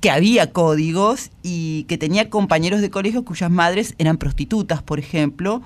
que 0.00 0.10
había 0.10 0.50
códigos 0.50 1.30
y 1.44 1.84
que 1.84 1.96
tenía 1.96 2.28
compañeros 2.28 2.80
de 2.80 2.90
colegio 2.90 3.24
cuyas 3.24 3.52
madres 3.52 3.94
eran 3.98 4.18
prostitutas, 4.18 4.82
por 4.82 4.98
ejemplo, 4.98 5.62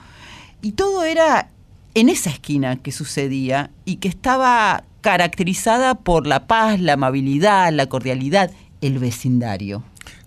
y 0.60 0.72
todo 0.72 1.04
era 1.04 1.48
en 1.96 2.10
esa 2.10 2.28
esquina 2.28 2.76
que 2.76 2.92
sucedía 2.92 3.70
y 3.86 3.96
que 3.96 4.08
estaba 4.08 4.84
caracterizada 5.00 5.94
por 5.94 6.26
la 6.26 6.46
paz, 6.46 6.78
la 6.78 6.92
amabilidad, 6.92 7.72
la 7.72 7.86
cordialidad, 7.86 8.50
el 8.82 8.98
vecindario. 8.98 9.82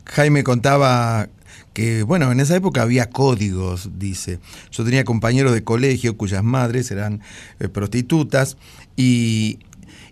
Jaime 0.06 0.44
contaba 0.44 1.30
que, 1.74 2.02
bueno, 2.02 2.32
en 2.32 2.40
esa 2.40 2.56
época 2.56 2.82
había 2.82 3.12
códigos, 3.12 3.91
dice. 4.00 4.40
Yo 4.72 4.84
tenía 4.84 5.04
compañeros 5.04 5.54
de 5.54 5.64
colegio 5.64 6.18
cuyas 6.18 6.44
madres 6.44 6.90
eran 6.90 7.22
eh, 7.60 7.68
prostitutas 7.68 8.58
y, 8.96 9.60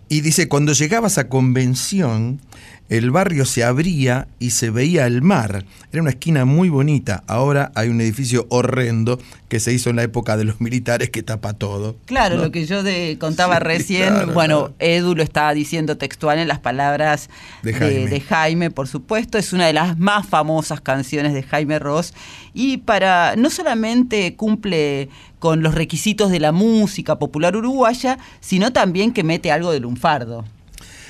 y 0.08 0.20
dice, 0.20 0.46
cuando 0.46 0.74
llegabas 0.74 1.18
a 1.18 1.28
convención, 1.28 2.40
el 2.88 3.10
barrio 3.10 3.44
se 3.44 3.64
abría 3.64 4.28
y 4.38 4.50
se 4.50 4.70
veía 4.70 5.06
el 5.06 5.20
mar. 5.22 5.64
Era 5.92 6.00
una 6.02 6.10
esquina 6.10 6.44
muy 6.46 6.68
bonita. 6.70 7.22
Ahora 7.26 7.70
hay 7.74 7.88
un 7.88 8.00
edificio 8.00 8.46
horrendo 8.48 9.18
que 9.48 9.60
se 9.60 9.72
hizo 9.74 9.90
en 9.90 9.96
la 9.96 10.02
época 10.02 10.36
de 10.36 10.44
los 10.44 10.60
militares 10.60 11.10
que 11.10 11.22
tapa 11.22 11.52
todo. 11.52 11.96
Claro, 12.06 12.36
¿no? 12.36 12.44
lo 12.44 12.50
que 12.50 12.64
yo 12.66 12.82
de- 12.82 13.16
contaba 13.20 13.58
recién, 13.58 14.08
claro, 14.14 14.32
bueno, 14.32 14.70
Edu 14.78 15.14
lo 15.14 15.22
estaba 15.22 15.52
diciendo 15.54 15.96
textual 15.98 16.38
en 16.38 16.48
las 16.48 16.58
palabras 16.60 17.28
De 17.62 17.72
de, 17.72 17.78
Jaime. 17.78 18.06
de 18.10 18.20
Jaime, 18.20 18.70
por 18.70 18.88
supuesto, 18.88 19.36
es 19.38 19.52
una 19.52 19.66
de 19.66 19.72
las 19.74 19.98
más 19.98 20.26
famosas 20.26 20.80
canciones 20.80 21.34
de 21.34 21.42
Jaime 21.42 21.78
Ross 21.78 22.14
y 22.54 22.78
para 22.78 23.36
no 23.36 23.50
solamente 23.50 24.34
cumple 24.34 25.08
con 25.38 25.62
los 25.62 25.74
requisitos 25.74 26.30
de 26.30 26.40
la 26.40 26.52
música 26.52 27.18
popular 27.18 27.54
uruguaya, 27.56 28.18
sino 28.40 28.72
también 28.72 29.12
que 29.12 29.22
mete 29.24 29.52
algo 29.52 29.72
de 29.72 29.80
lunfardo. 29.80 30.44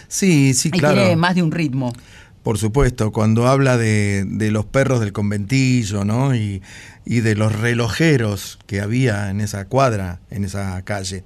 Sí, 0.09 0.55
sí, 0.55 0.69
y 0.69 0.79
claro. 0.79 0.97
tiene 0.97 1.17
más 1.17 1.35
de 1.35 1.43
un 1.43 1.53
ritmo. 1.53 1.93
Por 2.43 2.57
supuesto, 2.59 3.13
cuando 3.13 3.47
habla 3.47 3.77
de, 3.77 4.25
de 4.27 4.51
los 4.51 4.65
perros 4.65 5.01
del 5.01 5.13
conventillo, 5.13 6.05
¿no? 6.05 6.35
Y, 6.35 6.63
y 7.05 7.21
de 7.21 7.35
los 7.35 7.59
relojeros 7.59 8.59
que 8.67 8.81
había 8.81 9.31
en 9.31 9.41
esa 9.41 9.65
cuadra, 9.65 10.21
en 10.31 10.45
esa 10.45 10.83
calle. 10.83 11.25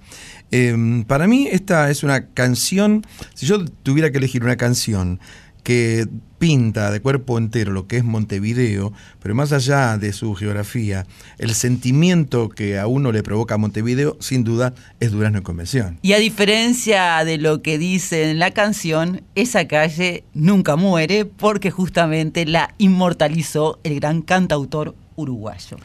Eh, 0.53 1.05
para 1.09 1.27
mí 1.27 1.49
esta 1.51 1.91
es 1.91 2.05
una 2.05 2.27
canción, 2.27 3.05
si 3.35 3.47
yo 3.47 3.65
tuviera 3.65 4.13
que 4.13 4.19
elegir 4.19 4.45
una 4.45 4.57
canción 4.57 5.19
que 5.65 6.07
pinta 6.43 6.91
de 6.91 6.99
cuerpo 6.99 7.39
entero 7.39 7.71
lo 7.71 7.87
que 7.87 7.99
es 7.99 8.03
Montevideo, 8.03 8.93
pero 9.23 9.33
más 9.33 9.53
allá 9.53 9.97
de 9.97 10.13
su 10.13 10.35
geografía, 10.35 11.07
el 11.39 11.55
sentimiento 11.55 12.49
que 12.49 12.81
a 12.81 12.89
uno 12.89 13.13
le 13.13 13.23
provoca 13.23 13.59
Montevideo, 13.59 14.17
sin 14.19 14.43
duda, 14.43 14.75
es 14.99 15.13
Durazno 15.13 15.39
en 15.39 15.45
Convención. 15.45 15.99
Y 16.03 16.15
a 16.15 16.19
diferencia 16.19 17.25
de 17.25 17.39
lo 17.39 17.63
que 17.63 17.79
dice 17.79 18.29
en 18.29 18.41
la 18.41 18.51
canción, 18.51 19.23
esa 19.37 19.69
calle 19.69 20.25
nunca 20.35 20.75
muere 20.75 21.27
porque 21.27 21.71
justamente 21.71 22.45
la 22.45 22.75
inmortalizó 22.77 23.79
el 23.85 24.01
gran 24.01 24.21
cantautor 24.21 24.97
uruguayo. 25.15 25.77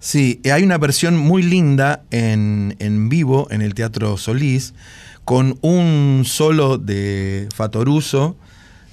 Sí, 0.00 0.40
hay 0.50 0.62
una 0.62 0.78
versión 0.78 1.18
muy 1.18 1.42
linda 1.42 2.04
en, 2.10 2.74
en 2.78 3.10
vivo 3.10 3.48
en 3.50 3.60
el 3.60 3.74
Teatro 3.74 4.16
Solís, 4.16 4.72
con 5.26 5.58
un 5.60 6.22
solo 6.24 6.78
de 6.78 7.50
Fatoruso, 7.54 8.38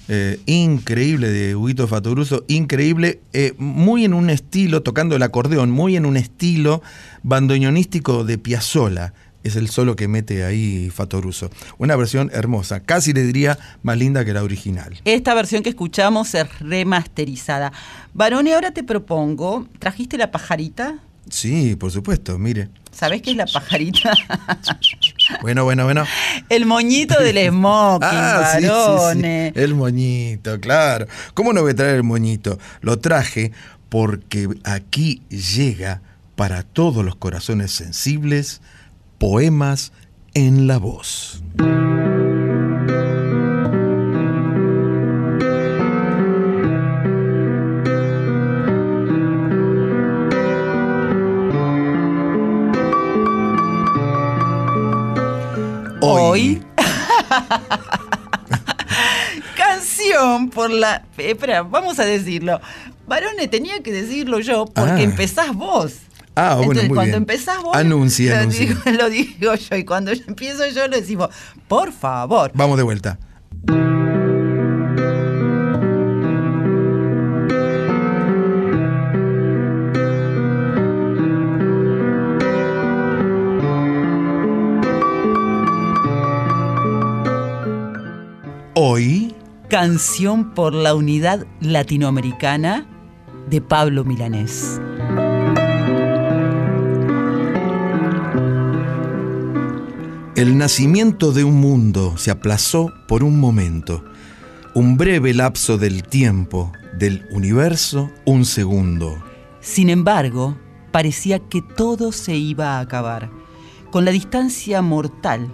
eh, 0.10 0.40
increíble, 0.46 1.30
de 1.30 1.56
Huguito 1.56 1.88
Fatoruso, 1.88 2.44
increíble, 2.48 3.22
eh, 3.32 3.54
muy 3.58 4.06
en 4.06 4.14
un 4.14 4.30
estilo, 4.30 4.84
tocando 4.84 5.16
el 5.16 5.24
acordeón, 5.24 5.72
muy 5.72 5.96
en 5.96 6.06
un 6.06 6.18
estilo 6.18 6.82
bandoneonístico 7.24 8.24
de 8.24 8.38
Piazzolla. 8.38 9.14
Es 9.44 9.58
el 9.58 9.70
solo 9.70 9.96
que 9.96 10.08
mete 10.08 10.46
ahí 10.46 10.90
Fatoruso. 10.90 11.50
Una 11.78 11.96
versión 11.98 12.32
hermosa, 12.34 12.80
casi 12.80 13.12
le 13.12 13.24
diría 13.24 13.58
más 13.82 13.98
linda 13.98 14.24
que 14.24 14.34
la 14.34 14.44
original. 14.44 15.02
Esta 15.04 15.34
versión 15.34 15.64
que 15.64 15.70
escuchamos 15.70 16.34
es 16.34 16.60
remasterizada. 16.60 17.74
Barone, 18.14 18.54
ahora 18.54 18.72
te 18.72 18.84
propongo, 18.84 19.68
¿trajiste 19.80 20.18
la 20.18 20.32
pajarita? 20.32 21.00
Sí, 21.30 21.76
por 21.76 21.92
supuesto, 21.92 22.38
mire. 22.38 22.70
¿Sabés 22.92 23.22
qué 23.22 23.32
es 23.32 23.38
la 23.38 23.46
pajarita? 23.46 24.14
Bueno, 25.42 25.64
bueno, 25.64 25.86
bueno. 25.86 26.04
El 26.50 26.66
moñito 26.66 27.20
del 27.20 27.38
smoking, 27.50 28.08
Ah, 28.12 28.58
sí, 28.60 28.66
sí, 28.66 29.22
sí. 29.22 29.52
El 29.56 29.74
moñito, 29.74 30.60
claro. 30.60 31.08
¿Cómo 31.34 31.54
no 31.54 31.62
voy 31.62 31.72
a 31.72 31.76
traer 31.76 31.96
el 31.96 32.04
moñito? 32.04 32.60
Lo 32.82 33.00
traje 33.00 33.52
porque 33.90 34.50
aquí 34.66 35.22
llega 35.30 36.02
para 36.36 36.64
todos 36.64 37.06
los 37.06 37.16
corazones 37.16 37.72
sensibles 37.72 38.62
poemas 39.18 39.94
en 40.34 40.68
la 40.68 40.78
voz. 40.78 41.42
Hoy. 56.34 56.62
Canción 59.56 60.50
por 60.50 60.70
la. 60.72 61.04
eh, 61.18 61.32
Espera, 61.32 61.64
vamos 61.64 62.00
a 62.00 62.06
decirlo. 62.06 62.60
Varone, 63.08 63.48
tenía 63.48 63.82
que 63.84 63.92
decirlo 63.92 64.40
yo 64.40 64.66
porque 64.66 64.92
Ah. 64.92 65.02
empezás 65.02 65.54
vos. 65.54 65.94
Ah, 66.36 66.56
bueno, 66.56 66.72
Entonces, 66.72 66.90
muy 66.90 66.96
cuando 66.96 67.12
bien. 67.12 67.22
empezás 67.22 67.62
vos. 67.62 67.76
Anuncie, 67.76 68.30
lo. 68.32 68.46
Digo, 68.48 68.80
lo 68.98 69.10
digo 69.10 69.56
yo. 69.56 69.76
Y 69.76 69.86
cuando 69.86 70.14
yo 70.14 70.24
empiezo 70.28 70.68
yo, 70.70 70.88
lo 70.88 70.98
decimos, 70.98 71.30
por 71.68 71.92
favor. 71.92 72.52
Vamos 72.56 72.78
de 72.78 72.84
vuelta. 72.84 73.20
Canción 89.74 90.54
por 90.54 90.76
la 90.76 90.94
unidad 90.94 91.48
latinoamericana 91.60 92.86
de 93.50 93.60
Pablo 93.60 94.04
Milanés. 94.04 94.80
El 100.36 100.60
nacimiento 100.60 101.32
de 101.32 101.44
un 101.44 101.56
mundo 101.56 102.18
se 102.18 102.30
aplazó 102.30 102.94
por 103.08 103.24
un 103.24 103.40
momento, 103.40 104.06
un 104.76 104.96
breve 104.96 105.34
lapso 105.34 105.80
del 105.80 106.04
tiempo, 106.04 106.72
del 107.00 107.26
universo, 107.32 108.12
un 108.26 108.46
segundo. 108.46 109.24
Sin 109.60 109.90
embargo, 109.90 110.56
parecía 110.92 111.40
que 111.40 111.64
todo 111.64 112.12
se 112.12 112.36
iba 112.36 112.78
a 112.78 112.80
acabar, 112.80 113.32
con 113.90 114.06
la 114.06 114.12
distancia 114.12 114.84
mortal 114.84 115.50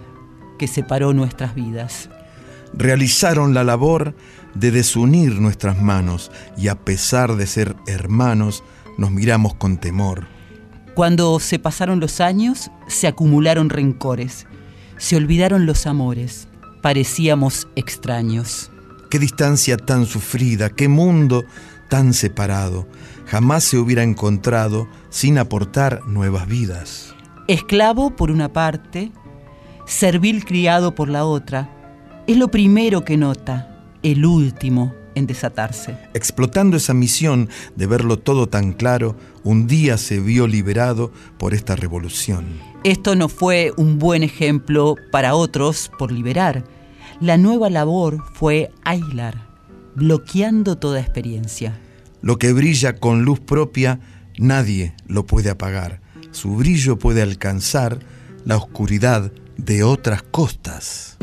que 0.58 0.68
separó 0.68 1.14
nuestras 1.14 1.54
vidas. 1.54 2.10
Realizaron 2.72 3.54
la 3.54 3.64
labor 3.64 4.14
de 4.54 4.70
desunir 4.70 5.40
nuestras 5.40 5.80
manos 5.80 6.30
y 6.56 6.68
a 6.68 6.76
pesar 6.76 7.36
de 7.36 7.46
ser 7.46 7.76
hermanos, 7.86 8.62
nos 8.98 9.10
miramos 9.10 9.54
con 9.54 9.78
temor. 9.78 10.26
Cuando 10.94 11.38
se 11.40 11.58
pasaron 11.58 12.00
los 12.00 12.20
años, 12.20 12.70
se 12.86 13.06
acumularon 13.06 13.70
rencores, 13.70 14.46
se 14.98 15.16
olvidaron 15.16 15.66
los 15.66 15.86
amores, 15.86 16.48
parecíamos 16.82 17.68
extraños. 17.76 18.70
Qué 19.08 19.18
distancia 19.18 19.76
tan 19.76 20.06
sufrida, 20.06 20.70
qué 20.70 20.88
mundo 20.88 21.44
tan 21.88 22.12
separado. 22.12 22.86
Jamás 23.26 23.64
se 23.64 23.78
hubiera 23.78 24.02
encontrado 24.02 24.88
sin 25.08 25.38
aportar 25.38 26.06
nuevas 26.06 26.46
vidas. 26.46 27.14
Esclavo 27.48 28.14
por 28.14 28.30
una 28.30 28.52
parte, 28.52 29.10
servil 29.86 30.44
criado 30.44 30.94
por 30.94 31.08
la 31.08 31.24
otra, 31.24 31.79
es 32.30 32.36
lo 32.36 32.48
primero 32.48 33.04
que 33.04 33.16
nota, 33.16 33.82
el 34.04 34.24
último 34.24 34.94
en 35.16 35.26
desatarse. 35.26 35.98
Explotando 36.14 36.76
esa 36.76 36.94
misión 36.94 37.48
de 37.74 37.88
verlo 37.88 38.20
todo 38.20 38.48
tan 38.48 38.72
claro, 38.72 39.16
un 39.42 39.66
día 39.66 39.98
se 39.98 40.20
vio 40.20 40.46
liberado 40.46 41.10
por 41.38 41.54
esta 41.54 41.74
revolución. 41.74 42.46
Esto 42.84 43.16
no 43.16 43.28
fue 43.28 43.72
un 43.76 43.98
buen 43.98 44.22
ejemplo 44.22 44.94
para 45.10 45.34
otros 45.34 45.90
por 45.98 46.12
liberar. 46.12 46.62
La 47.20 47.36
nueva 47.36 47.68
labor 47.68 48.22
fue 48.32 48.70
aislar, 48.84 49.48
bloqueando 49.96 50.78
toda 50.78 51.00
experiencia. 51.00 51.80
Lo 52.22 52.38
que 52.38 52.52
brilla 52.52 52.94
con 52.94 53.24
luz 53.24 53.40
propia, 53.40 53.98
nadie 54.38 54.94
lo 55.08 55.26
puede 55.26 55.50
apagar. 55.50 56.00
Su 56.30 56.54
brillo 56.54 56.96
puede 56.96 57.22
alcanzar 57.22 57.98
la 58.44 58.56
oscuridad 58.56 59.32
de 59.56 59.82
otras 59.82 60.22
costas. 60.22 61.18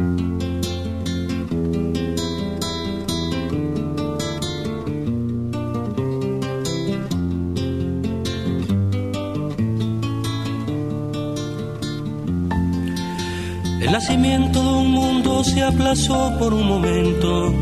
El 13.88 13.93
nacimiento 13.93 14.61
de 14.61 14.68
un 14.68 14.91
mundo 14.91 15.45
se 15.45 15.64
aplazó 15.64 16.38
por 16.38 16.53
un 16.53 16.68
momento, 16.68 17.53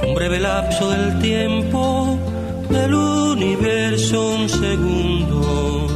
fue 0.00 0.08
un 0.08 0.14
breve 0.14 0.40
lapso 0.40 0.88
del 0.88 1.18
tiempo, 1.18 2.18
del 2.70 2.94
universo 2.94 4.26
un 4.26 4.48
segundo. 4.48 5.86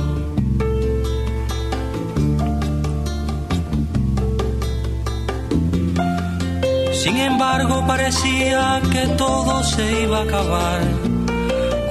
Sin 6.92 7.16
embargo 7.16 7.86
parecía 7.86 8.82
que 8.92 9.06
todo 9.16 9.62
se 9.64 10.02
iba 10.02 10.18
a 10.18 10.22
acabar, 10.24 10.80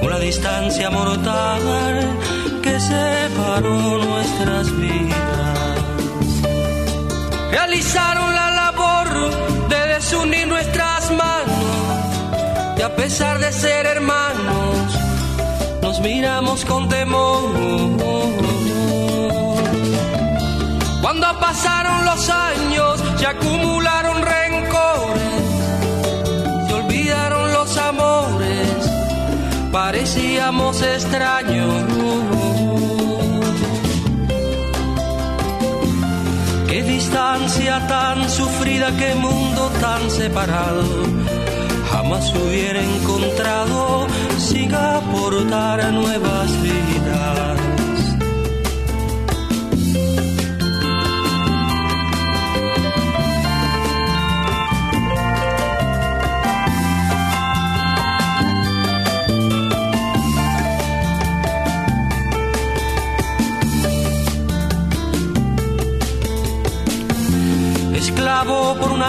con 0.00 0.10
la 0.10 0.20
distancia 0.20 0.90
mortal 0.90 1.60
que 2.62 2.78
separó 2.78 3.98
nuestras 3.98 4.70
vidas. 4.76 5.31
Realizaron 7.52 8.34
la 8.34 8.50
labor 8.50 9.68
de 9.68 9.86
desunir 9.94 10.48
nuestras 10.48 11.10
manos 11.12 11.82
y 12.78 12.80
a 12.80 12.96
pesar 12.96 13.38
de 13.38 13.52
ser 13.52 13.84
hermanos, 13.84 14.98
nos 15.82 16.00
miramos 16.00 16.64
con 16.64 16.88
temor. 16.88 17.52
Cuando 21.02 21.26
pasaron 21.40 22.06
los 22.06 22.30
años, 22.30 23.04
se 23.18 23.26
acumularon 23.26 24.22
rencores, 24.22 25.42
se 26.68 26.72
olvidaron 26.72 27.52
los 27.52 27.76
amores, 27.76 28.90
parecíamos 29.70 30.80
extraños. 30.80 32.51
Tan 37.32 38.28
sufrida, 38.28 38.94
qué 38.98 39.14
mundo 39.14 39.70
tan 39.80 40.10
separado. 40.10 40.84
Jamás 41.90 42.30
hubiera 42.34 42.78
encontrado 42.82 44.06
sin 44.38 44.74
aportar 44.74 45.92
nuevas 45.92 46.62
vidas. 46.62 47.71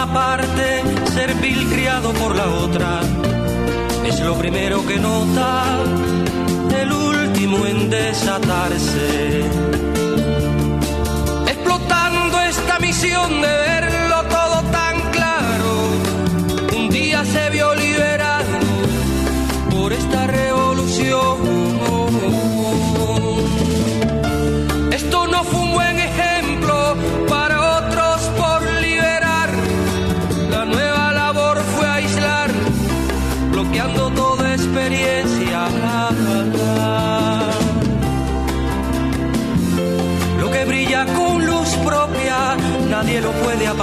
Parte, 0.02 0.82
servil 1.12 1.68
criado 1.68 2.12
por 2.12 2.34
la 2.34 2.46
otra. 2.46 3.00
Es 4.04 4.20
lo 4.20 4.36
primero 4.36 4.84
que 4.86 4.98
nota, 4.98 5.78
el 6.80 6.92
último 6.92 7.64
en 7.66 7.90
desatarse. 7.90 9.44
Explotando 11.46 12.40
esta 12.40 12.78
misión 12.80 13.40
de 13.40 13.73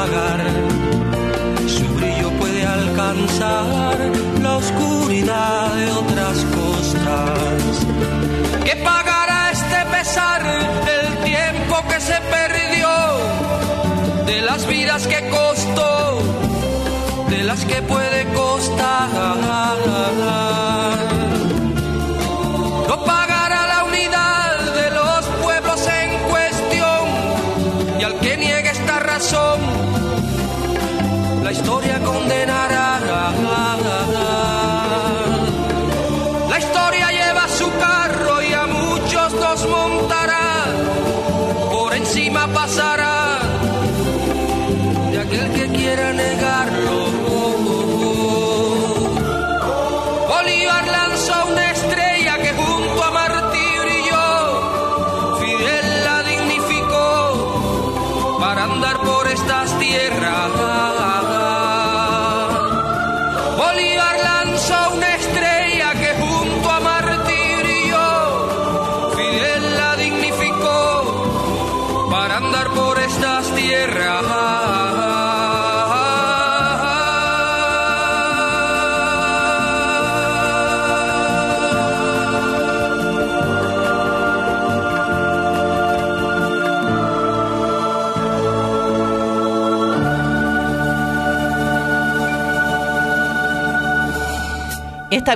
apagar. 0.01 0.41
Su 1.67 1.87
brillo 1.95 2.29
puede 2.39 2.65
alcanzar 2.65 3.97
la 4.41 4.57
oscuridad 4.57 5.73
de 5.75 5.91
otras 5.91 6.37
costas. 6.57 7.85
¿Qué 8.65 8.75
pagará 8.77 9.51
este 9.51 9.85
pesar 9.97 10.41
del 10.89 11.07
tiempo 11.23 11.75
que 11.89 11.99
se 11.99 12.19
perdió? 12.35 12.89
De 14.25 14.41
las 14.41 14.65
vidas 14.67 15.07
que 15.07 15.29
costó, 15.29 16.21
de 17.29 17.43
las 17.43 17.63
que 17.65 17.81
puede 17.81 18.25
costar. 18.33 18.61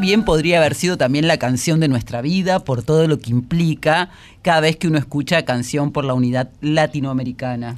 Bien 0.02 0.26
podría 0.26 0.58
haber 0.58 0.76
sido 0.76 0.98
también 0.98 1.28
la 1.28 1.38
canción 1.38 1.80
de 1.80 1.88
nuestra 1.88 2.22
vida 2.22 2.60
por 2.60 2.84
todo 2.84 3.08
lo 3.08 3.18
que 3.18 3.32
implica 3.32 4.10
cada 4.42 4.60
vez 4.60 4.76
que 4.76 4.88
uno 4.88 4.98
escucha 4.98 5.46
canción 5.46 5.92
por 5.92 6.04
la 6.04 6.14
unidad 6.14 6.50
latinoamericana. 6.62 7.76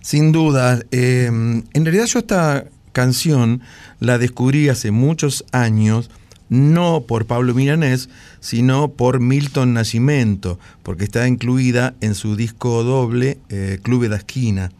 Sin 0.00 0.30
duda. 0.30 0.80
eh, 0.92 1.26
en 1.26 1.84
realidad 1.84 2.06
yo 2.06 2.20
esta 2.20 2.66
canción 2.92 3.62
la 3.98 4.18
descubrí 4.18 4.68
hace 4.68 4.92
muchos 4.92 5.44
años, 5.50 6.08
no 6.48 7.02
por 7.02 7.26
Pablo 7.26 7.52
Milanés, 7.52 8.08
sino 8.38 8.92
por 8.92 9.18
Milton 9.18 9.74
Nascimento, 9.74 10.60
porque 10.84 11.04
está 11.04 11.26
incluida 11.26 11.94
en 12.00 12.14
su 12.14 12.36
disco 12.36 12.84
doble 12.84 13.38
eh, 13.48 13.80
Clube 13.82 14.08
da 14.08 14.16
Esquina. 14.16 14.70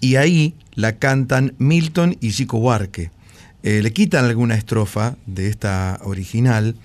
Y 0.00 0.16
ahí 0.16 0.54
la 0.74 0.98
cantan 0.98 1.54
Milton 1.58 2.16
y 2.20 2.30
Chico 2.30 2.58
Huarque. 2.58 3.10
Eh, 3.66 3.82
le 3.82 3.92
quitan 3.92 4.24
alguna 4.24 4.54
estrofa 4.54 5.16
de 5.26 5.48
esta 5.48 5.98
original, 6.04 6.76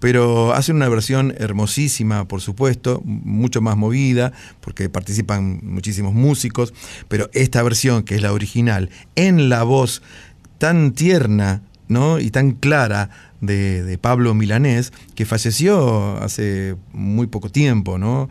pero 0.00 0.52
hacen 0.52 0.76
una 0.76 0.86
versión 0.86 1.32
hermosísima, 1.38 2.28
por 2.28 2.42
supuesto, 2.42 3.00
mucho 3.06 3.62
más 3.62 3.78
movida, 3.78 4.34
porque 4.60 4.90
participan 4.90 5.60
muchísimos 5.62 6.12
músicos, 6.12 6.74
pero 7.08 7.30
esta 7.32 7.62
versión, 7.62 8.02
que 8.02 8.16
es 8.16 8.20
la 8.20 8.34
original, 8.34 8.90
en 9.14 9.48
la 9.48 9.62
voz 9.62 10.02
tan 10.58 10.92
tierna 10.92 11.62
¿no? 11.88 12.20
y 12.20 12.30
tan 12.30 12.50
clara 12.50 13.08
de, 13.40 13.82
de 13.82 13.96
Pablo 13.96 14.34
Milanés, 14.34 14.92
que 15.14 15.24
falleció 15.24 16.18
hace 16.18 16.76
muy 16.92 17.28
poco 17.28 17.48
tiempo, 17.48 17.96
¿no? 17.96 18.28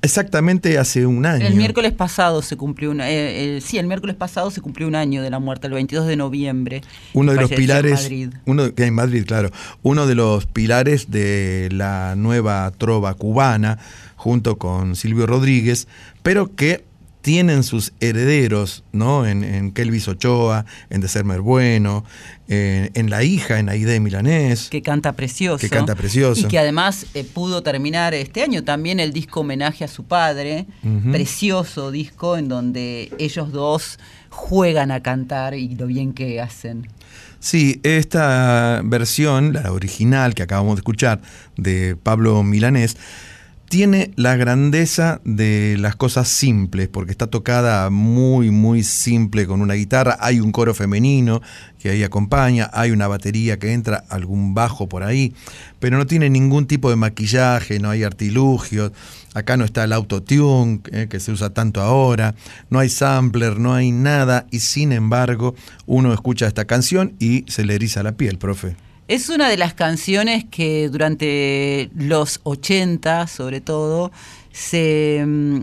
Exactamente 0.00 0.78
hace 0.78 1.06
un 1.06 1.26
año. 1.26 1.46
El 1.46 1.54
miércoles 1.54 1.92
pasado 1.92 2.40
se 2.42 2.56
cumplió 2.56 2.90
una, 2.90 3.10
eh, 3.10 3.56
eh, 3.56 3.60
sí, 3.60 3.78
el 3.78 3.86
miércoles 3.86 4.14
pasado 4.16 4.50
se 4.50 4.60
cumplió 4.60 4.86
un 4.86 4.94
año 4.94 5.22
de 5.22 5.30
la 5.30 5.38
muerte, 5.38 5.66
el 5.66 5.72
22 5.72 6.06
de 6.06 6.16
noviembre. 6.16 6.82
uno 7.14 7.32
de 7.32 7.40
los 7.40 7.50
en 7.50 7.56
pilares, 7.56 8.02
Madrid. 8.02 8.30
uno 8.46 8.74
que 8.74 8.84
en 8.84 8.94
Madrid, 8.94 9.24
claro, 9.26 9.50
uno 9.82 10.06
de 10.06 10.14
los 10.14 10.46
pilares 10.46 11.10
de 11.10 11.68
la 11.72 12.14
nueva 12.16 12.70
trova 12.78 13.14
cubana, 13.14 13.78
junto 14.16 14.56
con 14.56 14.94
Silvio 14.94 15.26
Rodríguez, 15.26 15.88
pero 16.22 16.54
que 16.54 16.84
tienen 17.28 17.62
sus 17.62 17.92
herederos, 18.00 18.84
¿no? 18.90 19.26
En, 19.26 19.44
en 19.44 19.70
Kelvis 19.72 20.08
Ochoa, 20.08 20.64
en 20.88 21.02
De 21.02 21.08
Sermer 21.08 21.42
Bueno, 21.42 22.02
en, 22.48 22.90
en 22.94 23.10
La 23.10 23.22
hija, 23.22 23.58
en 23.58 23.68
Aide 23.68 24.00
Milanés. 24.00 24.68
que 24.70 24.80
canta 24.80 25.12
precioso. 25.12 25.58
Que 25.58 25.68
canta 25.68 25.94
precioso. 25.94 26.46
Y 26.46 26.48
que 26.48 26.58
además 26.58 27.04
eh, 27.12 27.24
pudo 27.24 27.62
terminar 27.62 28.14
este 28.14 28.42
año 28.42 28.64
también 28.64 28.98
el 28.98 29.12
disco 29.12 29.40
homenaje 29.40 29.84
a 29.84 29.88
su 29.88 30.04
padre. 30.04 30.64
Precioso 31.12 31.90
disco 31.90 32.38
en 32.38 32.48
donde 32.48 33.12
ellos 33.18 33.52
dos 33.52 33.98
juegan 34.30 34.90
a 34.90 35.02
cantar 35.02 35.52
y 35.52 35.74
lo 35.74 35.86
bien 35.86 36.14
que 36.14 36.40
hacen. 36.40 36.88
Sí, 37.40 37.78
esta 37.82 38.80
versión, 38.84 39.52
la 39.52 39.70
original 39.70 40.34
que 40.34 40.44
acabamos 40.44 40.76
de 40.76 40.80
escuchar 40.80 41.20
de 41.58 41.94
Pablo 41.94 42.42
Milanés, 42.42 42.96
tiene 43.68 44.12
la 44.16 44.36
grandeza 44.36 45.20
de 45.24 45.76
las 45.78 45.94
cosas 45.94 46.28
simples, 46.28 46.88
porque 46.88 47.10
está 47.10 47.26
tocada 47.26 47.90
muy, 47.90 48.50
muy 48.50 48.82
simple 48.82 49.46
con 49.46 49.60
una 49.60 49.74
guitarra, 49.74 50.16
hay 50.20 50.40
un 50.40 50.52
coro 50.52 50.74
femenino 50.74 51.42
que 51.78 51.90
ahí 51.90 52.02
acompaña, 52.02 52.70
hay 52.72 52.90
una 52.90 53.08
batería 53.08 53.58
que 53.58 53.72
entra, 53.72 54.04
algún 54.08 54.54
bajo 54.54 54.88
por 54.88 55.02
ahí, 55.02 55.34
pero 55.80 55.98
no 55.98 56.06
tiene 56.06 56.30
ningún 56.30 56.66
tipo 56.66 56.88
de 56.88 56.96
maquillaje, 56.96 57.78
no 57.78 57.90
hay 57.90 58.04
artilugios, 58.04 58.92
acá 59.34 59.56
no 59.56 59.64
está 59.64 59.84
el 59.84 59.92
autotune 59.92 60.80
eh, 60.90 61.06
que 61.08 61.20
se 61.20 61.30
usa 61.30 61.50
tanto 61.50 61.82
ahora, 61.82 62.34
no 62.70 62.78
hay 62.78 62.88
sampler, 62.88 63.58
no 63.58 63.74
hay 63.74 63.92
nada, 63.92 64.46
y 64.50 64.60
sin 64.60 64.92
embargo 64.92 65.54
uno 65.86 66.12
escucha 66.14 66.46
esta 66.46 66.64
canción 66.64 67.14
y 67.18 67.44
se 67.48 67.64
le 67.64 67.74
eriza 67.74 68.02
la 68.02 68.12
piel, 68.12 68.38
profe. 68.38 68.87
Es 69.08 69.28
una 69.30 69.48
de 69.48 69.56
las 69.56 69.72
canciones 69.74 70.44
que 70.44 70.88
durante 70.90 71.90
los 71.96 72.40
80, 72.42 73.26
sobre 73.26 73.60
todo, 73.60 74.12
se 74.52 75.24
mm, 75.26 75.60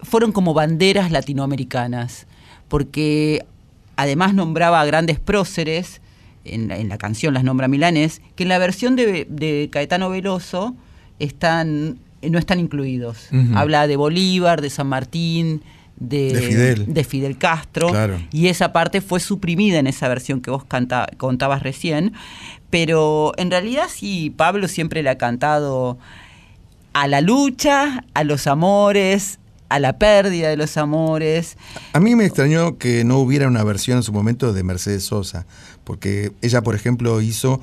fueron 0.00 0.32
como 0.32 0.54
banderas 0.54 1.10
latinoamericanas, 1.10 2.26
porque 2.68 3.44
además 3.96 4.34
nombraba 4.34 4.80
a 4.80 4.84
grandes 4.86 5.20
próceres, 5.20 6.00
en, 6.44 6.68
la- 6.68 6.78
en 6.78 6.88
la 6.88 6.96
canción 6.96 7.34
las 7.34 7.44
nombra 7.44 7.68
Milanés, 7.68 8.22
que 8.34 8.44
en 8.44 8.48
la 8.48 8.58
versión 8.58 8.96
de, 8.96 9.26
de 9.28 9.68
Caetano 9.70 10.08
Veloso 10.10 10.74
están, 11.18 11.98
no 12.22 12.38
están 12.38 12.60
incluidos. 12.60 13.28
Habla 13.54 13.86
de 13.86 13.96
Bolívar, 13.96 14.60
de 14.62 14.70
San 14.70 14.86
Martín, 14.86 15.62
de, 15.98 16.30
De 16.32 16.42
Fidel. 16.42 16.92
de 16.92 17.04
Fidel 17.04 17.38
Castro, 17.38 17.88
Claro. 17.88 18.20
y 18.30 18.48
esa 18.48 18.70
parte 18.72 19.00
fue 19.00 19.18
suprimida 19.18 19.78
en 19.78 19.86
esa 19.86 20.06
versión 20.08 20.40
que 20.42 20.50
vos 20.50 20.62
canta- 20.64 21.08
contabas 21.16 21.62
recién. 21.62 22.12
Pero 22.76 23.32
en 23.38 23.50
realidad 23.50 23.84
sí, 23.88 24.28
Pablo 24.28 24.68
siempre 24.68 25.02
le 25.02 25.08
ha 25.08 25.16
cantado 25.16 25.96
a 26.92 27.06
la 27.06 27.22
lucha, 27.22 28.04
a 28.12 28.22
los 28.22 28.46
amores, 28.46 29.38
a 29.70 29.78
la 29.78 29.96
pérdida 29.96 30.50
de 30.50 30.58
los 30.58 30.76
amores. 30.76 31.56
A 31.94 32.00
mí 32.00 32.14
me 32.14 32.26
extrañó 32.26 32.76
que 32.76 33.02
no 33.02 33.16
hubiera 33.16 33.48
una 33.48 33.64
versión 33.64 33.96
en 33.96 34.02
su 34.02 34.12
momento 34.12 34.52
de 34.52 34.62
Mercedes 34.62 35.04
Sosa, 35.04 35.46
porque 35.84 36.32
ella, 36.42 36.60
por 36.60 36.74
ejemplo, 36.74 37.22
hizo 37.22 37.62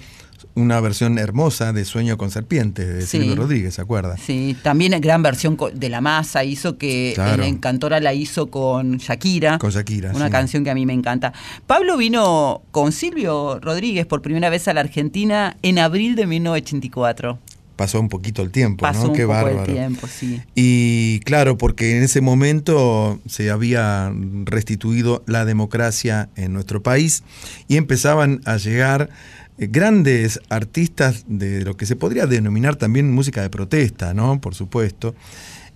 una 0.55 0.80
versión 0.80 1.17
hermosa 1.17 1.73
de 1.73 1.84
Sueño 1.85 2.17
con 2.17 2.30
Serpientes, 2.31 2.88
de 2.88 3.01
Sí. 3.01 3.17
Silvio 3.19 3.35
Rodríguez, 3.35 3.73
¿se 3.73 3.81
acuerda? 3.81 4.17
Sí, 4.17 4.55
también 4.61 4.99
gran 5.01 5.23
versión 5.23 5.57
de 5.73 5.89
La 5.89 5.99
Masa 6.01 6.43
hizo 6.43 6.77
que 6.77 7.13
Claro. 7.15 7.41
en 7.43 7.55
Encantora 7.55 7.99
la 7.99 8.13
hizo 8.13 8.47
con 8.51 8.97
Shakira. 8.97 9.57
Con 9.57 9.71
Shakira, 9.71 10.11
Una 10.13 10.25
sí. 10.27 10.31
canción 10.31 10.63
que 10.63 10.69
a 10.69 10.75
mí 10.75 10.85
me 10.85 10.93
encanta. 10.93 11.34
Pablo 11.65 11.97
vino 11.97 12.61
con 12.71 12.91
Silvio 12.91 13.59
Rodríguez 13.59 14.05
por 14.05 14.21
primera 14.21 14.49
vez 14.49 14.67
a 14.67 14.73
la 14.73 14.81
Argentina 14.81 15.57
en 15.61 15.80
abril 15.80 16.15
de 16.15 16.27
1984. 16.27 17.39
Pasó 17.75 17.99
un 17.99 18.07
poquito 18.07 18.43
el 18.43 18.51
tiempo, 18.51 18.84
Pasó 18.84 19.05
¿no? 19.05 19.09
un 19.09 19.15
Qué 19.15 19.23
poco 19.23 19.34
bárbaro. 19.34 19.63
el 19.65 19.73
tiempo, 19.73 20.05
sí. 20.07 20.39
Y 20.53 21.19
claro, 21.21 21.57
porque 21.57 21.97
en 21.97 22.03
ese 22.03 22.21
momento 22.21 23.19
se 23.25 23.49
había 23.49 24.13
restituido 24.45 25.23
la 25.25 25.43
democracia 25.43 26.30
en 26.35 26.53
nuestro 26.53 26.84
país 26.84 27.23
y 27.67 27.77
empezaban 27.77 28.41
a 28.45 28.57
llegar 28.57 29.09
eh, 29.09 29.43
grandes 29.57 30.39
artistas 30.49 31.25
de 31.27 31.63
lo 31.63 31.77
que 31.77 31.85
se 31.85 31.95
podría 31.95 32.25
denominar 32.25 32.75
también 32.75 33.11
música 33.11 33.41
de 33.41 33.49
protesta, 33.49 34.13
¿no? 34.13 34.41
Por 34.41 34.55
supuesto. 34.55 35.15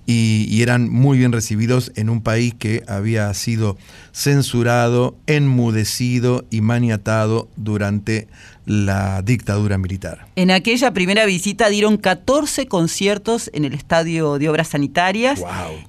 Y, 0.05 0.47
y 0.49 0.61
eran 0.61 0.89
muy 0.89 1.17
bien 1.17 1.33
recibidos 1.33 1.91
en 1.95 2.09
un 2.09 2.21
país 2.21 2.53
que 2.57 2.81
había 2.87 3.33
sido 3.33 3.77
censurado, 4.13 5.17
enmudecido 5.27 6.45
y 6.49 6.61
maniatado 6.61 7.49
durante 7.57 8.29
la 8.67 9.21
dictadura 9.21 9.77
militar. 9.77 10.27
En 10.35 10.51
aquella 10.51 10.91
primera 10.91 11.25
visita 11.25 11.69
dieron 11.69 11.97
14 11.97 12.67
conciertos 12.67 13.49
en 13.53 13.63
el 13.63 13.73
Estadio 13.73 14.37
de 14.39 14.49
Obras 14.49 14.67
Sanitarias 14.67 15.41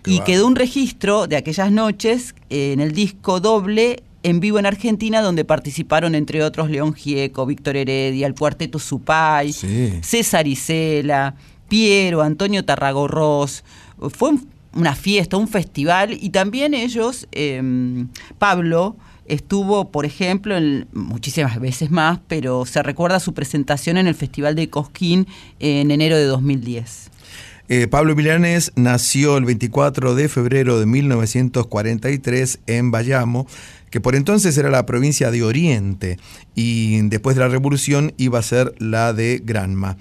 y 0.06 0.20
quedó 0.20 0.47
un 0.47 0.55
registro 0.55 1.27
de 1.27 1.36
aquellas 1.36 1.73
noches 1.73 2.36
eh, 2.51 2.73
en 2.73 2.81
el 2.81 2.93
disco 2.93 3.40
doble 3.40 4.05
en 4.23 4.40
vivo 4.40 4.59
en 4.59 4.66
Argentina 4.66 5.23
donde 5.23 5.45
participaron 5.45 6.15
entre 6.15 6.43
otros 6.43 6.70
León 6.70 6.93
Gieco, 6.95 7.47
Víctor 7.47 7.77
Heredia, 7.77 8.27
el 8.27 8.35
Cuarteto 8.35 8.78
Supay, 8.78 9.53
César 10.03 10.47
Isela, 10.47 11.35
Piero, 11.69 12.23
Antonio 12.23 12.65
Tarragorros. 12.65 13.65
Fue 14.11 14.31
un- 14.31 14.49
una 14.74 14.95
fiesta, 14.95 15.36
un 15.36 15.49
festival 15.49 16.16
y 16.20 16.31
también 16.31 16.74
ellos, 16.74 17.27
eh, 17.32 18.07
Pablo, 18.39 18.97
estuvo, 19.27 19.90
por 19.90 20.05
ejemplo, 20.07 20.57
en- 20.57 20.86
muchísimas 20.93 21.59
veces 21.61 21.90
más, 21.90 22.19
pero 22.28 22.65
se 22.66 22.82
recuerda 22.82 23.20
su 23.20 23.35
presentación 23.35 23.97
en 23.99 24.07
el 24.07 24.15
Festival 24.15 24.55
de 24.55 24.69
Cosquín 24.70 25.27
en 25.59 25.90
enero 25.90 26.16
de 26.16 26.24
2010. 26.24 27.11
Eh, 27.70 27.86
Pablo 27.86 28.16
Milanés 28.16 28.73
nació 28.77 29.36
el 29.36 29.45
24 29.45 30.15
de 30.15 30.31
febrero 30.31 30.81
de 30.81 30.86
1943 30.86 32.61
en 32.66 32.90
Bayamo, 32.90 33.47
que 33.90 34.01
por 34.01 34.15
entonces 34.15 34.56
era 34.59 34.70
la 34.70 34.86
provincia 34.86 35.31
de 35.31 35.43
Oriente 35.43 36.19
y 36.55 37.01
después 37.09 37.36
de 37.36 37.43
la 37.43 37.48
revolución 37.48 38.12
iba 38.16 38.39
a 38.39 38.43
ser 38.43 38.74
la 38.78 39.12
de 39.12 39.40
Granma. 39.44 39.97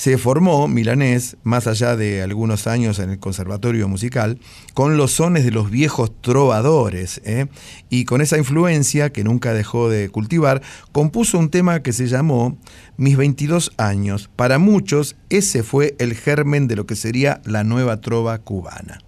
Se 0.00 0.16
formó 0.16 0.66
Milanés, 0.66 1.36
más 1.42 1.66
allá 1.66 1.94
de 1.94 2.22
algunos 2.22 2.66
años 2.66 2.98
en 3.00 3.10
el 3.10 3.18
Conservatorio 3.18 3.86
Musical, 3.86 4.40
con 4.72 4.96
los 4.96 5.12
sones 5.12 5.44
de 5.44 5.50
los 5.50 5.70
viejos 5.70 6.10
trovadores, 6.22 7.20
¿eh? 7.26 7.48
y 7.90 8.06
con 8.06 8.22
esa 8.22 8.38
influencia 8.38 9.12
que 9.12 9.24
nunca 9.24 9.52
dejó 9.52 9.90
de 9.90 10.08
cultivar, 10.08 10.62
compuso 10.92 11.38
un 11.38 11.50
tema 11.50 11.82
que 11.82 11.92
se 11.92 12.06
llamó 12.06 12.56
Mis 12.96 13.18
22 13.18 13.72
años. 13.76 14.30
Para 14.36 14.58
muchos, 14.58 15.16
ese 15.28 15.62
fue 15.62 15.96
el 15.98 16.14
germen 16.14 16.66
de 16.66 16.76
lo 16.76 16.86
que 16.86 16.96
sería 16.96 17.42
la 17.44 17.62
nueva 17.62 18.00
trova 18.00 18.38
cubana. 18.38 19.02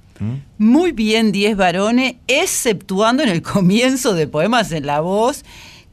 Muy 0.59 0.93
bien, 0.93 1.33
10 1.33 1.57
varones, 1.57 2.17
exceptuando 2.27 3.23
en 3.23 3.29
el 3.29 3.43
comienzo 3.55 4.15
de 4.15 4.27
Poemas 4.27 4.73
en 4.73 4.87
la 4.87 5.01
Voz, 5.01 5.45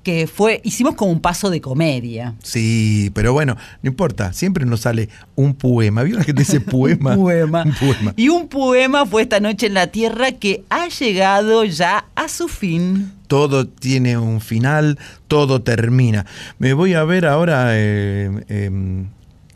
que 0.04 0.28
fue, 0.28 0.62
hicimos 0.64 0.96
como 0.96 1.12
un 1.12 1.20
paso 1.20 1.50
de 1.50 1.60
comedia. 1.62 2.36
Sí, 2.42 3.12
pero 3.14 3.34
bueno, 3.34 3.58
no 3.82 3.90
importa, 3.90 4.32
siempre 4.34 4.66
nos 4.66 4.82
sale 4.82 5.10
un 5.36 5.54
poema. 5.54 6.04
¿Vio 6.04 6.18
la 6.18 6.24
gente 6.24 6.42
dice 6.42 6.62
poema? 6.62 7.12
Un 7.12 7.24
poema. 7.24 7.64
Un 7.64 7.74
poema. 7.74 8.14
Y 8.16 8.30
un 8.30 8.48
poema 8.48 9.06
fue 9.06 9.24
esta 9.24 9.40
noche 9.40 9.68
en 9.68 9.74
la 9.74 9.88
Tierra 9.88 10.32
que 10.32 10.64
ha 10.70 10.88
llegado 10.88 11.66
ya 11.66 12.06
a 12.16 12.30
su 12.30 12.48
fin. 12.48 13.12
Todo 13.28 13.68
tiene 13.68 14.18
un 14.18 14.42
final, 14.42 14.98
todo 15.28 15.62
termina. 15.62 16.26
Me 16.58 16.74
voy 16.74 16.94
a 16.94 17.04
ver 17.04 17.26
ahora, 17.26 17.72
eh, 17.72 18.44
eh, 18.48 18.66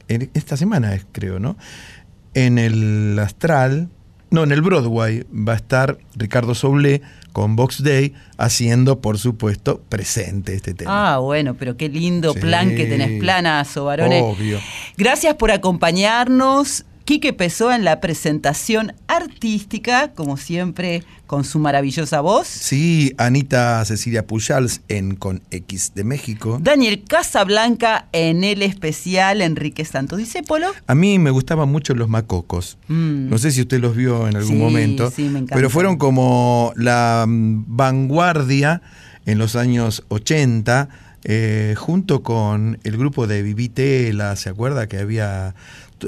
en 0.09 0.29
esta 0.33 0.57
semana 0.57 0.99
creo, 1.11 1.39
¿no? 1.39 1.57
En 2.33 2.57
el 2.57 3.17
Astral, 3.19 3.89
no, 4.33 4.43
en 4.43 4.51
el 4.51 4.61
Broadway 4.61 5.23
va 5.31 5.53
a 5.53 5.55
estar 5.55 5.97
Ricardo 6.15 6.55
Soule 6.55 7.01
con 7.33 7.55
Box 7.55 7.83
Day 7.83 8.13
haciendo, 8.37 8.99
por 8.99 9.17
supuesto, 9.19 9.81
presente 9.89 10.55
este 10.55 10.73
tema. 10.73 11.13
Ah, 11.13 11.17
bueno, 11.19 11.53
pero 11.53 11.77
qué 11.77 11.87
lindo 11.87 12.33
Sí. 12.33 12.39
plan 12.39 12.75
que 12.75 12.85
tenés, 12.85 13.19
planazo, 13.19 13.85
varones. 13.85 14.23
Obvio. 14.23 14.59
Gracias 14.97 15.35
por 15.35 15.51
acompañarnos. 15.51 16.83
Quique 17.05 17.33
Pessoa 17.33 17.75
en 17.75 17.83
la 17.83 17.99
presentación 17.99 18.93
artística, 19.07 20.13
como 20.13 20.37
siempre, 20.37 21.03
con 21.27 21.43
su 21.43 21.59
maravillosa 21.59 22.21
voz. 22.21 22.47
Sí, 22.47 23.13
Anita 23.17 23.83
Cecilia 23.83 24.25
Pujals 24.25 24.79
en 24.87 25.15
Con 25.15 25.41
X 25.51 25.91
de 25.95 26.05
México. 26.05 26.59
Daniel 26.61 27.03
Casablanca 27.05 28.07
en 28.13 28.45
el 28.45 28.61
especial 28.61 29.41
Enrique 29.41 29.83
Santos 29.83 30.19
Discépolo. 30.19 30.67
A 30.87 30.95
mí 30.95 31.19
me 31.19 31.31
gustaban 31.31 31.67
mucho 31.69 31.93
los 31.93 32.07
macocos. 32.07 32.77
Mm. 32.87 33.29
No 33.29 33.37
sé 33.37 33.51
si 33.51 33.59
usted 33.61 33.81
los 33.81 33.97
vio 33.97 34.27
en 34.29 34.37
algún 34.37 34.53
Sí, 34.55 34.61
momento, 34.61 35.11
sí, 35.11 35.23
me 35.23 35.39
encanta. 35.39 35.55
pero 35.55 35.69
fueron 35.69 35.97
como 35.97 36.71
la 36.77 37.25
mm, 37.27 37.65
vanguardia 37.67 38.81
en 39.25 39.37
los 39.39 39.55
años 39.57 40.03
80, 40.07 40.87
eh, 41.25 41.75
junto 41.77 42.23
con 42.23 42.79
el 42.83 42.97
grupo 42.97 43.27
de 43.27 43.41
Vivitela, 43.41 44.35
¿se 44.35 44.49
acuerda 44.49 44.87
que 44.87 44.97
había 44.97 45.55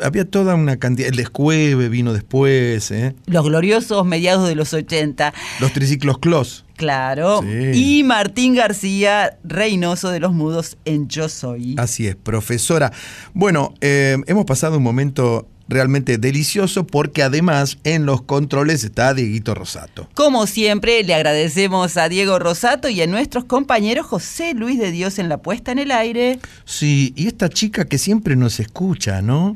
había 0.04 0.30
toda 0.30 0.56
una 0.56 0.78
cantidad, 0.78 1.10
el 1.10 1.16
Descueve 1.16 1.90
vino 1.90 2.14
después, 2.14 2.92
¿eh? 2.92 3.16
Los 3.26 3.46
gloriosos 3.46 4.06
mediados 4.06 4.48
de 4.48 4.56
los 4.56 4.74
80. 4.74 5.34
los 5.60 5.74
triciclos 5.74 6.18
Clos. 6.20 6.66
Claro. 6.76 7.42
Sí. 7.42 8.00
Y 8.00 8.04
Martín 8.04 8.56
García, 8.56 9.38
Reynoso 9.44 10.10
de 10.10 10.20
los 10.20 10.34
Mudos 10.34 10.78
en 10.86 11.08
Yo 11.08 11.30
Soy. 11.30 11.76
Así 11.78 12.08
es, 12.08 12.16
profesora. 12.16 12.92
Bueno, 13.34 13.74
eh, 13.82 14.18
hemos 14.28 14.46
pasado 14.46 14.78
un 14.78 14.84
momento 14.84 15.48
realmente 15.68 16.18
delicioso 16.18 16.86
porque 16.86 17.24
además 17.24 17.78
en 17.84 18.06
los 18.06 18.22
controles 18.22 18.84
está 18.84 19.14
Dieguito 19.14 19.56
Rosato. 19.56 20.08
Como 20.14 20.48
siempre, 20.48 21.04
le 21.04 21.14
agradecemos 21.14 21.98
a 21.98 22.10
Diego 22.10 22.40
Rosato 22.40 22.90
y 22.90 23.02
a 23.02 23.08
nuestros 23.08 23.46
compañeros 23.46 24.06
José 24.06 24.54
Luis 24.54 24.80
de 24.80 24.92
Dios 24.92 25.20
en 25.20 25.30
la 25.30 25.38
puesta 25.38 25.72
en 25.72 25.80
el 25.80 25.92
aire. 25.92 26.40
Sí, 26.66 27.14
y 27.16 27.28
esta 27.28 27.50
chica 27.50 27.86
que 27.86 27.98
siempre 27.98 28.36
nos 28.36 28.60
escucha, 28.60 29.22
¿no? 29.22 29.56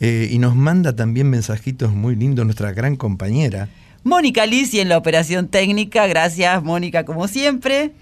Eh, 0.00 0.28
y 0.30 0.38
nos 0.38 0.56
manda 0.56 0.96
también 0.96 1.28
mensajitos 1.28 1.92
muy 1.92 2.16
lindos, 2.16 2.46
nuestra 2.46 2.72
gran 2.72 2.96
compañera. 2.96 3.68
Mónica 4.02 4.46
Lisi 4.46 4.80
en 4.80 4.88
la 4.88 4.96
operación 4.96 5.48
técnica. 5.48 6.06
Gracias, 6.06 6.62
Mónica, 6.62 7.04
como 7.04 7.28
siempre. 7.28 7.92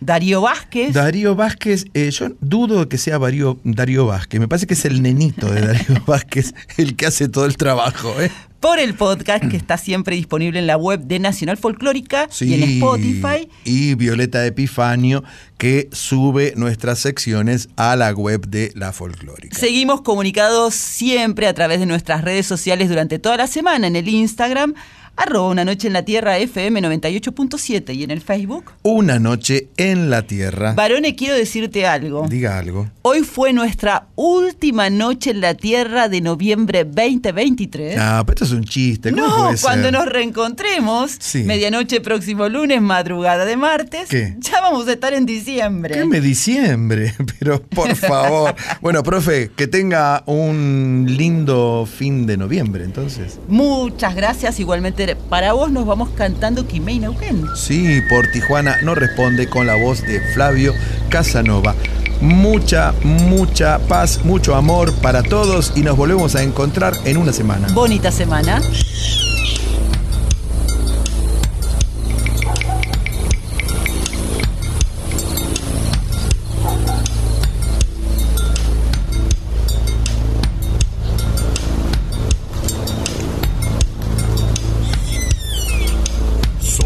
Darío 0.00 0.40
Vázquez. 0.40 0.94
Darío 0.94 1.34
Vázquez, 1.34 1.86
eh, 1.94 2.10
yo 2.10 2.28
dudo 2.40 2.88
que 2.88 2.98
sea 2.98 3.18
Darío, 3.18 3.58
Darío 3.64 4.06
Vázquez, 4.06 4.40
me 4.40 4.48
parece 4.48 4.66
que 4.66 4.74
es 4.74 4.84
el 4.84 5.02
nenito 5.02 5.50
de 5.50 5.60
Darío 5.60 6.02
Vázquez 6.06 6.54
el 6.76 6.96
que 6.96 7.06
hace 7.06 7.28
todo 7.28 7.46
el 7.46 7.56
trabajo. 7.56 8.20
¿eh? 8.20 8.30
por 8.60 8.78
el 8.80 8.94
podcast 8.94 9.44
que 9.44 9.56
está 9.56 9.76
siempre 9.78 10.16
disponible 10.16 10.58
en 10.58 10.66
la 10.66 10.76
web 10.76 11.00
de 11.04 11.18
Nacional 11.18 11.56
Folclórica 11.56 12.28
y 12.40 12.54
en 12.54 12.62
Spotify. 12.64 13.48
Y 13.64 13.94
Violeta 13.94 14.44
Epifanio, 14.44 15.22
que 15.58 15.88
sube 15.92 16.54
nuestras 16.56 16.98
secciones 16.98 17.68
a 17.76 17.94
la 17.94 18.10
web 18.10 18.48
de 18.48 18.72
La 18.74 18.92
Folclórica. 18.92 19.56
Seguimos 19.56 20.00
comunicados 20.00 20.74
siempre 20.74 21.46
a 21.46 21.54
través 21.54 21.78
de 21.78 21.86
nuestras 21.86 22.22
redes 22.22 22.46
sociales 22.46 22.88
durante 22.88 23.18
toda 23.18 23.36
la 23.36 23.46
semana 23.46 23.86
en 23.86 23.94
el 23.94 24.08
Instagram, 24.08 24.74
arroba 25.18 25.48
una 25.48 25.64
noche 25.64 25.88
en 25.88 25.92
la 25.94 26.04
tierra 26.04 26.38
FM 26.38 26.80
98.7 26.80 27.94
y 27.94 28.04
en 28.04 28.10
el 28.12 28.20
Facebook. 28.20 28.72
Una 28.82 29.18
noche 29.18 29.68
en 29.76 30.10
la 30.10 30.22
tierra. 30.22 30.74
Varone, 30.74 31.16
quiero 31.16 31.34
decirte 31.34 31.86
algo. 31.86 32.26
Diga 32.28 32.56
algo. 32.58 32.88
Hoy 33.02 33.22
fue 33.22 33.52
nuestra 33.52 34.06
última 34.14 34.90
noche 34.90 35.30
en 35.30 35.40
la 35.40 35.54
tierra 35.54 36.08
de 36.08 36.20
noviembre 36.20 36.84
2023. 36.84 37.96
Ah, 37.98 38.22
pero 38.24 38.34
esto 38.34 38.44
es 38.44 38.52
un 38.52 38.64
chiste. 38.64 39.10
¿Cómo 39.10 39.26
No, 39.26 39.44
puede 39.48 39.58
cuando 39.60 39.84
ser? 39.88 39.92
nos 39.92 40.06
reencontremos, 40.06 41.16
Sí. 41.18 41.42
medianoche 41.42 42.00
próximo 42.00 42.48
lunes, 42.48 42.80
madrugada 42.80 43.44
de 43.44 43.56
martes, 43.56 44.08
¿Qué? 44.08 44.36
ya 44.38 44.60
vamos 44.60 44.86
a 44.88 44.92
estar 44.92 45.12
en 45.14 45.26
diciembre. 45.26 45.94
¿Qué 45.94 46.04
me 46.04 46.20
diciembre? 46.20 47.14
Pero 47.40 47.60
por 47.62 47.94
favor. 47.96 48.54
bueno, 48.80 49.02
profe, 49.02 49.50
que 49.56 49.66
tenga 49.66 50.22
un 50.26 51.06
lindo 51.08 51.88
fin 51.92 52.26
de 52.26 52.36
noviembre, 52.36 52.84
entonces. 52.84 53.38
Muchas 53.48 54.14
gracias. 54.14 54.60
Igualmente 54.60 55.07
para 55.16 55.52
vos 55.52 55.70
nos 55.70 55.86
vamos 55.86 56.10
cantando 56.10 56.66
Quimei 56.66 56.98
Neuquén. 56.98 57.44
Sí, 57.56 58.00
por 58.08 58.30
Tijuana 58.30 58.76
no 58.82 58.94
responde 58.94 59.48
con 59.48 59.66
la 59.66 59.74
voz 59.74 60.02
de 60.02 60.20
Flavio 60.32 60.74
Casanova. 61.08 61.74
Mucha, 62.20 62.92
mucha 63.04 63.78
paz, 63.78 64.24
mucho 64.24 64.54
amor 64.56 64.92
para 64.94 65.22
todos 65.22 65.72
y 65.76 65.82
nos 65.82 65.96
volvemos 65.96 66.34
a 66.34 66.42
encontrar 66.42 66.94
en 67.04 67.16
una 67.16 67.32
semana. 67.32 67.68
Bonita 67.72 68.10
semana. 68.10 68.60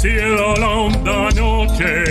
Cielo 0.00 0.54
la 0.54 0.68
honda 0.68 1.28
noche. 1.34 2.04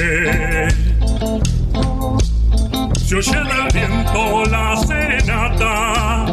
Se 3.06 3.16
oye 3.16 3.40
del 3.50 3.68
viento 3.74 4.44
la 4.52 4.76
serenata. 4.86 6.26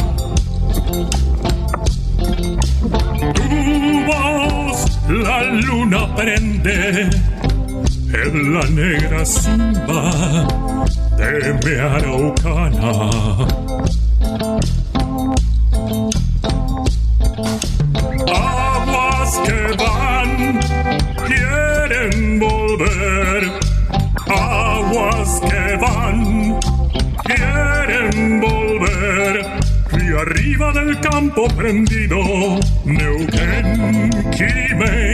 Tu 3.34 4.04
voz 4.06 4.78
la 5.08 5.42
luna 5.44 6.14
prende 6.16 7.08
en 8.22 8.54
la 8.54 8.64
negra 8.70 9.24
simba 9.24 10.10
de 11.18 11.54
mi 11.62 11.74
araucana 11.78 13.63
arriba 30.54 30.72
del 30.72 31.00
campo 31.00 31.48
prendido 31.56 32.16
Neuquén 32.84 34.10
Quimei 34.30 35.13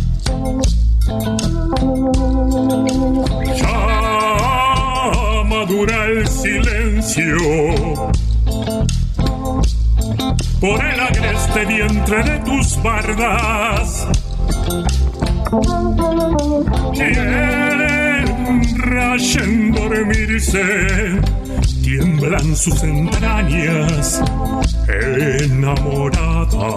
De 12.09 12.39
tus 12.39 12.81
bardas. 12.81 14.07
Quieren 16.93 18.25
rayen 18.77 19.71
dormirse, 19.71 21.21
tiemblan 21.83 22.55
sus 22.55 22.83
entrañas 22.83 24.21
enamorada. 24.87 26.71